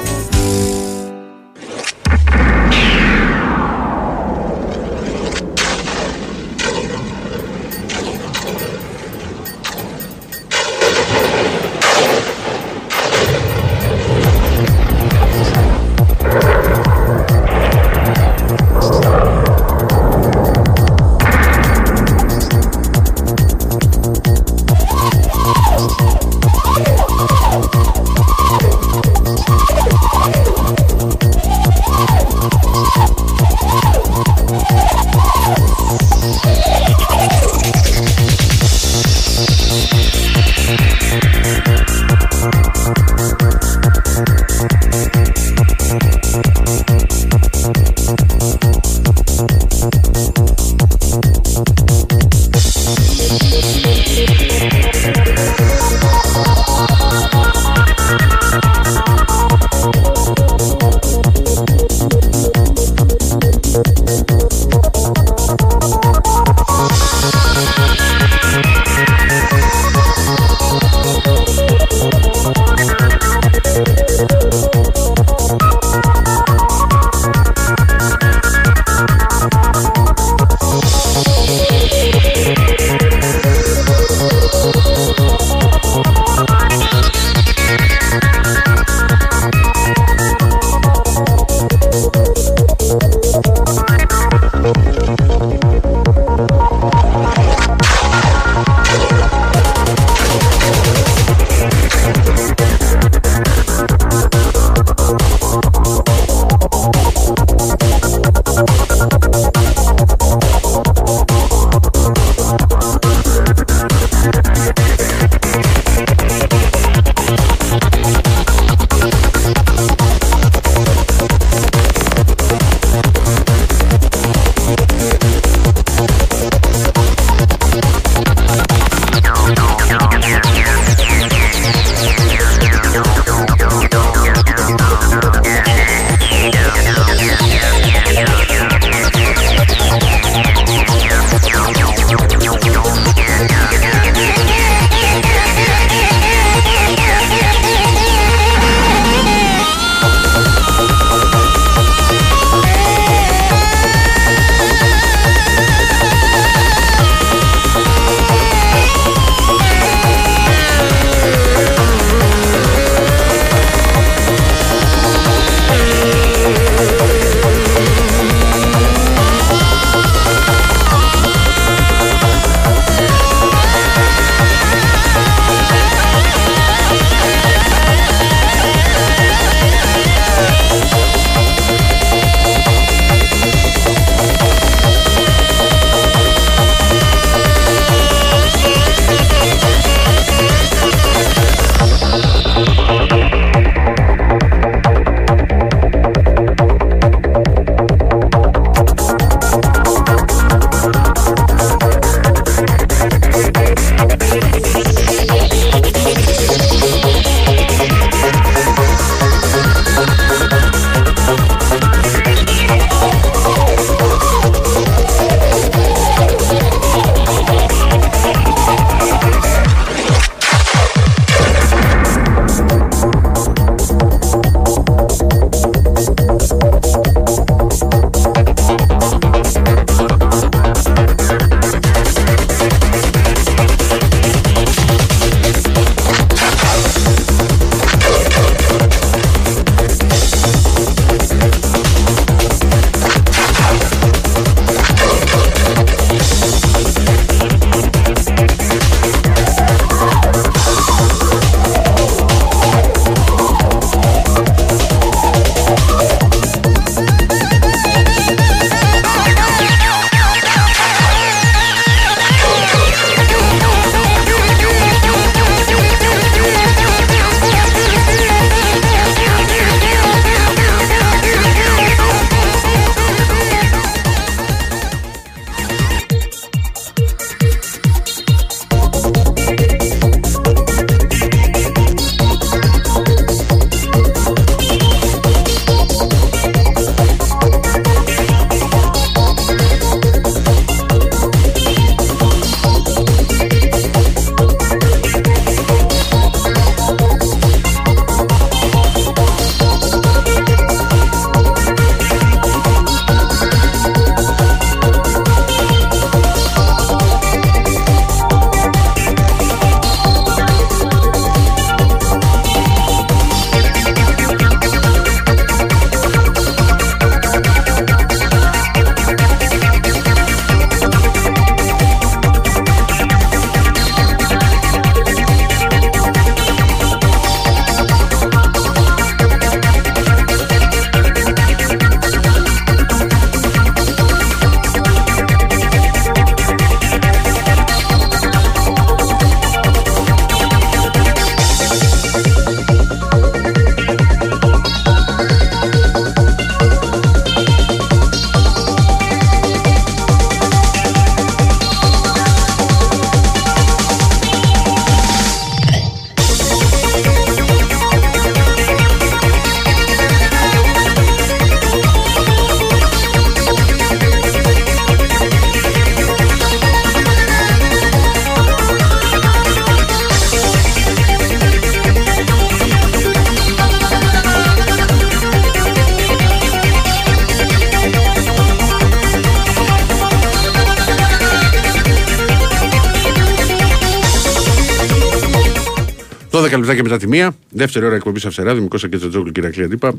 Μετά 386.91 387.03
τη 387.03 387.09
μία. 387.09 387.35
Δεύτερη 387.49 387.85
ώρα 387.85 387.95
εκπομπή 387.95 388.19
Αυσερά, 388.25 388.55
Δημικό 388.55 388.77
και 388.77 388.97
Τζατζόγλου, 388.97 389.31
Κυρακλή 389.31 389.63
Αντίπα. 389.63 389.93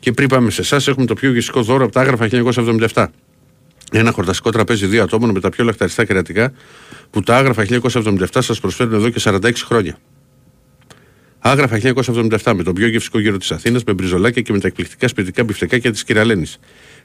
Και 0.00 0.12
πριν 0.12 0.28
πάμε 0.28 0.50
σε 0.50 0.60
εσάς, 0.60 0.90
έχουμε 0.90 1.06
το 1.06 1.14
πιο 1.14 1.32
γευστικό 1.32 1.62
δώρο 1.62 1.84
από 1.84 1.92
τα 1.92 2.00
άγραφα 2.00 2.28
1977. 2.92 3.06
Ένα 3.92 4.10
χορταστικό 4.10 4.50
τραπέζι 4.50 4.86
δύο 4.86 5.02
ατόμων 5.02 5.30
με 5.30 5.40
τα 5.40 5.48
πιο 5.48 5.64
λαχταριστά 5.64 6.04
κερατικά 6.04 6.52
που 7.10 7.20
τα 7.20 7.36
άγραφα 7.36 7.66
1977 7.82 8.26
σας 8.38 8.54
προσφέρουν 8.54 8.94
εδώ 8.94 9.08
και 9.10 9.20
46 9.24 9.52
χρόνια. 9.64 9.98
Άγραφα 11.38 11.80
1977 11.82 12.52
με 12.56 12.62
τον 12.62 12.74
πιο 12.74 12.86
γευστικό 12.86 13.18
γύρο 13.18 13.36
της 13.36 13.46
Αθήνας, 13.50 13.80
με 13.86 13.92
μπριζολάκια 13.92 14.42
και 14.42 14.52
με 14.52 14.58
τα 14.58 14.66
εκπληκτικά 14.66 15.08
σπιτικά 15.08 15.44
μπιφτεκάκια 15.44 15.92
της 15.92 16.04
Κυραλένης. 16.04 16.46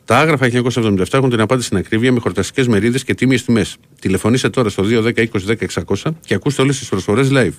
Τα 0.05 0.17
άγραφα 0.17 0.49
1977 0.51 1.03
έχουν 1.11 1.30
την 1.30 1.41
απάντηση 1.41 1.67
στην 1.67 1.78
ακρίβεια 1.78 2.11
με 2.11 2.20
χορταστικές 2.19 2.69
μερίδες 2.69 2.99
και 2.99 3.13
τίμιες 3.13 3.39
τιμές. 3.39 3.65
Τηλεφωνήστε 3.99 4.49
τώρα 4.49 4.70
στο 4.70 4.84
210 4.88 5.13
20 5.15 5.26
10 5.47 5.84
600 6.03 6.11
και 6.26 6.34
ακούστε 6.34 6.61
όλες 6.61 6.71
τις 6.71 6.86
προσφορές 6.89 7.21
live. 7.32 7.53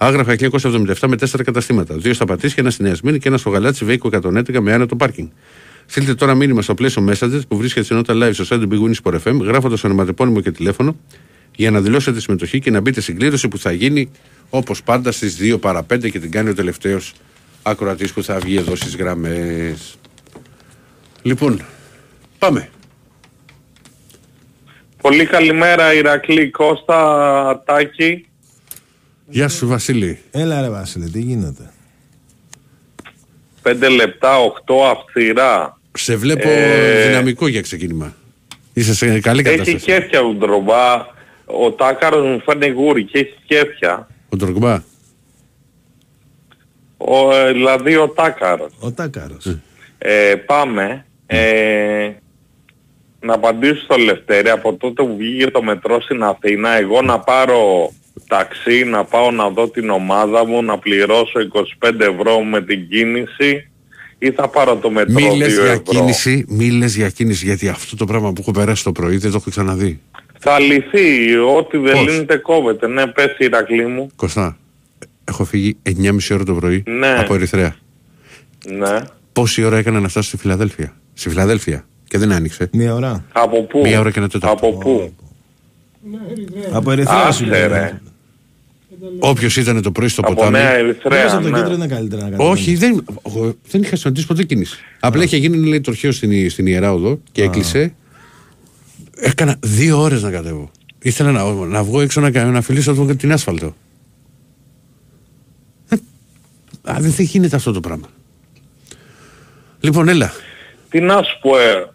Άγραφα 0.00 0.36
1977 0.40 1.08
με 1.08 1.16
τέσσερα 1.16 1.42
καταστήματα. 1.42 1.94
Δύο 1.94 2.14
στα 2.14 2.24
Πατήσια, 2.24 2.56
ένα 2.58 2.70
στη 2.70 2.82
Νέα 2.82 2.94
Σμύρνη 2.94 3.18
και 3.18 3.28
ένα 3.28 3.36
στο 3.38 3.50
Γαλάτσι 3.50 3.84
Βέικο 3.84 4.08
111 4.12 4.58
με 4.60 4.72
άνετο 4.72 4.96
πάρκινγκ. 4.96 5.28
Στείλτε 5.86 6.14
τώρα 6.14 6.34
μήνυμα 6.34 6.62
στο 6.62 6.74
πλαίσιο 6.74 7.08
Messages 7.08 7.40
που 7.48 7.56
βρίσκεται 7.56 7.84
στην 7.84 7.96
νότα 7.96 8.14
live 8.16 8.30
στο 8.32 8.44
site 8.56 8.60
του 8.60 8.68
Big 8.70 8.88
Win 8.88 8.94
Sport 9.02 9.18
FM, 9.24 9.40
γράφοντας 9.40 9.84
ονοματεπώνυμο 9.84 10.40
και 10.40 10.50
τηλέφωνο 10.50 10.96
για 11.56 11.70
να 11.70 11.80
δηλώσετε 11.80 12.20
συμμετοχή 12.20 12.58
και 12.58 12.70
να 12.70 12.80
μπείτε 12.80 13.00
στην 13.00 13.18
κλήρωση 13.18 13.48
που 13.48 13.58
θα 13.58 13.72
γίνει 13.72 14.10
όπως 14.50 14.82
πάντα 14.82 15.12
στις 15.12 15.38
2 15.40 15.60
παρα 15.60 15.86
5 15.94 16.10
και 16.10 16.18
την 16.18 16.30
κάνει 16.30 16.48
ο 16.48 16.54
τελευταίος 16.54 17.12
ακροατής 17.62 18.12
που 18.12 18.22
θα 18.22 18.38
βγει 18.38 18.56
εδώ 18.56 18.76
στις 18.76 18.96
γραμμές. 18.96 19.98
Λοιπόν, 21.22 21.60
πάμε. 22.38 22.68
Πολύ 25.00 25.26
καλημέρα 25.26 25.94
Ηρακλή 25.94 26.50
Κώστα 26.50 27.62
Τάκη. 27.66 28.28
Γεια 29.30 29.48
σου 29.48 29.66
Βασίλη. 29.66 30.18
Έλα 30.30 30.60
ρε 30.60 30.68
Βασίλη, 30.68 31.10
τι 31.10 31.20
γίνεται; 31.20 31.70
5 33.62 33.88
λεπτά, 33.96 34.36
8 34.66 34.74
αυθυρά. 34.90 35.78
Σε 35.92 36.16
βλέπω 36.16 36.48
Ε, 36.48 37.06
δυναμικό 37.06 37.46
για 37.46 37.60
ξεκίνημα. 37.60 38.14
Είσαι 38.72 38.94
σε 38.94 39.20
καλή 39.20 39.40
Έχει 39.46 39.50
κατάσταση. 39.56 39.84
κέφια 39.84 40.20
ο 40.20 40.32
Ντρομπά. 40.32 41.06
Ο 41.44 41.72
Τάκαρος 41.72 42.26
μου 42.26 42.40
φέρνει 42.44 42.68
γούρι 42.68 43.04
και 43.04 43.18
έχει 43.18 43.34
κέφια. 43.46 44.08
Ο 44.28 44.36
Ντρογκμπά. 44.36 44.82
Ο, 46.96 47.34
ε, 47.34 47.52
δηλαδή 47.52 47.96
ο 47.96 48.08
Τάκαρος. 48.08 48.72
Ο 48.80 48.92
Τάκαρος. 48.92 49.56
Ε, 49.98 50.34
πάμε. 50.34 51.04
Ε, 51.26 52.10
να 53.20 53.34
απαντήσω 53.34 53.82
στο 53.82 53.96
Λευτέρη. 53.96 54.48
Από 54.48 54.74
τότε 54.74 55.02
που 55.02 55.16
βγήκε 55.16 55.50
το 55.50 55.62
μετρό 55.62 56.00
στην 56.00 56.22
Αθήνα, 56.22 56.70
εγώ 56.70 57.02
να 57.02 57.18
πάρω 57.20 57.92
ταξί, 58.26 58.84
να 58.84 59.04
πάω 59.04 59.30
να 59.30 59.48
δω 59.50 59.68
την 59.68 59.90
ομάδα 59.90 60.46
μου, 60.46 60.62
να 60.62 60.78
πληρώσω 60.78 61.40
25 61.80 61.90
ευρώ 62.00 62.40
με 62.42 62.62
την 62.62 62.88
κίνηση 62.88 63.70
ή 64.18 64.30
θα 64.30 64.48
πάρω 64.48 64.76
το 64.76 64.90
μετρό 64.90 65.14
2 65.14 65.30
Μη 65.30 65.36
λες 65.36 65.52
για 65.52 65.62
ευρώ. 65.64 65.78
κίνηση, 65.82 66.44
μη 66.48 66.70
λες 66.70 66.96
για 66.96 67.08
κίνηση, 67.10 67.44
γιατί 67.44 67.68
αυτό 67.68 67.96
το 67.96 68.04
πράγμα 68.04 68.32
που 68.32 68.40
έχω 68.40 68.50
περάσει 68.50 68.84
το 68.84 68.92
πρωί 68.92 69.16
δεν 69.16 69.30
το 69.30 69.36
έχω 69.40 69.50
ξαναδεί. 69.50 70.00
Θα 70.38 70.58
λυθεί. 70.58 71.36
Ό,τι 71.56 71.78
δεν 71.78 71.92
Πώς; 71.92 72.06
λύνεται 72.06 72.36
κόβεται. 72.36 72.86
Ναι, 72.86 73.06
πες 73.06 73.34
Ηρακλή 73.38 73.86
μου. 73.86 74.08
Κωστά, 74.16 74.56
έχω 75.24 75.44
φύγει 75.44 75.76
9.30 75.82 76.18
ώρα 76.32 76.44
το 76.44 76.54
πρωί 76.54 76.82
Ναι. 76.86 77.18
από 77.18 77.34
Ερυθρέα. 77.34 77.76
Ναι. 78.66 78.98
Πόση 79.32 79.64
ώρα 79.64 79.76
έκανα 79.78 80.00
να 80.00 80.08
φτάσω 80.08 80.28
στη 80.28 80.36
Φιλαδέλφια; 80.36 80.96
Στη 81.14 81.28
Φιλαδέλφια. 81.28 81.86
Και 82.08 82.18
δεν 82.18 82.32
άνοιξε. 82.32 82.68
Μία 82.72 82.94
ώρα. 82.94 83.24
Από 83.32 83.62
πού; 83.62 83.80
Μία 83.80 84.00
ώρα 84.00 84.10
και 84.10 84.18
ένα 84.18 84.28
τέταρτο. 84.28 84.66
Από 84.66 84.78
πού; 84.78 85.14
Από 86.72 86.90
Ερυθρέα 86.90 87.20
σου 87.20 87.26
Άσε 87.26 87.44
λέει. 87.44 87.66
ρε. 87.66 88.00
Όποιος 89.18 89.56
ήταν 89.56 89.82
το 89.82 89.92
πρωί 89.92 90.08
στο 90.08 90.20
Από 90.24 90.34
ποτάμι. 90.34 90.50
Νέα 90.52 90.70
Ερυθρέα, 90.72 91.22
Μέσα 91.24 91.36
από 91.36 91.44
το 91.44 91.50
ναι. 91.50 91.58
κέντρο 91.58 91.74
είναι 91.74 91.86
καλύτερα 91.86 92.22
να 92.22 92.28
κάνεις. 92.30 92.46
Όχι, 92.46 92.74
δεν, 92.74 93.04
εγώ 93.26 93.54
δεν 93.70 93.82
είχα 93.82 93.96
συναντήσει 93.96 94.26
ποτέ 94.26 94.44
κίνηση. 94.44 94.76
Απλά 95.00 95.22
είχε 95.22 95.36
γίνει 95.36 95.56
λέει, 95.66 95.80
το 95.80 95.90
αρχαίο 95.90 96.12
στην, 96.12 96.50
στην 96.50 96.66
Ιερά 96.66 96.92
Οδό 96.92 97.20
και 97.32 97.42
έκλεισε. 97.42 97.94
Έκανα 99.16 99.56
δύο 99.60 100.00
ώρες 100.00 100.22
να 100.22 100.30
κατέβω. 100.30 100.70
Ήθελα 101.02 101.30
να, 101.32 101.52
να 101.52 101.82
βγω 101.84 102.00
έξω 102.00 102.20
να, 102.20 102.30
κα- 102.30 102.44
να 102.44 102.60
φιλήσω 102.60 102.94
το- 102.94 103.16
την 103.16 103.32
άσφαλτο. 103.32 103.74
Ε, 105.88 105.96
Α, 106.82 106.96
δεν 107.00 107.12
θα 107.12 107.22
γίνεται 107.22 107.56
αυτό 107.56 107.72
το 107.72 107.80
πράγμα. 107.80 108.06
Λοιπόν, 109.80 110.08
έλα. 110.08 110.32
Τι 110.90 111.00
να 111.00 111.22
σου 111.22 111.38
πω, 111.40 111.58
ε, 111.58 111.90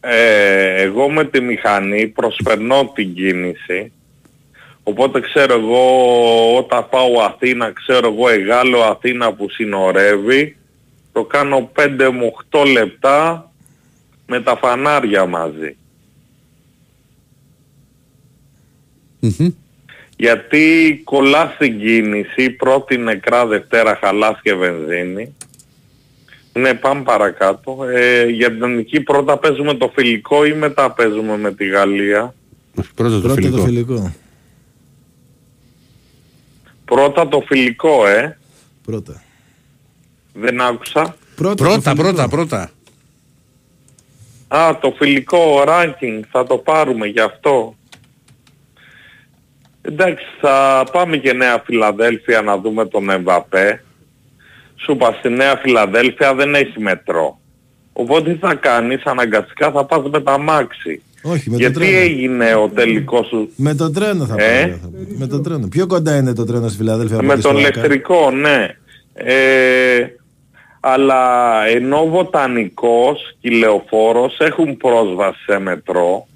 ε, 0.00 0.82
εγώ 0.82 1.10
με 1.10 1.24
τη 1.24 1.40
μηχανή 1.40 2.06
προσπερνώ 2.06 2.90
την 2.94 3.14
κίνηση. 3.14 3.92
Οπότε 4.82 5.20
ξέρω 5.20 5.54
εγώ 5.54 6.56
όταν 6.56 6.88
πάω 6.88 7.20
Αθήνα, 7.20 7.72
ξέρω 7.72 8.08
εγώ 8.08 8.28
Εγάλο 8.28 8.82
Αθήνα 8.82 9.32
που 9.32 9.50
συνορεύει, 9.50 10.56
το 11.12 11.24
κάνω 11.24 11.70
5 11.76 11.86
με 11.96 12.32
8 12.50 12.66
λεπτά 12.72 13.50
με 14.26 14.40
τα 14.40 14.56
φανάρια 14.56 15.26
μαζί. 15.26 15.76
Γιατί 20.16 21.00
κολλά 21.04 21.52
στην 21.54 21.78
κίνηση, 21.78 22.50
πρώτη 22.50 22.98
νεκρά, 22.98 23.46
Δευτέρα 23.46 23.98
χαλάς 24.02 24.40
και 24.42 24.54
βενζίνη. 24.54 25.36
Ναι, 26.52 26.74
πάμε 26.74 27.02
παρακάτω. 27.02 27.78
Ε, 27.94 28.24
για 28.24 28.50
την 28.50 28.62
ελληνική 28.62 29.00
πρώτα 29.00 29.36
παίζουμε 29.38 29.74
το 29.74 29.90
φιλικό 29.94 30.44
ή 30.44 30.52
μετά 30.54 30.90
παίζουμε 30.90 31.36
με 31.36 31.52
τη 31.54 31.66
Γαλλία; 31.66 32.34
Πρώτα 32.94 33.14
το 33.14 33.20
Πρώτα 33.20 33.34
φιλικό. 33.34 33.56
το 33.56 33.62
φιλικό. 33.64 34.12
Πρώτα 36.84 37.28
το 37.28 37.42
φιλικό, 37.46 38.06
ε. 38.06 38.38
Πρώτα. 38.84 39.22
Δεν 40.32 40.60
άκουσα. 40.60 41.16
Πρώτα, 41.36 41.64
Πρώτα, 41.64 41.94
πρώτα, 41.94 42.28
πρώτα. 42.28 42.70
Α, 44.48 44.78
το 44.80 44.94
φιλικό 44.98 45.64
ranking 45.66 46.20
θα 46.30 46.44
το 46.46 46.56
πάρουμε 46.56 47.06
γι' 47.06 47.20
αυτό. 47.20 47.74
Εντάξει, 49.82 50.24
θα 50.40 50.84
πάμε 50.92 51.16
και 51.16 51.32
Νέα 51.32 51.62
Φιλαδέλφια 51.64 52.42
να 52.42 52.58
δούμε 52.58 52.86
τον 52.86 53.10
Εμβαπέ. 53.10 53.84
Σου 54.84 54.92
είπα, 54.92 55.16
στη 55.18 55.28
Νέα 55.28 55.56
Φιλαδέλφια 55.56 56.34
δεν 56.34 56.54
έχει 56.54 56.80
μετρό. 56.80 57.38
Οπότε 57.92 58.32
τι 58.32 58.38
θα 58.38 58.54
κάνεις, 58.54 59.02
αναγκαστικά 59.04 59.70
θα 59.70 59.84
πας 59.84 60.02
με 60.10 60.20
τα 60.20 60.38
μάξι. 60.38 61.02
Όχι, 61.22 61.50
με 61.50 61.56
το 61.56 61.62
Γιατί 61.62 61.74
τρένο. 61.78 61.98
έγινε 61.98 62.54
ο 62.54 62.68
τελικός 62.68 63.26
σου 63.26 63.50
Με 63.56 63.74
το 63.74 63.90
τρένο 63.90 64.26
θα 64.26 64.34
Ε; 64.38 64.60
πάμε. 64.60 64.78
θα- 64.82 64.90
Με 65.18 65.26
το 65.26 65.40
τρένο. 65.40 65.68
Πιο 65.68 65.86
κοντά 65.86 66.16
είναι 66.16 66.32
το 66.34 66.44
τρένο 66.44 66.68
στη 66.68 66.76
Φιλαδέλφια. 66.76 67.16
από 67.16 67.26
με 67.26 67.32
εκεί 67.32 67.42
τον 67.42 67.50
στο 67.56 67.60
Άκα. 67.60 67.68
ηλεκτρικό, 67.78 68.30
ναι. 68.30 68.68
Ε, 69.12 70.06
αλλά 70.80 71.22
ενώ 71.66 72.04
βοτανικός 72.08 73.36
και 73.40 73.50
λεωφόρος 73.50 74.38
έχουν 74.38 74.76
πρόσβαση 74.76 75.42
σε 75.46 75.58
μετρό 75.58 76.26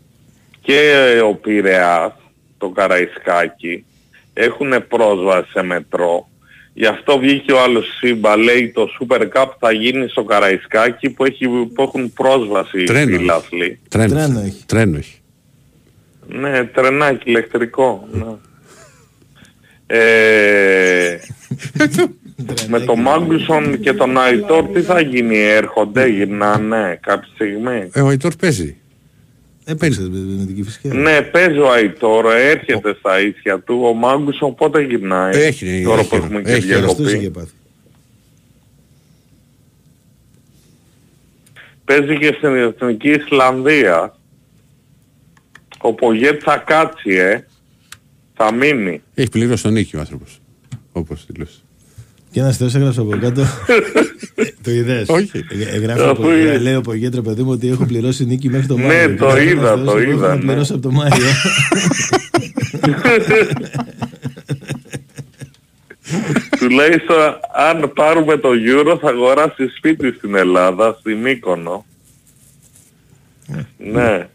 και 0.60 0.92
ο 1.28 1.34
Πειραιάς, 1.34 2.12
το 2.58 2.68
Καραϊσκάκι, 2.68 3.84
έχουν 4.32 4.72
πρόσβαση 4.88 5.50
σε 5.50 5.62
μετρό. 5.62 6.28
Γι' 6.76 6.86
αυτό 6.86 7.18
βγήκε 7.18 7.52
ο 7.52 7.60
άλλος 7.62 7.86
Σύμπα, 7.98 8.36
λέει 8.36 8.70
το 8.74 8.88
Super 9.00 9.20
Cup 9.20 9.46
θα 9.58 9.72
γίνει 9.72 10.08
στο 10.08 10.24
Καραϊσκάκι 10.24 11.10
που, 11.10 11.24
έχει, 11.24 11.46
που 11.48 11.82
έχουν 11.82 12.12
πρόσβαση 12.12 12.80
οι 12.80 12.84
Τρένο. 12.84 13.16
φίλαθλοι. 13.16 13.78
Τρένο. 13.88 14.14
Τρένο 14.14 14.40
έχει. 14.40 14.64
Τρένο 14.66 14.96
έχει. 14.96 15.18
Ναι, 16.28 16.64
τρενάκι 16.64 17.30
ηλεκτρικό. 17.30 18.08
Ναι. 18.12 18.24
Ε, 19.86 21.18
με 22.68 22.80
τον 22.80 23.00
Μάγκουσον 23.00 23.80
και 23.80 23.92
τον 23.92 24.18
Αϊτόρ 24.18 24.64
τι 24.66 24.80
θα 24.80 25.00
γίνει, 25.00 25.38
έρχονται, 25.38 26.06
γυρνάνε 26.06 26.98
κάποια 27.02 27.28
στιγμή; 27.34 27.88
Ε, 27.92 28.00
ο 28.00 28.06
Αϊτόρ 28.08 28.32
παίζει. 28.34 28.76
Έπαιξε 29.64 30.00
με 30.02 30.44
την 30.44 30.54
Κηφισιά. 30.54 30.94
Ναι, 30.94 31.22
παίζει 31.22 31.58
ο 31.58 31.70
Αϊτόρ, 31.70 32.26
έρχεται 32.34 32.94
στα 32.98 33.20
ίσια 33.20 33.60
του. 33.60 33.80
Ο 33.84 33.92
Μάγκουσον 33.92 34.54
πότε 34.54 34.82
γυρνάει. 34.82 35.36
Έχει, 35.42 35.82
Τώρα 35.84 36.00
έχει, 36.00 36.08
που 36.08 36.16
έχουμε 36.16 36.42
και 36.42 36.52
έχει, 36.52 36.74
Αρρωστούς 36.74 37.06
είχε 37.06 37.16
διακοπή. 37.18 37.38
πάθει. 37.38 37.52
Παίζει 41.84 42.18
και 42.18 42.34
στην 42.38 42.54
Εθνική 42.56 43.10
Ισλανδία. 43.10 44.16
Ο 45.78 45.92
Πογέτ 45.92 46.40
θα 46.44 46.56
κάτσει, 46.56 47.10
ε. 47.14 47.46
Θα 48.34 48.52
μείνει. 48.54 49.02
Έχει 49.14 49.28
πληρώσει 49.28 49.62
τον 49.62 49.72
νίκη 49.72 49.96
ο 49.96 50.00
άνθρωπος. 50.00 50.40
Όπως 50.92 51.26
δηλώσει. 51.28 51.63
Και 52.34 52.40
ένας 52.40 52.56
θεός 52.56 52.74
έγραψε 52.74 53.00
από 53.00 53.10
κάτω. 53.20 53.42
το 54.64 54.70
είδες. 54.70 55.08
Όχι. 55.08 55.44
Ε, 55.72 55.78
Γράφει 55.78 55.98
Το 56.00 56.10
από, 56.10 56.34
είδες. 56.34 56.60
λέει 56.62 56.74
ο 56.74 56.80
Πογέτρο 56.80 57.22
παιδί 57.22 57.42
μου 57.42 57.50
ότι 57.50 57.68
έχω 57.68 57.84
πληρώσει 57.86 58.24
νίκη 58.24 58.48
μέχρι 58.48 58.66
το 58.66 58.76
Ναι, 58.76 58.82
Μάιο. 58.86 59.08
Και 59.08 59.14
το 59.14 59.26
γράφει 59.26 59.42
είδα, 59.42 59.76
ένας 59.76 59.76
θεός, 59.76 59.84
το 59.84 59.90
εγώ 59.98 60.00
έχω 60.00 60.10
είδα, 60.10 60.28
να 60.28 60.34
ναι. 60.34 60.40
πληρώσω 60.40 60.74
από 60.74 60.82
το 60.82 60.90
Μάιο. 60.90 61.12
Τουλάχιστον 66.58 67.16
αν 67.70 67.92
πάρουμε 67.94 68.36
το 68.36 68.48
Euro 68.48 68.98
θα 69.00 69.08
αγοράσει 69.08 69.68
σπίτι 69.76 70.12
στην 70.16 70.34
Ελλάδα, 70.34 70.96
στη 71.00 71.14
Μύκονο. 71.14 71.84
Ναι. 73.78 74.28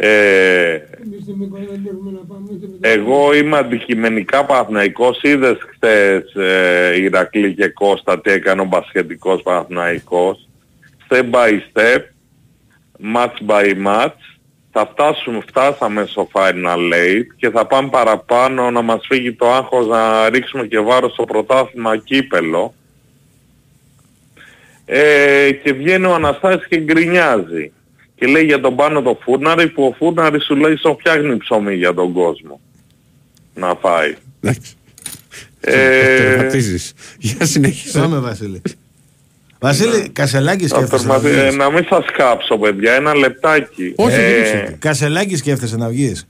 Ε, 0.00 0.72
Εμείς 0.74 1.22
στη 1.22 1.32
Μύκονο 1.38 1.64
δεν 1.68 1.80
μπορούμε 1.82 2.10
να 2.10 2.34
πάμε 2.34 2.48
ούτε 2.50 2.66
με 2.66 2.78
το... 2.80 2.88
εγώ 2.88 3.34
είμαι 3.34 3.56
αντικειμενικά 3.56 4.44
Παναθηναϊκός. 4.44 5.22
Είδες 5.22 5.58
χθες 5.72 6.34
ε, 6.34 7.00
Ηρακλή 7.00 7.54
και 7.54 7.68
Κώστα 7.68 8.20
τι 8.20 8.30
έκανε 8.30 8.60
ο 8.60 8.64
μπασχετικός 8.64 9.42
Παναθηναϊκός. 9.42 10.48
Step 11.08 11.30
by 11.30 11.50
step, 11.72 12.00
match 13.14 13.46
by 13.46 13.86
match. 13.86 14.20
Θα 14.72 14.86
φτάσουμε, 14.92 15.40
φτάσαμε 15.46 16.06
στο 16.06 16.28
final 16.32 16.92
eight 16.92 17.26
και 17.36 17.50
θα 17.50 17.66
πάμε 17.66 17.88
παραπάνω 17.88 18.70
να 18.70 18.82
μας 18.82 19.06
φύγει 19.08 19.32
το 19.32 19.52
άγχος 19.52 19.86
να 19.86 20.28
ρίξουμε 20.28 20.66
και 20.66 20.78
βάρος 20.78 21.12
στο 21.12 21.24
πρωτάθλημα 21.24 21.96
κύπελο. 21.96 22.74
Ε, 24.84 25.50
και 25.52 25.72
βγαίνει 25.72 26.04
ο 26.04 26.14
Αναστάσης 26.14 26.68
και 26.68 26.80
γκρινιάζει. 26.80 27.72
Και 28.18 28.26
λέει 28.26 28.44
για 28.44 28.60
τον 28.60 28.76
πάνω 28.76 29.02
το 29.02 29.18
φούρναρη 29.22 29.68
που 29.68 29.84
ο 29.84 29.94
φούρναρης 29.98 30.44
σου 30.44 30.56
λέει 30.56 30.76
στο 30.76 30.96
φτιάχνει 31.00 31.36
ψωμί 31.36 31.74
για 31.74 31.94
τον 31.94 32.12
κόσμο. 32.12 32.60
Να 33.54 33.74
φάει. 33.80 34.14
Εντάξει. 34.40 34.72
Ε, 35.60 36.16
Τερματίζεις. 36.16 36.92
Για 37.18 37.46
συνέχισε. 37.46 37.98
Πάμε, 37.98 38.18
Βασίλη. 38.18 38.62
Βασίλη, 39.60 40.08
Κασελάκη 40.08 40.62
να 40.62 40.68
σκέφτεσαι 40.68 41.06
να 41.06 41.20
τερματι- 41.20 41.38
ε, 41.38 41.42
βγεις. 41.46 41.56
να 41.56 41.70
μην 41.70 41.86
σας 41.90 42.04
κάψω 42.16 42.58
παιδιά, 42.58 42.92
ένα 42.94 43.14
λεπτάκι. 43.14 43.92
Όχι, 43.96 44.14
Ε, 44.16 44.30
δεν 44.32 44.42
είσαι. 44.42 44.76
Κασελάκη 44.78 45.36
σκέφτεσαι 45.36 45.76
να 45.76 45.88
βγεις; 45.88 46.26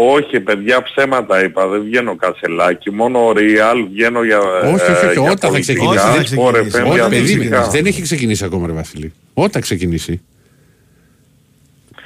Όχι 0.00 0.40
παιδιά 0.40 0.82
ψέματα 0.82 1.44
είπα, 1.44 1.66
δεν 1.66 1.82
βγαίνω 1.82 2.16
κασελάκι, 2.16 2.90
μόνο 2.90 3.18
ο 3.26 3.32
Real 3.36 3.86
βγαίνω 3.92 4.22
για 4.24 4.38
Όχι, 4.38 4.74
όχι, 4.74 5.04
ε, 5.04 5.06
όχι, 5.06 5.20
για 5.20 5.30
όταν 5.30 5.36
θα 5.38 5.48
πολιτικά, 5.48 5.84
ξεκινήσει. 5.84 6.36
Sport 6.38 6.54
FM, 6.54 6.70
για 6.70 6.92
Όταν 6.92 7.10
περίμενε. 7.10 7.36
μουσικά. 7.36 7.68
Δεν 7.68 7.86
έχει 7.86 8.02
ξεκινήσει 8.02 8.44
ακόμα, 8.44 8.66
ρε 8.66 8.72
Βασίλη. 8.72 9.12
Όταν 9.34 9.62
ξεκινήσει. 9.62 10.20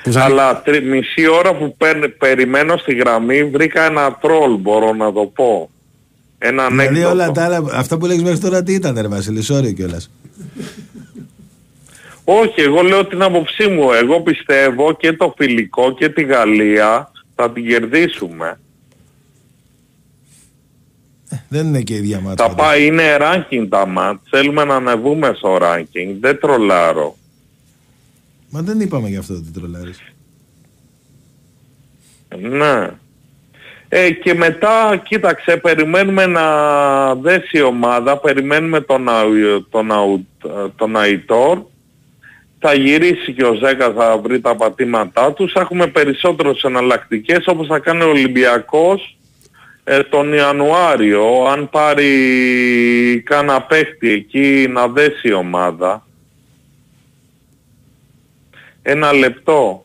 Που 0.02 0.12
θα- 0.12 0.24
Αλλά 0.24 0.62
τρι, 0.62 0.82
μισή 0.85 1.28
ώρα 1.28 1.55
που 1.56 1.77
παίρνε- 1.77 2.09
περιμένω 2.09 2.77
στη 2.77 2.94
γραμμή 2.94 3.44
βρήκα 3.44 3.82
ένα 3.85 4.19
τρόλ 4.20 4.56
μπορώ 4.56 4.93
να 4.93 5.12
το 5.12 5.20
πω. 5.35 5.70
Ένα 6.39 6.66
Δηλαδή 6.69 6.86
ανέκδοτο. 6.89 7.10
όλα 7.14 7.31
τα 7.32 7.44
άλλα, 7.44 7.62
αυτά 7.73 7.98
που 7.98 8.06
λέγεις 8.06 8.23
μέχρι 8.23 8.39
τώρα 8.39 8.62
τι 8.62 8.73
ήταν, 8.73 8.98
ρε 9.01 9.09
Βασίλη, 9.09 9.44
sorry 9.48 9.74
κιόλας. 9.74 10.10
Όχι, 12.24 12.60
εγώ 12.60 12.82
λέω 12.82 13.06
την 13.06 13.23
άποψή 13.23 13.66
μου. 13.69 13.93
Εγώ 13.93 14.20
πιστεύω 14.20 14.93
και 14.97 15.12
το 15.12 15.35
φιλικό 15.36 15.94
και 15.94 16.09
τη 16.09 16.23
Γαλλία 16.23 17.10
θα 17.34 17.50
την 17.50 17.66
κερδίσουμε. 17.66 18.60
Δεν 21.48 21.66
είναι 21.66 21.82
και 21.82 21.94
η 21.94 21.96
ίδια 21.96 22.20
μάτια. 22.20 22.46
Θα 22.48 22.54
πάει, 22.54 22.86
είναι 22.86 23.16
ranking 23.20 23.66
τα 23.68 23.86
μάτς. 23.86 24.28
Θέλουμε 24.30 24.64
να 24.64 24.74
ανεβούμε 24.74 25.32
στο 25.36 25.59
ranking. 25.62 26.16
Δεν 26.20 26.40
τρολάρω. 26.40 27.16
Μα 28.50 28.62
δεν 28.62 28.80
είπαμε 28.80 29.09
γι' 29.09 29.16
αυτό 29.16 29.34
ότι 29.34 29.50
τρολάρεις. 29.50 29.98
Ναι. 32.40 32.90
Ε, 33.88 34.10
και 34.10 34.34
μετά, 34.34 35.02
κοίταξε, 35.04 35.56
περιμένουμε 35.56 36.26
να 36.26 37.14
δέσει 37.14 37.59
η 37.59 37.62
ομάδα, 37.62 38.18
περιμένουμε 38.18 38.80
τον, 38.80 39.09
Αου- 39.09 39.66
τον, 39.70 39.92
Αου- 39.92 40.26
τον 40.76 40.96
Αϊτόρ, 40.96 41.62
θα 42.64 42.74
γυρίσει 42.74 43.32
και 43.32 43.44
ο 43.44 43.55
Ζέκα 43.55 43.93
θα 43.93 44.18
βρει 44.18 44.40
τα 44.40 44.56
πατήματά 44.56 45.32
τους, 45.32 45.52
θα 45.52 45.60
έχουμε 45.60 45.86
περισσότερες 45.86 46.62
εναλλακτικές 46.62 47.47
όπως 47.47 47.66
θα 47.66 47.78
κάνει 47.78 48.02
ο 48.02 48.09
Ολυμπιακός 48.09 49.16
ε, 49.84 50.02
τον 50.02 50.32
Ιανουάριο, 50.32 51.44
αν 51.44 51.70
πάρει 51.70 53.22
κάνα 53.24 53.62
παίχτη 53.62 54.10
εκεί 54.10 54.66
να 54.68 54.89
δέσει 54.89 55.28
η 55.28 55.32
ομάδα. 55.32 56.06
Ένα 58.82 59.12
λεπτό. 59.12 59.84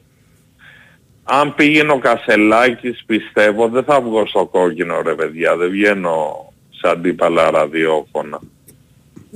Αν 1.24 1.56
πήγαινε 1.56 1.92
ο 1.92 2.00
Κασελάκης 2.00 3.04
πιστεύω 3.06 3.68
δεν 3.68 3.84
θα 3.84 4.02
βγω 4.02 4.26
στο 4.26 4.46
κόκκινο 4.46 5.02
ρε 5.02 5.16
παιδιά, 5.16 5.56
δεν 5.56 5.70
βγαίνω 5.70 6.46
σε 6.70 6.90
αντίπαλα 6.90 7.52
ραδιόφωνα. 7.52 8.40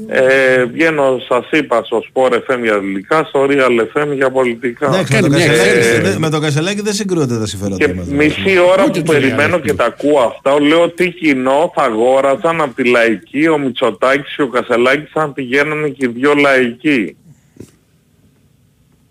Ε, 0.08 0.66
βγαίνω 0.66 1.18
σας 1.30 1.46
είπα 1.52 1.84
στο 1.84 2.04
Sport 2.14 2.32
FM 2.34 2.60
για 2.64 2.74
ελληνικά, 2.74 3.24
στο 3.24 3.46
Real 3.50 3.80
FM 3.98 4.08
για 4.16 4.32
πολιτικά. 4.32 4.88
Εντάξει, 4.88 5.14
με, 5.14 5.22
το 5.22 5.30
Κασελάκη, 5.30 6.02
δεν- 6.02 6.18
με 6.18 6.30
το 6.30 6.40
Κασελάκη 6.40 6.82
δεν 6.82 6.94
συγκρούονται 6.94 7.38
τα 7.40 7.46
συμφέροντά 7.46 7.86
Και 7.86 7.94
μας. 7.94 8.08
μισή 8.08 8.58
ώρα 8.72 8.84
που 8.92 9.02
περιμένω 9.02 9.60
και 9.60 9.74
τα 9.74 9.86
ακούω 9.86 10.20
αυτά, 10.20 10.62
λέω 10.62 10.90
τι 10.90 11.10
κοινό 11.12 11.72
θα 11.76 11.84
αγόραζαν 11.84 12.62
από 12.62 12.74
τη 12.76 12.90
λαϊκή 12.90 13.48
ο 13.48 13.58
Μητσοτάκης 13.58 14.36
και 14.36 14.42
ο 14.42 14.48
Κασελάκης 14.48 15.12
αν 15.14 15.34
πηγαίνανε 15.34 15.88
και 15.90 16.06
οι 16.06 16.12
δυο 16.16 16.34
λαϊκοί. 16.34 17.16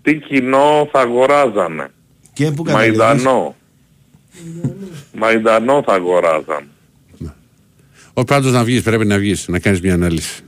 Τι 0.03 0.15
κοινό 0.15 0.89
θα 0.93 1.01
αγοράζανε. 1.01 1.87
Και 2.33 2.51
που 2.51 2.63
καταλήγεις. 2.63 2.99
Μαϊντανό. 2.99 3.57
Μαϊντανό 5.19 5.83
θα 5.87 5.93
αγοράζαν. 5.95 6.65
Ο 8.15 8.25
πάντως 8.25 8.53
να 8.53 8.65
βγεις, 8.65 8.83
πρέπει 8.83 9.07
να 9.07 9.19
βγεις, 9.19 9.49
να 9.49 9.59
κάνεις 9.59 9.81
μια 9.81 9.95
ανάλυση. 9.95 10.43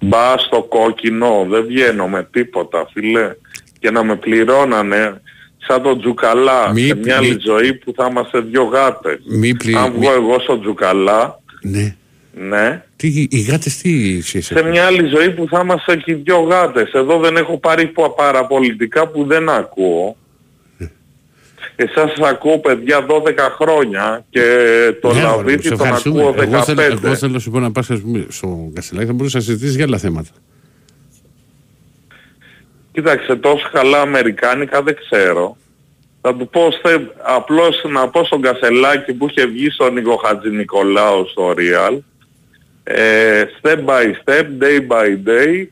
Μπα 0.00 0.38
στο 0.38 0.62
κόκκινο, 0.62 1.46
δεν 1.50 1.66
βγαίνω 1.66 2.08
με 2.08 2.28
τίποτα 2.30 2.88
φίλε. 2.92 3.34
Και 3.78 3.90
να 3.90 4.04
με 4.04 4.16
πληρώνανε 4.16 5.20
σαν 5.66 5.82
τον 5.82 6.00
Τζουκαλά 6.00 6.72
Μη- 6.72 6.86
σε 6.86 6.94
μια 6.94 7.16
άλλη 7.16 7.28
μη- 7.28 7.40
ζωή 7.40 7.74
που 7.74 7.92
θα 7.96 8.06
είμαστε 8.10 8.40
δυο 8.40 8.62
γάτες. 8.62 9.18
Μη 9.24 9.54
πλη- 9.54 9.76
Αν 9.76 9.90
βγω 9.90 9.98
μη- 9.98 10.06
εγώ 10.16 10.40
στο 10.40 10.60
Τζουκαλά, 10.60 11.40
Ναι. 11.62 11.96
ναι, 12.32 12.82
Τι, 12.96 13.26
οι 13.30 13.40
γάτες 13.40 13.76
τι 13.76 14.22
σχέση 14.22 14.46
σε 14.46 14.54
έχουν. 14.58 14.70
μια 14.70 14.86
άλλη 14.86 15.06
ζωή 15.06 15.30
που 15.30 15.46
θα 15.50 15.60
είμαστε 15.64 15.96
και 15.96 16.10
οι 16.10 16.14
δυο 16.14 16.38
γάτες. 16.40 16.92
Εδώ 16.92 17.18
δεν 17.18 17.36
έχω 17.36 17.58
πάρει 17.58 17.86
πο- 17.86 18.10
παραπολιτικά 18.16 19.06
που 19.08 19.24
δεν 19.24 19.48
ακούω. 19.48 20.16
Εσάς 21.82 22.12
σας 22.16 22.28
ακούω 22.28 22.58
παιδιά 22.58 23.06
12 23.06 23.34
χρόνια 23.60 24.24
και 24.30 24.42
το 25.00 25.12
Ναι, 25.12 25.20
μωρέ, 25.20 25.36
Λαβίτη 25.36 25.62
σε 25.62 25.68
τον 25.68 25.80
ευχαριστούμε. 25.80 26.22
ακούω 26.22 26.42
Εγώ 26.42 26.62
θέλω, 26.62 26.82
15. 26.82 27.04
εγώ 27.04 27.14
θέλω 27.14 27.32
να 27.32 27.38
σου 27.38 27.50
πω 27.50 27.60
να 27.60 27.72
πας 27.72 27.90
ας 27.90 28.00
πούμε, 28.00 28.26
στο 28.28 28.70
Κασελάκη, 28.74 29.06
θα 29.06 29.12
μπορούσα 29.12 29.36
να 29.36 29.42
συζητήσεις 29.44 29.76
για 29.76 29.84
άλλα 29.84 29.98
θέματα. 29.98 30.28
Κοίταξε, 32.92 33.36
τόσο 33.36 33.68
καλά 33.72 34.00
αμερικάνικα 34.00 34.82
δεν 34.82 34.96
ξέρω. 34.96 35.56
Θα 36.20 36.36
του 36.36 36.48
πω 36.48 36.70
στε, 36.70 37.10
απλώς 37.22 37.84
να 37.88 38.08
πω 38.08 38.24
στον 38.24 38.40
Κασελάκη 38.40 39.12
που 39.12 39.26
είχε 39.30 39.46
βγει 39.46 39.70
στον 39.70 39.92
Νίκο 39.94 40.16
Χατζη 40.16 40.50
Νικολάου 40.50 41.28
στο 41.28 41.54
Real 41.56 41.98
ε, 42.82 43.44
step 43.60 43.84
by 43.84 44.04
step, 44.24 44.46
day 44.58 44.80
by 44.88 45.16
day, 45.28 45.66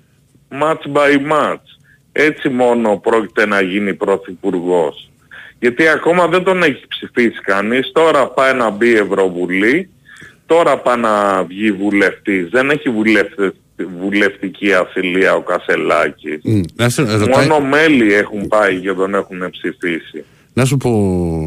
match 0.60 0.92
by 0.92 1.32
match. 1.32 1.66
Έτσι 2.12 2.48
μόνο 2.48 2.96
πρόκειται 2.98 3.46
να 3.46 3.60
γίνει 3.60 3.94
πρωθυπουργός. 3.94 5.07
Γιατί 5.60 5.88
ακόμα 5.88 6.26
δεν 6.26 6.42
τον 6.44 6.62
έχει 6.62 6.84
ψηφίσει 6.88 7.40
κανείς. 7.42 7.90
Τώρα 7.92 8.26
πάει 8.28 8.54
να 8.54 8.70
μπει 8.70 8.94
Ευρωβουλή, 8.96 9.88
τώρα 10.46 10.78
πάει 10.78 10.96
να 10.96 11.42
βγει 11.44 11.72
βουλευτής. 11.72 12.48
Δεν 12.48 12.70
έχει 12.70 12.90
βουλευτε- 12.90 13.54
βουλευτική 14.00 14.72
ασυλία 14.72 15.34
ο 15.34 15.42
Κασελάκης. 15.42 16.40
Μ, 16.44 16.60
Να 16.74 16.88
σου, 16.88 17.04
ρωτάει- 17.18 17.48
Μόνο 17.48 17.66
μέλη 17.66 18.14
έχουν 18.14 18.48
πάει 18.48 18.76
και 18.80 18.92
τον 18.92 19.14
έχουν 19.14 19.50
ψηφίσει. 19.50 20.24
να 20.52 20.64
σου 20.64 20.76
πω... 20.76 20.90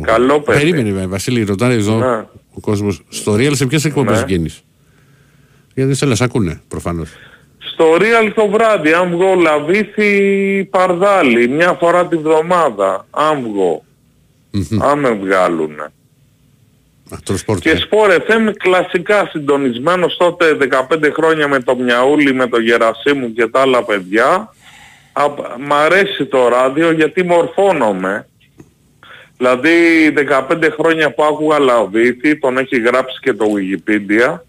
Καλό 0.06 0.40
παιδί. 0.40 0.60
Περίμενε, 0.72 1.08
Βασίλη, 1.08 1.44
ρωτάνε 1.44 1.74
εδώ 1.74 1.98
Ναι. 1.98 2.26
ο 2.54 2.60
κόσμος. 2.62 3.02
Στο 3.10 3.34
Real 3.34 3.52
σε 3.56 3.66
ποιες 3.66 3.86
εκπομπές 3.86 4.20
Ναι. 4.20 4.26
βγαίνεις; 4.26 4.64
Γιατί 5.74 5.94
σε 5.94 6.06
λες, 6.06 6.22
ακούνε, 6.22 6.62
προφανώς. 6.68 7.10
Στο 7.58 7.86
Real 8.00 8.32
το 8.36 8.48
βράδυ, 8.48 8.92
αν 8.94 9.10
βγω 9.10 9.34
Λαβίθι 9.36 10.68
Παρδάλι, 10.70 11.48
μια 11.48 11.74
φορά 11.74 12.08
τη 12.08 12.16
βδομάδα, 12.18 13.06
αν 13.12 13.42
βγω. 13.44 13.84
Αν 14.80 15.00
με 15.00 15.12
βγάλουνε. 15.12 15.92
Αυτό 17.12 17.38
sport. 17.38 17.62
Και 17.62 17.88
Sport 17.90 18.10
FM 18.10 18.52
κλασικά 18.58 19.28
συντονισμένος 19.32 20.18
τότε 20.18 20.58
15 20.90 21.12
χρόνια 21.14 21.48
με 21.48 21.60
το 21.60 21.76
Μιαούλη, 21.76 22.34
με 22.34 22.48
το 22.48 22.60
Γερασίμου 22.60 23.34
και 23.34 23.48
τα 23.48 23.62
άλλα 23.62 23.84
παιδιά. 23.84 24.54
Α, 25.14 25.24
μ' 25.60 25.74
αρέσει 25.74 26.26
το 26.26 26.48
ράδιο 26.48 26.92
γιατί 26.92 27.24
μορφώνομαι. 27.24 28.26
Δηλαδή 29.38 29.74
15 30.50 30.70
χρόνια 30.80 31.14
που 31.14 31.24
άκουγα 31.24 31.60
Λαβίθι, 31.60 32.40
τον 32.40 32.58
έχει 32.58 32.80
γράψει 32.80 33.20
και 33.22 33.34
το 33.34 33.46
Wikipedia, 33.46 34.40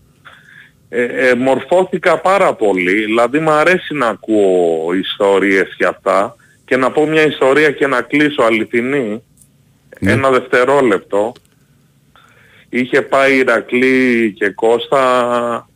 ε, 0.89 1.03
ε, 1.03 1.35
μορφώθηκα 1.35 2.19
πάρα 2.19 2.55
πολύ. 2.55 3.05
Δηλαδή 3.05 3.39
μ' 3.39 3.51
αρέσει 3.51 3.95
να 3.95 4.07
ακούω 4.07 4.93
ιστορίες 4.95 5.75
και 5.77 5.87
αυτά 5.87 6.37
και 6.65 6.77
να 6.77 6.91
πω 6.91 7.07
μια 7.07 7.27
ιστορία 7.27 7.71
και 7.71 7.87
να 7.87 8.03
κλείσω 8.03 8.43
αληθινή. 8.43 9.23
Ένα 9.99 10.31
δευτερόλεπτο. 10.31 11.33
Είχε 12.69 13.03
πάει 13.03 13.37
Ηρακλή 13.37 14.33
και 14.33 14.51
Κώστα 14.51 15.67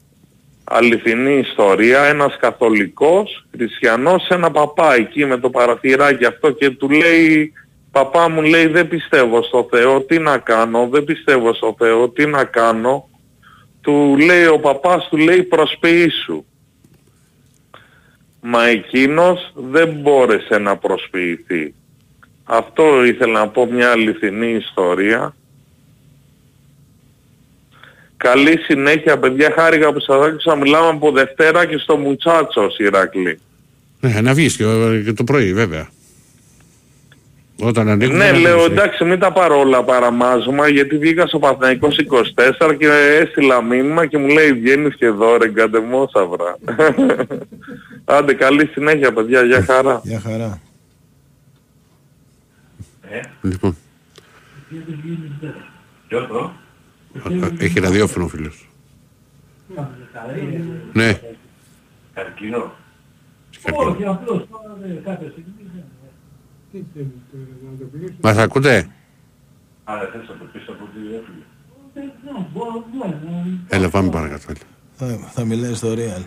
αληθινή 0.65 1.39
ιστορία, 1.39 2.03
ένας 2.03 2.37
καθολικός 2.37 3.47
χριστιανός 3.57 4.23
σε 4.23 4.35
ένα 4.35 4.51
παπά 4.51 4.95
εκεί 4.95 5.25
με 5.25 5.39
το 5.39 5.51
παραθυράκι 5.51 6.25
αυτό 6.25 6.51
και 6.51 6.71
του 6.71 6.91
λέει 6.91 7.53
παπά 7.91 8.29
μου 8.29 8.43
λέει 8.43 8.67
δεν 8.67 8.89
πιστεύω 8.89 9.43
στο 9.43 9.69
Θεό, 9.71 10.01
τι 10.01 10.19
να 10.19 10.39
κάνω, 10.39 10.89
δεν 10.89 11.05
πιστεύω 11.05 11.55
στο 11.55 11.75
Θεό, 11.79 12.09
τι 12.09 12.27
να 12.27 12.45
κάνω; 12.45 13.09
Του 13.81 14.17
λέει 14.17 14.47
ο 14.47 14.59
παπάς 14.59 15.09
του 15.09 15.17
λέει 15.17 15.43
προσποιήσου. 15.43 16.45
μα 18.41 18.67
εκείνος 18.67 19.53
δεν 19.55 19.89
μπόρεσε 19.89 20.59
να 20.59 20.77
προσποιηθεί. 20.77 21.75
Αυτό 22.49 23.05
ήθελα 23.05 23.39
να 23.39 23.49
πω 23.49 23.67
μια 23.67 23.91
αληθινή 23.91 24.51
ιστορία. 24.55 25.35
Καλή 28.17 28.59
συνέχεια 28.59 29.19
παιδιά, 29.19 29.53
χάρηκα 29.57 29.93
που 29.93 30.01
σας 30.01 30.27
άκουσα, 30.27 30.57
μιλάμε 30.57 30.89
από 30.89 31.11
Δευτέρα 31.11 31.67
και 31.67 31.79
στο 31.79 31.97
Μουτσάτσο 31.97 32.67
Ηρακλή. 32.79 33.41
Ναι, 34.01 34.21
να 34.21 34.35
βγεις 34.35 34.57
και, 34.57 34.65
και 35.05 35.13
το 35.13 35.25
πρωί 35.25 35.53
βέβαια. 35.55 35.89
Όταν 37.61 37.89
ανοίγουμε... 37.89 38.19
Ναι, 38.19 38.31
να 38.31 38.39
λέω 38.39 38.59
βγεις. 38.59 38.67
εντάξει 38.67 39.05
μην 39.05 39.19
τα 39.19 39.33
πάρω 39.33 39.59
όλα 39.59 39.85
παραμάζωμα 39.85 40.69
γιατί 40.69 40.99
βγήκα 40.99 41.27
στο 41.27 41.39
Παθηναϊκός 41.39 41.99
24 42.69 42.77
και 42.79 42.89
έστειλα 43.21 43.63
μήνυμα 43.63 44.07
και 44.07 44.19
μου 44.19 44.27
λέει 44.27 44.53
βγαίνεις 44.53 44.97
και 44.97 45.07
εδώ 45.07 45.37
ρε 45.37 45.49
γκαντεμόσαυρα. 45.49 46.59
Άντε 48.17 48.35
καλή 48.35 48.67
συνέχεια 48.67 49.13
παιδιά, 49.13 49.43
για 49.43 49.63
χαρά. 49.63 50.01
Για 50.05 50.21
χαρά. 50.21 50.61
Λοιπόν, 53.43 53.77
έχει 57.59 57.81
ραδιόφωνο 57.81 58.25
ο 58.25 58.29
φίλος. 58.29 58.69
Ναι. 60.93 61.21
Καρκίνο. 62.15 62.73
Καρκίνο; 63.63 63.91
Όχι, 63.91 64.05
απλώς 64.05 64.47
τώρα 64.51 64.77
δεν 64.81 65.03
κάθε 65.05 65.31
στιγμή. 65.31 65.53
Τι 66.73 66.85
θέλεις 66.95 67.11
τώρα, 67.33 67.45
να 67.71 67.79
το 67.79 67.85
πλήσω. 67.93 68.15
Μας 68.23 68.37
ακούτε; 68.37 68.89
Άρα 69.85 70.09
θες 70.13 70.29
να 70.29 70.35
το 70.37 70.45
πεις 70.53 70.63
από 70.69 70.85
τη 70.95 70.99
διεύθυνση. 70.99 71.45
Ναι, 71.95 72.47
μπορώ, 72.53 72.85
ναι. 72.99 73.59
Έλα 73.69 73.89
πάμε 73.89 74.11
παρακάτω. 74.11 74.45
έλα. 74.49 74.59
Θα, 75.19 75.29
θα 75.33 75.45
μιλάει 75.45 75.75
στο 75.75 75.93
Real. 75.93 76.25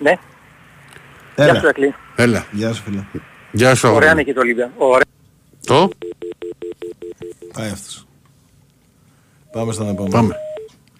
Ναι. 0.00 0.18
Έλα. 1.34 1.50
Γεια 1.52 1.60
σου, 1.60 1.66
Εκλή. 1.66 1.94
Έλα. 2.16 2.46
Γεια 2.52 2.72
σου 2.72 2.82
φίλε. 2.82 3.04
Γεια 3.52 3.74
σου. 3.74 3.88
Ωραία 3.88 4.10
αγόρι 4.10 4.10
είναι 4.10 4.14
μου. 4.20 4.24
και 4.24 4.32
το 4.32 4.40
Ολύμπια. 4.40 4.72
Ωραία. 4.76 5.04
Το; 5.66 5.90
Πάει 7.52 7.70
αυτός. 7.70 8.06
Πάμε 9.52 9.72
στον 9.72 9.88
επόμενο. 9.88 10.10
Πάμε. 10.14 10.36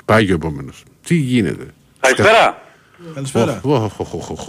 Πάει 0.05 0.27
και 0.27 0.33
ο 0.33 0.35
επόμενος. 0.35 0.83
Τι 1.07 1.15
γίνεται; 1.15 1.67
Καλησπέρα. 2.01 2.63
Καλησπέρα. 3.15 3.61
Οχ, 3.63 4.01
οχ, 4.01 4.15
οχ, 4.15 4.15
οχ, 4.15 4.49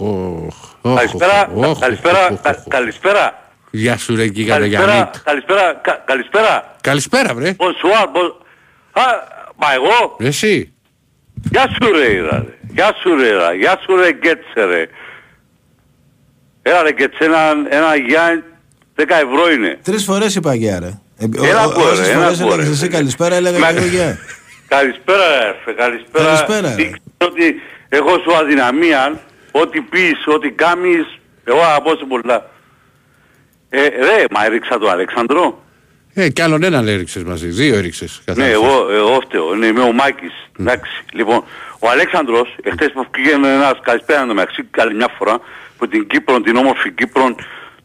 οχ, 0.82 0.94
Καλησπέρα. 0.96 1.50
οχ, 1.54 1.66
οχ, 1.68 1.78
Καλησπέρα. 1.78 2.26
οχ, 2.30 2.40
κα- 2.40 2.50
οχ, 2.50 2.56
οχ. 2.58 2.64
Καλησπέρα. 2.68 3.42
Γεια 3.70 3.96
σου 3.96 4.16
ρε 4.16 4.28
Κίκα 4.28 4.54
Καλησπέρα. 4.54 4.84
Γιάννη. 4.92 5.10
Καλησπέρα. 5.24 5.74
κα- 5.82 6.02
Καλησπέρα. 6.06 6.76
Καλησπέρα 6.80 7.34
βρε. 7.34 7.56
Bonsoir. 7.58 8.06
bon- 8.06 8.34
Α, 8.92 9.02
μα 9.56 9.72
εγώ. 9.74 10.16
Εσύ. 10.18 10.72
Γεια 11.50 11.68
σου 11.68 11.92
ρε 11.92 12.12
είδα, 12.12 12.44
ρε. 12.46 12.58
Γεια 12.72 12.94
σου 13.02 13.14
ρε 13.16 13.26
είδα. 13.28 13.54
Γεια 13.54 13.78
σου 13.84 13.96
ρε 13.96 14.12
Γκέτσε 14.12 14.64
ρε. 14.64 14.88
Έλα 16.66 16.82
ρε 16.82 16.92
Γκέτσε 16.92 17.24
ένα, 17.24 17.38
ένα 17.68 17.96
Γιάννη 17.96 18.42
10 18.96 19.02
ευρώ 19.08 19.50
είναι. 19.52 19.78
Τρεις 19.82 20.04
φορές 20.04 20.34
είπα 20.34 20.54
γεια 20.54 20.78
ρε. 20.78 20.86
Ε, 21.18 21.24
ο- 21.40 21.44
Ένα 21.44 21.64
ο- 21.64 21.72
πω, 21.72 21.80
ρε, 21.84 21.90
Όσες 21.90 22.08
ένα 22.08 22.22
φορές 22.22 22.38
πω, 22.38 22.48
ρε. 22.48 22.52
έλεγες 22.54 22.70
εσύ 22.72 22.88
καλησπέρα 22.88 23.34
έλεγα 23.34 23.58
Μα- 23.58 23.72
και 23.72 23.78
εγώ 23.78 23.86
γεια. 23.86 24.18
Καλησπέρα 24.68 25.18
ρε 25.28 25.46
έρφε. 25.48 25.72
Καλησπέρα. 25.72 26.24
Καλησπέρα, 26.24 26.60
ρε. 26.76 26.82
Ήξερα 26.82 26.96
ότι 27.18 27.54
εγώ 27.88 28.18
σου 28.18 28.34
αδυναμία, 28.36 29.20
ό,τι 29.50 29.80
πεις, 29.80 30.26
ό,τι 30.26 30.50
κάνεις, 30.50 31.06
εγώ 31.44 31.60
αγαπώ 31.60 31.96
σε 31.96 32.04
πολλά. 32.08 32.50
Ε, 33.70 33.80
ρε, 33.88 34.24
μα 34.30 34.44
έριξα 34.44 34.78
τον 34.78 34.90
Αλέξανδρο. 34.90 35.62
Ε, 36.14 36.28
κι 36.28 36.42
άλλον 36.42 36.62
έναν 36.62 36.88
έριξες 36.88 37.22
μαζί. 37.22 37.48
Δύο 37.48 37.74
έριξες. 37.74 38.22
Ναι, 38.26 38.34
καθάρισες. 38.34 38.54
εγώ, 38.62 38.90
εγώ 38.92 39.18
φταίω. 39.20 39.54
Ναι, 39.54 39.66
είμαι 39.66 39.80
ο 39.82 39.92
Μάκης. 39.92 40.32
Εντάξει. 40.60 40.92
Λοιπόν, 41.12 41.44
ο 41.78 41.88
Αλέξανδρος, 41.88 42.56
εχθές 42.62 42.90
που 42.92 43.06
πήγαινε 43.10 43.48
ένας 43.52 43.72
καλησπέρα 43.82 44.20
το 44.26 44.34
μεταξύ, 44.34 44.68
άλλη 44.78 44.94
μια 44.94 45.08
φορά, 45.18 45.38
που 45.84 45.90
την 45.90 46.06
Κύπρο, 46.06 46.40
την 46.40 46.56
όμορφη 46.56 46.90
Κύπρο, 46.92 47.34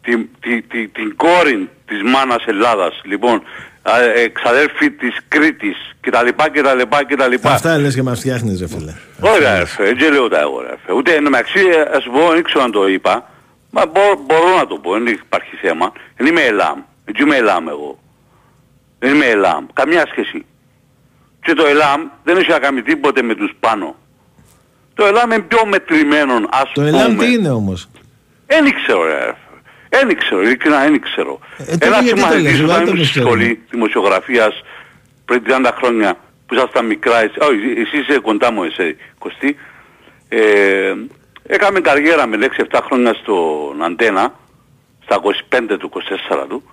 την, 0.01 0.27
την, 0.39 0.63
την, 0.69 0.91
την 0.91 1.15
κόρη 1.15 1.69
της 1.85 2.01
μάνας 2.03 2.43
Ελλάδας, 2.45 3.01
λοιπόν, 3.03 3.43
α, 3.81 4.01
ε, 4.01 4.21
εξαδέλφη 4.21 4.91
της 4.91 5.17
Κρήτης, 5.27 5.77
κτλ. 6.01 6.27
κτλ. 6.51 6.81
κτλ. 7.07 7.33
Αυτά 7.47 7.77
λες 7.77 7.95
και 7.95 8.03
μας 8.03 8.19
φτιάχνεις 8.19 8.59
ρε 8.59 8.67
φίλε. 8.67 8.93
Ωραία, 9.19 9.55
έρφε, 9.55 9.87
έτσι 9.87 10.11
λέω 10.11 10.27
τα 10.27 10.39
εγώ, 10.39 10.61
έρφε. 10.71 10.93
Ούτε 10.93 11.13
εν 11.13 11.23
τω 11.23 11.29
μεταξύ, 11.29 11.59
ε, 11.59 11.97
ας 11.97 12.03
σου 12.03 12.11
πω, 12.11 12.29
δεν 12.31 12.43
ξέρω 12.43 12.63
αν 12.63 12.71
το 12.71 12.87
είπα, 12.87 13.29
μα 13.71 13.85
μπο- 13.85 14.23
μπορώ 14.25 14.55
να 14.57 14.67
το 14.67 14.75
πω, 14.75 14.91
δεν 14.91 15.07
υπάρχει 15.07 15.55
θέμα. 15.61 15.91
Δεν 16.17 16.27
είμαι 16.27 16.41
Ελάμ, 16.41 16.79
δεν 17.05 17.25
είμαι 17.25 17.35
Ελάμ 17.35 17.67
εγώ. 17.67 17.99
Δεν 18.99 19.13
είμαι 19.15 19.25
Ελάμ, 19.25 19.65
καμιά 19.73 20.05
σχέση. 20.11 20.45
Και 21.41 21.53
το 21.53 21.65
Ελάμ 21.65 22.01
δεν 22.23 22.37
έχει 22.37 22.49
να 22.49 22.59
κάνει 22.59 22.81
τίποτε 22.81 23.21
με 23.21 23.35
τους 23.35 23.51
πάνω. 23.59 23.95
Το 24.99 25.05
Ελάμ 25.05 25.31
είναι 25.31 25.41
πιο 25.41 25.65
μετρημένο, 25.65 26.33
ας 26.49 26.61
Το 26.63 26.69
πούμε. 26.73 26.87
Ελάμ 26.87 27.17
τι 27.17 27.31
είναι 27.33 27.49
όμως; 27.49 27.89
Δεν 28.47 28.65
ήξερα, 28.65 29.03
ρε. 29.07 29.13
έρφε. 29.13 29.35
Δεν 29.89 30.09
ήξερα, 30.09 30.41
ειλικρινά 30.41 30.79
δεν 30.79 30.93
ήξερα. 30.93 31.29
Ε, 31.57 31.63
τότε 31.65 31.85
Ένας 31.85 32.01
γιατί 32.03 32.19
το 32.21 32.25
συμμαθητής 32.27 32.43
λες, 32.51 32.59
όταν 32.59 32.67
βάλτε 32.67 32.83
ήμουν 32.83 32.85
το 32.85 32.91
στη 32.91 32.99
μυστήριο. 32.99 33.27
σχολή 33.27 33.61
δημοσιογραφίας 33.69 34.61
πριν 35.25 35.43
30 35.47 35.71
χρόνια 35.77 36.13
που 36.45 36.53
ήσασταν 36.53 36.85
μικρά, 36.85 37.19
εσύ, 37.21 37.35
όχι, 37.39 37.81
εσύ 37.81 37.97
είσαι 37.97 38.19
κοντά 38.19 38.51
μου 38.51 38.63
εσύ, 38.63 38.97
Κωστή, 39.19 39.55
ε, 40.29 40.93
έκαμε 41.47 41.79
καριέρα 41.79 42.27
με 42.27 42.37
λέξη 42.37 42.61
7 42.71 42.79
χρόνια 42.85 43.13
στον 43.13 43.83
Αντένα, 43.83 44.33
στα 45.03 45.15
25 45.49 45.77
του, 45.79 45.89
24 45.89 46.45
του. 46.49 46.63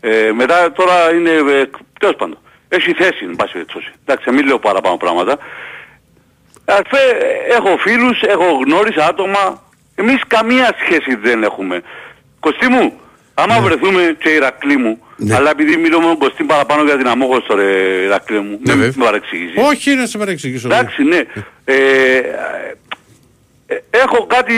Ε, 0.00 0.30
μετά 0.34 0.72
τώρα 0.72 1.12
είναι, 1.14 1.30
ε, 1.30 1.70
τέλος 2.00 2.16
πάντων, 2.16 2.38
έχει 2.68 2.92
θέση, 2.92 3.24
εν 3.24 3.36
πάση 3.36 3.52
περιπτώσει. 3.52 3.92
Εντάξει, 4.04 4.30
μην 4.30 4.46
λέω 4.46 4.58
παραπάνω 4.58 4.96
πράγματα. 4.96 5.38
Αρφέ, 6.64 7.02
έχω 7.50 7.76
φίλους, 7.78 8.20
έχω 8.22 8.44
γνώρισα 8.66 9.06
άτομα, 9.06 9.62
εμείς 9.94 10.20
καμία 10.26 10.76
σχέση 10.84 11.14
δεν 11.22 11.42
έχουμε. 11.42 11.82
Κωστή 12.40 12.68
μου, 12.68 12.92
άμα 13.34 13.60
βρεθούμε 13.60 14.16
και 14.18 14.28
Ηρακλή 14.28 14.76
μου, 14.76 14.98
αλλά 15.36 15.50
επειδή 15.50 15.76
μιλώ 15.76 16.00
με 16.00 16.06
τον 16.06 16.18
Κωστή 16.18 16.44
παραπάνω 16.44 16.82
για 16.82 16.96
την 16.96 17.06
αμόχωστο 17.08 17.54
ρε 17.54 17.64
Ηρακλή 18.04 18.38
μου, 18.40 18.58
Ναι, 18.62 18.74
μην 18.74 18.82
βέβαια. 18.82 18.92
με 18.96 19.04
παρεξηγήσεις. 19.04 19.54
Όχι 19.68 19.94
να 19.94 20.06
σε 20.06 20.18
παρεξηγήσω. 20.18 20.66
Εντάξει, 20.68 21.02
ναι. 21.02 21.20
Ε, 21.64 21.74
ε, 23.66 23.76
έχω 23.90 24.26
κάτι 24.26 24.54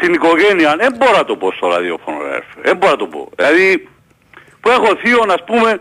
στην 0.00 0.12
οικογένεια, 0.14 0.76
δεν 0.78 0.94
μπορώ 0.98 1.16
να 1.16 1.24
το 1.24 1.36
πω 1.36 1.52
στο 1.52 1.68
ραδιόφωνο, 1.68 2.18
ρε, 2.22 2.28
έρφε. 2.34 2.60
δεν 2.62 2.76
μπορώ 2.76 2.92
να 2.92 2.98
το 2.98 3.06
πω. 3.06 3.30
Δηλαδή, 3.36 3.88
που 4.60 4.68
έχω 4.70 4.96
θείο, 4.96 5.24
ας 5.28 5.44
πούμε, 5.46 5.80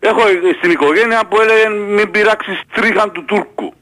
έχω 0.00 0.20
στην 0.58 0.70
οικογένεια 0.70 1.20
που 1.28 1.40
έλεγε 1.40 1.68
μην 1.68 2.10
πειράξεις 2.10 2.60
τρίχαν 2.72 3.12
του 3.12 3.24
Τούρκου. 3.24 3.74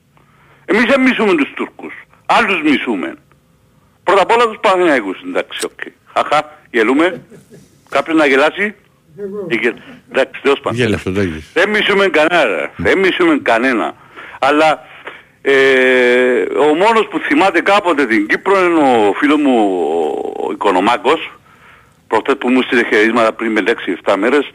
Εμείς 0.71 0.85
δεν 0.85 1.01
μισούμε 1.01 1.35
τους 1.35 1.51
Τούρκους, 1.55 1.95
άλλους 2.27 2.63
μισούμε. 2.63 3.15
Πρώτα 4.05 4.23
απ' 4.23 4.31
όλα 4.31 4.45
τους 4.47 4.59
Παναθηναϊκούς, 4.61 5.21
εντάξει, 5.27 5.59
οκ. 5.65 5.81
Χαχα, 6.15 6.59
γελούμε. 6.71 7.23
Κάποιος 7.89 8.17
να 8.17 8.27
γελάσει; 8.27 8.75
Γε- 9.51 9.75
Εντάξει, 10.13 10.41
τέλος 10.43 10.61
πάντων. 10.61 10.79
Γέλα 10.79 10.95
αυτό 10.97 11.13
το 11.13 11.21
έχεις. 11.21 11.51
Δεν 11.55 11.69
μισούμε 11.71 12.07
κανένα, 12.09 12.45
ρε. 12.45 12.71
δεν 12.77 12.99
μισούμε 12.99 13.39
κανένα. 13.43 13.95
Αλλά 14.39 14.87
ε, 15.43 15.53
ο 16.59 16.75
μόνος 16.75 17.07
που 17.11 17.19
θυμάται 17.19 17.61
κάποτε 17.61 18.07
την 18.07 18.27
Κύπρο 18.27 18.65
είναι 18.65 18.79
ο 19.09 19.13
φίλος 19.13 19.41
μου 19.41 19.55
ο 20.47 20.53
Οικονομάκος, 20.53 21.31
προχτές 22.09 22.35
που 22.39 22.49
μου 22.51 22.63
στείλε 22.63 22.85
χαιρετίσματα 22.85 23.33
πριν 23.33 23.53
με 23.53 23.63
6-7 24.05 24.15
μέρες, 24.19 24.51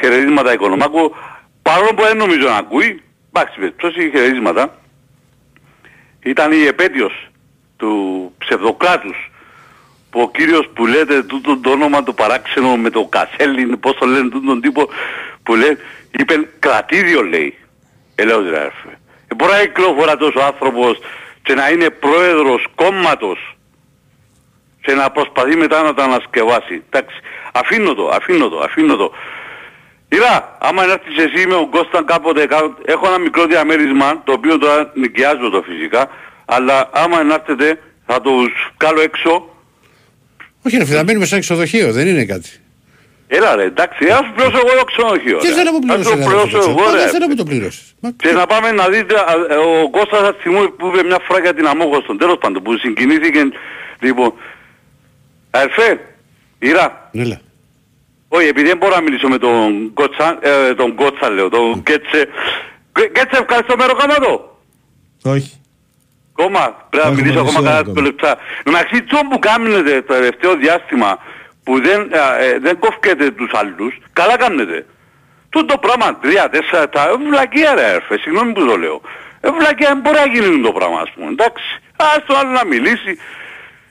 χαιρετίσματα 0.00 0.52
Οικονομάκου, 0.52 1.14
παρόλο 1.62 1.88
που 1.94 2.02
δεν 2.02 2.16
νομίζω 2.16 2.48
να 2.48 2.56
ακούει, 2.56 3.02
εντάξει 3.32 3.58
περιπτώσει 3.58 4.10
χαιρετίσματα, 4.14 4.78
ήταν 6.24 6.52
η 6.52 6.64
επέτειος 6.64 7.28
του 7.76 8.32
ψευδοκράτους 8.38 9.30
που 10.10 10.20
ο 10.20 10.30
κύριος 10.30 10.68
που 10.74 10.86
λέτε 10.86 11.22
τούτο 11.22 11.58
το 11.58 11.70
όνομα 11.70 12.02
το 12.02 12.12
παράξενο 12.12 12.76
με 12.76 12.90
το 12.90 13.04
Κασέλιν, 13.04 13.80
πώς 13.80 13.94
το 13.94 14.06
λένε 14.06 14.28
τούτον 14.28 14.60
τύπο 14.60 14.88
που 15.42 15.54
λέει, 15.54 15.76
είπε 16.10 16.48
κρατήδιο 16.58 17.22
λέει. 17.22 17.58
Ε, 18.14 18.24
λέω 18.24 18.40
ρε 18.50 18.60
άρφε. 18.60 18.98
Ε, 19.28 19.34
μπορεί 19.34 19.52
να 19.52 19.58
κυκλοφορά 19.58 20.16
τόσος 20.16 20.42
άνθρωπος 20.42 20.98
και 21.42 21.54
να 21.54 21.68
είναι 21.70 21.90
πρόεδρος 21.90 22.66
κόμματος 22.74 23.56
και 24.80 24.94
να 24.94 25.10
προσπαθεί 25.10 25.56
μετά 25.56 25.82
να 25.82 25.94
τα 25.94 26.04
ανασκευάσει. 26.04 26.82
Εντάξει, 26.90 27.16
αφήνω 27.52 27.94
το, 27.94 28.08
αφήνω 28.08 28.48
το, 28.48 28.58
αφήνω 28.58 28.96
το. 28.96 29.12
Ήρα, 30.16 30.56
άμα 30.60 30.82
έρθεις 30.82 31.16
εσύ 31.24 31.46
με 31.46 31.54
τον 31.54 31.70
Κώστα 31.70 32.02
κάποτε, 32.04 32.46
κά- 32.46 32.78
έχω 32.84 33.06
ένα 33.06 33.18
μικρό 33.18 33.46
διαμέρισμα, 33.46 34.22
το 34.24 34.32
οποίο 34.32 34.58
τώρα 34.58 34.90
νοικιάζω 34.94 35.50
το 35.50 35.62
φυσικά, 35.68 36.08
αλλά 36.44 36.88
άμα 36.92 37.20
έρθετε 37.20 37.80
θα 38.06 38.20
το 38.20 38.30
βγάλω 38.78 39.00
έξω 39.00 39.48
Όχι 40.62 40.76
ρε 40.76 40.84
φίλε, 40.84 40.96
θα 40.96 41.04
μείνουμε 41.04 41.26
σαν 41.26 41.40
ξενοδοχείο, 41.40 41.92
δεν 41.92 42.06
είναι 42.06 42.24
κάτι. 42.24 42.48
Έλα 43.28 43.54
ρε, 43.56 43.64
εντάξει, 43.64 44.08
ας 44.08 44.18
σου 44.26 44.32
πληρώσω 44.34 44.56
εγώ 44.66 44.78
το 44.78 44.84
ξενοδοχείο. 44.84 45.38
Τι 45.38 45.46
ρε. 45.48 45.54
θέλω 45.54 45.70
να 45.70 45.72
μου 45.72 45.78
Ας 45.78 45.84
πληρώσεις. 45.86 46.10
το 46.10 46.18
ρε, 46.18 46.24
πληρώσω 46.24 46.44
αυτό 46.46 46.58
το 46.58 46.64
εγώ 46.70 46.74
ξενοδοχείο. 46.74 46.96
ρε. 46.96 47.02
Δεν 47.02 47.08
θέλω 47.12 47.24
να 47.24 47.28
μου 47.30 47.36
το 47.36 47.44
πληρώσεις. 47.44 47.94
Μα 48.00 48.10
Και 48.16 48.32
να 48.32 48.46
πάμε 48.46 48.72
να 48.72 48.88
δείτε, 48.88 49.14
α, 49.18 49.32
ε, 49.50 49.54
ο 49.84 49.90
Κώστας 49.90 50.20
θα 50.20 50.34
θυμούμε 50.42 50.66
που 50.68 50.86
είπε 50.86 51.02
μια 51.04 51.18
φορά 51.26 51.40
για 51.40 51.54
την 51.54 51.66
Αμόχωστον, 51.66 52.18
τέλος 52.18 52.38
πάντων, 52.40 52.62
που 52.62 52.76
συγκινήθηκε, 52.78 53.40
λοιπόν, 54.00 54.32
αδερφέ, 55.50 56.00
Ήρα, 56.58 57.10
Έλα. 57.12 57.40
Όχι, 58.36 58.46
επειδή 58.48 58.66
δεν 58.68 58.76
μπορώ 58.76 58.94
να 58.94 59.00
μιλήσω 59.02 59.28
με 59.28 59.38
τον 59.38 59.90
Κότσα, 59.94 60.38
ε, 60.40 60.74
τον 60.74 60.94
Κότσα 60.94 61.30
λέω, 61.30 61.48
τον 61.48 61.82
Κέτσε, 61.82 62.28
Κέ- 62.92 63.12
Κέτσε, 63.12 63.38
ευχαριστώ 63.48 63.76
μέρος 63.76 63.96
καμάτο. 64.00 64.58
Όχι. 65.24 65.60
Ακόμα, 66.38 66.86
πρέπει 66.90 67.06
να 67.06 67.10
Έχουμε 67.10 67.20
μιλήσω 67.22 67.42
μισή 67.42 67.56
ακόμα 67.56 67.58
ώρα 67.60 67.68
κάνα 67.68 67.78
ακόμα. 67.78 67.94
δύο 67.94 68.02
λεπτά. 68.02 68.36
Εντάξει, 68.64 69.02
το 69.02 69.18
που 69.30 69.38
κάνετε 69.38 70.02
το 70.02 70.12
τελευταίο 70.14 70.54
διάστημα 70.56 71.18
που 71.64 71.80
δεν, 71.82 72.00
α, 72.14 72.38
ε, 72.42 72.58
δεν 72.58 72.78
κόφκετε 72.78 73.30
τους 73.30 73.50
άλλους, 73.54 73.92
καλά 74.12 74.36
κάνετε. 74.36 74.86
Τούτο 75.50 75.66
το 75.74 75.78
πράγμα, 75.78 76.18
τρία, 76.18 76.48
τέσσερα, 76.48 76.88
τα 76.88 77.02
ε, 77.02 77.28
βλακεία 77.30 77.74
ρε 77.74 77.86
έρφε, 77.92 78.18
συγγνώμη 78.18 78.52
που 78.52 78.66
το 78.66 78.76
λέω. 78.76 79.00
Ε, 79.40 79.48
βλακεία 79.58 79.88
δεν 79.88 79.98
μπορεί 80.00 80.16
να 80.16 80.26
γίνει 80.34 80.60
το 80.62 80.72
πράγμα 80.72 81.00
ας 81.00 81.10
πούμε, 81.14 81.30
εντάξει. 81.30 81.64
Ας 81.96 82.20
το 82.26 82.36
άλλο 82.36 82.50
να 82.50 82.64
μιλήσει. 82.64 83.12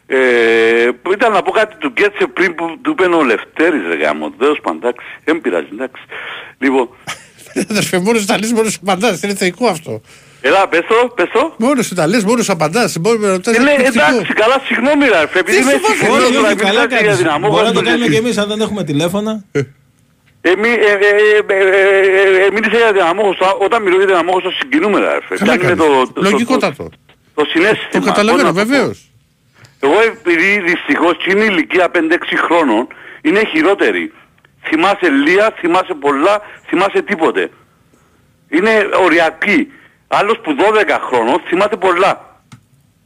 Ε, 0.05 0.15
που 1.01 1.13
ήταν 1.13 1.31
να 1.31 1.41
πω 1.41 1.51
κάτι 1.51 1.75
του 1.77 1.89
Γκέτσε 1.89 2.27
πριν 2.33 2.55
που 2.55 2.77
του 2.81 2.91
είπε 2.91 3.03
ο 3.15 3.23
Λευτέρης 3.23 3.81
ρε 3.87 3.95
γάμο, 3.95 4.29
τέλος 4.29 4.59
πάντων, 4.61 4.79
εντάξει, 4.83 5.05
δεν 5.23 5.41
πειράζει, 5.41 5.67
εντάξει. 5.71 6.01
Λοιπόν, 6.57 6.89
Αδερφέ, 7.69 7.99
μόνος 7.99 8.21
σου 8.21 8.27
τα 8.27 8.37
λε, 8.39 8.47
μόνος 8.53 8.71
σου 8.73 8.79
απαντάς. 8.81 9.21
Είναι 9.21 9.35
θεϊκό 9.35 9.67
αυτό. 9.67 10.01
έλα 10.41 10.67
πες 10.67 10.79
το, 10.87 11.07
πες 11.15 11.29
το. 11.33 11.53
Μόνος 11.57 11.85
σου 11.85 11.95
τα 11.95 12.07
λε, 12.07 12.21
μόνος 12.21 12.45
σου 12.45 12.51
απαντά. 12.51 12.91
Μπορεί 12.99 13.19
να 13.19 13.29
ρωτάς, 13.29 13.55
Ε, 13.55 13.61
είναι 13.61 13.65
ναι, 13.65 13.71
εκπληκτικό. 13.71 14.05
εντάξει, 14.13 14.33
καλά, 14.33 14.61
συγγνώμη 14.65 15.05
ρε 15.07 15.17
αρφέ, 15.17 15.39
επειδή 15.39 15.57
Τι 15.57 15.63
είμαι 15.63 15.71
σου 15.71 15.79
βάζει, 15.81 15.93
συγχωρημένος 15.97 16.29
Όχι, 16.29 16.35
τώρα, 16.35 16.47
όχι, 16.47 16.55
μην 16.55 16.65
καλά 16.65 16.73
μιλάτε 16.79 16.95
για 16.95 17.03
κάνεις. 17.05 17.17
δυναμό, 17.17 17.47
Μπορεί 17.49 17.63
να 17.63 17.67
το 17.67 17.73
βάζετε 17.73 17.89
κάνουμε 17.89 18.05
εσείς. 18.05 18.15
και 18.15 18.21
εμείς 18.25 18.37
αν 18.37 18.47
δεν 18.47 18.61
έχουμε 18.61 18.83
τηλέφωνα; 18.83 19.43
Εμεί, 20.41 20.67
ε, 20.69 20.73
ε, 20.73 21.11
ε, 21.53 21.55
ε, 21.55 22.45
ε, 22.45 22.49
μίλησα 22.53 22.77
για 22.83 22.91
δυναμόχωστο, 22.93 23.57
όταν 23.65 23.81
μιλώ 23.83 23.95
για 23.97 24.05
δυναμόχωστο 24.05 24.49
συγκινούμε 24.59 24.99
ρε 24.99 25.07
αρφέ. 25.15 25.35
Καλά 25.37 25.57
Κάνει 25.57 25.63
με 25.63 25.69
κάνεις. 25.69 25.83
το, 25.85 26.05
το, 26.05 26.11
το, 26.13 26.21
Λογικότατο. 26.29 26.89
το 27.35 27.43
συνέστημα. 27.51 27.89
Το 27.91 27.99
καταλαβαίνω, 28.11 28.47
Πώς 28.47 28.53
να 28.53 28.53
το 28.53 28.65
πω. 28.65 28.65
βεβαίω. 28.71 28.91
Εγώ 29.83 29.99
επειδή 30.01 30.59
δυστυχώς 30.59 31.17
και 31.17 31.31
είναι 31.31 31.43
η 31.43 31.47
ηλικία 31.49 31.91
5-6 31.93 31.97
χρόνων, 32.45 32.87
είναι 33.21 33.41
χειρότερη. 33.51 34.11
Θυμάσαι 34.63 35.09
λία, 35.09 35.53
θυμάσαι 35.59 35.93
πολλά, 35.93 36.41
θυμάσαι 36.67 37.01
τίποτε. 37.01 37.49
Είναι 38.49 38.89
οριακή. 39.03 39.71
Άλλος 40.07 40.39
που 40.43 40.55
12 40.55 40.99
χρόνων 41.07 41.41
θυμάται 41.47 41.75
πολλά. 41.75 42.41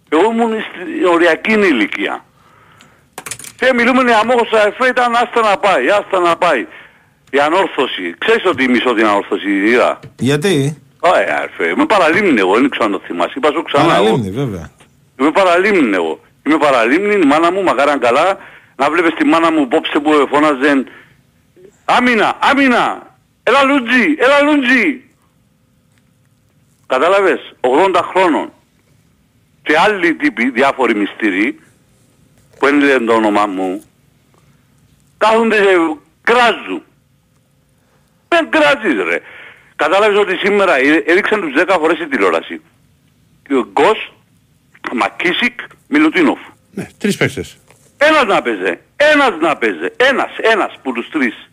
Εγώ 0.09 0.31
ήμουν 0.31 0.53
στην 0.61 1.05
οριακή 1.05 1.53
είναι 1.53 1.65
ηλικία. 1.65 2.25
Και 3.59 3.73
μιλούμε 3.75 4.01
για 4.03 4.17
αμόχος 4.17 4.51
αφέ 4.51 4.87
ήταν 4.87 5.15
άστα 5.15 5.41
να 5.49 5.57
πάει, 5.57 5.89
άστα 5.89 6.19
να 6.19 6.35
πάει. 6.37 6.67
Η 7.31 7.39
ανόρθωση. 7.39 8.15
Ξέρεις 8.17 8.45
ότι 8.45 8.69
μισώ 8.69 8.93
την 8.93 9.05
ανόρθωση 9.05 9.49
είδα. 9.49 9.99
Γιατί; 10.17 10.81
Ωραία, 10.99 11.39
αρφέ. 11.41 11.67
Είμαι 11.69 11.85
παραλίμνη 11.85 12.39
εγώ, 12.39 12.53
δεν 12.53 12.69
ξέρω 12.69 12.85
αν 12.85 12.91
το 12.91 13.01
θυμάσαι. 13.05 13.33
Είπα 13.35 13.51
σου 13.51 13.63
ξανά 13.63 13.83
εγώ. 13.83 14.03
Παραλίμνη, 14.03 14.31
βέβαια. 14.31 14.71
Είμαι 15.19 15.31
παραλίμνη 15.31 15.95
εγώ. 15.95 16.19
Είμαι 16.47 16.57
παραλίμνη, 16.57 17.15
η 17.15 17.25
μάνα 17.25 17.51
μου, 17.51 17.63
μακάραν 17.63 17.99
καλά, 17.99 18.37
να 18.75 18.89
βλέπεις 18.89 19.13
τη 19.13 19.25
μάνα 19.25 19.51
μου 19.51 19.67
πόψε 19.67 19.99
που 19.99 20.27
φώναζε 20.29 20.83
Άμυνα, 21.89 22.37
άμυνα, 22.39 23.15
έλα 23.43 23.63
λούτζι, 23.63 24.15
έλα 24.17 24.41
λούτζι. 24.41 25.03
Κατάλαβες, 26.87 27.55
80 27.61 28.01
χρόνων. 28.03 28.51
Και 29.63 29.77
άλλοι 29.77 30.15
τύποι, 30.15 30.49
διάφοροι 30.49 30.95
μυστήριοι, 30.95 31.59
που 32.59 32.65
δεν 32.65 32.79
λένε 32.79 33.05
το 33.05 33.13
όνομά 33.13 33.45
μου, 33.45 33.83
κάθονται 35.17 35.57
και 35.57 35.95
κράζουν. 36.21 36.83
Δεν 38.27 38.49
κράζεις 38.49 39.03
ρε. 39.03 39.21
Κατάλαβες 39.75 40.17
ότι 40.17 40.35
σήμερα 40.35 40.77
ε- 40.77 41.03
έδειξαν 41.05 41.41
τους 41.41 41.53
10 41.53 41.77
φορές 41.79 41.99
η 41.99 42.07
τηλεόραση. 42.07 42.61
Και 43.47 43.55
ο 43.55 43.67
Γκος, 43.71 44.13
Μακίσικ, 44.93 45.59
Μιλουτίνοφ. 45.87 46.39
Ναι, 46.71 46.87
τρεις 46.97 47.17
παίχτε. 47.17 47.45
Ένας 47.97 48.25
να 48.25 48.41
παίζε. 48.41 48.81
Ένας 48.95 49.31
να 49.41 49.57
παίζε. 49.57 49.93
Ένας, 49.97 50.31
ένας 50.53 50.79
που 50.81 50.91
τους 50.91 51.09
τρεις. 51.09 51.49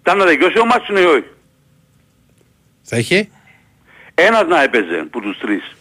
Ήταν 0.00 0.18
να 0.18 0.24
δικαιώσει 0.24 0.58
ο 0.58 0.64
μάτσος 0.64 0.88
ναι 0.88 1.00
ή 1.00 1.04
όχι; 1.04 1.24
Θα 2.82 2.96
είχε; 2.98 3.28
Ένας 4.14 4.46
να 4.46 4.62
έπαιζε 4.62 5.06
που 5.10 5.20
τους 5.20 5.38
τρεις. 5.38 5.76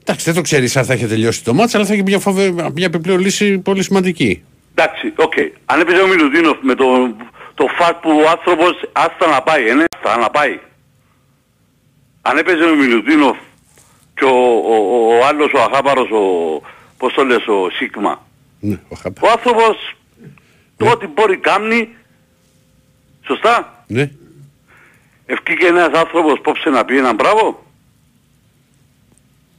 Εντάξει, 0.00 0.24
δεν 0.24 0.34
το 0.34 0.40
ξέρεις 0.40 0.76
αν 0.76 0.84
θα 0.84 0.94
είχε 0.94 1.06
τελειώσει 1.06 1.44
το 1.44 1.54
μάτσα, 1.54 1.76
αλλά 1.76 1.86
θα 1.86 1.94
είχε 1.94 2.02
μια, 2.02 2.18
φοβε... 2.18 2.50
μια 2.50 2.86
επιπλέον 2.86 3.18
λύση 3.20 3.58
πολύ 3.58 3.82
σημαντική. 3.82 4.44
Εντάξει, 4.74 5.12
οκ. 5.16 5.32
Αν 5.64 5.80
έπαιζε 5.80 6.00
ο 6.00 6.06
Μιλουτίνοφ 6.06 6.58
με 6.60 6.74
το, 6.74 7.16
το 7.54 7.66
φατ 7.78 7.96
που 7.96 8.10
ο 8.10 8.28
άνθρωπος 8.28 8.72
άστα 8.92 9.26
να 9.26 9.42
πάει, 9.42 9.70
είναι 9.70 9.84
άστα 9.96 10.18
να 10.18 10.30
πάει. 10.30 10.60
Αν 12.22 12.38
έπαιζε 12.38 12.64
ο 12.64 12.74
Μιλουτίνοφ 12.74 13.36
και 14.18 14.24
ο, 14.24 14.28
ο, 14.28 14.74
ο, 14.74 15.16
ο 15.18 15.24
άλλος 15.26 15.52
ο 15.52 15.58
αχάπαρος, 15.62 16.10
ο, 16.10 16.22
πώς 16.98 17.12
το 17.14 17.24
λες, 17.24 17.46
ο 17.46 17.70
Σίγμα. 17.70 18.26
Ναι, 18.60 18.78
ο 18.88 18.96
Χαπ. 18.96 19.22
Ο 19.22 19.28
άνθρωπος 19.30 19.96
το 20.76 20.86
ό,τι 20.90 21.06
μπορεί 21.06 21.36
κάνει, 21.36 21.88
σωστά; 23.26 23.84
Ναι. 23.86 24.10
Ευκήκε 25.26 25.66
ένας 25.66 25.90
άνθρωπος 25.92 26.40
πόψε 26.40 26.70
να 26.70 26.84
πει 26.84 26.96
έναν 26.98 27.14
μπράβο; 27.14 27.64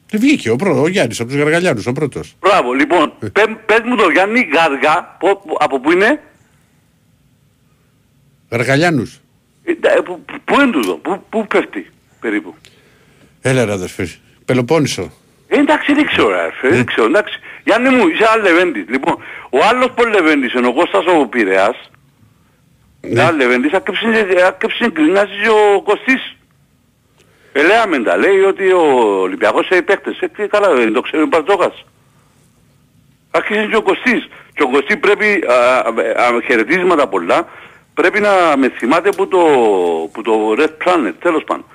Και 0.06 0.18
βγήκε 0.18 0.50
ο, 0.50 0.56
πρω... 0.56 0.82
ο 0.82 0.88
Γιάννης 0.88 1.20
από 1.20 1.30
τους 1.30 1.38
Γαργαλιάνους, 1.40 1.86
ο 1.86 1.92
πρώτος. 1.94 2.36
Μπράβο, 2.40 2.74
λοιπόν, 2.74 3.14
πέ, 3.20 3.44
πες 3.66 3.80
μου 3.86 3.96
το 3.96 4.10
Γιάννη 4.10 4.40
Γαργά, 4.54 5.16
πο- 5.20 5.36
πο- 5.48 5.58
από 5.60 5.80
πού 5.80 5.92
είναι, 5.92 6.22
Γαργαλιάνους. 8.50 9.20
Ε, 9.64 9.72
ε, 9.72 10.02
πού, 10.06 10.26
πού 10.46 10.60
είναι 10.62 10.72
τούτο, 10.72 10.94
πού, 10.94 11.24
πού 11.30 11.48
πέφτει 11.48 11.90
περίπου; 12.20 12.56
Έλα 13.42 13.66
ρε 13.66 13.72
αδερφέ. 13.72 14.10
Πελοπόννησο. 14.50 15.12
Ε, 15.48 15.60
εντάξει, 15.60 15.94
δεν 15.94 16.06
ξέρω, 16.06 16.30
ρε, 16.30 16.42
αρφέ, 16.42 16.70
δεν 16.70 16.86
ξέρω, 16.86 17.06
εντάξει. 17.08 17.40
Γιάννη 17.64 17.90
μου, 17.90 18.08
είσαι 18.08 18.26
άλλος 18.32 18.52
Λεβέντης. 18.52 18.86
Λοιπόν, 18.90 19.16
ο 19.50 19.58
άλλος 19.70 19.92
που 19.96 20.06
Λεβέντης 20.06 20.54
είναι 20.54 20.68
ο 20.68 20.74
Κώστας 20.74 21.06
ο 21.06 21.28
Πειραιάς. 21.28 21.78
Ναι. 23.02 23.22
Άλλος 23.22 23.38
Λεβέντης, 23.38 23.74
άκεψε 24.48 24.90
γκρινάζει 24.92 25.48
ο 25.48 25.82
Κωστής. 25.82 26.36
Ε, 27.52 27.64
λέαμε 27.64 28.00
τα, 28.00 28.18
λέει 28.18 28.40
ότι 28.40 28.72
ο 28.72 28.84
Ολυμπιακός 29.22 29.70
έχει 29.70 29.82
παίκτες. 29.82 30.20
Ε, 30.20 30.28
τι 30.28 30.48
καλά, 30.48 30.74
δεν 30.74 30.94
το 30.94 31.02
ξέρει 31.02 31.24
ο 31.24 31.28
Μπαρτζόκας. 31.28 31.86
Άρχισε 33.32 33.68
και 33.70 33.76
ο 33.76 33.82
Κωστής. 33.82 34.28
Και 34.54 34.64
ο 34.64 34.70
Κωστής 34.70 35.00
πρέπει, 35.00 35.44
α, 35.48 35.54
α, 35.54 36.26
α, 36.26 36.42
χαιρετίσματα 36.46 37.08
πολλά, 37.08 37.48
πρέπει 37.94 38.20
να 38.20 38.58
με 38.58 38.70
θυμάται 38.70 39.10
που 39.10 39.28
το, 39.28 39.40
που 40.12 40.22
το 40.22 40.56
Red 40.58 40.74
Planet, 40.84 41.14
τέλος 41.20 41.44
πάντων. 41.44 41.66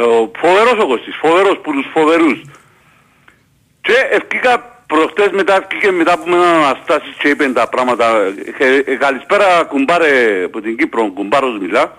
Ε, 0.00 0.02
Ο 0.02 0.30
φοβερός 0.36 0.76
ο 0.82 0.86
Κωστής, 0.86 1.16
φοβερός 1.16 1.58
που 1.62 1.72
τους 1.72 1.86
φοβερούς. 1.92 2.40
Και 3.80 3.96
ευκήκα 4.10 4.52
προχτές 4.86 5.30
μετά, 5.30 5.54
ευκήκε 5.56 5.90
μετά 5.90 6.18
που 6.18 6.28
με 6.30 6.36
έναν 6.36 6.54
Αναστάσεις 6.54 7.14
και 7.18 7.28
είπε 7.28 7.48
τα 7.48 7.68
πράγματα. 7.68 8.06
Ε, 8.58 8.82
ε, 8.86 8.96
καλησπέρα 8.96 9.64
κουμπάρε 9.64 10.42
από 10.44 10.60
την 10.60 10.76
Κύπρο, 10.76 11.10
κουμπάρος 11.10 11.58
μιλά. 11.58 11.98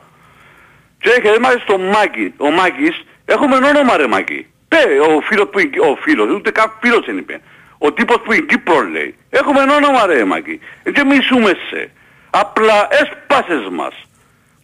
Και 1.01 1.09
έρχεται 1.09 1.39
μάλιστα 1.39 1.63
στο 1.67 1.77
Μάκη. 1.77 2.33
Ο 2.37 2.49
Μάκης, 2.51 3.03
έχουμε 3.25 3.55
όνομα 3.55 3.97
ρε 3.97 4.07
Μάκη. 4.07 4.47
Πέ, 4.67 4.77
ο 5.09 5.21
φίλος 5.21 5.47
που 5.51 5.59
είναι, 5.59 5.79
ο 5.79 5.97
φίλος, 6.01 6.29
ούτε 6.29 6.51
καν 6.51 6.71
φίλος 6.81 7.05
δεν 7.05 7.17
είπε. 7.17 7.41
Ο 7.77 7.93
τύπος 7.93 8.19
που 8.23 8.33
είναι 8.33 8.45
Κύπρος 8.45 8.87
λέει. 8.91 9.15
Έχουμε 9.29 9.61
όνομα 9.61 10.05
ρε 10.05 10.25
Μάκη. 10.25 10.59
Ε, 10.83 10.91
και 10.91 11.03
μισούμε 11.03 11.51
σε. 11.69 11.91
Απλά 12.29 12.87
έσπασες 12.89 13.67
μας. 13.71 13.93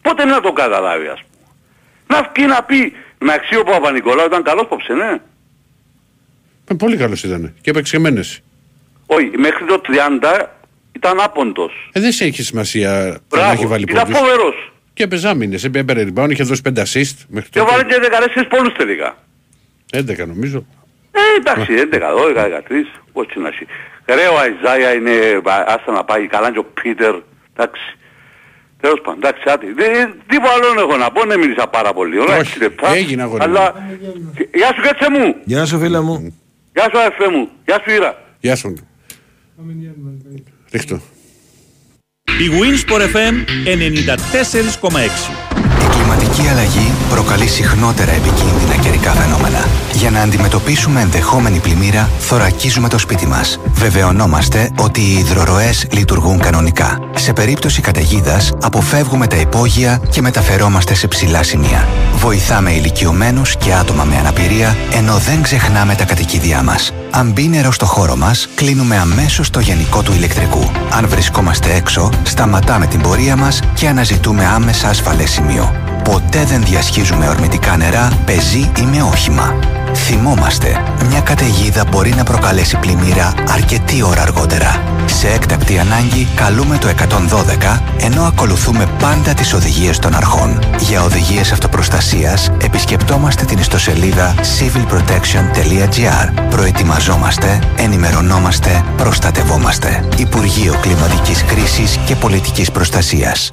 Πότε 0.02 0.24
να 0.24 0.40
το 0.40 0.52
καταλάβει 0.52 1.06
ας 1.06 1.20
πούμε. 1.20 1.38
Να 2.06 2.30
βγει 2.34 2.46
να 2.46 2.62
πει, 2.62 2.96
με 3.20 3.32
αξίο 3.32 3.64
Παπα-Νικολάου 3.64 4.26
ήταν 4.26 4.42
καλός 4.42 4.66
πόψε, 4.68 4.92
ναι. 4.92 5.20
Ε, 6.70 6.74
πολύ 6.74 6.96
καλός 6.96 7.22
ήταν. 7.24 7.54
Και 7.60 7.70
έπαιξε 7.70 7.96
και 7.96 8.02
μένες. 8.02 8.40
Όχι, 9.06 9.30
μέχρι 9.36 9.64
το 9.64 9.80
30 9.88 10.46
ήταν 10.92 11.20
άποντος. 11.20 11.90
Ε, 11.92 12.00
δεν 12.00 12.12
σε 12.12 12.24
έχει 12.24 12.42
σημασία 12.42 13.12
το 13.28 13.36
να 13.36 13.42
Μπράβο, 13.42 13.52
έχει 13.52 13.66
βάλει 13.66 13.82
ήταν 13.88 14.02
πόντους. 14.04 14.18
φοβερός. 14.18 14.72
Και 14.94 15.02
έπαιζε 15.02 15.28
άμυνες. 15.28 15.64
Έπαιρνε 15.64 16.12
rebound, 16.14 16.30
είχε 16.30 16.42
δώσει 16.42 16.62
5 16.64 16.78
assist 16.78 17.16
μέχρι 17.28 17.50
Και 17.50 17.58
τότε. 17.58 17.70
βάλε 17.70 17.84
και 17.84 17.98
14 18.40 18.46
πόνους 18.48 18.72
τελικά. 18.74 19.16
11 19.92 20.26
νομίζω. 20.26 20.66
Ε, 21.12 21.20
εντάξει, 21.38 21.72
11, 21.74 22.12
12, 22.14 22.44
13, 22.44 22.86
πώς 23.12 23.26
και 23.26 23.38
να 23.40 23.48
έχει. 23.48 23.66
Ρε, 24.06 24.26
ο 24.26 24.38
Αϊζάια 24.38 24.92
είναι, 24.94 25.10
α, 25.44 25.64
άστα 25.66 25.92
να 25.92 26.04
πάει, 26.04 26.26
καλά 26.26 26.52
και 26.52 26.58
ο 26.58 26.64
Πίτερ, 26.64 27.14
εντάξει. 27.56 27.96
Τέλος 28.80 29.00
πάντων, 29.04 29.18
εντάξει, 29.24 29.42
άτι. 29.46 29.66
Δεν- 29.72 30.14
Τίποτα 30.28 30.52
άλλο 30.52 30.80
έχω 30.80 30.96
να 30.96 31.10
πω, 31.10 31.20
δεν 31.28 31.38
μίλησα 31.38 31.66
πάρα 31.66 31.92
πολύ. 31.92 32.18
Όλα, 32.18 32.32
Όχι, 32.32 32.40
έξι 32.40 32.58
λεπτά. 32.58 32.94
έγινε, 32.94 33.22
αγόρι 33.22 33.38
μου. 33.38 33.44
Αλλά, 33.56 33.74
γεια 34.54 34.66
σου 34.74 34.82
κάτσε 34.82 35.10
μου, 35.10 35.34
Γεια 35.44 35.64
σου 35.66 35.78
φίλε 35.78 36.00
μου. 36.00 36.34
γεια 36.74 36.88
σου 36.92 36.98
αδερφέ 36.98 37.28
μου, 37.30 37.48
γεια 37.66 37.80
σου 37.84 37.90
Ήρα. 37.94 38.22
Γεια 38.40 38.56
σου. 38.56 38.74
Ρίχτω. 40.70 41.00
Η 42.24 42.48
Winsport 42.60 43.00
FM 43.14 43.34
94,6. 43.64 45.30
Η 46.20 46.20
κλιματική 46.20 46.48
αλλαγή 46.48 46.92
προκαλεί 47.10 47.46
συχνότερα 47.46 48.10
επικίνδυνα 48.10 48.76
καιρικά 48.76 49.10
φαινόμενα. 49.10 49.64
Για 49.92 50.10
να 50.10 50.20
αντιμετωπίσουμε 50.20 51.00
ενδεχόμενη 51.00 51.58
πλημμύρα, 51.58 52.10
θωρακίζουμε 52.18 52.88
το 52.88 52.98
σπίτι 52.98 53.26
μας. 53.26 53.60
Βεβαιωνόμαστε 53.72 54.70
ότι 54.78 55.00
οι 55.00 55.18
υδροροές 55.18 55.86
λειτουργούν 55.90 56.38
κανονικά. 56.38 56.98
Σε 57.14 57.32
περίπτωση 57.32 57.80
καταιγίδας, 57.80 58.52
αποφεύγουμε 58.62 59.26
τα 59.26 59.36
υπόγεια 59.36 60.00
και 60.10 60.22
μεταφερόμαστε 60.22 60.94
σε 60.94 61.08
ψηλά 61.08 61.42
σημεία. 61.42 61.88
Βοηθάμε 62.14 62.72
ηλικιωμένους 62.72 63.56
και 63.56 63.72
άτομα 63.72 64.04
με 64.04 64.16
αναπηρία, 64.16 64.76
ενώ 64.92 65.16
δεν 65.16 65.42
ξεχνάμε 65.42 65.94
τα 65.94 66.04
κατοικίδια 66.04 66.62
μας. 66.62 66.92
Αν 67.10 67.30
μπει 67.30 67.48
νερό 67.48 67.72
στο 67.72 67.86
χώρο 67.86 68.16
μας, 68.16 68.48
κλείνουμε 68.54 68.96
αμέσως 68.96 69.50
το 69.50 69.60
γενικό 69.60 70.02
του 70.02 70.12
ηλεκτρικού. 70.12 70.70
Αν 70.90 71.08
βρισκόμαστε 71.08 71.74
έξω, 71.74 72.10
σταματάμε 72.22 72.86
την 72.86 73.00
πορεία 73.00 73.36
μας 73.36 73.60
και 73.74 73.88
αναζητούμε 73.88 74.46
άμεσα 74.46 74.88
ασφαλές 74.88 75.30
σημείο. 75.30 75.87
Ποτέ 76.04 76.44
δεν 76.44 76.64
διασχίζουμε 76.64 77.28
ορμητικά 77.28 77.76
νερά, 77.76 78.08
πεζή 78.24 78.70
ή 78.78 78.82
με 78.82 79.02
όχημα. 79.02 79.54
Θυμόμαστε, 79.94 80.82
μια 81.08 81.20
καταιγίδα 81.20 81.84
μπορεί 81.90 82.14
να 82.14 82.24
προκαλέσει 82.24 82.76
πλημμύρα 82.76 83.34
αρκετή 83.48 84.02
ώρα 84.02 84.22
αργότερα. 84.22 84.82
Σε 85.06 85.28
έκτακτη 85.28 85.78
ανάγκη 85.78 86.28
καλούμε 86.34 86.78
το 86.78 86.88
112 86.88 87.80
ενώ 88.00 88.22
ακολουθούμε 88.22 88.86
πάντα 88.98 89.34
τις 89.34 89.54
οδηγίες 89.54 89.98
των 89.98 90.14
αρχών. 90.14 90.58
Για 90.78 91.02
οδηγίες 91.02 91.52
αυτοπροστασίας 91.52 92.50
επισκεπτόμαστε 92.62 93.44
την 93.44 93.58
ιστοσελίδα 93.58 94.34
civilprotection.gr 94.34 96.48
Προετοιμαζόμαστε, 96.50 97.58
ενημερωνόμαστε, 97.76 98.84
προστατευόμαστε. 98.96 100.08
Υπουργείο 100.16 100.74
Κλιματικής 100.80 101.44
Κρίσης 101.44 101.98
και 102.06 102.16
Πολιτικής 102.16 102.70
Προστασίας. 102.70 103.52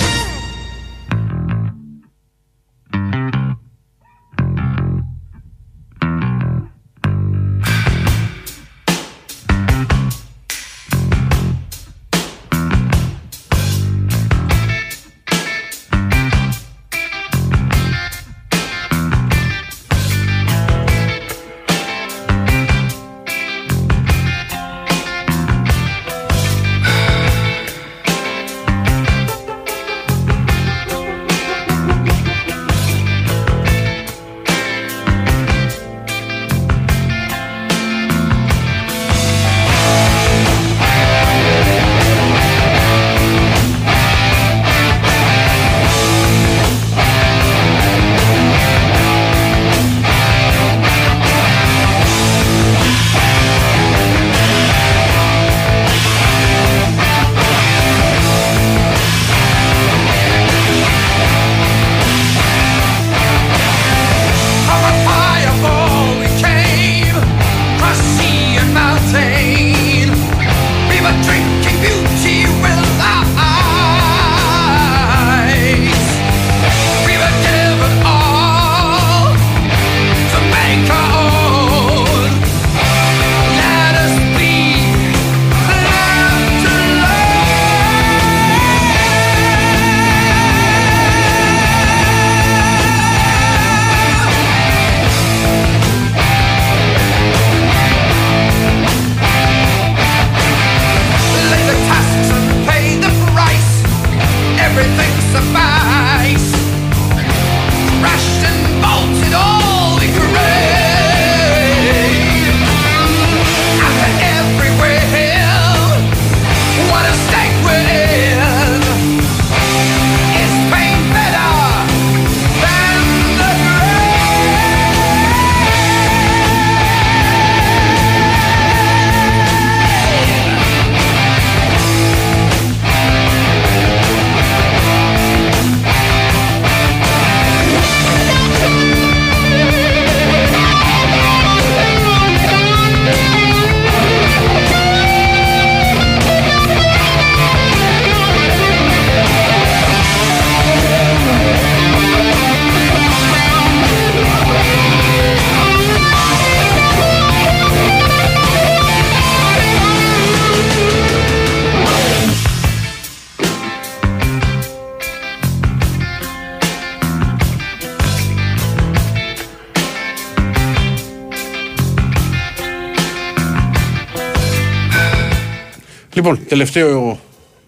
Λοιπόν, 176.21 176.45
τελευταίο 176.47 177.19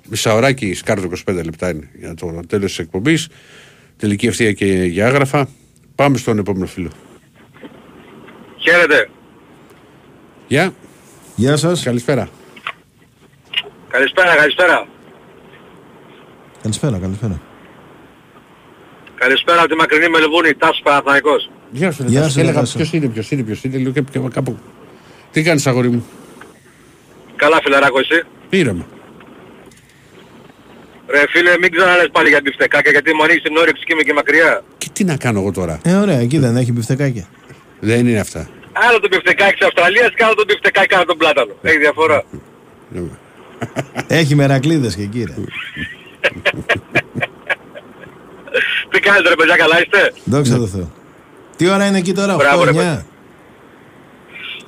μισάωράκι, 0.09 0.73
σκάρτο 0.73 1.09
25 1.27 1.43
λεπτά 1.43 1.69
είναι 1.69 1.89
για 1.93 2.13
το 2.13 2.39
τέλος 2.47 2.69
της 2.69 2.79
εκπομπής. 2.79 3.27
Τελική 3.97 4.27
ευθεία 4.27 4.51
και 4.51 4.65
για 4.65 5.07
άγραφα. 5.07 5.47
Πάμε 5.95 6.17
στον 6.17 6.37
επόμενο 6.37 6.65
φίλο. 6.65 6.89
Χαίρετε. 8.57 9.09
Γεια. 10.47 10.73
Γεια 11.35 11.57
σας. 11.57 11.83
Καλησπέρα. 11.83 12.29
Καλησπέρα, 13.89 14.35
καλησπέρα. 14.35 14.87
Καλησπέρα, 16.61 16.97
καλησπέρα. 16.97 17.41
Καλησπέρα 19.15 19.59
από 19.59 19.69
τη 19.69 19.75
μακρινή 19.75 20.09
Μελβούνη, 20.09 20.53
Τάσος 20.53 20.81
Παναθηναϊκός. 20.83 21.49
Γεια 21.71 21.91
σου, 21.91 22.03
Γεια 22.03 22.19
Γεια 22.19 22.29
σου, 22.29 22.39
Έλεγα 22.39 22.59
Τάσο. 22.59 22.77
ποιος 22.77 22.93
είναι, 22.93 23.07
ποιος 23.07 23.31
είναι, 23.31 23.43
ποιος 23.43 23.63
είναι. 23.63 23.77
Λέω 23.77 23.91
και, 23.91 24.01
και 24.01 24.19
κάπου. 24.33 24.57
Τι 25.31 25.43
κάνεις, 25.43 25.67
αγόρι 25.67 25.89
μου; 25.89 26.05
Καλά 27.35 27.59
φιλαράκο 27.63 27.99
εσύ. 27.99 28.23
Ήρεμα. 28.57 28.85
Ρε 31.07 31.23
φίλε, 31.29 31.57
μην 31.61 31.71
ξαναλες 31.71 32.09
πάλι 32.11 32.29
για 32.29 32.39
μπιφτεκάκια 32.43 32.91
γιατί 32.91 33.13
μου 33.13 33.23
ανοίγεις 33.23 33.43
την 33.43 33.57
όρεξη 33.57 33.83
και 33.85 33.93
είμαι 33.93 34.01
και 34.03 34.13
μακριά. 34.13 34.63
Και 34.77 34.89
τι 34.93 35.03
να 35.03 35.17
κάνω 35.17 35.39
εγώ 35.39 35.51
τώρα; 35.51 35.79
Ε, 35.83 35.93
ωραία, 35.93 36.19
εκεί 36.19 36.37
δεν 36.37 36.55
έχει 36.57 36.71
μπιφτεκάκια. 36.71 37.27
Δεν 37.79 38.07
είναι 38.07 38.19
αυτά. 38.19 38.49
Άλλο 38.71 38.99
το 38.99 39.07
μπιφτεκάκι 39.11 39.57
της 39.57 39.67
Αυστραλίας 39.67 40.09
και 40.15 40.23
άλλο 40.23 40.33
το 40.33 40.43
μπιφτεκάκι 40.47 40.87
κάτω 40.87 40.98
απ' 40.98 41.05
τον 41.05 41.17
πλάτανο. 41.17 41.53
Έχει 41.61 41.77
διαφορά. 41.77 42.23
Έχει 44.07 44.35
μερακλίδες 44.35 44.95
και 44.95 45.05
κύριε. 45.05 45.35
τι 48.89 48.99
κάνετε 48.99 49.29
ρε 49.29 49.35
παιδιά, 49.35 49.55
καλά 49.55 49.81
είστε; 49.81 50.13
Δόξα 50.23 50.57
τω 50.57 50.67
Θεώ. 50.67 50.91
Τι 51.55 51.69
ώρα 51.69 51.85
είναι 51.87 51.97
εκεί 51.97 52.13
τώρα, 52.13 52.35
8-9. 52.35 53.03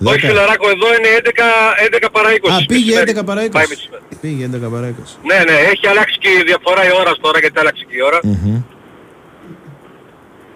Όχι 0.03 0.19
φιλαράκο, 0.19 0.69
εδώ 0.69 0.87
είναι 0.97 1.09
11, 1.23 2.05
11 2.05 2.07
παρά 2.11 2.29
20. 2.31 2.33
Α, 2.33 2.65
πήγε 2.65 2.91
μεσημέρι. 2.93 3.19
11 3.19 3.25
παρά 3.25 3.41
20. 3.45 3.51
Πάει 3.51 3.65
μεσημέρι. 3.73 4.03
Πήγε 4.21 4.43
11 4.67 4.71
παρά 4.71 4.87
20. 4.89 4.93
Ναι, 5.29 5.37
ναι, 5.51 5.57
έχει 5.71 5.87
αλλάξει 5.87 6.17
και 6.17 6.29
η 6.29 6.41
διαφορά 6.45 6.81
η 6.89 6.91
ώρας 7.01 7.17
τώρα 7.21 7.39
γιατί 7.39 7.59
άλλαξε 7.59 7.83
και 7.89 7.95
η 7.95 8.01
ώρα. 8.09 8.19
Μμμ. 8.23 8.61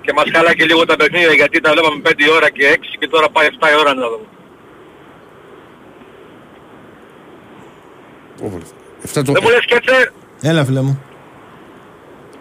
Και 0.02 0.14
μας 0.16 0.32
καλά 0.32 0.54
και 0.56 0.66
λίγο 0.66 0.86
τα 0.86 0.96
παιχνίδια 0.96 1.34
γιατί 1.34 1.60
τα 1.62 1.72
βλέπαμε 1.72 2.02
5 2.08 2.12
η 2.18 2.30
ώρα 2.38 2.50
και 2.50 2.78
6 2.80 2.96
και 3.00 3.08
τώρα 3.08 3.30
πάει 3.30 3.48
7 3.60 3.68
η 3.76 3.76
ώρα 3.80 3.94
να 3.94 4.08
δούμε. 4.10 4.28
Αυτά 9.04 9.22
το... 9.22 9.32
Δεν 9.32 9.42
μου 9.46 9.50
λες 9.50 9.64
σκέτσε, 9.64 10.12
Έλα 10.42 10.66
φίλε 10.66 10.82
μου. 10.82 11.04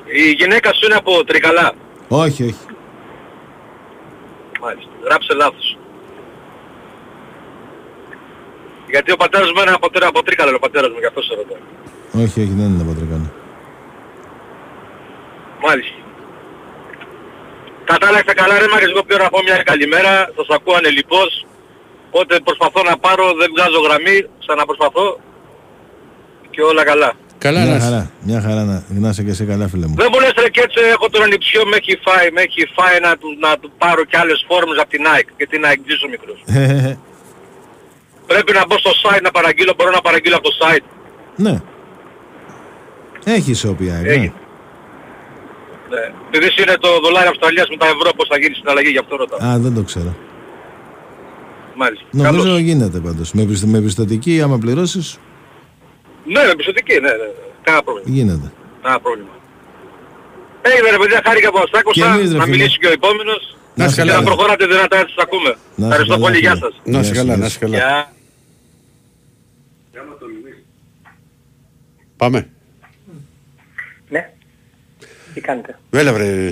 η 0.05 0.31
γυναίκα 0.31 0.73
σου 0.75 0.85
είναι 0.85 0.95
από 0.95 1.25
Τρικαλά. 1.25 1.73
Όχι, 2.09 2.43
όχι. 2.43 2.57
Μάλιστα, 4.61 4.91
γράψε 5.05 5.35
λάθος. 5.35 5.78
Γιατί 8.95 9.09
ο 9.13 9.17
πατέρας 9.23 9.49
μου 9.53 9.61
είναι 9.63 9.75
από, 9.79 9.91
τρί- 9.91 10.05
από 10.13 10.23
Τρίκαλα, 10.27 10.51
ο 10.55 10.63
πατέρας 10.67 10.91
μου, 10.93 10.99
γι' 11.03 11.11
αυτό 11.13 11.21
σε 11.23 11.33
ρωτάω. 11.39 11.63
Όχι, 12.23 12.37
όχι, 12.45 12.55
δεν 12.61 12.67
είναι 12.73 12.83
από 12.87 12.93
τρικάλα. 12.99 13.29
Μάλιστα. 15.67 15.97
Κατάλαβα 17.91 18.33
καλά 18.41 18.55
ρε 18.63 18.69
Μάρκες, 18.73 18.91
εγώ 18.95 19.03
πήρα 19.09 19.23
να 19.27 19.31
πω 19.35 19.39
μια 19.49 19.57
καλημέρα, 19.71 20.13
σας 20.37 20.49
ακούω 20.57 20.75
ανελιπώς. 20.81 21.31
Οπότε 22.09 22.35
προσπαθώ 22.49 22.81
να 22.91 22.95
πάρω, 23.05 23.25
δεν 23.41 23.49
βγάζω 23.55 23.79
γραμμή, 23.87 24.17
ξαναπροσπαθώ 24.43 25.07
και 26.55 26.63
όλα 26.71 26.83
καλά. 26.91 27.11
Καλά 27.47 27.61
μια 27.61 27.71
να 27.71 27.77
είσαι. 27.77 27.85
χαρά, 27.87 28.03
μια 28.29 28.41
χαρά 28.47 28.63
να, 28.71 28.77
να 29.03 29.09
είσαι 29.09 29.23
και 29.27 29.31
εσύ 29.35 29.45
καλά 29.53 29.67
φίλε 29.73 29.87
μου. 29.89 29.95
Δεν 30.03 30.09
μου 30.13 30.19
λες 30.23 30.33
ρε 30.43 30.49
και 30.55 30.61
έτσι 30.67 30.79
έχω 30.95 31.07
τον 31.13 31.23
ανιψιό, 31.27 31.63
με 31.71 31.77
έχει 31.81 31.95
φάει, 32.07 32.27
με 32.37 32.41
έχει 32.47 32.63
φάει 32.77 32.97
να 33.07 33.13
του, 33.21 33.29
να 33.45 33.51
του 33.61 33.69
πάρω 33.83 34.03
και 34.11 34.17
άλλες 34.23 34.39
φόρμες 34.49 34.79
από 34.83 34.91
την 34.95 35.03
Nike, 35.09 35.31
γιατί 35.39 35.53
την 35.55 35.63
Nike 35.67 35.85
ο 36.07 36.09
μικρός. 36.15 36.39
Πρέπει 38.31 38.53
να 38.53 38.63
μπω 38.67 38.79
στο 38.79 38.91
site 39.03 39.23
να 39.23 39.31
παραγγείλω, 39.31 39.73
μπορώ 39.77 39.91
να 39.91 40.01
παραγγείλω 40.01 40.37
από 40.37 40.49
το 40.51 40.55
site. 40.61 40.85
ναι. 41.37 41.57
Έχει 43.25 43.51
ισοπία, 43.51 43.93
ναι. 44.03 44.09
Έχει. 44.09 44.33
Ναι. 45.91 46.13
Επειδή 46.31 46.63
είναι 46.63 46.77
το 46.81 46.89
δολάριο 47.05 47.31
Αυστραλίας 47.31 47.69
με 47.69 47.77
τα 47.77 47.87
ευρώ, 47.87 48.11
πώς 48.17 48.27
θα 48.31 48.39
γίνει 48.39 48.55
στην 48.55 48.69
αλλαγή, 48.69 48.89
γι' 48.91 48.99
αυτό 48.99 49.17
ρωτάω. 49.17 49.39
Α, 49.49 49.59
δεν 49.59 49.75
το 49.75 49.83
ξέρω. 49.83 50.15
Μάλιστα. 51.75 52.05
Νομίζω 52.11 52.43
Καλώς. 52.43 52.59
γίνεται 52.61 52.99
πάντως. 52.99 53.33
Με, 53.33 53.43
πιστ- 53.45 53.65
με 53.65 53.81
πιστοτική, 53.81 54.41
άμα 54.43 54.59
πληρώσεις, 54.59 55.19
Ναι, 56.25 56.43
με 56.49 56.55
πιστοτική, 56.57 56.93
ναι, 56.95 57.01
ναι. 57.21 57.29
Κανένα 57.63 57.83
πρόβλημα. 57.85 58.09
γίνεται. 58.17 58.53
Κανένα 58.83 59.01
πρόβλημα. 59.01 59.29
Έγινε 60.63 60.91
ρε 60.91 60.97
παιδιά, 60.97 61.21
χάρηκα 61.27 61.51
που 61.51 61.57
σας 61.59 61.71
Και 61.71 61.79
άκουσα, 61.79 62.07
εμείς, 62.15 62.31
ρε 62.33 62.39
να 62.39 62.45
φίλε. 62.45 62.57
μιλήσει 62.57 62.79
και 62.79 62.87
ο 62.87 62.93
επόμενος. 62.93 63.57
Να 63.75 63.85
είσαι 63.85 63.95
και 64.03 64.09
καλά. 64.09 64.21
να 64.21 64.23
προχωράτε 64.29 64.67
δυνατά 64.67 64.97
έτσι 64.99 65.15
σας 65.15 65.25
ακούμε. 65.25 65.49
Να 65.49 65.57
είσαι 65.87 65.87
Ευχαριστώ 65.87 66.13
καλά, 66.15 66.25
πολύ, 66.27 66.39
γεια 66.39 66.51
φίλε. 66.55 66.61
σας. 66.65 66.75
Να 66.93 66.99
είσαι 66.99 67.13
Γεια 67.13 67.21
καλά, 67.23 67.33
σου, 67.35 67.39
να 67.41 67.47
γεια 67.47 67.47
είσαι 67.47 67.59
καλά. 67.59 68.13
Πάμε. 72.19 72.49
Ναι. 74.09 74.31
Τι 75.35 75.41
κάνετε; 75.41 75.79
Βέλα 75.91 76.13
βρε, 76.13 76.49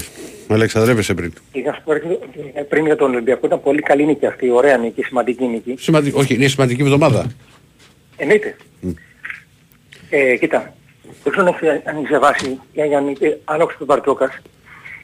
Αλεξανδρεύεσαι 0.48 1.14
πριν. 1.14 1.32
Είχα 1.52 1.72
σου 1.74 1.82
πω 1.84 1.92
ε, 1.92 2.62
πριν 2.68 2.84
για 2.86 2.96
τον 2.96 3.10
Ολυμπιακό 3.10 3.46
ήταν 3.46 3.62
πολύ 3.62 3.82
καλή 3.82 4.06
νίκη 4.06 4.26
αυτή, 4.26 4.50
ωραία 4.50 4.76
νίκη, 4.76 5.02
σημαντική 5.02 5.44
νίκη. 5.46 5.74
Σημαντικό, 5.78 6.18
όχι, 6.20 6.34
είναι 6.34 6.46
σημαντική 6.46 6.82
εβδομάδα. 6.82 7.26
Εννοείται. 8.16 8.56
Ε, 10.10 10.36
κοίτα, 10.36 10.74
δεν 11.22 11.32
ξέρω 11.32 11.46
αν 11.46 11.54
έχεις- 11.54 11.86
αν 11.86 11.96
έχεις 11.96 12.08
διαβάσει 12.08 12.58
ή 12.72 12.80
αν 12.82 12.94
αν- 12.94 13.16
αν 13.44 13.60
άκουσες 13.60 13.78
τον 13.78 13.86
Μπαρτζόκας, 13.86 14.38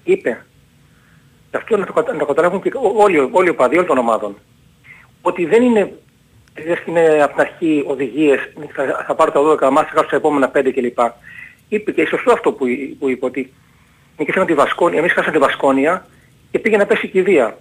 είπε, 0.05 0.44
και 1.51 1.56
αυτό 1.56 1.76
να 1.76 1.86
το, 1.86 1.93
κατα- 1.93 2.12
να 2.12 2.18
το 2.18 2.24
καταλάβουν 2.26 2.62
και 2.62 2.70
ό- 2.74 2.93
όλοι, 2.97 3.18
όλοι 3.32 3.47
οι 3.47 3.51
οπαδοί 3.51 3.74
όλων 3.74 3.86
των 3.86 3.98
ομάδων, 3.98 4.36
ότι 5.22 5.44
δεν 5.47 5.62
είναι, 5.62 5.93
δεν 6.55 6.79
είναι 6.87 7.23
από 7.23 7.33
την 7.33 7.41
αρχή 7.41 7.85
οδηγίες, 7.87 8.39
θα, 8.73 9.05
θα 9.07 9.15
πάρω 9.15 9.31
τα 9.31 9.41
12 9.41 9.70
μάτια, 9.73 9.91
θα 9.93 9.97
χάσω 9.97 10.09
τα 10.11 10.16
επόμενα 10.16 10.51
5 10.55 10.70
κλπ. 10.74 10.99
Είπε 11.69 11.93
και 11.93 12.07
σωστό 12.07 12.33
αυτό 12.33 12.53
που, 12.53 12.66
εί- 12.66 12.97
που 12.99 13.09
είπε, 13.09 13.24
ότι 13.24 13.53
νικήσαμε 14.19 14.47
τη 14.47 14.55
Βασκόνια, 14.55 14.99
εμείς 14.99 15.12
χάσαμε 15.12 15.33
τη 15.33 15.39
Βασκόνια 15.39 16.07
και 16.51 16.59
πήγε 16.59 16.77
να 16.77 16.87
πέσει 16.87 17.07
η 17.07 17.09
κηδεία 17.09 17.59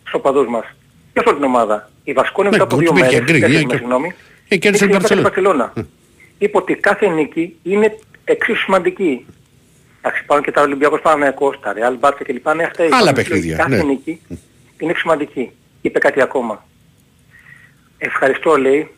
στους 0.00 0.14
οπαδούς 0.14 0.48
μας. 0.48 0.64
Και 1.12 1.20
σε 1.20 1.28
όλη 1.28 1.36
την 1.36 1.44
ομάδα. 1.46 1.90
Η 2.04 2.12
Βασκόνια 2.12 2.50
Ναι, 2.50 2.56
μετά 2.56 2.64
από 2.68 2.74
του 2.74 2.80
δύο 2.80 2.92
πήγε 2.92 3.04
μέρες, 3.04 3.20
γκρι, 3.24 3.40
τέσσερις 3.40 3.58
και- 3.60 3.64
μέρες, 3.66 3.78
συγγνώμη, 3.80 4.14
Ε, 4.48 4.56
κέρδισε 4.56 4.84
η 4.84 4.88
Είχε 4.90 4.98
την 4.98 5.18
Μπαρτσελόνα. 5.18 5.22
Μπαρτσελώνα. 5.28 5.72
Είπε 6.38 6.56
ότι 6.56 6.74
κάθε 6.74 7.08
νίκη 7.08 7.56
είναι 7.62 7.98
εξίσου 8.24 8.60
σημαντική. 8.60 9.26
Εντάξει, 10.00 10.24
πάνω 10.24 10.42
και 10.42 10.50
τα 10.50 10.62
Ολυμπιακός 10.62 11.00
Παναγιακός, 11.00 11.60
τα 11.60 11.74
Real 11.76 12.06
Barca 12.08 12.20
κλπ. 12.24 12.54
Ναι, 12.54 12.62
αυτά 12.64 12.82
Άλλα 12.84 12.96
είπαμε. 12.96 13.12
παιχνίδια, 13.12 13.56
Κάθε 13.56 13.76
ναι. 13.76 13.82
νίκη 13.82 14.20
είναι 14.78 14.92
σημαντική. 14.96 15.50
Είπε 15.80 15.98
κάτι 15.98 16.20
ακόμα. 16.20 16.64
Ευχαριστώ 17.98 18.56
λέει, 18.56 18.90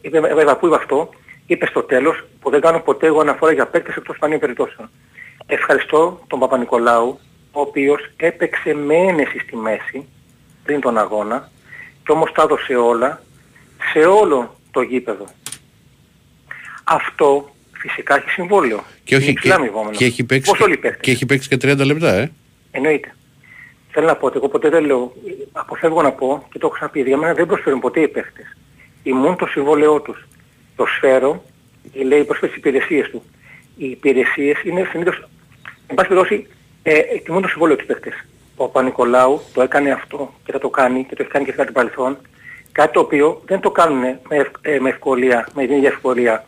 είπε, 0.00 0.20
βέβαια 0.20 0.56
πού 0.56 0.66
είπε 0.66 0.74
αυτό, 0.76 1.10
είπε 1.46 1.66
στο 1.66 1.82
τέλος 1.82 2.24
που 2.40 2.50
δεν 2.50 2.60
κάνω 2.60 2.80
ποτέ 2.80 3.06
εγώ 3.06 3.20
αναφορά 3.20 3.52
για 3.52 3.66
παίκτες 3.66 3.96
εκτός 3.96 4.16
σπανίων 4.16 4.40
περιπτώσεων. 4.40 4.90
Ευχαριστώ 5.46 6.20
τον 6.26 6.38
Παπα-Νικολάου, 6.38 7.18
ο 7.52 7.60
οποίος 7.60 8.00
έπαιξε 8.16 8.74
με 8.74 8.94
ένεση 8.94 9.38
στη 9.38 9.56
μέση 9.56 10.06
πριν 10.64 10.80
τον 10.80 10.98
αγώνα 10.98 11.50
και 12.04 12.12
όμως 12.12 12.32
τα 12.32 12.42
έδωσε 12.42 12.74
όλα 12.74 13.22
σε 13.92 13.98
όλο 13.98 14.56
το 14.70 14.80
γήπεδο. 14.80 15.26
Αυτό 16.84 17.54
φυσικά 17.72 18.16
έχει 18.16 18.30
συμβόλαιο. 18.30 18.84
Και, 19.04 19.14
όχι, 19.16 19.24
Είναι 19.24 19.32
και, 19.32 19.38
υψηλά 19.38 19.54
αμοιβόμενο. 19.54 19.96
και, 19.96 20.04
έχει 20.04 20.24
παίξει, 20.24 20.50
Όπως 20.50 20.62
όλοι 20.64 20.72
οι 20.74 20.76
παίκτες. 20.76 21.00
και 21.00 21.10
έχει 21.10 21.26
παίξει 21.26 21.48
και 21.48 21.56
30 21.56 21.84
λεπτά, 21.86 22.12
ε. 22.14 22.32
Εννοείται. 22.70 23.15
Θέλω 23.98 24.08
να 24.08 24.16
πω 24.16 24.26
ότι 24.26 24.36
εγώ 24.36 24.48
ποτέ 24.48 24.68
δεν 24.68 24.84
λέω, 24.84 25.12
αποφεύγω 25.52 26.02
να 26.02 26.12
πω 26.12 26.46
και 26.52 26.58
το 26.58 26.66
έχω 26.66 26.74
ξαναπεί, 26.74 27.00
για 27.00 27.16
μένα 27.16 27.34
δεν 27.34 27.46
προσφέρουν 27.46 27.80
ποτέ 27.80 28.00
οι 28.00 28.08
παίχτες. 28.08 28.56
Ήμουν 29.02 29.36
το 29.36 29.46
συμβόλαιό 29.46 30.00
τους. 30.00 30.26
Προσφέρω, 30.76 31.42
λέει 31.92 32.24
προσφέρει 32.24 32.52
τις 32.52 32.60
υπηρεσίες 32.60 33.10
του. 33.10 33.22
Οι 33.76 33.90
υπηρεσίες 33.90 34.62
είναι 34.64 34.86
συνήθως, 34.90 35.28
εν 35.86 35.94
πάση 35.94 36.08
περιπτώσει, 36.08 36.46
ε, 36.82 36.98
εκτιμούν 36.98 37.42
το 37.42 37.48
συμβόλαιο 37.48 37.76
τους 37.76 37.86
παίχτες. 37.86 38.24
Ο 38.56 38.68
Πανικολάου 38.68 39.40
το 39.54 39.62
έκανε 39.62 39.90
αυτό 39.90 40.34
και 40.44 40.52
θα 40.52 40.58
το 40.58 40.68
κάνει 40.68 41.04
και 41.04 41.14
το 41.14 41.22
έχει 41.22 41.30
κάνει 41.30 41.44
και 41.44 41.52
κατά 41.52 41.64
το 41.64 41.72
παρελθόν. 41.72 42.16
Κάτι 42.72 42.92
το 42.92 43.00
οποίο 43.00 43.42
δεν 43.46 43.60
το 43.60 43.70
κάνουν 43.70 43.98
με, 43.98 44.18
ευ- 44.28 44.56
ε, 44.60 44.78
με 44.78 44.88
ευκολία, 44.88 45.48
με 45.54 45.66
την 45.66 45.76
ίδια 45.76 45.88
ευκολία 45.88 46.44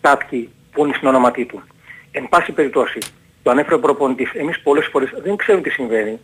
κάποιοι 0.00 0.48
που 0.72 0.84
είναι 0.84 0.94
στην 0.96 1.08
όνοματί 1.08 1.44
του. 1.44 1.62
Εν 2.10 2.28
πάση 2.28 2.52
περιπτώσει, 2.52 2.98
το 3.42 3.50
ανέφερε 3.50 3.74
ο 3.74 3.80
προπονητής. 3.80 4.30
Εμείς 4.34 4.60
πολλές 4.60 4.86
φορές 4.86 5.10
δεν 5.22 5.36
ξέρουμε 5.36 5.62
τι 5.64 5.70
συμβαίνει. 5.70 6.18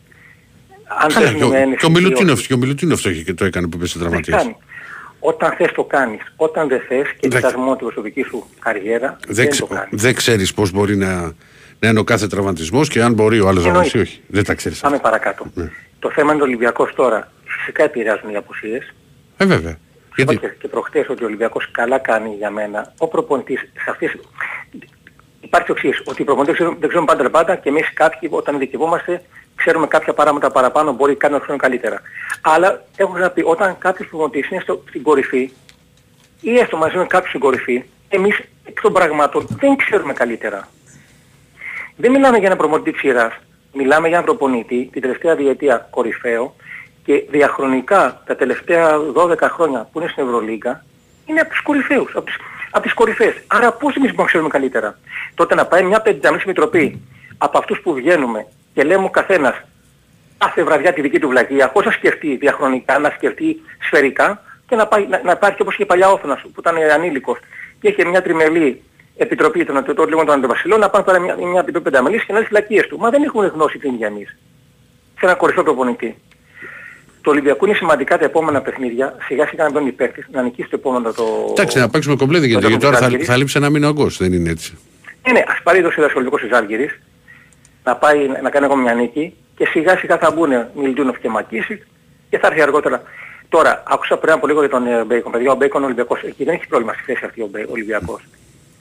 Αν 0.88 1.08
Καλά, 1.12 1.14
παίζουμε 1.14 1.38
και 1.38 1.44
ο, 1.44 1.48
με 1.48 1.58
ένεση 1.60 1.76
και 1.78 1.84
ο 1.86 1.88
ή 1.88 1.92
όχι. 1.92 2.02
Μιλουτίνοφ, 2.02 2.46
και 2.46 2.54
ο 2.54 2.56
Μιλουτίνοφ 2.56 3.00
το, 3.02 3.10
είχε 3.10 3.22
και 3.22 3.34
το 3.34 3.44
έκανε 3.44 3.66
που 3.68 3.76
έπεσε 3.76 3.98
Δεν 3.98 4.06
τραυματίας. 4.08 4.42
κάνει. 4.42 4.56
Όταν 5.20 5.52
θες 5.52 5.72
το 5.72 5.84
κάνεις. 5.84 6.20
Όταν 6.36 6.68
δεν 6.68 6.80
θες 6.88 7.08
και 7.20 7.28
Δεν- 7.28 7.30
κοιτάς 7.30 7.54
μόνο 7.54 7.76
την 7.76 7.86
προσωπική 7.86 8.22
σου 8.22 8.46
καριέρα, 8.60 9.16
Δεν, 9.26 9.34
δεν 9.34 9.50
ξε, 9.50 9.60
το 9.60 9.66
κάνεις. 9.66 10.02
δεν 10.02 10.14
ξέρεις 10.14 10.54
πώς 10.54 10.70
μπορεί 10.70 10.96
να, 10.96 11.34
να 11.78 11.88
είναι 11.88 11.98
ο 11.98 12.04
κάθε 12.04 12.26
τραυματισμός 12.26 12.88
και 12.88 13.02
αν 13.02 13.12
μπορεί 13.12 13.40
ο 13.40 13.48
άλλος 13.48 13.62
να 13.62 13.68
Εννοείται. 13.68 13.90
βοηθήσει 13.98 14.14
όχι. 14.16 14.22
Δεν 14.28 14.44
τα 14.44 14.54
ξέρεις. 14.54 14.80
Πάμε 14.80 14.98
παρακάτω. 14.98 15.46
Ναι. 15.54 15.70
Το 15.98 16.10
θέμα 16.10 16.32
είναι 16.32 16.42
ο 16.42 16.44
Ολυμπιακός 16.44 16.94
τώρα. 16.94 17.32
Φυσικά 17.44 17.82
επηρεάζουν 17.82 18.30
οι 18.30 18.36
απουσίες. 18.36 18.94
Ε, 19.36 19.44
βέβαια. 19.44 19.78
Είπα 20.18 20.32
Γιατί, 20.32 20.46
και, 20.46 20.54
και 20.58 20.68
προχτές 20.68 21.08
ότι 21.08 21.22
ο 21.22 21.26
Ολυμπιακός 21.26 21.70
καλά 21.70 21.98
κάνει 21.98 22.34
για 22.38 22.50
μένα. 22.50 22.92
Ο 22.98 23.08
προπονητής 23.08 23.60
σε 23.60 23.90
αυτές... 23.90 24.16
Υπάρχει 25.40 25.66
το 25.66 25.74
εξής, 25.76 26.02
ότι 26.04 26.22
οι 26.22 26.24
προπονητές 26.24 26.54
ξέρουν- 26.54 26.76
δεν 26.80 26.88
ξέρουν 26.88 27.06
πάντα 27.06 27.22
τα 27.22 27.30
πάντα 27.30 27.56
και 27.56 27.68
εμείς 27.68 27.92
κάποιοι 27.94 28.28
όταν 28.32 28.54
ειδικευόμαστε 28.54 29.22
ξέρουμε 29.56 29.86
κάποια 29.86 30.12
πράγματα 30.12 30.50
παραπάνω, 30.50 30.92
μπορεί 30.92 31.14
κάτι 31.14 31.32
να 31.32 31.38
ξέρουν 31.38 31.58
καλύτερα. 31.58 32.00
Αλλά 32.40 32.82
έχω 32.96 33.12
ξαναπεί, 33.12 33.42
όταν 33.44 33.78
κάποιος 33.78 34.08
προπονητής 34.08 34.50
είναι 34.50 34.60
στο, 34.60 34.82
στην 34.88 35.02
κορυφή 35.02 35.52
ή 36.40 36.58
έστω 36.58 36.76
μαζί 36.76 36.96
με 36.96 37.06
κάποιους 37.06 37.28
στην 37.28 37.40
κορυφή, 37.40 37.84
εμείς 38.08 38.40
εκ 38.64 38.80
των 38.80 38.92
πραγμάτων 38.92 39.46
δεν 39.60 39.76
ξέρουμε 39.76 40.12
καλύτερα. 40.12 40.68
Δεν 41.96 42.10
μιλάμε 42.10 42.38
για 42.38 42.46
ένα 42.46 42.56
προπονητή 42.56 42.90
ξηράς. 42.90 43.32
Μιλάμε 43.72 44.08
για 44.08 44.16
ένα 44.16 44.26
προπονητή 44.26 44.88
την 44.92 45.02
τελευταία 45.02 45.34
διετία 45.34 45.86
κορυφαίο 45.90 46.54
και 47.04 47.24
διαχρονικά 47.30 48.22
τα 48.26 48.36
τελευταία 48.36 48.98
12 49.14 49.36
χρόνια 49.40 49.88
που 49.92 50.00
είναι 50.00 50.08
στην 50.08 50.24
Ευρωλίγκα 50.24 50.84
είναι 51.26 51.40
από 51.40 51.50
τους 51.50 51.62
κορυφαίους, 51.62 52.14
από 52.14 52.26
τις, 52.26 52.36
από 52.70 52.82
τις 52.82 52.94
κορυφές. 52.94 53.34
Άρα 53.46 53.72
πώς 53.72 53.94
εμείς 53.96 54.08
μπορούμε 54.08 54.22
να 54.22 54.24
ξέρουμε 54.24 54.48
καλύτερα. 54.48 54.98
Τότε 55.34 55.54
να 55.54 55.66
πάει 55.66 55.82
μια 55.82 56.00
πενταμής 56.00 56.42
επιτροπή 56.42 57.02
από 57.38 57.58
αυτούς 57.58 57.80
που 57.80 57.94
βγαίνουμε 57.94 58.46
και 58.76 58.84
λέμε 58.84 59.04
ο 59.04 59.10
καθένας 59.10 59.54
κάθε 60.38 60.64
βραδιά 60.64 60.92
τη 60.92 61.00
δική 61.00 61.18
του 61.18 61.28
βλακεία, 61.28 61.68
πώς 61.68 61.84
να 61.84 61.90
σκεφτεί 61.90 62.36
διαχρονικά, 62.36 62.98
να 62.98 63.10
σκεφτεί 63.10 63.60
σφαιρικά 63.86 64.42
και 64.68 64.76
να, 64.76 64.86
πάει, 64.86 65.06
να, 65.06 65.20
να 65.24 65.32
υπάρχει 65.32 65.62
όπως 65.62 65.76
και 65.76 65.86
παλιά 65.86 66.10
όφωνας 66.10 66.40
που 66.40 66.60
ήταν 66.60 66.76
ανήλικος 66.94 67.38
και 67.80 67.88
είχε 67.88 68.04
μια 68.04 68.22
τριμελή 68.22 68.82
επιτροπή 69.16 69.64
των 69.64 69.84
το, 69.84 69.94
το, 69.94 70.04
λίγο 70.04 70.24
των 70.24 70.34
αντιβασιλών 70.34 70.80
να 70.80 70.90
πάνε 70.90 71.04
τώρα 71.04 71.18
μια, 71.18 71.36
μια 71.36 71.60
επιτροπή 71.60 71.90
πενταμελής 71.90 72.24
και 72.24 72.32
να 72.32 72.38
δεις 72.38 72.48
φυλακίες 72.48 72.86
του. 72.86 72.98
Μα 72.98 73.10
δεν 73.10 73.22
έχουμε 73.22 73.46
γνώση 73.46 73.78
την 73.78 73.92
ίδια 73.92 74.06
εμείς. 74.06 74.36
Σε 75.18 75.26
ένα 75.26 75.34
κορυφαίο 75.34 75.62
προπονητή. 75.62 76.16
Το 77.20 77.30
Ολυμπιακό 77.30 77.66
είναι 77.66 77.74
σημαντικά 77.74 78.18
τα 78.18 78.24
επόμενα 78.24 78.60
παιχνίδια, 78.60 79.16
σιγά 79.26 79.46
σιγά 79.46 79.64
να 79.64 79.70
μπαίνουν 79.70 79.88
οι 79.88 79.92
παίκτες, 79.92 80.24
να 80.30 80.42
νικήσει 80.42 80.68
το 80.68 80.76
επόμενο 80.78 81.12
το... 81.12 81.24
εντάξει, 81.50 81.78
να 81.78 81.88
παίξουμε 81.88 82.16
κομπλέ 82.16 82.38
γιατί, 82.38 82.62
το 82.62 82.68
γιατί 82.68 82.82
τώρα 82.84 82.96
θα, 82.96 83.02
Ζάλγκιρις. 83.02 83.26
θα 83.26 83.36
λείψει 83.36 83.56
ένα 83.58 83.70
μήνα 83.70 83.88
ο 83.88 83.92
Γκος, 83.92 84.16
δεν 84.16 84.32
είναι 84.32 84.50
έτσι. 84.50 84.78
Ναι, 85.26 85.32
ναι, 85.32 85.42
ας 85.46 85.62
πάρει 85.62 85.82
το 85.82 85.92
Ολυμπιακός 85.96 86.40
της 86.40 86.50
Ζάλγκυρης, 86.50 87.00
να 87.86 87.96
πάει 87.96 88.18
να 88.42 88.50
κάνει 88.50 88.64
ακόμα 88.66 88.82
μια 88.82 88.94
νίκη 88.94 89.34
και 89.56 89.66
σιγά 89.66 89.96
σιγά 89.96 90.16
θα 90.18 90.30
μπουν 90.30 90.50
Μιλντούνοφ 90.80 91.18
και 91.18 91.28
Μακίσικ 91.28 91.82
και 92.30 92.38
θα 92.38 92.46
έρθει 92.46 92.60
αργότερα. 92.60 93.02
Τώρα, 93.48 93.82
άκουσα 93.86 94.16
πριν 94.16 94.32
από 94.32 94.46
λίγο 94.46 94.60
για 94.60 94.68
τον 94.68 94.86
ε, 94.86 95.04
Μπέικον. 95.04 95.32
Παιδιά, 95.32 95.50
ο 95.52 95.56
Μπέικον 95.56 95.82
ο 95.82 95.84
Ολυμπιακός, 95.84 96.22
εκεί 96.22 96.44
δεν 96.44 96.54
έχει 96.54 96.66
πρόβλημα 96.66 96.92
στη 96.92 97.02
θέση 97.02 97.24
αυτή 97.24 97.40
ο, 97.40 97.48
Μπέ- 97.52 97.68
ο 97.68 97.72
Ολυμπιακός. 97.72 98.20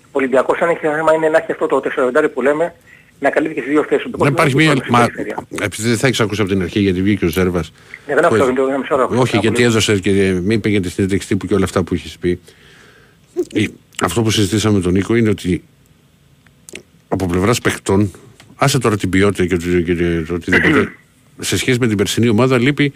Ο 0.06 0.12
Ολυμπιακός 0.12 0.60
αν 0.62 0.70
έχει 0.70 0.80
θέμα 0.80 1.14
είναι 1.14 1.30
να 1.30 1.38
έχει 1.38 1.52
αυτό 1.52 1.66
το 1.68 1.82
4 2.14 2.28
που 2.34 2.42
λέμε, 2.42 2.74
να 3.20 3.30
καλύπτει 3.30 3.56
και 3.56 3.62
στις 3.62 3.72
δύο 3.74 3.84
θέσεις. 3.84 4.06
Ο 4.06 4.10
Δεν 4.10 4.22
Ολυμπιακός 4.22 4.52
υπάρχει 4.52 4.66
δεν 4.68 4.76
μία. 4.76 4.84
έχει 4.84 4.92
Μα, 4.92 4.98
πρόβλημα 4.98 5.24
στην 5.24 5.36
περιφέρεια. 5.48 5.66
επειδή 5.66 5.88
δεν 5.90 5.98
θα 5.98 6.08
έχεις 6.08 6.20
ακούσει 6.20 6.42
από 6.42 6.50
την 6.50 6.62
αρχή 6.62 6.80
γιατί 6.80 7.02
βγήκε 7.02 7.26
ο 7.26 7.28
Ζέρβα. 7.28 7.64
Ναι, 8.08 8.16
δεν 8.16 8.26
άκουσα, 8.26 8.46
δεν 8.46 8.56
το- 8.56 8.66
δεν 8.66 8.80
μισό 8.80 8.96
ώρα. 8.96 9.06
Όχι, 9.06 9.38
γιατί 9.38 9.64
έδωσε 9.64 10.00
και 10.00 10.12
μη 10.44 10.54
είπε 10.54 10.70
για 10.70 10.82
τη 10.82 10.90
συνέντευξη 10.90 11.28
τύπου 11.28 11.46
και 11.48 11.54
όλα 11.54 11.64
αυτά 11.64 11.84
που 11.84 11.94
έχεις 11.94 12.18
πει. 12.18 12.40
Ε, 13.54 13.64
Αυτό 14.02 14.22
που 14.22 14.30
συζητήσαμε 14.30 14.76
με 14.78 14.82
τον 14.84 14.92
Νίκο 14.94 15.16
είναι 15.16 15.30
ότι 15.30 15.64
από 17.08 17.26
πλευράς 17.26 17.60
παιχτών, 17.62 18.12
άσε 18.56 18.80
τώρα 18.80 18.98
την 18.98 19.10
ποιότητα 19.10 19.46
και 19.46 19.58
το, 19.58 19.82
και 19.82 19.96
το 20.28 20.34
οτιδήποτε, 20.34 20.92
σε 21.40 21.58
σχέση 21.58 21.80
με 21.80 21.88
την 21.88 21.98
περσινή 21.98 22.30
ομάδα 22.30 22.60
λείπει 22.60 22.94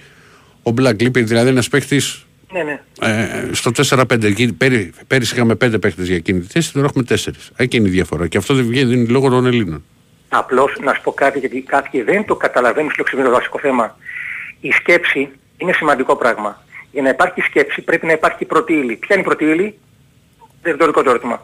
ο 0.64 0.72
Μπλακ. 0.72 1.02
Λείπει 1.02 1.22
δηλαδή 1.22 1.49
ένας 1.49 1.68
παίχτης 1.68 2.26
Ναι, 2.52 2.64
ναι. 2.64 2.81
Ε, 3.02 3.49
στο 3.52 3.72
4-5. 3.90 4.23
Εκεί, 4.23 4.53
πέρι, 4.53 4.94
πέρυσι 5.07 5.36
είχαμε 5.36 5.53
5 5.53 5.81
παίχτες 5.81 6.07
για 6.07 6.15
εκείνη 6.15 6.40
τη 6.40 6.48
θέση, 6.48 6.73
τώρα 6.73 6.86
έχουμε 6.86 7.03
4. 7.10 7.15
Εκείνη 7.56 7.88
η 7.88 7.91
διαφορά. 7.91 8.27
Και 8.27 8.38
αυτό 8.38 8.53
δεν 8.53 8.65
βγαίνει 8.65 9.06
λόγω 9.06 9.30
των 9.30 9.45
Ελλήνων. 9.45 9.84
Απλώς 10.30 10.77
να 10.81 10.94
σου 10.94 11.02
πω 11.02 11.11
κάτι 11.11 11.40
γιατί 11.40 11.61
κάποιοι 11.61 12.02
δεν 12.02 12.26
το 12.26 12.36
καταλαβαίνουν 12.36 12.91
στο 12.91 13.03
ξυπνικό 13.03 13.30
το 13.30 13.36
βασικό 13.36 13.60
θέμα. 13.60 13.98
Η 14.61 14.72
σκέψη 14.72 15.30
είναι 15.57 15.73
σημαντικό 15.73 16.15
πράγμα. 16.15 16.64
Για 16.91 17.02
να 17.02 17.10
υπάρχει 17.10 17.41
σκέψη 17.41 17.81
πρέπει 17.81 18.06
να 18.06 18.11
υπάρχει 18.11 18.45
πρώτη 18.45 18.73
ύλη. 18.73 18.95
Ποια 18.95 19.15
είναι 19.15 19.23
η 19.23 19.27
πρώτη 19.27 19.45
ύλη; 19.45 19.77
Ρητορικό 20.61 21.03
το 21.03 21.10
ερώτημα. 21.10 21.41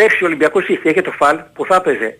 Πέρσι 0.00 0.24
ο 0.24 0.26
Ολυμπιακός 0.26 0.68
είχε, 0.68 0.88
είχε 0.88 1.02
το 1.02 1.10
φαλ 1.10 1.38
που 1.54 1.64
θα 1.64 1.74
έπαιζε 1.74 2.18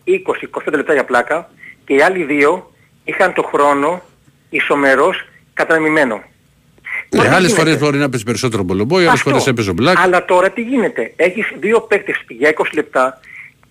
20-25 0.67 0.73
λεπτά 0.73 0.93
για 0.93 1.05
πλάκα 1.05 1.51
και 1.85 1.95
οι 1.95 2.03
άλλοι 2.03 2.25
δύο 2.25 2.73
είχαν 3.05 3.33
το 3.33 3.43
χρόνο 3.43 4.03
ισομερός 4.51 5.29
κατανεμημένο. 5.55 6.15
Ναι, 6.15 7.21
τι 7.21 7.27
άλλες 7.27 7.37
γίνεται; 7.37 7.55
φορές 7.55 7.79
μπορεί 7.79 7.99
να 7.99 8.09
παίζει 8.09 8.25
περισσότερο 8.25 8.63
μπολομπόι, 8.63 9.01
άλλες 9.01 9.13
Αυτό. 9.13 9.31
φορές 9.31 9.47
έπαιζε 9.47 9.71
ο 9.71 9.73
Μπλακ. 9.73 9.99
Αλλά 9.99 10.25
τώρα 10.25 10.51
τι 10.51 10.63
γίνεται; 10.63 11.13
Έχεις 11.17 11.53
δύο 11.59 11.81
παίκτες 11.81 12.25
για 12.29 12.49
20 12.49 12.65
λεπτά 12.75 13.21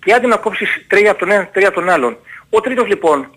και 0.05 0.13
άντε 0.13 0.27
να 0.27 0.37
κόψεις 0.37 0.85
τρία 0.87 1.11
από 1.11 1.19
τον 1.19 1.31
ένα, 1.31 1.47
τρία 1.53 1.67
από 1.67 1.79
τον 1.79 1.89
άλλον. 1.89 2.17
Ο 2.49 2.61
τρίτος 2.61 2.87
λοιπόν 2.87 3.29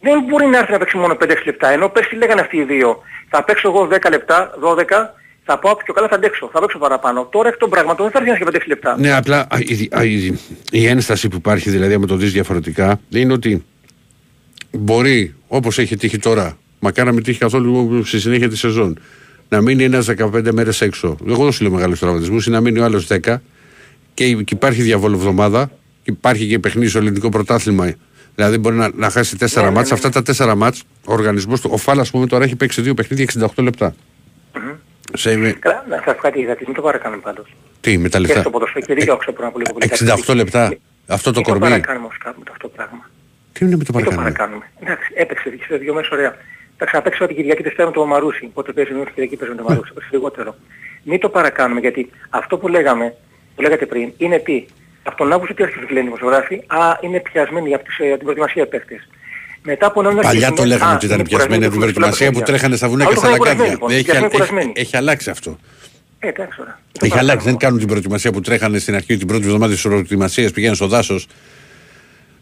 δεν 0.00 0.22
μπορεί 0.28 0.46
να 0.46 0.58
έρθει 0.58 0.72
να 0.72 0.78
παίξει 0.78 0.96
μόνο 0.96 1.16
5-6 1.20 1.26
λεπτά. 1.44 1.68
Ενώ 1.68 1.88
πέρσι 1.88 2.14
λέγανε 2.14 2.40
αυτοί 2.40 2.56
οι 2.56 2.64
δύο. 2.64 3.02
Θα 3.28 3.44
παίξω 3.44 3.68
εγώ 3.68 3.88
10 3.90 4.10
λεπτά, 4.10 4.54
12, 4.62 5.14
θα 5.44 5.58
πάω 5.58 5.76
πιο 5.76 5.94
καλά 5.94 6.08
θα 6.08 6.14
αντέξω, 6.14 6.50
θα 6.52 6.60
παίξω 6.60 6.78
παραπάνω. 6.78 7.28
Τώρα 7.32 7.48
εκ 7.48 7.56
των 7.56 7.70
πραγμάτων 7.70 8.10
δεν 8.10 8.12
θα 8.12 8.18
έρθει 8.30 8.42
ένας 8.42 8.52
και 8.52 8.58
5-6 8.64 8.68
λεπτά. 8.68 8.96
Ναι, 8.98 9.12
απλά 9.12 9.38
α, 9.38 9.58
η, 9.58 9.88
α, 9.96 10.04
η, 10.04 10.34
η 10.70 10.86
ένσταση 10.86 11.28
που 11.28 11.36
υπάρχει, 11.36 11.70
δηλαδή, 11.70 11.94
άμα 11.94 12.06
το 12.06 12.16
δεις 12.16 12.32
διαφορετικά, 12.32 13.00
είναι 13.08 13.32
ότι 13.32 13.64
μπορεί, 14.70 15.34
όπως 15.48 15.78
έχει 15.78 15.96
τύχει 15.96 16.18
τώρα, 16.18 16.56
μακάρι 16.78 17.08
να 17.08 17.14
μην 17.14 17.22
τύχει 17.22 17.38
καθόλου 17.38 18.04
στη 18.04 18.20
συνέχεια 18.20 18.48
της 18.48 18.58
σεζόν, 18.58 18.98
να 19.48 19.60
μείνει 19.60 19.84
ένας 19.84 20.06
15 20.18 20.52
μέρες 20.52 20.80
έξω. 20.80 21.16
Εγώ 21.28 21.42
δεν 21.42 21.52
σου 21.52 21.62
λέω 21.62 21.72
μεγάλους 21.72 21.98
τραυματισμούς, 21.98 22.46
ή 22.46 22.50
να 22.50 22.60
μείνει 22.60 22.78
ο 22.78 22.84
άλλος 22.84 23.06
10 23.06 23.18
και, 24.14 24.34
και 24.34 24.54
υπάρχει 24.54 24.82
διαβολοβδομάδα, 24.82 25.70
και 26.02 26.10
υπάρχει 26.10 26.46
και 26.48 26.58
παιχνίδι 26.58 26.88
στο 26.88 26.98
ελληνικό 26.98 27.28
πρωτάθλημα. 27.28 27.92
Δηλαδή 28.34 28.58
μπορεί 28.58 28.76
να, 28.76 28.90
να 28.94 29.10
χάσει 29.10 29.36
4 29.40 29.46
Ναι, 29.54 29.62
ναι, 29.62 29.70
μάτς. 29.70 29.90
ναι, 29.90 29.94
Αυτά 30.02 30.22
τα 30.22 30.52
4 30.52 30.54
μάτς, 30.56 30.82
ο 31.04 31.12
οργανισμός 31.12 31.60
του, 31.60 31.70
ο 31.72 31.76
Φάλα, 31.76 32.00
ας 32.00 32.10
πούμε, 32.10 32.26
τώρα 32.26 32.44
έχει 32.44 32.56
παίξει 32.56 32.80
δύο 32.82 32.94
παιχνίδια 32.94 33.50
68 33.56 33.62
λεπτά. 33.62 33.94
Σε, 35.12 35.52
Καλά, 35.52 35.84
να 35.88 35.96
σας 36.04 36.14
πω 36.14 36.20
κάτι 36.20 36.40
είδατε, 36.40 36.62
μην 36.66 36.74
το 36.74 36.82
παρακάνουμε 36.82 37.20
πάντως. 37.22 37.54
τι, 37.80 37.98
με 37.98 38.08
τα 38.08 38.18
Και 38.18 38.24
λεφτά. 38.26 38.40
στο 38.40 38.50
ποδοσφαίρο 38.50 38.86
και 38.86 38.94
δίκιο 38.94 39.12
άκουσα 39.12 39.32
πριν 39.32 39.46
από 39.46 39.58
λίγο 39.58 39.72
πολύ. 39.72 39.90
68 40.26 40.34
λεπτά. 40.34 40.76
Αυτό 41.06 41.30
το 41.32 41.36
Μην 41.38 41.44
το 41.44 41.50
κορμί. 41.50 41.68
παρακάνουμε 41.68 42.04
όμως 42.04 42.18
κάπου 42.18 42.40
αυτό 42.50 42.68
το 42.68 42.72
πράγμα. 42.76 43.10
Τι 43.52 43.64
είναι 43.64 43.76
με 43.76 43.84
το 43.84 43.92
Μην 43.94 44.04
το 44.04 44.10
παρακάνουμε; 44.10 44.30
παρακάνουμε. 44.32 44.70
Εντάξει, 44.82 45.12
έπαιξε 45.14 45.56
σε 45.68 45.76
δύο 45.76 45.94
μέρες 45.94 46.10
ωραία. 46.10 46.36
Θα 46.76 46.84
ξαναπαίξω 46.84 47.26
την 47.26 47.36
Κυριακή 47.36 47.62
Δευτέρα 47.62 47.88
με 47.88 47.94
το 47.94 48.06
Μαρούσι. 48.06 48.46
Πότε 48.54 48.72
παίζει 48.72 48.90
την 48.92 49.04
Κυριακή 49.14 49.36
παίζει 49.36 49.54
με 49.54 49.62
το 49.62 49.68
Μαρούσι. 49.68 49.92
Όχι 49.98 50.08
λιγότερο. 50.10 50.54
Μην 51.02 51.20
το 51.20 51.28
παρακάνουμε 51.28 51.80
γιατί 51.80 52.10
αυτό 52.30 52.58
που 52.58 52.68
λέγαμε, 52.68 53.14
που 53.54 53.62
λέγατε 53.62 53.86
πριν, 53.86 54.12
είναι 54.16 54.38
τι; 54.38 54.64
Από 55.02 55.16
τον 55.16 55.32
Αύγουστο 55.32 55.54
τι 55.54 55.62
αρχίζει 55.62 55.86
λένε 55.86 56.00
οι 56.00 56.02
δημοσιογράφοι. 56.02 56.54
Α, 56.66 56.98
είναι 57.00 57.20
πιασμένοι 57.20 57.74
από, 57.74 57.84
τις, 57.84 57.98
ε, 57.98 58.04
από 58.06 58.14
την 58.16 58.22
προετοιμασία 58.22 58.62
οι 58.62 58.66
παίκτες. 58.66 59.08
Μετά 59.66 59.86
από 59.86 60.02
νόμιμα 60.02 60.22
Παλιά 60.22 60.52
το 60.52 60.64
λέγαμε 60.64 60.94
ότι 60.94 61.06
ήταν 61.06 61.22
πιασμένοι 61.22 61.62
από 61.62 61.70
την 61.70 61.80
προετοιμασία 61.80 62.32
που 62.32 62.40
τρέχανε 62.40 62.76
στα 62.76 62.88
βουνά 62.88 63.04
και 63.04 63.14
στα 63.14 63.30
λαγκάδια. 63.30 63.66
Λοιπόν. 63.66 63.90
Έχει, 63.90 64.04
Πιασμένοι, 64.04 64.26
έχει, 64.26 64.34
κουρασμένοι. 64.34 64.72
έχει 64.74 64.96
αλλάξει 64.96 65.30
αυτό. 65.30 65.58
Ε, 66.18 66.28
εντάξει 66.28 66.56
τώρα. 66.56 66.80
Έχει 67.00 67.18
αλλάξει. 67.18 67.46
Δεν 67.46 67.56
κάνουν 67.56 67.78
την 67.78 67.88
προετοιμασία 67.88 68.32
που 68.32 68.40
τρέχανε 68.40 68.78
στην 68.78 68.94
αρχή 68.94 69.16
την 69.16 69.26
πρώτη 69.26 69.44
εβδομάδα 69.44 69.72
της 69.72 69.82
προετοιμασίας, 69.82 70.50
πηγαίνουν 70.50 70.76
στο 70.76 70.86
δάσος 70.86 71.26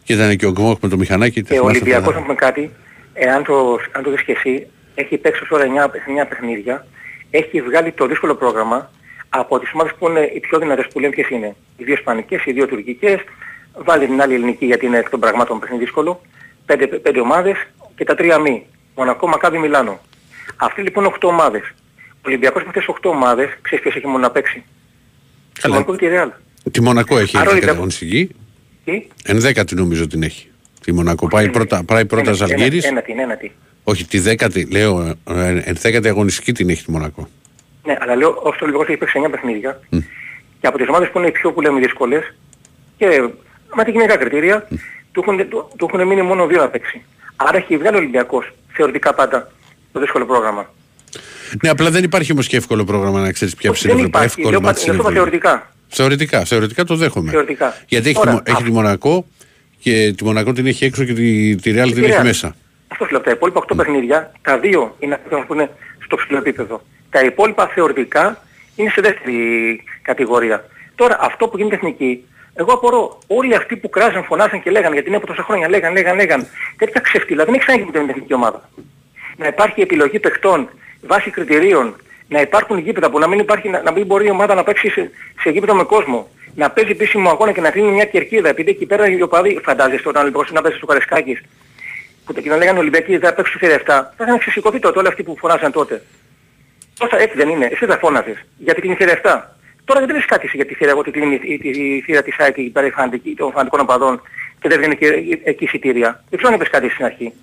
και 0.03 0.13
ήταν 0.13 0.35
και 0.35 0.45
ο 0.45 0.51
Γκμόχ 0.51 0.77
με 0.81 0.89
το 0.89 0.97
μηχανάκι. 0.97 1.43
Και 1.43 1.59
ο 1.59 1.65
Ολυμπιακός 1.65 2.13
να 2.15 2.21
πούμε 2.21 2.35
κάτι, 2.35 2.71
εάν 3.13 3.43
το, 3.43 3.79
αν 3.91 4.03
το 4.03 4.09
δεις 4.09 4.23
και 4.23 4.31
εσύ, 4.31 4.67
έχει 4.95 5.17
παίξει 5.17 5.43
ως 5.43 5.51
ώρα 5.51 5.63
9, 5.65 6.23
9 6.23 6.25
παιχνίδια, 6.29 6.85
έχει 7.29 7.61
βγάλει 7.61 7.91
το 7.91 8.05
δύσκολο 8.07 8.35
πρόγραμμα 8.35 8.91
από 9.29 9.59
τις 9.59 9.71
ομάδες 9.73 9.93
που 9.99 10.07
είναι 10.07 10.31
οι 10.35 10.39
πιο 10.39 10.59
δυνατές 10.59 10.87
που 10.87 10.99
λένε 10.99 11.13
ποιες 11.13 11.29
είναι. 11.29 11.55
Οι 11.77 11.83
δύο 11.83 11.93
Ισπανικές, 11.93 12.45
οι 12.45 12.51
δύο 12.51 12.67
Τουρκικές, 12.67 13.19
βάλει 13.73 14.05
την 14.05 14.21
άλλη 14.21 14.33
ελληνική 14.33 14.65
γιατί 14.65 14.85
είναι 14.85 14.97
εκ 14.97 15.09
των 15.09 15.19
πραγμάτων 15.19 15.59
παιχνίδι 15.59 15.83
δύσκολο, 15.83 16.21
πέντε, 16.77 16.97
πέντε 16.97 17.19
ομάδες 17.19 17.55
και 17.95 18.03
τα 18.03 18.15
τρία 18.15 18.37
μη. 18.39 18.65
Μονακό, 18.95 19.27
Μακάβι, 19.27 19.57
Μιλάνο. 19.57 19.99
Αυτοί 20.55 20.81
λοιπόν 20.81 21.05
8 21.05 21.27
ομάδες. 21.27 21.61
Ο 22.07 22.27
Ολυμπιακός 22.27 22.61
με 22.61 22.67
αυτές 22.67 22.85
τις 22.85 22.93
8 23.01 23.09
ομάδες, 23.09 23.49
ξέρεις 23.61 23.83
ποιος 23.83 23.95
έχει 23.95 24.05
μόνο 24.07 24.17
να 24.19 24.31
παίξει; 24.31 24.63
Το 25.61 25.67
Μονακό 25.69 25.91
και 25.91 25.97
τη 25.97 26.07
Ρεάλ. 26.07 26.31
Τη 26.71 26.81
Μονακό 26.81 27.17
έχει 27.17 27.37
Άρα 27.37 27.49
ο 27.49 27.53
ενδέκατη 27.53 27.79
Ολυμπιακός- 27.79 28.03
αγωνιστική. 28.05 28.29
Τι; 28.85 29.07
Ενδέκατη 29.31 29.75
νομίζω 29.75 30.07
την 30.07 30.23
έχει. 30.23 30.47
Τη 30.83 30.93
Μονακό. 30.93 31.27
Πάει 31.27 31.49
πρώτα, 31.49 31.83
πάει 31.83 32.05
πρώτα 32.05 32.23
Ένα- 32.29 32.33
Ζαλγίρης. 32.37 32.83
Ένα, 32.85 33.03
ένατη, 33.07 33.21
ένατη. 33.21 33.51
Όχι, 33.83 34.05
τη 34.05 34.19
δέκατη, 34.19 34.65
λέω, 34.71 35.15
ε, 35.29 35.61
ενδέκατη 35.65 36.07
αγωνιστική 36.07 36.51
την 36.51 36.69
έχει 36.69 36.83
τη 36.85 36.91
Μονακό. 36.91 37.29
Ναι, 37.85 37.95
αλλά 37.99 38.15
λέω 38.15 38.29
όσο 38.29 38.43
ο 38.53 38.57
Ολυμπιακός 38.61 38.87
έχει 38.87 38.97
παίξει 38.97 39.17
9 39.17 39.29
παιχνίδια 39.29 39.79
και 40.59 40.67
από 40.67 40.77
τις 40.77 40.87
ομάδες 40.87 41.09
που 41.09 41.17
είναι 41.19 41.27
οι 41.27 41.31
πιο 41.31 41.51
που 41.51 41.61
λέμε 41.61 41.79
δύσκολες 41.79 42.33
και 42.97 43.07
με 43.75 43.81
αντικειμενικά 43.81 44.17
κριτήρια 44.17 44.67
του, 45.13 45.23
έχουν, 45.27 45.49
του, 45.49 45.69
του 45.77 45.89
έχουν 45.93 46.07
μείνει 46.07 46.21
μόνο 46.21 46.47
δύο 46.47 46.61
να 46.61 46.67
παίξει. 46.69 47.01
Άρα 47.35 47.57
έχει 47.57 47.77
βγάλει 47.77 47.95
ο 47.95 47.99
Ολυμπιακός 47.99 48.53
θεωρητικά 48.73 49.13
πάντα 49.13 49.51
το 49.91 49.99
δύσκολο 49.99 50.25
πρόγραμμα. 50.25 50.69
Ναι, 51.63 51.69
απλά 51.69 51.89
δεν 51.89 52.03
υπάρχει 52.03 52.31
όμως 52.31 52.47
και 52.47 52.57
εύκολο 52.57 52.83
πρόγραμμα 52.83 53.19
να 53.21 53.31
ξέρεις 53.31 53.55
ποια 53.55 53.71
δεν 53.71 53.79
ψηλή 53.79 54.01
υπάρχει, 54.05 54.41
λέω, 54.41 54.49
Εύκολο 54.49 54.59
πα- 54.59 54.65
μάτς 54.65 54.85
λέω 54.85 54.93
είναι 54.93 55.01
είπα 55.01 55.09
εύκολο. 55.09 55.15
θεωρητικά. 55.15 55.71
Θεωρητικά, 55.87 56.45
θεωρητικά 56.45 56.83
το 56.83 56.95
δέχομαι. 56.95 57.31
Θεωρητικά. 57.31 57.75
Γιατί 57.87 58.09
έχει, 58.09 58.17
Τώρα, 58.17 58.29
τη 58.29 58.35
Μο- 58.35 58.41
έχει 58.57 58.63
τη 58.63 58.71
Μονακό 58.71 59.25
και 59.79 60.13
τη 60.17 60.23
Μονακό 60.23 60.53
την 60.53 60.65
έχει 60.67 60.85
έξω 60.85 61.03
και 61.03 61.13
τη, 61.13 61.55
τη 61.55 61.71
Real 61.71 61.83
Και 61.83 61.93
την 61.93 62.03
τη 62.03 62.05
έχει 62.05 62.17
Real. 62.19 62.23
μέσα. 62.23 62.55
Αυτό 62.87 63.03
σου 63.05 63.09
λέω, 63.11 63.19
από 63.19 63.29
τα 63.29 63.35
υπόλοιπα 63.35 63.59
8 63.59 63.75
παιχνίδια, 63.75 64.31
τα 64.41 64.59
δύο 64.59 64.95
είναι 64.99 65.13
αυτά 65.23 65.45
που 65.45 65.53
είναι 65.53 65.69
στο 66.05 66.15
ψηλό 66.15 66.37
επίπεδο. 66.37 66.83
Τα 67.09 67.23
υπόλοιπα 67.23 67.67
θεωρητικά 67.67 68.43
είναι 68.75 68.89
σε 68.89 69.01
δεύτερη 69.01 69.35
κατηγορία. 70.01 70.65
Τώρα 70.95 71.17
αυτό 71.21 71.47
που 71.47 71.57
γίνεται 71.57 71.75
εθνική, 71.75 72.23
εγώ 72.55 72.73
απορώ, 72.73 73.19
όλοι 73.27 73.55
αυτοί 73.55 73.75
που 73.75 73.89
κράζαν, 73.89 74.23
φωνάζαν 74.23 74.61
και 74.61 74.71
λέγανε, 74.71 74.93
γιατί 74.93 75.07
είναι 75.07 75.17
από 75.17 75.27
τόσα 75.27 75.43
χρόνια, 75.43 75.69
λέγαν, 75.69 75.93
λέγαν, 75.93 76.15
λέγαν, 76.15 76.47
τέτοια 76.77 77.01
ξεφτύλα 77.01 77.45
δεν 77.45 77.53
έχει 77.53 77.63
ξαναγίνει 77.63 77.91
ποτέ 77.91 77.99
με 77.99 78.05
την 78.05 78.15
εθνική 78.15 78.33
ομάδα. 78.33 78.69
Να 79.37 79.47
υπάρχει 79.47 79.81
επιλογή 79.81 80.19
παιχτών 80.19 80.69
βάσει 81.01 81.29
κριτηρίων, 81.29 81.95
να 82.27 82.41
υπάρχουν 82.41 82.77
γήπεδα 82.77 83.09
που 83.09 83.19
να 83.19 83.27
μην, 83.27 83.39
υπάρχει, 83.39 83.69
να, 83.69 83.81
να 83.81 83.91
μην 83.91 84.05
μπορεί 84.05 84.25
η 84.25 84.29
ομάδα 84.29 84.53
να 84.53 84.63
παίξει 84.63 84.89
σε, 84.89 85.11
σε 85.41 85.49
γήπεδο 85.49 85.75
με 85.75 85.83
κόσμο. 85.83 86.27
Να 86.55 86.69
παίζει 86.69 86.91
επίσημο 86.91 87.29
αγώνα 87.29 87.51
και 87.51 87.61
να 87.61 87.71
κλείνει 87.71 87.91
μια 87.91 88.05
κερκίδα, 88.05 88.49
επειδή 88.49 88.69
εκεί 88.69 88.85
πέρα 88.85 89.07
οι 89.09 89.21
οπαδοί, 89.21 89.59
φαντάζεστε 89.63 90.09
όταν 90.09 90.25
λοιπόν 90.25 90.45
να 90.51 90.61
παίζει 90.61 90.77
στο 90.77 90.85
Καρεσκάκης, 90.85 91.41
που 92.25 92.33
και 92.33 92.49
να 92.49 92.57
λέγανε 92.57 92.79
Ολυμπιακοί 92.79 93.17
δεν 93.17 93.29
θα 93.29 93.35
παίξουν 93.35 93.57
στη 93.57 93.65
θύρα 93.65 93.79
7, 93.79 93.83
θα 93.85 94.23
είχαν 94.23 94.37
ξεσηκωθεί 94.37 94.79
τότε 94.79 94.99
όλοι 94.99 95.07
αυτοί 95.07 95.23
που 95.23 95.37
φωνάζαν 95.37 95.71
τότε. 95.71 96.01
Τόσα 96.99 97.17
έτσι 97.17 97.37
δεν 97.37 97.49
είναι, 97.49 97.65
εσύ 97.65 97.85
θα 97.85 97.97
φώναζες, 97.97 98.45
γιατί 98.57 98.81
κλείνει 98.81 98.95
η 98.99 99.03
θύρα 99.03 99.21
7. 99.23 99.62
Τώρα 99.85 99.99
δεν 100.05 100.15
λες 100.15 100.25
κάτι 100.25 100.45
εσύ 100.45 100.55
για 100.55 100.65
τη 100.65 100.73
θύρα, 100.73 100.93
ότι 100.95 101.11
κλείνει 101.11 101.35
η, 101.43 101.59
η, 101.63 101.95
η 101.95 102.01
θύρα 102.01 102.21
της 102.21 102.35
ΑΕΚ 102.39 102.55
πέρα 102.71 102.87
η 102.87 102.89
φανατική- 102.89 103.35
των 103.37 103.51
φανατικών 103.51 103.79
οπαδών 103.79 104.21
και 104.61 104.69
δεν 104.69 104.77
βγαίνει 104.77 104.95
και 104.97 105.07
εκεί 105.43 105.63
εισιτήρια. 105.63 106.23
Δεν 106.29 106.39
ξέρω 106.39 106.53
αν 106.53 106.59
είπες 106.59 106.69
κάτι 106.69 106.89
στην 106.89 107.05
αρχή. 107.05 107.33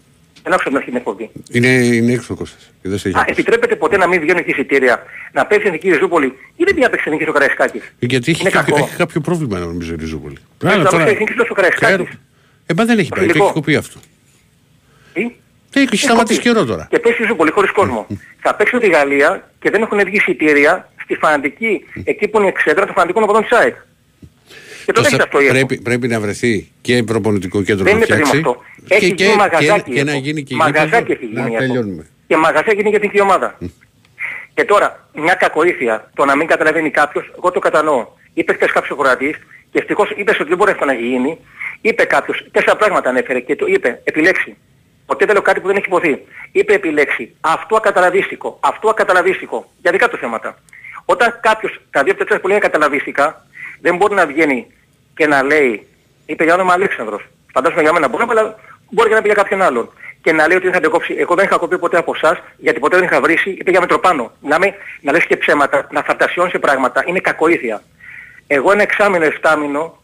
Δεν 0.42 0.52
άκουσα 0.52 0.68
την 0.68 0.76
αρχή 0.76 0.88
την 0.88 0.96
εκπομπή. 0.98 1.30
Είναι, 1.50 1.68
είναι 1.68 2.12
έξω 2.12 2.34
ο 2.34 2.36
Κώστας. 2.36 2.70
Και 2.82 2.88
δεν 2.88 2.98
σε 2.98 3.08
έχει 3.08 3.16
Α, 3.16 3.20
ακούσει. 3.20 3.40
επιτρέπεται 3.40 3.76
ποτέ 3.76 3.96
να 3.96 4.06
μην 4.08 4.20
βγαίνουν 4.20 4.38
εκεί 4.40 4.50
εισιτήρια, 4.50 5.02
να 5.32 5.46
παίζει 5.46 5.64
εθνική 5.66 5.90
Ριζούπολη; 5.90 6.26
Ή 6.56 6.64
δεν 6.64 6.74
πήγε 6.74 6.84
να 6.84 6.90
παίξει 6.90 7.04
εθνική 7.06 7.22
στο 7.24 7.32
Καραϊσκάκης; 7.32 7.94
Γιατί 7.98 8.30
έχει, 8.30 8.40
είναι 8.40 8.50
κάποιο, 8.50 8.74
κακό. 8.74 8.86
έχει 8.86 8.96
κάποιο 8.96 9.20
πρόβλημα 9.20 9.58
νομίζω 9.58 9.92
η 9.92 9.96
Ριζούπολη. 10.00 10.36
Πρέπει 10.58 10.74
Άρα 10.74 10.82
να 10.82 10.90
τώρα- 10.90 11.04
παίξει 11.04 11.22
εθνική 11.22 11.44
στο 11.44 11.54
Καραϊσκάκης. 11.54 12.08
Ε, 12.66 12.74
μα 12.76 12.84
δεν 12.84 12.98
έχει 12.98 13.08
πάει, 13.08 13.20
το 13.20 13.26
Φιλικό. 13.26 13.44
έχει 13.44 13.52
κοπεί 13.54 13.76
αυτό. 13.76 14.00
Τι; 15.12 15.20
Ε, 15.74 15.80
έχει 15.80 15.96
σταματήσει 15.96 16.38
κοπεί. 16.40 16.52
καιρό 16.52 16.64
τώρα. 16.66 16.86
Και 16.90 16.98
παίζει 16.98 17.18
Ριζούπολη 17.22 17.50
χωρίς 17.50 17.70
κόσμο. 17.72 18.06
θα 18.40 18.54
παίξουν 18.54 18.78
τη 18.80 18.88
Γαλλία 18.88 19.50
και 19.60 19.70
δεν 19.70 19.82
έχουν 19.82 19.98
βγει 20.04 20.16
εισιτήρια 20.16 20.92
στη 21.10 21.18
φανατική, 21.18 21.84
εκεί 22.04 22.28
που 22.28 22.36
είναι 22.38 22.46
η 22.46 22.48
εξέδρα 22.56 22.84
των 22.84 22.94
φανατικών 22.94 23.22
οπαδών 23.22 23.42
της 23.42 23.52
ΑΕΚ. 23.58 23.74
Και 24.84 24.92
τότε 24.92 24.92
Τόσα- 24.92 25.08
έχεις 25.10 25.24
αυτό 25.24 25.40
η 25.40 25.44
ΕΠΟ. 25.44 25.52
πρέπει, 25.54 25.80
πρέπει 25.82 26.08
να 26.08 26.20
βρεθεί 26.20 26.70
και 26.80 27.02
προπονητικό 27.02 27.62
κέντρο 27.62 27.84
Δεν 27.84 27.92
να 27.92 27.98
είναι 27.98 28.06
παιδί 28.06 28.20
μου 28.20 28.26
φτιάξει. 28.26 28.48
αυτό. 28.48 28.62
Έχει 28.94 29.14
και, 29.14 29.24
γίνει 29.24 29.30
και, 29.30 29.36
μαγαζάκι. 29.36 29.90
και, 29.92 30.04
να 30.04 30.10
ΕΠΟ. 30.10 30.20
γίνει 30.20 30.42
και 30.42 30.54
Μαγαζάκι 30.54 30.86
γήπεδο. 30.88 31.12
έχει 31.12 31.24
γίνει. 31.24 31.40
Να 31.40 31.46
η 31.46 31.54
ΕΠΟ. 31.54 31.58
τελειώνουμε. 31.58 32.06
Και 32.26 32.36
μαγαζάκι 32.36 32.74
γίνει 32.76 32.88
για 32.88 33.00
την 33.00 33.08
ίδια 33.08 33.22
ομάδα. 33.22 33.58
Και 34.54 34.64
τώρα, 34.64 35.08
μια 35.14 35.34
κακοήθεια, 35.34 36.10
το 36.14 36.24
να 36.24 36.36
μην 36.36 36.46
καταλαβαίνει 36.46 36.90
κάποιος, 36.90 37.30
εγώ 37.36 37.50
το 37.50 37.58
κατανοώ. 37.58 38.06
Είπε 38.34 38.52
χθες 38.52 38.72
κάποιος 38.72 38.96
χωρατής 38.96 39.36
και 39.72 39.78
ευτυχώς 39.78 40.10
είπε 40.16 40.30
ότι 40.40 40.48
δεν 40.48 40.56
μπορεί 40.56 40.70
αυτό 40.70 40.84
να 40.84 40.92
γίνει. 40.94 41.38
Είπε 41.80 42.04
κάποιος, 42.04 42.44
τέσσερα 42.50 42.76
πράγματα 42.76 43.08
ανέφερε 43.08 43.40
και 43.40 43.56
το 43.56 43.66
είπε, 43.66 44.00
επιλέξει. 44.04 44.56
Ποτέ 45.06 45.24
δεν 45.24 45.34
λέω 45.34 45.42
κάτι 45.42 45.60
που 45.60 45.66
δεν 45.66 45.76
έχει 45.76 45.86
υποθεί. 45.86 46.18
Είπε 46.52 46.72
επιλέξει. 46.74 47.34
Αυτό 47.40 47.76
ακαταλαβίστικο. 47.76 48.58
Αυτό 48.60 48.88
ακαταλαβίστικο. 48.88 49.70
Για 49.82 49.90
δικά 49.92 50.08
του 50.08 50.16
θέματα. 50.16 50.58
Όταν 51.12 51.38
κάποιος, 51.40 51.80
τα 51.90 52.02
δύο 52.02 52.14
τέσσερα 52.14 52.40
που 52.40 52.48
λένε 52.48 52.60
καταλαβίστικα, 52.60 53.46
δεν 53.80 53.96
μπορεί 53.96 54.14
να 54.14 54.26
βγαίνει 54.26 54.66
και 55.16 55.26
να 55.26 55.42
λέει, 55.42 55.86
είπε 56.26 56.44
για 56.44 56.54
όνομα 56.54 56.72
Αλέξανδρος. 56.72 57.22
Φαντάζομαι 57.52 57.82
για 57.82 57.92
μένα 57.92 58.08
μπορεί, 58.08 58.24
αλλά 58.28 58.58
μπορεί 58.90 59.08
και 59.08 59.14
να 59.14 59.20
πει 59.20 59.26
για 59.26 59.34
κάποιον 59.42 59.62
άλλον. 59.62 59.92
Και 60.22 60.32
να 60.32 60.46
λέει 60.46 60.56
ότι 60.56 60.64
δεν 60.66 60.74
θα 60.74 60.80
την 60.80 60.90
κόψει. 60.90 61.14
Εγώ 61.18 61.34
δεν 61.34 61.44
είχα 61.44 61.56
κοπεί 61.56 61.78
ποτέ 61.78 61.96
από 61.96 62.12
εσάς, 62.14 62.38
γιατί 62.56 62.78
ποτέ 62.78 62.96
δεν 62.96 63.04
είχα 63.04 63.20
βρήσει, 63.20 63.50
είπε 63.50 63.70
για 63.70 63.80
Μητροπάνο. 63.80 64.32
Να, 64.40 64.58
με, 64.58 64.74
να 65.00 65.12
λες 65.12 65.24
και 65.26 65.36
ψέματα, 65.36 65.86
να 65.90 66.02
φαντασιώνεις 66.02 66.52
σε 66.52 66.58
πράγματα. 66.58 67.04
Είναι 67.06 67.20
κακοήθεια. 67.20 67.82
Εγώ 68.46 68.72
ένα 68.72 68.82
εξάμεινο, 68.82 69.24
εφτάμινο 69.24 70.02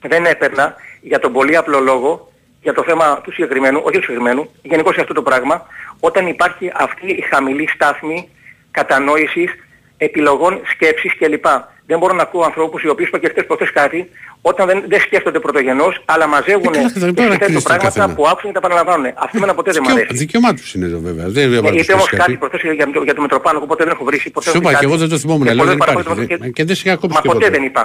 δεν 0.00 0.24
έπαιρνα 0.24 0.74
για 1.00 1.18
τον 1.18 1.32
πολύ 1.32 1.56
απλό 1.56 1.80
λόγο, 1.80 2.32
για 2.62 2.72
το 2.72 2.82
θέμα 2.82 3.20
του 3.22 3.32
συγκεκριμένου, 3.32 3.80
όχι 3.84 3.96
του 3.96 4.04
συγκεκριμένου, 4.04 4.50
γενικώς 4.62 4.92
για 4.92 5.02
αυτό 5.02 5.14
το 5.14 5.22
πράγμα, 5.22 5.66
όταν 6.00 6.26
υπάρχει 6.26 6.72
αυτή 6.74 7.06
η 7.06 7.20
χαμηλή 7.20 7.68
στάθμη 7.74 8.28
κατανόησης 8.70 9.50
επιλογών, 9.98 10.60
σκέψης 10.72 11.16
κλπ. 11.18 11.44
Δεν 11.86 11.98
μπορώ 11.98 12.14
να 12.14 12.22
ακούω 12.22 12.42
ανθρώπους 12.42 12.82
οι 12.82 12.88
οποίοι 12.88 13.04
είπα 13.08 13.18
και 13.18 13.28
χτες 13.28 13.46
προχθές 13.46 13.72
κάτι, 13.72 14.10
όταν 14.42 14.66
δεν, 14.66 14.84
δεν 14.88 15.00
σκέφτονται 15.00 15.40
πρωτογενώς, 15.40 16.02
αλλά 16.04 16.26
μαζεύουν 16.26 16.72
Ε, 16.74 16.76
καλά, 16.76 16.88
θα 16.88 16.92
και 16.94 16.98
πρέπει 17.00 17.14
να 17.20 17.22
σκέφτονται 17.22 17.44
κρίνεις 17.44 17.62
τον 17.62 17.72
πράγματα 17.72 17.86
καθένα. 18.00 18.14
που 18.14 18.26
άκουσαν 18.28 18.46
και 18.52 18.58
τα 18.58 18.66
επαναλαμβάνουν. 18.66 19.06
Αυτό 19.24 19.36
εμένα 19.36 19.54
ποτέ 19.54 19.70
δεν 19.72 19.82
μου 19.84 19.88
Δικαίω- 19.88 20.06
αρέσει. 20.08 20.24
Δικαίωμά 20.24 20.50
του 20.54 20.62
είναι 20.74 20.86
εδώ 20.90 20.98
βέβαια. 21.08 21.26
Δεν 21.28 21.48
Ναι, 21.50 21.56
έβαλε 21.56 21.80
είπε 21.80 21.92
όμως 21.92 22.08
κάτι. 22.08 22.16
κάτι 22.22 22.34
προχθές 22.36 22.60
για, 22.60 22.72
για, 22.72 22.86
για 23.04 23.14
το 23.14 23.22
Μητροπάνο, 23.22 23.58
οπότε 23.62 23.84
δεν 23.84 23.92
έχω 23.92 24.04
βρει. 24.04 24.18
Ποτέ 24.32 24.46
Σου 24.46 24.52
δεν 24.52 24.60
είπα 24.60 24.70
έχω 24.70 24.78
και 24.80 24.84
εγώ 24.84 24.94
κάτι. 24.94 25.04
δεν 25.06 25.12
το 25.14 25.18
θυμόμουν, 25.22 25.44
Και 25.44 25.50
αλλά 25.52 25.60
πολλές 25.62 25.76
δεν 25.76 25.82
υπάρχει. 25.86 26.02
παραπάνω 26.08 26.38
δεν- 26.42 26.52
Και 26.52 26.64
δεν 26.64 26.74
σε 26.76 26.82
είχα 26.86 26.96
κόψει 27.02 27.16
Μα 27.16 27.20
και 27.22 27.28
ποτέ 27.28 27.38
ποτέ. 27.44 27.50
δεν 27.56 27.62
είπα. 27.68 27.82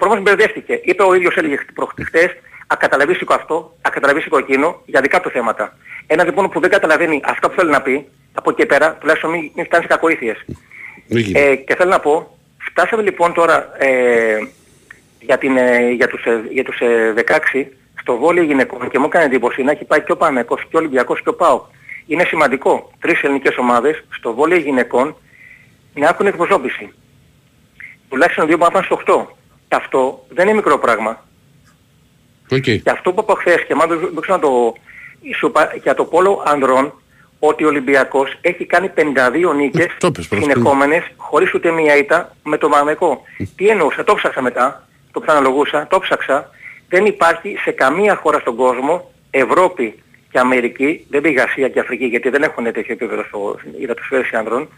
Προφανώς 0.00 0.22
μπερδεύτηκε. 0.24 0.74
Είπε 0.90 1.02
ο 1.02 1.14
ίδιος 1.14 1.34
έλεγε 1.40 1.56
προχτές, 1.74 2.30
ακαταλαβίστικο 2.66 3.34
αυτό, 3.34 3.56
ακαταλαβίστικο 3.88 4.38
εκείνο, 4.38 4.82
για 4.86 5.00
δικά 5.00 5.20
του 5.20 5.30
θέματα. 5.30 5.64
Ένα 6.06 6.24
λοιπόν 6.24 6.48
που 6.50 6.60
δεν 6.60 6.70
καταλαβαίνει 6.70 7.20
αυτά 7.24 7.48
που 7.48 7.54
θέλει 7.58 7.70
να 7.70 7.80
πει, 7.82 8.06
από 8.34 8.50
εκεί 8.50 8.60
και 8.60 8.66
πέρα, 8.66 8.96
τουλάχιστον 9.00 9.30
μην, 9.30 9.50
μην 9.54 9.64
φτάνει 9.64 9.82
σε 9.82 9.88
κακοήθειες. 9.88 10.38
Ε, 11.08 11.56
και 11.56 11.74
θέλω 11.76 11.90
να 11.90 12.00
πω, 12.00 12.38
φτάσαμε 12.58 13.02
λοιπόν 13.02 13.32
τώρα 13.32 13.68
ε, 13.78 14.38
για, 15.20 15.38
την, 15.38 15.56
ε, 15.56 15.90
για 15.90 16.08
τους, 16.08 16.24
ε, 16.24 16.42
για 16.50 16.64
τους 16.64 16.80
ε, 16.80 17.14
16 17.54 17.66
στο 18.00 18.16
βόλεϊ 18.16 18.42
γυναικών 18.42 18.90
και 18.90 18.98
μου 18.98 19.04
έκανε 19.04 19.24
εντύπωση 19.24 19.62
να 19.62 19.70
έχει 19.70 19.84
πάει 19.84 20.02
και 20.02 20.12
ο 20.12 20.16
Παναθηναϊκός 20.16 20.60
και 20.60 20.76
ο 20.76 20.78
Ολυμπιακός 20.78 21.22
και 21.22 21.28
ο 21.28 21.34
ΠΑΟΚ. 21.34 21.64
Είναι 22.06 22.24
σημαντικό 22.24 22.90
τρεις 23.00 23.22
ελληνικές 23.22 23.56
ομάδες 23.56 24.04
στο 24.08 24.34
βόλεϊ 24.34 24.56
γυναικών 24.56 25.16
να 25.94 26.08
έχουν 26.08 26.26
εκπροσώπηση. 26.26 26.92
Τουλάχιστον 28.08 28.46
δύο 28.46 28.58
που 28.58 28.64
να 28.64 28.70
πάνε 28.70 28.84
στο 28.84 29.00
8. 29.06 29.26
Και 29.68 29.76
αυτό 29.76 30.26
δεν 30.28 30.46
είναι 30.46 30.56
μικρό 30.56 30.78
πράγμα. 30.78 31.24
Οκ. 32.50 32.62
Και 32.62 32.90
αυτό 32.90 33.12
που 33.12 33.20
από 33.20 33.34
χθες 33.34 33.64
και 33.66 33.74
μάλλον 33.74 33.98
δεν 33.98 34.20
ξέρω 34.20 34.36
να 34.36 34.42
το 34.42 34.74
σου 35.34 35.46
είπα 35.46 35.72
για 35.82 35.94
το 35.94 36.04
πόλο 36.04 36.42
ανδρών 36.46 36.92
ότι 37.46 37.64
ο 37.64 37.68
Ολυμπιακός 37.68 38.38
έχει 38.40 38.64
κάνει 38.64 38.90
52 38.96 39.54
νίκες 39.56 39.86
Το 39.98 40.10
πες, 40.10 40.28
προς 40.28 40.42
συνεχόμενες 40.42 41.02
χωρίς 41.16 41.54
ούτε 41.54 41.70
μία 41.70 41.96
ήττα 41.96 42.36
με 42.42 42.58
το 42.58 42.68
Μαμεκό. 42.68 43.22
Τι 43.56 43.68
εννοούσα, 43.68 44.04
το 44.04 44.14
ψάξα 44.14 44.42
μετά, 44.42 44.86
το 45.12 45.20
ξαναλογούσα, 45.20 45.86
το 45.90 45.98
ψάξα. 45.98 46.50
Δεν 46.88 47.06
υπάρχει 47.06 47.56
σε 47.62 47.70
καμία 47.70 48.14
χώρα 48.14 48.38
στον 48.38 48.56
κόσμο, 48.56 49.10
Ευρώπη 49.30 50.02
και 50.30 50.38
Αμερική, 50.38 51.06
δεν 51.10 51.20
πήγα 51.20 51.42
Ασία 51.44 51.68
και 51.68 51.80
Αφρική 51.80 52.04
γιατί 52.04 52.28
δεν 52.28 52.42
έχουν 52.42 52.64
τέτοιο 52.64 52.92
επίπεδο 52.92 53.24
στο, 53.24 53.58
είδα 53.80 53.94
τους 53.94 54.06
φέρες 54.06 54.32
άνδρων, 54.32 54.68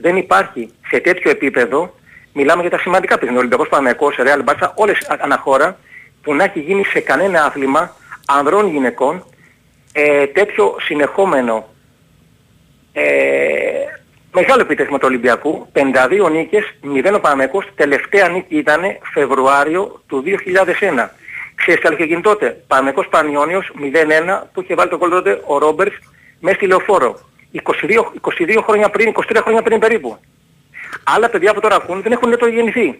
δεν 0.00 0.16
υπάρχει 0.16 0.70
σε 0.88 1.00
τέτοιο 1.00 1.30
επίπεδο, 1.30 1.94
μιλάμε 2.32 2.60
για 2.60 2.70
τα 2.70 2.78
σημαντικά 2.78 3.14
παιχνίδια, 3.14 3.38
Ολυμπιακός 3.38 3.68
Παναγιακός, 3.68 4.16
Ρεάλ 4.16 4.42
Μπάτσα, 4.42 4.72
όλες 4.76 5.08
α- 5.08 5.16
αναχώρα, 5.20 5.78
που 6.22 6.34
να 6.34 6.44
έχει 6.44 6.60
γίνει 6.60 6.84
σε 6.84 7.00
κανένα 7.00 7.44
άθλημα 7.44 7.96
ανδρών 8.26 8.70
γυναικών 8.70 9.24
ε, 9.92 10.26
τέτοιο 10.26 10.76
συνεχόμενο 10.80 11.68
ε, 12.98 13.84
μεγάλο 14.32 14.60
επιτεύγμα 14.60 14.98
του 14.98 15.06
Ολυμπιακού, 15.08 15.68
52 15.72 16.30
νίκες, 16.30 16.74
0 16.82 17.14
ο 17.14 17.20
Παναμαϊκός, 17.20 17.64
τελευταία 17.74 18.28
νίκη 18.28 18.56
ήταν 18.56 18.80
Φεβρουάριο 19.12 20.02
του 20.06 20.22
2001. 20.22 21.10
Ξέρεις 21.54 21.80
τι 21.80 21.86
άλλο 21.86 21.96
είχε 21.96 22.04
γίνει 22.04 22.20
τότε, 22.20 22.62
Παναμαϊκός 22.66 23.08
Πανιόνιος 23.08 23.72
0-1 23.74 24.48
που 24.52 24.62
είχε 24.62 24.74
βάλει 24.74 24.90
το 24.90 24.98
κόλ 24.98 25.10
τότε 25.10 25.42
ο 25.46 25.58
Ρόμπερτς 25.58 25.98
μέσα 26.40 26.56
στη 26.56 26.66
λεωφόρο. 26.66 27.18
22, 27.52 27.60
22 28.20 28.62
χρόνια 28.62 28.88
πριν, 28.90 29.12
23 29.12 29.40
χρόνια 29.42 29.62
πριν 29.62 29.78
περίπου. 29.78 30.18
Άλλα 31.04 31.30
παιδιά 31.30 31.54
που 31.54 31.60
τώρα 31.60 31.76
ακούν 31.76 32.02
δεν 32.02 32.12
έχουν 32.12 32.38
το 32.38 32.46
γεννηθεί. 32.46 32.98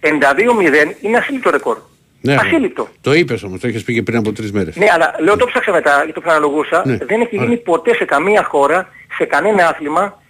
52-0 0.00 0.94
είναι 1.00 1.16
ασύλληπτο 1.16 1.50
ρεκόρ. 1.50 1.78
Ναι, 2.20 2.34
ασύλληπτο. 2.34 2.88
Το 3.00 3.12
είπες 3.14 3.42
όμως, 3.42 3.60
το 3.60 3.68
είχες 3.68 3.82
πει 3.82 3.94
και 3.94 4.02
πριν 4.02 4.18
από 4.18 4.32
τρεις 4.32 4.52
μέρες. 4.52 4.76
Ναι, 4.76 4.86
αλλά 4.94 5.14
λέω 5.20 5.36
το 5.36 5.46
ψάξα 5.46 5.72
μετά 5.72 6.02
και 6.06 6.12
το 6.12 6.20
ξαναλογούσα. 6.20 6.82
Ναι. 6.86 6.96
Δεν 6.96 7.20
έχει 7.20 7.34
γίνει 7.36 7.46
Ωραία. 7.46 7.58
ποτέ 7.58 7.94
σε 7.94 8.04
καμία 8.04 8.44
χώρα, 8.44 8.88
σε 9.16 9.24
κανένα 9.24 9.68
άθλημα, 9.68 10.22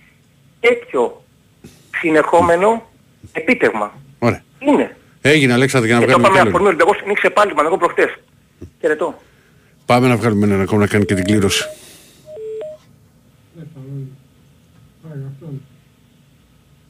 τέτοιο 0.60 1.24
συνεχόμενο 2.00 2.90
επίτευγμα. 3.32 3.92
Ωραία. 4.18 4.42
Είναι. 4.58 4.96
Έγινε, 5.20 5.52
Αλέξανδρο, 5.52 5.88
για 5.90 5.98
να 5.98 6.04
Και 6.06 6.12
το 6.12 6.18
βγάλουμε 6.18 6.38
είπαμε 6.38 6.50
κι 6.50 6.56
άλλο. 6.56 6.56
αφορμή 6.56 6.66
ο 6.66 6.68
Ολυμπιακός 6.68 7.06
νίξε 7.08 7.30
πάλι 7.30 7.48
τον 7.48 7.56
Παναγό 7.56 7.76
προχτές. 7.78 8.14
Χαιρετώ. 8.80 9.14
Πάμε 9.86 10.08
να 10.08 10.16
βγάλουμε 10.16 10.46
έναν 10.46 10.60
ακόμα 10.60 10.80
να 10.80 10.86
κάνει 10.86 11.04
και 11.04 11.14
την 11.14 11.24
κλήρωση. 11.24 11.64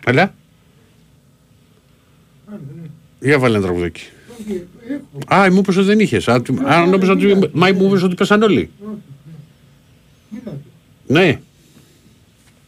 Έλα. 0.06 0.34
Για 3.20 3.38
βάλε 3.38 3.56
ένα 3.56 3.64
τραγουδάκι. 3.66 4.02
Α, 5.34 5.50
μου 5.50 5.58
είπες 5.58 5.76
ότι 5.76 5.86
δεν 5.86 6.00
είχες. 6.00 6.28
Α, 6.28 6.42
τι- 6.42 6.54
Α, 6.64 6.86
νόμιζα 6.86 7.12
ότι... 7.12 7.38
Μα 7.52 7.72
μου 7.72 7.86
είπες 7.86 8.02
ότι 8.02 8.14
πέσαν 8.14 8.42
όλοι. 8.42 8.70
Ναι. 11.06 11.40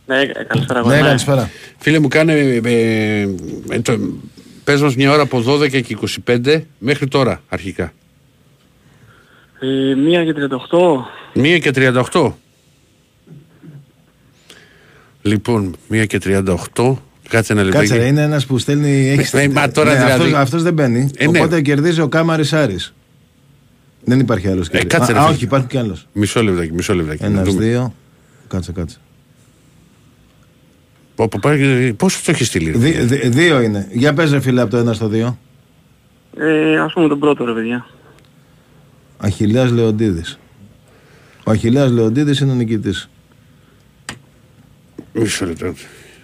Ναι, 0.07 0.27
καλησπέρα. 0.27 0.86
Ναι, 0.86 1.01
καλησπέρα. 1.01 1.51
Φίλε 1.78 1.99
μου, 1.99 2.09
κάνε... 2.09 2.32
Ε, 2.32 2.61
ε, 2.65 3.28
ε, 3.70 3.81
το, 3.81 3.99
πες 4.65 4.81
μας 4.82 4.97
μια 4.97 5.12
ώρα 5.12 5.23
από 5.23 5.43
12 5.47 5.82
και 5.82 5.97
25 6.27 6.62
μέχρι 6.78 7.09
τώρα 7.09 7.43
αρχικά. 7.49 7.93
Ε, 9.61 9.95
μία 9.95 10.24
και 10.24 10.35
38. 11.35 11.39
1 11.40 11.59
και 11.61 11.70
38. 12.12 12.32
Λοιπόν, 15.23 15.77
1 15.93 16.07
και 16.07 16.19
38. 16.24 16.95
Κάτσε 17.29 17.53
ένα 17.53 17.63
λεπτό. 17.63 17.79
Κάτσε, 17.79 17.97
ρε, 17.97 18.07
είναι 18.07 18.23
ένας 18.23 18.47
που 18.47 18.59
στέλνει. 18.59 19.09
Έχει 19.09 19.37
Ε, 19.37 19.49
μα 19.49 19.71
τώρα 19.71 19.93
δηλαδή- 19.95 20.13
αυτός, 20.13 20.33
αυτός 20.33 20.63
δεν 20.63 20.75
μπαίνει. 20.75 21.11
Ε, 21.17 21.27
ναι. 21.29 21.39
οπότε 21.39 21.61
κερδίζει 21.61 22.01
ο 22.01 22.09
Κάμαρης 22.09 22.53
Άρης. 22.53 22.95
Δεν 24.05 24.21
υπάρχει 24.21 24.49
άλλος 24.49 24.69
Ε, 24.69 24.85
κάτσε, 24.85 25.13
ρε, 25.13 25.19
Α, 25.19 25.23
φίλε. 25.23 25.35
όχι, 25.35 25.45
υπάρχει 25.45 25.67
κι 25.67 25.79
άλλος. 25.79 26.07
Μισό 26.13 26.43
λεπτάκι, 26.43 26.73
μισό 26.73 26.95
λεπτάκι. 26.95 27.25
Ένας, 27.25 27.37
Να 27.47 27.53
δούμε. 27.53 27.65
δύο. 27.65 27.95
Κάτσε, 28.49 28.73
κάτσε. 28.73 28.97
Πω, 31.15 31.29
πω, 31.29 31.39
πάει- 31.43 31.93
Πώς 31.93 32.23
το 32.23 32.31
έχεις 32.31 32.47
στείλει. 32.47 32.71
ρε 32.71 32.79
Δι- 32.79 32.93
φίλε; 32.95 33.05
δι- 33.05 33.27
δύο 33.33 33.61
είναι. 33.61 33.89
Για 33.93 34.15
πες 34.15 34.31
ρε 34.31 34.41
φίλε 34.41 34.61
από 34.61 34.71
το 34.71 34.77
ένα 34.77 34.93
στο 34.93 35.09
δύο. 35.09 35.39
Ε, 36.39 36.79
ας 36.79 36.93
πούμε 36.93 37.09
τον 37.09 37.19
πρώτο 37.19 37.45
ρε 37.45 37.53
παιδιά. 37.53 37.87
Αχιλέας 39.19 39.71
Λεοντίδης. 39.71 40.39
Ο 41.45 41.51
Αχιλέας 41.51 41.91
Λεοντίδης 41.91 42.39
είναι 42.41 42.53
ο 42.53 42.55
νικητής. 42.55 43.09
Μισό 45.13 45.47
λεπτό. 45.47 45.75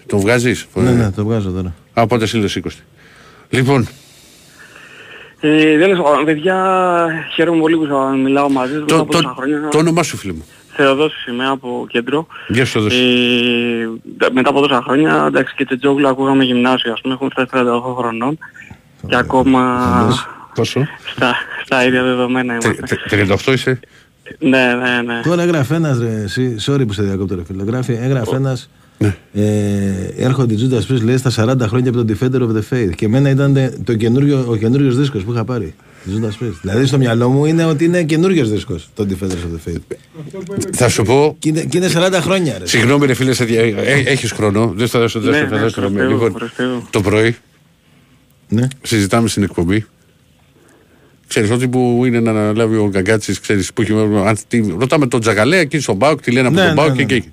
Το 0.07 0.19
βγάζεις; 0.19 0.67
Ναι, 0.75 0.91
ναι, 0.91 1.11
το 1.11 1.25
βγάζω 1.25 1.51
τώρα. 1.51 1.75
Α, 1.95 2.03
οπότε 2.03 2.25
εσύ 2.25 2.41
το 2.41 2.49
σήκωστε. 2.49 2.83
Λοιπόν, 3.51 3.87
Ε, 5.41 5.77
δεν 5.77 5.89
λέω, 5.89 6.05
παιδιά, 6.25 6.57
χαίρομαι 7.35 7.61
πολύ 7.61 7.77
που 7.77 7.87
θα 7.87 8.17
μιλάω 8.17 8.49
μαζί 8.51 8.73
σας 8.73 8.81
μετά 8.81 8.95
το, 8.95 9.01
από 9.01 9.13
τόσα 9.13 9.23
το, 9.29 9.35
χρόνια. 9.37 9.69
το 9.71 9.79
όνομά 9.79 10.03
σου 10.03 10.17
φίλε 10.17 10.33
μου. 10.33 10.45
Θεοδόσης 10.77 11.27
είμαι 11.27 11.47
από 11.49 11.87
κέντρο. 11.89 12.27
Γεια 12.49 12.65
σου, 12.65 12.73
Θεοδόση. 12.73 12.97
Ε, 12.97 13.87
ντα- 14.17 14.33
μετά 14.33 14.49
από 14.49 14.61
τόσα 14.61 14.83
χρόνια, 14.83 15.25
εντάξει 15.27 15.55
και 15.55 15.77
Τζόγλου 15.77 16.09
ακούγαμε 16.09 16.45
γυμνάσιο, 16.45 16.93
ας 16.93 17.01
πούμε, 17.01 17.15
έχουμε 17.15 17.31
φτάσει 17.33 17.49
38 17.53 17.95
χρονών 17.99 18.39
και 19.09 19.17
ακόμα 19.17 19.63
Πόσο; 20.55 20.87
στα, 21.15 21.35
στα 21.65 21.85
ίδια 21.87 22.03
δεδομένα 22.03 22.59
Τε- 22.59 22.77
είμαστε. 22.77 22.97
τε- 23.09 23.29
38 23.49 23.53
είσαι; 23.53 23.81
Ναι, 24.39 24.75
ναι, 24.75 25.03
ναι. 25.13 25.21
Τώρα 25.25 25.43
έγραφε 25.43 25.75
ένας 25.75 25.99
ρε, 25.99 26.23
εσύ, 26.25 26.57
sorry 26.67 26.87
που 26.87 26.93
σε 26.93 27.03
διακόπτω 27.03 27.35
ρε 27.35 27.45
φίλε. 27.45 27.63
Γράφει, 27.63 27.93
έγραφε 27.93 28.37
ένας. 28.37 28.71
Ναι. 28.99 29.17
Ε, 29.33 30.15
έρχονται 30.17 30.55
οι 30.55 30.59
Judas 30.71 30.93
Priest 30.93 31.01
λέει 31.03 31.17
στα 31.17 31.31
40 31.37 31.61
χρόνια 31.69 31.91
από 31.91 32.05
τον 32.05 32.17
Defender 32.19 32.41
of 32.41 32.57
the 32.57 32.63
Faith. 32.75 32.91
Και 32.95 33.05
εμένα 33.05 33.31
ήταν 33.31 33.73
το 33.85 33.95
καινούριο, 33.95 34.45
ο 34.49 34.57
καινούριος 34.57 34.97
δίσκος 34.97 35.23
που 35.25 35.33
είχα 35.33 35.45
πάρει. 35.45 35.75
Judas 36.07 36.45
Priest. 36.45 36.53
Δηλαδή 36.61 36.87
στο 36.87 36.99
μυαλό 36.99 37.29
μου 37.29 37.45
είναι 37.45 37.65
ότι 37.65 37.85
είναι 37.85 38.03
καινούριος 38.03 38.51
δίσκος 38.51 38.89
το 38.95 39.07
Defender 39.11 39.25
of 39.33 39.71
the 39.71 39.71
Faith. 39.71 39.97
Θα 40.73 40.89
σου 40.89 41.03
πω. 41.03 41.37
Και 41.39 41.49
είναι, 41.49 41.65
και 41.65 41.77
είναι 41.79 41.89
40 41.95 42.13
χρόνια 42.21 42.59
ρε. 42.59 42.67
Συγγνώμη, 42.67 43.07
ρε 43.07 43.15
φίλε, 43.15 43.33
σε 43.33 43.45
δια... 43.45 43.61
ε, 43.61 44.03
έχεις 44.07 44.31
χρόνο. 44.33 44.73
Δεν 44.77 44.89
θα 44.89 44.99
δώσω 44.99 45.19
Ναι, 45.19 45.31
δεν 45.31 45.49
θα 45.49 45.55
ναι, 45.55 45.61
δώσω 45.61 45.81
προς 45.81 45.91
χρόνο. 45.93 45.99
Θεού, 45.99 46.09
Λοιπόν, 46.11 46.33
προς 46.33 46.53
Θεού. 46.55 46.87
το 46.91 47.01
πρωί 47.01 47.37
Ναι. 48.49 48.69
συζητάμε 48.83 49.29
στην 49.29 49.43
εκπομπή. 49.43 49.87
Ξέρεις, 51.29 51.51
ό,τι 51.51 51.69
που 51.69 52.03
είναι 52.07 52.21
να 52.21 52.31
αναλάβει 52.31 52.77
ο 52.77 52.89
Γκαγκάτσης, 52.89 53.41
ξέρεις, 53.41 53.73
που 53.73 53.83
έχει, 53.83 53.93
αν, 54.27 54.37
τι, 54.49 54.75
ρωτάμε 54.79 55.07
τον 55.07 55.21
Τζακαλέα 55.21 55.61
εκεί 55.61 55.79
στον 55.81 55.97
Μπάουκ, 55.97 56.21
τι 56.21 56.31
λένε 56.31 56.47
από 56.47 56.57
Ναι, 56.57 56.63
τον 56.63 56.75
ναι, 56.75 56.81
Μπάουκ 56.83 56.97
ναι, 56.97 57.05
και 57.05 57.15
εκεί. 57.15 57.33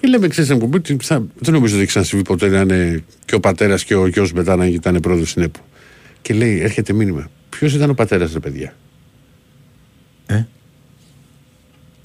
Και 0.00 0.08
λέμε, 0.08 0.28
ξέρεις, 0.28 0.50
στην 0.50 0.62
εκπομπή, 0.62 0.80
τι- 0.80 1.04
σαν- 1.04 1.30
δεν 1.38 1.54
νομίζω 1.54 1.72
ότι 1.72 1.82
έχει 1.82 1.90
ξανασυμβεί 1.90 2.24
ποτέ 2.24 2.48
να 2.48 2.60
είναι 2.60 3.04
και 3.24 3.34
ο 3.34 3.40
πατέρας 3.40 3.84
και 3.84 3.94
ο 3.94 4.06
γιος 4.06 4.32
μετά 4.32 4.56
να 4.56 4.66
ήταν 4.66 5.00
πρόεδρος 5.00 5.30
στην 5.30 5.42
ΕΠΟ. 5.42 5.60
Και 6.22 6.34
λέει, 6.34 6.60
έρχεται 6.60 6.92
μήνυμα, 6.92 7.30
ποιος 7.50 7.74
ήταν 7.74 7.90
ο 7.90 7.94
πατέρας, 7.94 8.32
ρε 8.32 8.38
παιδιά; 8.38 8.74
Ε; 10.26 10.44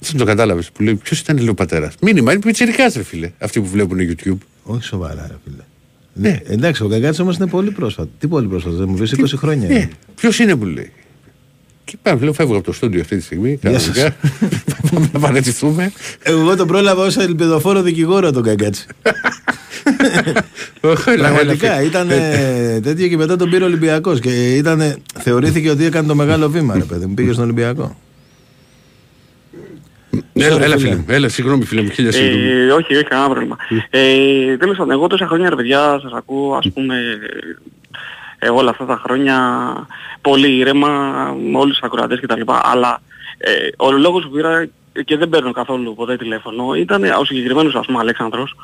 Δεν 0.00 0.16
το 0.16 0.24
κατάλαβες. 0.24 0.70
Που 0.70 0.82
λέει, 0.82 0.94
ποιος 0.94 1.20
ήταν 1.20 1.36
λέει, 1.38 1.48
ο 1.48 1.54
πατέρας; 1.54 1.94
Μήνυμα, 2.00 2.32
είναι 2.32 2.40
πιτσιρικάς, 2.40 2.94
ρε 2.94 3.02
φίλε. 3.02 3.32
Αυτοί 3.38 3.60
που 3.60 3.66
βλέπουν 3.66 3.98
YouTube. 3.98 4.36
Όχι 4.62 4.82
σοβαρά 4.84 5.26
ρε 5.30 5.36
φίλε. 5.44 5.62
Ναι. 6.12 6.40
Εντάξει, 6.44 6.82
ο 6.82 6.86
Γκαγκάτση 6.88 7.20
όμως 7.20 7.36
είναι 7.36 7.46
πολύ 7.46 7.70
πρόσφατο. 7.70 8.10
Τι 8.18 8.26
πολύ 8.28 8.48
πρόσφατο, 8.48 8.76
δεν 8.76 8.88
μου 8.88 8.96
πει 8.96 9.08
20 9.16 9.24
χρόνια. 9.36 9.68
Ναι, 9.68 9.74
είναι. 9.74 9.88
ποιος 10.14 10.38
είναι 10.38 10.56
που 10.56 10.64
λέει. 10.64 10.92
Και 11.86 11.96
πάμε, 12.02 12.20
λέω, 12.22 12.32
φεύγω 12.32 12.56
από 12.56 12.64
το 12.64 12.72
στούντιο 12.72 13.00
αυτή 13.00 13.16
τη 13.16 13.22
στιγμή. 13.22 13.58
Γεια 13.62 13.78
σας. 13.78 13.94
κανονικά. 13.94 14.16
Πάμε 14.92 15.10
να 15.12 15.18
παρετηθούμε. 15.18 15.92
Εγώ 16.22 16.56
τον 16.56 16.66
πρόλαβα 16.66 17.04
ως 17.04 17.16
ελπιδοφόρο 17.16 17.82
δικηγόρο 17.82 18.32
τον 18.32 18.42
Γκαγκάτση. 18.42 18.86
Πραγματικά 21.18 21.82
ήταν 21.82 22.10
ε, 22.10 22.80
τέτοιο 22.82 23.08
και 23.08 23.16
μετά 23.16 23.36
τον 23.36 23.50
πήρε 23.50 23.64
ο 23.64 23.66
Ολυμπιακός. 23.66 24.20
Και 24.20 24.56
ήταν, 24.56 24.96
θεωρήθηκε 25.18 25.70
ότι 25.70 25.84
έκανε 25.84 26.08
το 26.08 26.14
μεγάλο 26.14 26.48
βήμα, 26.48 26.74
ρε 26.74 26.84
παιδί 26.84 27.06
μου. 27.06 27.14
Πήγε 27.14 27.32
στον 27.32 27.44
Ολυμπιακό. 27.44 27.96
Έλα, 30.32 30.64
έλα, 30.64 30.78
φίλε 30.78 30.94
μου. 30.94 31.04
Έλα, 31.08 31.28
συγγνώμη, 31.28 31.64
φίλε 31.64 31.82
μου. 31.82 31.90
Χίλια 31.90 32.12
συγγνώμη. 32.12 32.44
Ε, 32.44 32.70
όχι, 32.70 32.94
όχι, 32.94 33.04
κανένα 33.04 33.28
πρόβλημα. 33.28 33.56
Ε, 33.90 34.56
τέλος 34.56 34.76
πάντων, 34.76 34.92
εγώ 34.92 35.06
τόσα 35.06 35.26
χρόνια 35.26 35.48
ρε 35.48 35.56
παιδιά 35.56 35.98
σας 36.02 36.12
ακούω, 36.12 36.54
ας 36.54 36.70
πούμε, 36.74 36.94
ε, 36.94 37.56
όλα 38.52 38.70
αυτά 38.70 38.84
τα 38.84 39.00
χρόνια 39.04 39.36
πολύ 40.20 40.56
ήρεμα 40.56 40.88
με 41.50 41.58
όλους 41.58 41.78
τους 41.78 41.82
ακροατές 41.82 42.20
κτλ. 42.20 42.40
Αλλά 42.46 43.00
ε, 43.38 43.68
ο 43.76 43.92
λόγος 43.92 44.24
που 44.24 44.30
πήρα 44.30 44.68
και 45.04 45.16
δεν 45.16 45.28
παίρνω 45.28 45.52
καθόλου 45.52 45.94
ποτέ 45.94 46.16
τηλέφωνο 46.16 46.74
ήταν 46.74 47.04
ο 47.04 47.24
συγκεκριμένος 47.24 47.74
ας 47.74 47.86
πούμε 47.86 47.98
Αλέξανδρος 47.98 48.54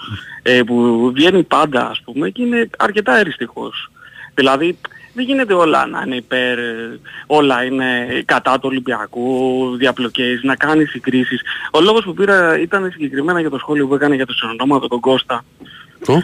ε, 0.42 0.62
που 0.62 1.10
βγαίνει 1.14 1.42
πάντα 1.42 1.88
ας 1.90 2.00
πούμε 2.04 2.30
και 2.30 2.42
είναι 2.42 2.70
αρκετά 2.78 3.18
εριστικός. 3.18 3.90
Δηλαδή 4.34 4.78
δεν 5.14 5.24
γίνεται 5.24 5.54
όλα 5.54 5.86
να 5.86 6.02
είναι 6.06 6.16
υπέρ, 6.16 6.58
ε, 6.58 7.00
όλα 7.26 7.64
είναι 7.64 8.22
κατά 8.24 8.54
του 8.54 8.68
Ολυμπιακού, 8.70 9.76
διαπλοκές, 9.76 10.42
να 10.42 10.56
κάνει 10.56 10.84
συγκρίσεις. 10.84 11.40
Ο 11.72 11.80
λόγος 11.80 12.04
που 12.04 12.14
πήρα 12.14 12.58
ήταν 12.58 12.90
συγκεκριμένα 12.90 13.40
για 13.40 13.50
το 13.50 13.58
σχόλιο 13.58 13.86
που 13.86 13.94
έκανε 13.94 14.14
για 14.14 14.26
το 14.26 14.32
συνονόματο 14.32 14.88
τον 14.88 15.00
Κώστα 15.00 15.44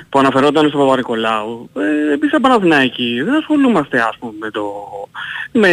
που 0.09 0.19
αναφερόταν 0.19 0.69
στον 0.69 0.81
Παπα-Νικολάου. 0.81 1.71
Ε, 1.77 2.13
εμείς 2.13 2.31
σαν 2.31 2.41
Παναθηναϊκοί 2.41 3.23
δεν 3.25 3.35
ασχολούμαστε 3.35 3.99
ας 4.01 4.17
πούμε 4.19 4.33
με, 4.41 4.51
το, 4.51 4.63
με 5.53 5.69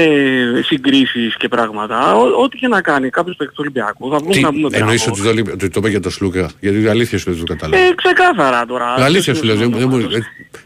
συγκρίσεις 0.66 1.38
και 1.38 1.48
πράγματα. 1.48 2.16
Ό, 2.16 2.42
ό,τι 2.44 2.58
και 2.58 2.68
να 2.68 2.82
κάνει 2.82 3.10
κάποιος 3.10 3.36
παίκτης 3.36 3.56
του 3.56 3.62
Ολυμπιακού 3.66 4.12
θα 4.12 4.18
βγουν 4.18 4.32
Τι, 4.32 4.40
να 4.42 4.52
πούμε 4.52 4.70
το 4.70 4.78
εννοείς 4.78 5.04
τράγο. 5.04 5.18
ότι 5.20 5.28
το, 5.28 5.34
λείπει- 5.34 5.54
ότι 5.54 5.70
το 5.70 5.80
είπε 5.80 5.90
για 5.90 6.00
το 6.00 6.10
Σλούκα. 6.10 6.50
Γιατί 6.60 6.82
η 6.82 6.88
αλήθεια 6.88 7.18
σου 7.18 7.32
δεν 7.34 7.46
το 7.46 7.54
κατάλαβα. 7.54 7.84
Ε, 7.84 7.94
ξεκάθαρα 7.96 8.66
τώρα. 8.66 8.86
Αλήθεια 8.98 9.34
σου 9.36 9.44
λέω. 9.44 9.56
δεν- 9.56 9.72
δεν 9.72 9.88
μου- 9.90 10.00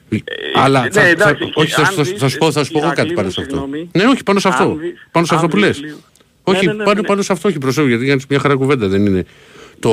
ε, 0.10 0.20
Αλλά 0.56 0.82
ναι, 0.82 0.90
θα- 0.90 1.02
θα- 1.02 1.08
εντάξει, 1.08 1.52
όχι, 1.54 1.72
θα- 1.72 1.82
αν 1.82 1.88
θα- 1.94 2.04
δεις, 2.04 2.14
θα 2.18 2.28
σου 2.30 2.38
πω- 2.38 2.52
θα 2.52 2.64
σου 2.64 2.72
πω 2.72 2.78
εγώ 2.80 2.88
κάτι 2.88 3.00
Ηρακλή 3.00 3.14
πάνω 3.16 3.28
μου, 3.28 3.34
σε 3.34 3.42
αυτό. 3.42 3.56
συγγνώμη. 3.56 3.90
Ναι, 3.94 4.04
όχι, 4.04 4.24
πάνω 4.24 4.40
σε 4.40 4.48
αυτό. 4.48 4.64
Αν 4.64 4.78
δεις- 4.80 5.08
Πάνω 5.12 5.26
σε 5.26 5.34
αν 5.36 5.40
αυτό 5.44 5.50
που 5.56 5.62
δεις 5.62 5.66
λες. 5.68 5.82
λίγο. 5.82 5.98
Όχι, 6.44 6.66
Ναι, 6.66 6.72
ναι, 6.72 6.78
ναι, 6.78 6.84
πάνω, 6.84 7.02
ναι. 7.02 7.08
πάνω 7.08 7.22
σε 7.22 7.32
αυτό 7.32 7.48
όχι 7.48 7.58
προσέχω, 7.58 7.88
γιατί 7.88 8.06
κάνεις 8.06 8.26
μια 8.30 8.40
χαρά 8.40 8.56
κουβέντα, 8.56 8.88
δεν 8.88 9.06
είναι 9.06 9.26
το... 9.80 9.90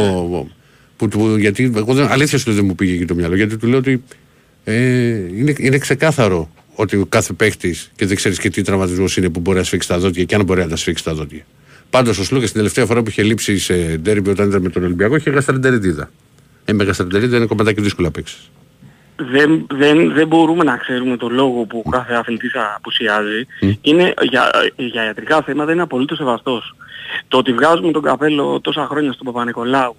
Που, 0.96 1.08
που- 1.08 1.36
γιατί 1.36 1.72
εγώ 1.76 1.94
δεν, 1.94 2.06
αλήθεια 2.10 2.38
σου 2.38 2.44
λέω, 2.48 2.56
δεν 2.56 2.64
μου 2.66 2.74
πήγε 2.74 2.94
εκεί 2.94 3.04
το 3.04 3.14
μυαλό, 3.14 3.36
γιατί 3.36 3.56
του 3.56 3.66
λέω 3.66 3.78
ότι 3.78 4.02
ε, 4.64 4.74
είναι, 5.36 5.54
είναι 5.58 5.78
ξεκάθαρο 5.78 6.50
ότι 6.74 6.96
ο 6.96 7.06
κάθε 7.08 7.32
παίχτης 7.32 7.90
και 7.96 8.06
δεν 8.06 8.16
ξέρεις 8.16 8.38
και 8.38 8.50
τι 8.50 8.62
τραυματισμός 8.62 9.16
είναι 9.16 9.28
που 9.30 9.40
μπορεί 9.40 9.58
να 9.58 9.64
σφίξει 9.64 9.88
τα 9.88 9.98
δόντια 9.98 10.24
και 10.24 10.34
αν 10.34 10.44
μπορεί 10.44 10.60
να 10.60 10.68
τα 10.68 10.76
σφίξει 10.76 11.04
τα 11.04 11.14
δόντια. 11.14 11.42
Πάντως 11.90 12.18
ο 12.18 12.24
Σλούκα 12.24 12.44
την 12.44 12.54
τελευταία 12.54 12.86
φορά 12.86 13.02
που 13.02 13.08
είχε 13.08 13.22
λείψει 13.22 13.58
σε 13.58 13.74
ντέρμπι 13.74 14.30
όταν 14.30 14.48
ήταν 14.48 14.62
με 14.62 14.68
τον 14.68 14.84
Ολυμπιακό 14.84 15.16
είχε 15.16 15.30
γαστρεντεριτίδα. 15.30 16.10
Ε, 16.64 16.72
με 16.72 16.84
γαστρεντεριτίδα 16.84 17.36
είναι 17.36 17.46
κομματάκι 17.46 17.80
δύσκολο 17.80 18.06
να 18.06 18.12
παίξεις. 18.12 18.50
δεν, 19.16 19.66
δεν, 19.70 20.12
δεν 20.12 20.26
μπορούμε 20.26 20.64
να 20.64 20.76
ξέρουμε 20.76 21.16
το 21.16 21.28
λόγο 21.28 21.64
που 21.64 21.82
κάθε 21.90 22.14
αθλητής 22.14 22.52
απουσιάζει. 22.76 23.46
Είναι 23.80 24.14
για, 24.22 24.50
για 24.76 25.04
ιατρικά 25.04 25.42
θέματα 25.42 25.72
είναι 25.72 25.82
απολύτως 25.82 26.18
σεβαστός. 26.18 26.76
Το 27.28 27.38
ότι 27.38 27.52
βγάζουμε 27.52 27.92
τον 27.92 28.02
καπέλο 28.02 28.60
τόσα 28.60 28.86
χρόνια 28.90 29.12
στον 29.12 29.26
Παπα-Νικολάου 29.26 29.96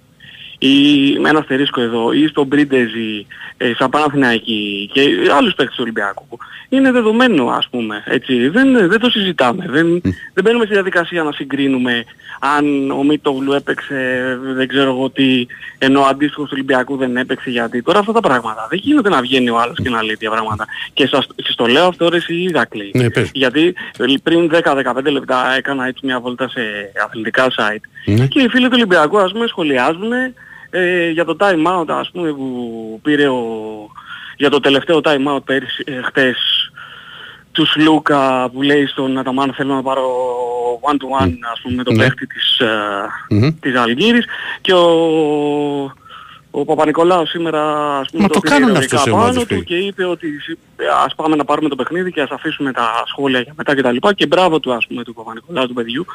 ή 0.58 1.18
με 1.18 1.28
ένα 1.28 1.38
αστερίσκο 1.38 1.80
εδώ 1.80 2.12
ή 2.12 2.26
στον 2.26 2.48
Πρίντεζι, 2.48 3.26
ε, 3.56 3.72
σαν 3.78 3.90
Παναθηναϊκή 3.90 4.90
και 4.92 5.02
άλλους 5.36 5.54
παίκτες 5.54 5.74
του 5.76 5.82
Ολυμπιακού 5.82 6.38
είναι 6.68 6.90
δεδομένο 6.90 7.48
ας 7.48 7.68
πούμε. 7.70 8.02
Έτσι. 8.06 8.48
Δεν, 8.48 8.88
δεν 8.88 9.00
το 9.00 9.10
συζητάμε. 9.10 9.66
Δεν, 9.68 10.00
δεν 10.34 10.44
μπαίνουμε 10.44 10.64
στη 10.64 10.74
διαδικασία 10.74 11.22
να 11.22 11.32
συγκρίνουμε 11.32 12.04
αν 12.40 12.90
ο 12.90 13.02
Μίτογλου 13.02 13.52
έπαιξε 13.52 14.38
δεν 14.54 14.68
ξέρω 14.68 14.90
εγώ 14.90 15.10
τι 15.10 15.46
ενώ 15.78 16.00
ο 16.00 16.04
αντίστοιχος 16.04 16.44
του 16.44 16.50
Ολυμπιακού 16.54 16.96
δεν 16.96 17.16
έπαιξε 17.16 17.50
γιατί. 17.50 17.82
Τώρα 17.82 17.98
αυτά 17.98 18.12
τα 18.12 18.20
πράγματα 18.20 18.66
δεν 18.70 18.78
γίνεται 18.82 19.08
να 19.08 19.20
βγαίνει 19.20 19.50
ο 19.50 19.58
άλλος 19.58 19.76
και 19.82 19.90
να 19.90 20.02
λέει 20.02 20.10
τέτοια 20.10 20.30
πράγματα. 20.30 20.64
Και 20.92 21.06
σας, 21.06 21.26
και 21.36 21.52
στο 21.52 21.66
λέω 21.66 21.86
αυτό 21.86 22.08
ρε 22.08 22.16
εσύ 22.16 22.34
Ηρακλή. 22.34 22.90
Ναι, 22.94 23.10
πες. 23.10 23.30
Γιατί 23.34 23.74
ε, 23.98 24.04
πριν 24.22 24.50
10-15 24.52 25.10
λεπτά 25.10 25.54
έκανα 25.56 25.86
έτσι 25.86 26.06
μια 26.06 26.20
βόλτα 26.20 26.48
σε 26.48 26.60
αθλητικά 27.04 27.46
site 27.56 28.12
Ναι. 28.14 28.26
και 28.26 28.40
οι 28.40 28.48
φίλοι 28.48 28.64
του 28.64 28.74
Ολυμπιακού 28.74 29.18
ας 29.18 29.32
πούμε 29.32 29.46
σχολιάζουν 29.46 30.12
ε, 30.70 31.10
για 31.10 31.24
το 31.24 31.36
time 31.40 31.66
out 31.80 31.88
ας 31.88 32.10
πούμε 32.10 32.32
που 32.32 32.98
πήρε 33.02 33.28
ο, 33.28 33.42
για 34.36 34.50
το 34.50 34.60
τελευταίο 34.60 35.00
time 35.04 35.34
out 35.34 35.44
πέρυσι, 35.44 35.84
ε, 35.86 36.00
χτες 36.02 36.36
τους 37.52 37.68
Σλούκα 37.70 38.50
που 38.52 38.62
λέει 38.62 38.86
στον 38.86 39.18
Αταμάν 39.18 39.52
θέλω 39.52 39.74
να 39.74 39.82
πάρω 39.82 40.06
one 40.80 40.92
to 40.94 41.24
one 41.24 41.32
ας 41.52 41.60
πούμε 41.62 41.82
τον 41.82 41.94
Ναι. 41.94 42.02
παίχτη 42.02 42.26
της, 42.26 42.58
ε, 42.58 42.66
Μμμ. 43.28 43.50
της 43.60 43.76
Αλγύρης 43.76 44.24
και 44.60 44.72
ο, 44.72 44.88
ο 46.50 46.64
Παπα-Νικολάου 46.64 47.26
σήμερα 47.26 47.62
ας 47.98 48.10
πούμε 48.10 48.22
Μα 48.22 48.28
το 48.28 48.40
πήρε 48.40 48.54
κάνουν 48.54 48.68
ηρωνικά 48.68 48.96
αυτό 48.96 49.10
σε 49.10 49.10
πάνω 49.10 49.22
ομάδες, 49.22 49.40
του 49.42 49.46
φίλε. 49.48 49.60
και 49.60 49.74
είπε 49.76 50.04
ότι 50.04 50.28
ε, 50.76 50.84
ας 51.04 51.14
πάμε 51.14 51.36
να 51.36 51.44
πάρουμε 51.44 51.68
το 51.68 51.76
παιχνίδι 51.76 52.12
και 52.12 52.20
ας 52.20 52.30
αφήσουμε 52.30 52.72
τα 52.72 53.02
σχόλια 53.06 53.40
για 53.40 53.52
μετά 53.56 53.74
κτλ. 53.74 53.96
Και, 53.96 54.12
και 54.14 54.26
μπράβο 54.26 54.60
του 54.60 54.72
ας 54.72 54.86
πούμε 54.86 55.02
του 55.04 55.14
Παπα-Νικολάου 55.14 55.66
του 55.66 55.74
παιδιού. 55.74 56.06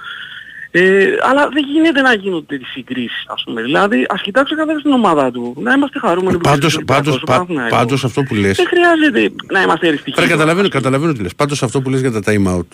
Ε, 0.76 1.06
αλλά 1.30 1.50
δεν 1.54 1.64
γίνεται 1.74 2.02
να 2.02 2.14
γίνονται 2.14 2.58
τις 2.58 2.68
συγκρίσεις 2.68 3.26
ας 3.28 3.44
πούμε. 3.46 3.62
Δηλαδή 3.62 4.06
ας 4.10 4.22
κοιτάξω 4.22 4.56
καθένα 4.56 4.80
στην 4.80 4.92
ομάδα 4.92 5.32
του. 5.32 5.56
Να 5.60 5.74
είμαστε 5.74 6.00
χαρούμενοι 6.00 6.38
που 6.38 6.44
Πάντως, 6.44 6.60
βρίσκεται 6.60 6.92
ο 6.92 6.96
πάντως, 6.96 7.08
Ολυμπιακός, 7.14 7.22
ο 7.22 7.26
πα- 7.26 7.46
Παναθηναϊκός. 7.46 7.78
πάντως 7.80 8.04
αυτό 8.04 8.24
που 8.24 8.34
λες 8.36 8.56
Δεν 8.58 8.68
χρειάζεται 8.68 9.36
να 9.52 9.62
είμαστε 9.62 9.88
εριστικοί. 9.88 10.16
Πρέπει 10.16 10.32
καταλαβαίνω, 10.32 10.68
καταλαβαίνω 10.70 11.14
τι 11.14 11.22
λες. 11.22 11.36
Πάντως 11.36 11.64
αυτό 11.64 11.82
που 11.82 11.90
λες 11.90 12.02
για 12.02 12.12
τα 12.12 12.20
time 12.26 12.48
out 12.58 12.68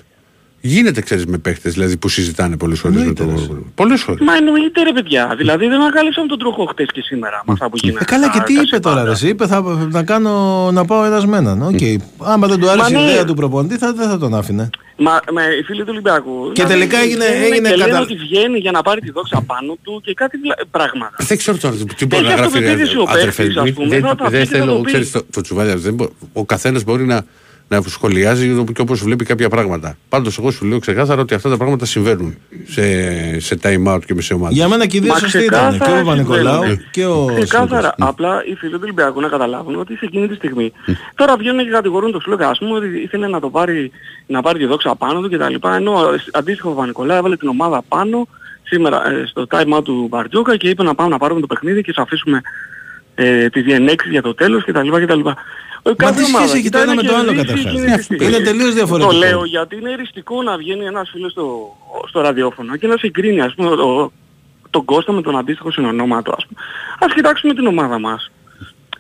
γίνεται 0.62 1.02
ξέρεις 1.02 1.26
με 1.26 1.38
παίχτες 1.38 1.74
δηλαδή 1.74 1.98
που 1.98 2.10
συζητάνε 2.10 2.58
πολλές 2.58 2.80
φορές 2.80 3.04
με 3.04 3.14
το... 3.14 3.26
Πολλές 3.76 4.02
φορές. 4.02 4.20
Μα 4.28 4.36
εννοείται 4.36 4.84
ρε 4.84 4.92
παιδιά. 4.92 5.34
Δηλαδή 5.38 5.68
δεν 5.68 5.82
ανακάλυψαμε 5.82 6.28
τον 6.28 6.40
τροχό 6.40 6.66
χτες 6.66 6.88
και 6.94 7.02
σήμερα 7.02 7.42
με 7.46 7.54
αυτά 7.54 7.70
που 7.70 7.78
γίνανε. 7.82 8.00
Ε, 8.02 8.06
καλά, 8.06 8.26
και 8.30 8.34
στα 8.36 8.44
τι 8.44 8.54
είπε 8.54 8.62
κασιπάτα. 8.62 8.90
τώρα, 8.90 9.04
ρε, 9.04 9.12
εσύ, 9.12 9.28
είπε 9.28 9.48
θα, 9.48 9.62
να, 9.92 10.04
κάνω, 10.04 10.70
να 10.72 10.86
πάω 10.86 11.04
εδασμένα. 11.04 11.52
Οκ. 11.68 11.80
Άμα 12.18 12.48
δεν 12.48 12.60
του 12.60 12.70
άρεσε 12.70 12.92
η 12.92 12.94
Μα 12.96 13.02
ναι. 13.02 13.10
ιδέα 13.12 13.26
του 13.26 13.34
προπονητή, 13.34 13.78
θα, 13.78 13.94
δεν 13.94 14.10
θα 14.10 14.18
τον 14.18 14.34
άφηνε. 14.36 14.70
Μα 15.02 15.20
με 15.32 15.42
οι 15.60 15.64
φίλοι 15.64 15.80
του 15.80 15.88
Ολυμπιακού. 15.90 16.52
Και 16.54 16.64
τελικά 16.64 16.98
έγινε- 17.00 17.26
βγαίνουν 17.26 17.44
έγινε 17.54 17.70
και 17.70 17.76
λένε 17.76 17.90
κατα- 17.92 18.02
ότι 18.04 18.16
βγαίνει 18.16 18.58
για 18.60 18.72
να 18.72 18.82
πάρει 18.82 19.02
τη 19.02 19.12
δόξα 19.12 19.42
πάνω 19.42 19.78
του 19.84 20.02
και 20.04 20.14
κάτι 20.14 20.38
βλα- 20.38 20.56
πράγματα. 20.72 21.16
Δεν 21.18 21.38
ξέρω 21.38 21.58
τώρα 21.58 21.76
τι 21.98 22.06
μπορεί 22.06 22.24
Έχει 22.26 22.34
να 22.36 22.40
γράφει. 22.40 22.58
αυτοπεποίθηση 22.58 22.98
ο 22.98 23.06
αδερφέ 23.08 23.44
παίκτης, 23.44 23.56
μου. 23.56 23.62
ας 23.64 23.72
πούμε, 23.72 23.88
Δεν- 23.88 24.02
θα 24.02 24.16
τα 24.16 24.30
Δεν 24.30 24.42
πει 24.42 24.48
και 24.48 24.54
θα 24.56 24.60
θέλω, 24.60 24.74
το 24.76 24.80
πει. 24.80 24.86
ξέρεις, 24.86 25.12
το, 25.12 25.22
το 25.32 25.42
τσουβάλια, 25.42 25.76
δεν 25.76 25.94
μπο- 25.94 26.10
ο 26.34 26.46
καθένας 26.46 26.84
μπορεί 26.84 27.06
να, 27.06 27.26
να 27.70 27.82
σχολιάζει 27.82 28.64
και 28.74 28.82
όπως 28.82 29.04
βλέπει 29.04 29.26
κάποια 29.26 29.50
πράγματα. 29.50 29.98
Πάντως 30.10 30.38
εγώ 30.38 30.52
σου 30.52 30.66
λέω 30.66 30.80
ξεκάθαρα 30.80 31.22
ότι 31.22 31.34
αυτά 31.34 31.50
τα 31.50 31.58
πράγματα 31.58 31.86
συμβαίνουν 31.86 32.38
σε, 32.68 33.40
σε 33.40 33.58
time 33.64 33.94
out 33.94 34.00
και 34.06 34.14
με 34.14 34.22
σε 34.22 34.34
ομάδες. 34.34 34.58
Για 34.58 34.68
μένα 34.68 34.86
και 34.86 34.98
οι 34.98 35.00
δύο 35.00 35.12
Μα 35.12 35.18
σωστοί 35.20 35.44
ήταν. 35.44 35.70
Και 35.70 35.76
ο 35.76 35.80
ξεκάθαρα 35.80 36.04
Παπα-Νικολάου 36.04 36.54
συμβαίνουν. 36.54 36.86
και 36.92 37.06
ο 37.06 37.26
Ξεκάθαρα. 37.26 37.82
Σλούκας. 37.82 37.94
Απλά 37.98 38.44
οι 38.46 38.56
φίλοι 38.56 38.72
του 38.72 38.80
Ολυμπιακού 38.84 39.22
να 39.22 39.28
καταλάβουν 39.28 39.80
ότι 39.80 39.96
σε 39.96 40.06
εκείνη 40.06 40.28
τη 40.28 40.36
στιγμή. 40.36 40.72
Τώρα 41.16 41.38
βγαίνουν 41.38 41.64
και 41.64 41.70
κατηγορούν 41.72 42.12
τον 42.12 42.22
Σλούκα, 42.22 42.50
ας 42.50 42.58
πούμε, 42.58 42.74
ότι 42.74 42.88
ήθελε 43.02 43.28
να 43.28 43.40
το 43.40 43.50
πάρει, 43.50 43.92
να 44.28 44.42
πάρει 44.42 44.60
τη 44.60 44.66
δόξα 44.66 44.96
πάνω 44.96 45.22
του 45.22 45.30
κτλ. 45.30 45.68
Ενώ 45.76 45.94
αντίστοιχο 46.32 46.70
ο 46.70 46.74
Παπα-Νικολάου 46.74 47.18
έβαλε 47.18 47.38
την 47.38 47.48
ομάδα 47.48 47.82
πάνω 47.88 48.28
σήμερα 48.64 49.12
ε, 49.12 49.26
στο 49.26 49.48
time 49.50 49.78
out 49.78 49.84
του 49.84 50.08
Μπαρτζούκα 50.10 50.58
και 50.58 50.70
είπε 50.70 50.84
να 50.84 50.96
πάμε 50.96 51.10
να 51.10 51.18
πάρουμε 51.18 51.42
το 51.42 51.48
παιχνίδι 51.48 51.82
και 51.82 51.94
θα 51.94 52.02
αφήσουμε 52.02 52.42
ε, 53.16 53.50
τις 53.50 53.64
διενέξεις 53.64 54.12
για 54.12 54.22
το 54.22 54.34
τέλος 54.34 54.64
κτλ. 54.66 54.90
κτλ. 54.90 55.20
Ε, 55.84 55.90
Μα 55.90 55.96
κάθε 55.96 56.14
τι 56.14 56.20
σχέση 56.20 56.36
ομάδα 56.36 56.52
έχει 56.54 56.62
το 56.62 56.64
κοιτάει 56.64 56.82
ένα 56.82 56.94
να 56.94 57.02
με 57.02 57.08
το 57.08 57.16
άλλο 57.16 57.34
κερδίσει 57.34 57.64
καταρχάς. 57.64 57.74
εκείνη 57.82 57.96
τη 57.98 58.04
στιγμή. 58.04 58.26
Είναι 58.26 58.40
τελείως 58.40 58.74
διαφορετικό. 58.74 59.12
Το 59.12 59.18
λέω 59.18 59.46
γιατί 59.46 59.76
είναι 59.76 59.92
εριστικό 59.92 60.44
να 60.44 60.58
βγαίνει 60.58 60.86
ένας 60.86 61.10
φίλος 61.10 61.32
στο, 61.32 61.76
στο 62.08 62.22
ραδιόφωνο 62.22 62.76
και 62.76 62.88
να 62.88 62.98
συγκρίνει 62.98 63.42
ας 63.42 63.54
πούμε 63.56 63.76
το, 63.76 64.12
τον 64.70 64.86
Κώστα 64.86 65.12
με 65.12 65.22
τον 65.22 65.38
αντίστοιχο 65.38 65.72
συνονόματο 65.72 66.34
ας 66.38 66.46
πούμε. 66.46 66.60
Ας 67.00 67.14
κοιτάξουμε 67.14 67.54
την 67.54 67.68
ομάδα 67.68 68.00
μας. 68.00 68.32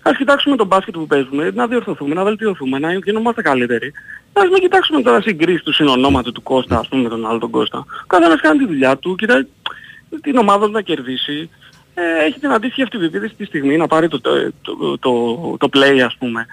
Ας 0.01 0.17
κοιτάξουμε 0.17 0.55
τον 0.55 0.67
μπάσκετ 0.67 0.93
που 0.93 1.07
παίζουμε, 1.07 1.51
να 1.55 1.67
διορθωθούμε, 1.67 2.13
να 2.13 2.23
βελτιωθούμε, 2.23 2.79
να 2.79 2.93
γινόμαστε 2.93 3.41
καλύτεροι. 3.41 3.91
Ας 4.33 4.49
μην 4.49 4.61
κοιτάξουμε 4.61 5.01
τώρα 5.01 5.21
συγκρίσεις 5.21 5.63
του 5.63 5.73
συνονόματος 5.73 6.31
του 6.33 6.43
Κώστα 6.43 6.79
ας 6.79 6.87
πούμε 6.87 7.01
με 7.01 7.09
τον 7.09 7.27
άλλο 7.27 7.39
τον 7.39 7.49
Κώστα. 7.49 7.77
Ο 7.77 8.07
καθένας 8.07 8.41
κάνει 8.41 8.57
τη 8.57 8.65
δουλειά 8.65 8.97
του, 8.97 9.15
κοιτάει 9.15 9.41
την 10.21 10.37
ομάδα 10.37 10.65
του 10.65 10.71
να 10.71 10.81
κερδίσει. 10.81 11.49
Ε, 12.21 12.25
έχει 12.25 12.39
την 12.39 12.51
αντίστοιχη 12.51 12.81
αυτοπεποίθηση 12.83 13.33
τη 13.37 13.45
στιγμή 13.45 13.77
να 13.77 13.87
πάρει 13.87 14.07
το, 14.07 14.21
το, 14.21 14.31
το, 14.61 14.97
το, 14.97 15.57
το 15.59 15.69
play 15.73 15.99
ας 16.05 16.15
πούμε. 16.19 16.45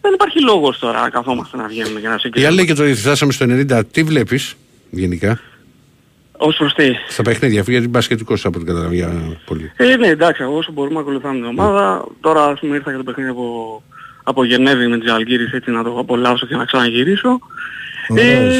Δεν 0.00 0.12
υπάρχει 0.14 0.42
λόγος 0.42 0.78
τώρα 0.78 1.00
να 1.00 1.08
καθόμαστε 1.10 1.56
να 1.56 1.66
βγαίνουμε 1.66 2.00
για 2.00 2.08
να 2.08 2.14
Η 2.14 2.18
συγκρίνουμε. 2.18 2.52
άλλη 2.52 2.66
και 2.66 2.74
το 2.74 2.82
ότι 2.82 2.94
φτάσαμε 2.94 3.32
στο 3.32 3.46
90, 3.48 3.80
τι 3.90 4.02
βλέπεις 4.02 4.56
γενικά; 4.90 5.40
Ως 6.36 6.56
προς 6.56 6.74
τι; 6.74 6.84
στα 7.08 7.22
παιχνίδια, 7.22 7.60
αφού 7.60 7.70
γιατί 7.70 7.88
μπασκετικός 7.88 8.44
από 8.44 8.56
την 8.58 8.66
καταλαβαίνω 8.66 8.94
για 8.94 9.38
πολύ. 9.46 9.72
Ε, 9.76 9.96
ναι, 9.96 10.06
εντάξει, 10.06 10.42
εγώ 10.42 10.56
όσο 10.56 10.72
μπορούμε 10.72 10.94
να 10.94 11.00
ακολουθάμε 11.00 11.34
την 11.34 11.44
ομάδα. 11.44 12.04
Τώρα 12.20 12.44
ας 12.44 12.60
πούμε 12.60 12.76
ήρθα 12.76 12.88
για 12.90 12.98
το 12.98 13.04
παιχνίδι 13.04 13.30
από, 13.30 13.82
από 14.22 14.44
Γενέβη 14.44 14.86
με 14.86 14.98
τις 14.98 15.10
Αλγύρες 15.10 15.52
έτσι 15.52 15.70
να 15.70 15.82
το 15.84 15.98
απολαύσω 15.98 16.46
και 16.46 16.56
να 16.56 16.64
ξαναγυρίσω. 16.64 17.38
Ε, 18.16 18.50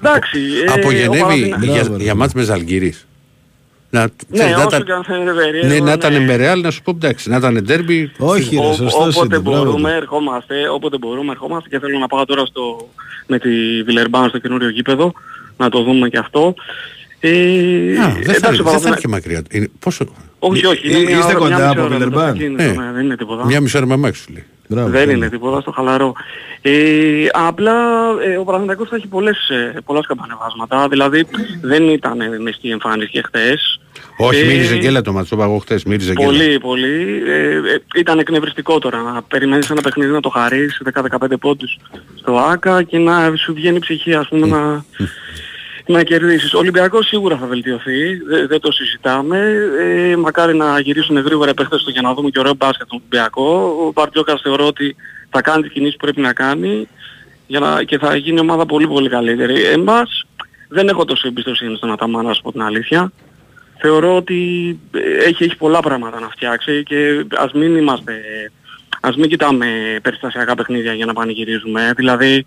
εντάξει. 0.00 0.38
ε, 0.66 0.72
από 0.72 0.88
ο 0.88 0.92
Γενέβη 0.92 1.20
Παναθηνα- 1.20 1.58
για, 1.64 1.96
για 1.98 2.14
μάτς 2.14 2.34
με 2.34 2.42
Ζαλγκύρης. 2.42 3.06
Να, 3.94 4.00
Ναι, 4.02 4.08
ξέρεις, 4.32 4.52
να 4.52 4.58
όσο 4.58 4.66
ήταν- 4.68 4.84
και 4.84 4.92
αν 4.92 5.04
φαίνεται 5.04 5.32
περίεργο. 5.32 5.68
ναι, 5.74 5.80
να 5.80 5.92
ήταν 5.92 6.12
ναι. 6.12 6.20
με 6.20 6.36
Ρεάλ, 6.36 6.60
να 6.60 6.70
σου 6.70 6.82
πω 6.82 6.90
εντάξει, 6.90 7.28
να 7.30 7.36
ήταν 7.36 7.62
ντέρμπι. 7.62 8.10
Όχι, 8.18 8.56
ρε, 8.56 8.66
Ό- 8.66 8.72
σωστός 8.72 9.16
όποτε 9.16 9.36
είναι. 9.36 9.38
μπράβο 9.38 9.64
μπορούμε 9.64 9.90
του. 9.90 9.96
ερχόμαστε, 9.96 10.54
όποτε 10.68 10.96
μπορούμε 10.98 11.30
ερχόμαστε 11.32 11.68
και 11.68 11.78
θέλω 11.78 11.98
να 11.98 12.06
πάω 12.06 12.24
τώρα 12.24 12.44
στο, 12.46 12.88
με 13.26 13.38
τη 13.38 13.82
Βιλερμπάν 13.82 14.28
στο 14.28 14.38
καινούριο 14.38 14.68
γήπεδο, 14.68 15.12
να 15.56 15.68
το 15.68 15.82
δούμε 15.82 16.08
και 16.08 16.18
αυτό. 16.18 16.54
Ε, 17.20 17.28
Α, 17.30 17.32
δεν 17.32 17.42
θα, 17.42 18.06
εντάξει, 18.06 18.34
είναι- 18.34 18.40
δεν 18.40 18.56
θα 18.56 18.62
Παναθηνα- 18.62 18.88
είναι 18.88 18.96
και 19.00 19.08
μακριά. 19.08 19.42
Είναι, 19.50 19.68
πόσο, 19.78 20.04
Όχι, 20.38 20.66
όχι. 20.66 20.88
είναι 20.88 20.98
Ε, 20.98 21.02
μια 21.02 21.18
είστε 21.18 21.34
ώρα- 21.36 21.46
μια 21.46 21.56
κοντά 21.56 21.56
μισή 21.56 21.68
από 21.70 21.80
ώρα 21.80 21.82
με 21.82 21.88
το 21.88 21.94
Βιλερμπάν; 21.98 22.24
αυτοκίνητο, 22.26 22.62
Ε, 22.62 22.66
ναι, 22.66 22.92
δεν 22.92 23.04
είναι 23.04 23.16
τίποτα. 23.16 23.44
μια 23.44 23.60
μισή 23.60 23.76
ώρα 23.76 23.86
με 23.86 23.92
αμάξι 23.94 24.22
σου 24.22 24.32
λέει. 24.32 24.44
Μπράβο, 24.68 24.88
δεν 24.88 25.00
τέλεια. 25.00 25.16
είναι 25.16 25.28
τίποτα 25.28 25.60
στο 25.60 25.70
χαλαρό. 25.70 26.12
Ε, 26.60 27.26
απλά 27.32 27.72
ε, 28.24 28.36
ο 28.36 28.44
Παναθηναϊκός 28.44 28.88
θα 28.88 28.96
έχει 28.96 29.06
πολλές, 29.06 29.48
ε, 29.48 29.78
πολλά 29.84 30.02
σκαμπανεβάσματα. 30.02 30.88
Δηλαδή 30.88 31.26
δεν 31.60 31.88
ήταν 31.88 32.20
ε, 32.20 32.38
μεστή 32.38 32.70
εμφάνιση 32.70 33.10
και 33.10 33.22
χθες. 33.26 33.80
Όχι, 34.16 34.40
Ε, 34.40 34.44
μύριζε 34.44 34.76
γκέλα 34.76 35.02
το 35.02 35.12
μάτσο, 35.12 35.36
το 35.36 35.42
είπα 35.42 35.50
εγώ 35.50 35.58
χτες, 35.58 35.84
μύριζε 35.84 36.12
γκέλα. 36.12 36.26
Πολύ, 36.26 36.58
πολύ. 36.58 37.22
Ε, 37.26 37.54
ε, 37.54 37.60
ήταν 37.96 38.18
εκνευριστικό 38.18 38.78
τώρα 38.78 38.98
να 38.98 39.22
περιμένεις 39.22 39.70
ένα 39.70 39.80
παιχνίδι 39.80 40.12
να 40.12 40.20
το 40.20 40.28
χαρείς 40.28 40.82
10-15 40.84 41.36
πόντους 41.40 41.78
στο 42.18 42.36
ΆΚΑ 42.38 42.82
και 42.82 42.98
να 42.98 43.32
σου 43.36 43.54
βγαίνει 43.54 43.76
η 43.76 43.80
ψυχή 43.80 44.14
ας 44.14 44.28
πούμε 44.28 44.46
να, 44.46 44.84
να 45.86 46.02
κερδίσεις. 46.02 46.54
Ο 46.54 46.58
Ολυμπιακός 46.58 47.06
σίγουρα 47.06 47.36
θα 47.36 47.46
βελτιωθεί, 47.46 48.14
δε- 48.14 48.46
δεν 48.46 48.60
το 48.60 48.72
συζητάμε. 48.72 49.54
Ε, 49.80 50.16
μακάρι 50.16 50.56
να 50.56 50.78
γυρίσουν 50.80 51.18
γρήγορα 51.18 51.50
οι 51.50 51.54
παίχτες 51.54 51.82
του 51.82 51.90
για 51.90 52.02
να 52.02 52.14
δούμε 52.14 52.30
και 52.30 52.38
ωραίο 52.38 52.54
μπάσκετ 52.54 52.86
τον 52.88 52.98
Ολυμπιακό. 52.98 53.76
Ο 53.86 53.92
Μπαρτιόκας 53.92 54.40
θεωρώ 54.40 54.66
ότι 54.66 54.96
θα 55.30 55.40
κάνει 55.40 55.62
τις 55.62 55.72
κινήσεις 55.72 55.96
που 55.96 56.04
πρέπει 56.04 56.20
να 56.20 56.32
κάνει 56.32 56.88
για 57.46 57.60
να, 57.60 57.82
και 57.82 57.98
θα 57.98 58.16
γίνει 58.16 58.40
ομάδα 58.40 58.66
πολύ 58.66 58.86
πολύ 58.86 59.08
καλύτερη. 59.08 59.62
Εμάς 59.62 60.26
δεν 60.68 60.88
έχω 60.88 61.04
τόσο 61.04 61.28
εμπιστοσύνη 61.28 61.76
στον 61.76 61.92
Αταμάνα, 61.92 62.28
να 62.28 62.34
σου 62.34 62.42
πω 62.42 62.52
την 62.52 62.62
αλήθεια 62.62 63.12
θεωρώ 63.78 64.16
ότι 64.16 64.78
ε, 64.90 65.24
έχει, 65.24 65.44
έχει 65.44 65.56
πολλά 65.56 65.80
πράγματα 65.80 66.20
να 66.20 66.28
φτιάξει 66.28 66.82
και 66.82 67.24
ας 67.36 67.52
μην 67.52 67.76
είμαστε, 67.76 68.12
ας 69.00 69.16
μην 69.16 69.28
κοιτάμε 69.28 69.98
περιστασιακά 70.02 70.54
παιχνίδια 70.54 70.92
για 70.92 71.06
να 71.06 71.12
πανηγυρίζουμε. 71.12 71.92
Δηλαδή 71.96 72.46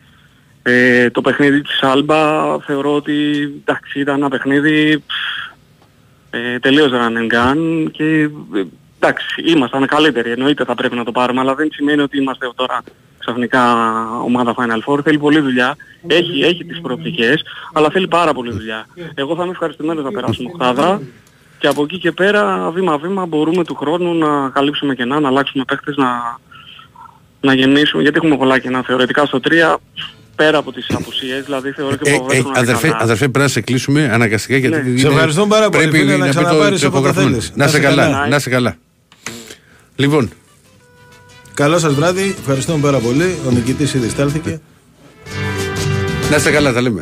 ε, 0.70 1.10
το 1.10 1.22
παιχνίδι 1.22 1.62
της 1.62 1.84
Άλμπα 1.84 2.60
θεωρώ 2.60 2.96
ότι 2.96 3.42
εντάξει, 3.62 4.00
ήταν 4.00 4.16
ένα 4.16 4.30
παιχνίδι 4.30 5.04
ε, 6.30 6.60
τελείως 6.60 6.92
run 6.92 7.18
and 7.18 7.34
gun 7.34 7.92
και 7.92 8.30
ε, 8.56 8.64
εντάξει, 9.00 9.42
ήμασταν 9.46 9.86
καλύτεροι, 9.86 10.32
εννοείται 10.32 10.64
θα 10.64 10.76
πρέπει 10.76 10.96
να 10.96 11.04
το 11.04 11.12
πάρουμε, 11.12 11.40
αλλά 11.40 11.56
δεν 11.56 11.70
σημαίνει 11.72 12.02
ότι 12.02 12.18
είμαστε 12.18 12.50
τώρα 12.56 12.84
ξαφνικά 13.18 13.64
ομάδα 14.20 14.56
Final 14.58 14.80
Four. 14.86 15.00
Θέλει 15.04 15.18
πολλή 15.18 15.40
δουλειά, 15.40 15.76
έχει, 16.08 16.42
έχει 16.42 16.66
τις 16.66 16.82
προοπτικές, 16.82 17.44
αλλά 17.74 17.90
θέλει 17.90 18.08
πάρα 18.08 18.34
πολλή 18.34 18.52
δουλειά. 18.52 18.88
Εγώ 19.16 19.36
θα 19.36 19.44
είμαι 19.44 19.52
ευχαριστημένος 19.52 20.04
να 20.04 20.12
περάσουμε 20.12 20.50
οκτάδα 20.54 21.02
και 21.58 21.68
από 21.68 21.84
εκεί 21.84 21.98
και 21.98 22.12
πέρα 22.12 22.72
βήμα-βήμα 22.72 23.26
μπορούμε 23.26 23.64
του 23.64 23.76
χρόνου 23.76 24.14
να 24.14 24.50
καλύψουμε 24.50 24.96
κενά, 24.96 25.20
να 25.20 25.28
αλλάξουμε 25.28 25.64
παίχτες, 25.68 25.96
να, 25.96 26.40
να 27.42 27.54
γεννήσουμε, 27.54 28.02
γιατί 28.02 28.18
έχουμε 28.18 28.38
πολλά 28.38 28.60
κενά 28.60 28.84
θεωρητικά 28.84 29.26
στο 29.26 29.40
3, 29.44 29.76
πέρα 30.38 30.58
από 30.58 30.72
τις 30.72 30.86
απουσίες, 30.94 31.44
δηλαδή 31.46 31.72
θεωρώ 31.72 31.96
και 31.96 32.10
Ε, 32.10 32.16
από 32.16 32.32
ε, 32.32 32.42
αδερφέ, 32.54 32.96
αδερφέ, 33.00 33.24
πρέπει 33.28 33.40
να 33.40 33.48
σε 33.48 33.62
κλείσουμε 33.62 34.10
αναγκαστικά 34.14 34.58
γιατί. 34.58 34.82
Ναι. 34.84 34.90
είναι- 34.90 35.00
Σε 35.00 35.08
ευχαριστώ 35.08 35.48
πάρα 35.48 35.70
πολύ, 35.70 35.88
Πρέπει 35.88 35.98
φίλε, 36.04 36.12
να 36.12 36.18
να 36.18 36.26
πει 36.26 36.34
το- 36.34 36.40
ξαναπάρεις 36.44 36.82
το 36.82 36.88
όποτε 36.88 37.00
υπογραφούμε. 37.10 37.30
θέλεις. 37.32 37.52
Να 37.56 37.68
σε 37.68 37.80
καλά, 37.80 38.28
να 38.28 38.40
σε 38.40 38.50
καλά. 38.50 38.76
Λοιπόν, 39.96 40.30
Καλό 41.54 41.78
σας 41.80 41.94
βράδυ, 41.94 42.36
ευχαριστούμε 42.40 42.80
πάρα 42.82 42.98
πολύ. 43.00 43.38
Ο 43.48 43.52
νικητής 43.52 43.94
ήδη 43.94 44.10
στάλθηκε. 44.10 44.60
να 46.30 46.36
είστε 46.36 46.52
καλά, 46.52 46.74
τα 46.74 46.82
λέμε. 46.82 46.96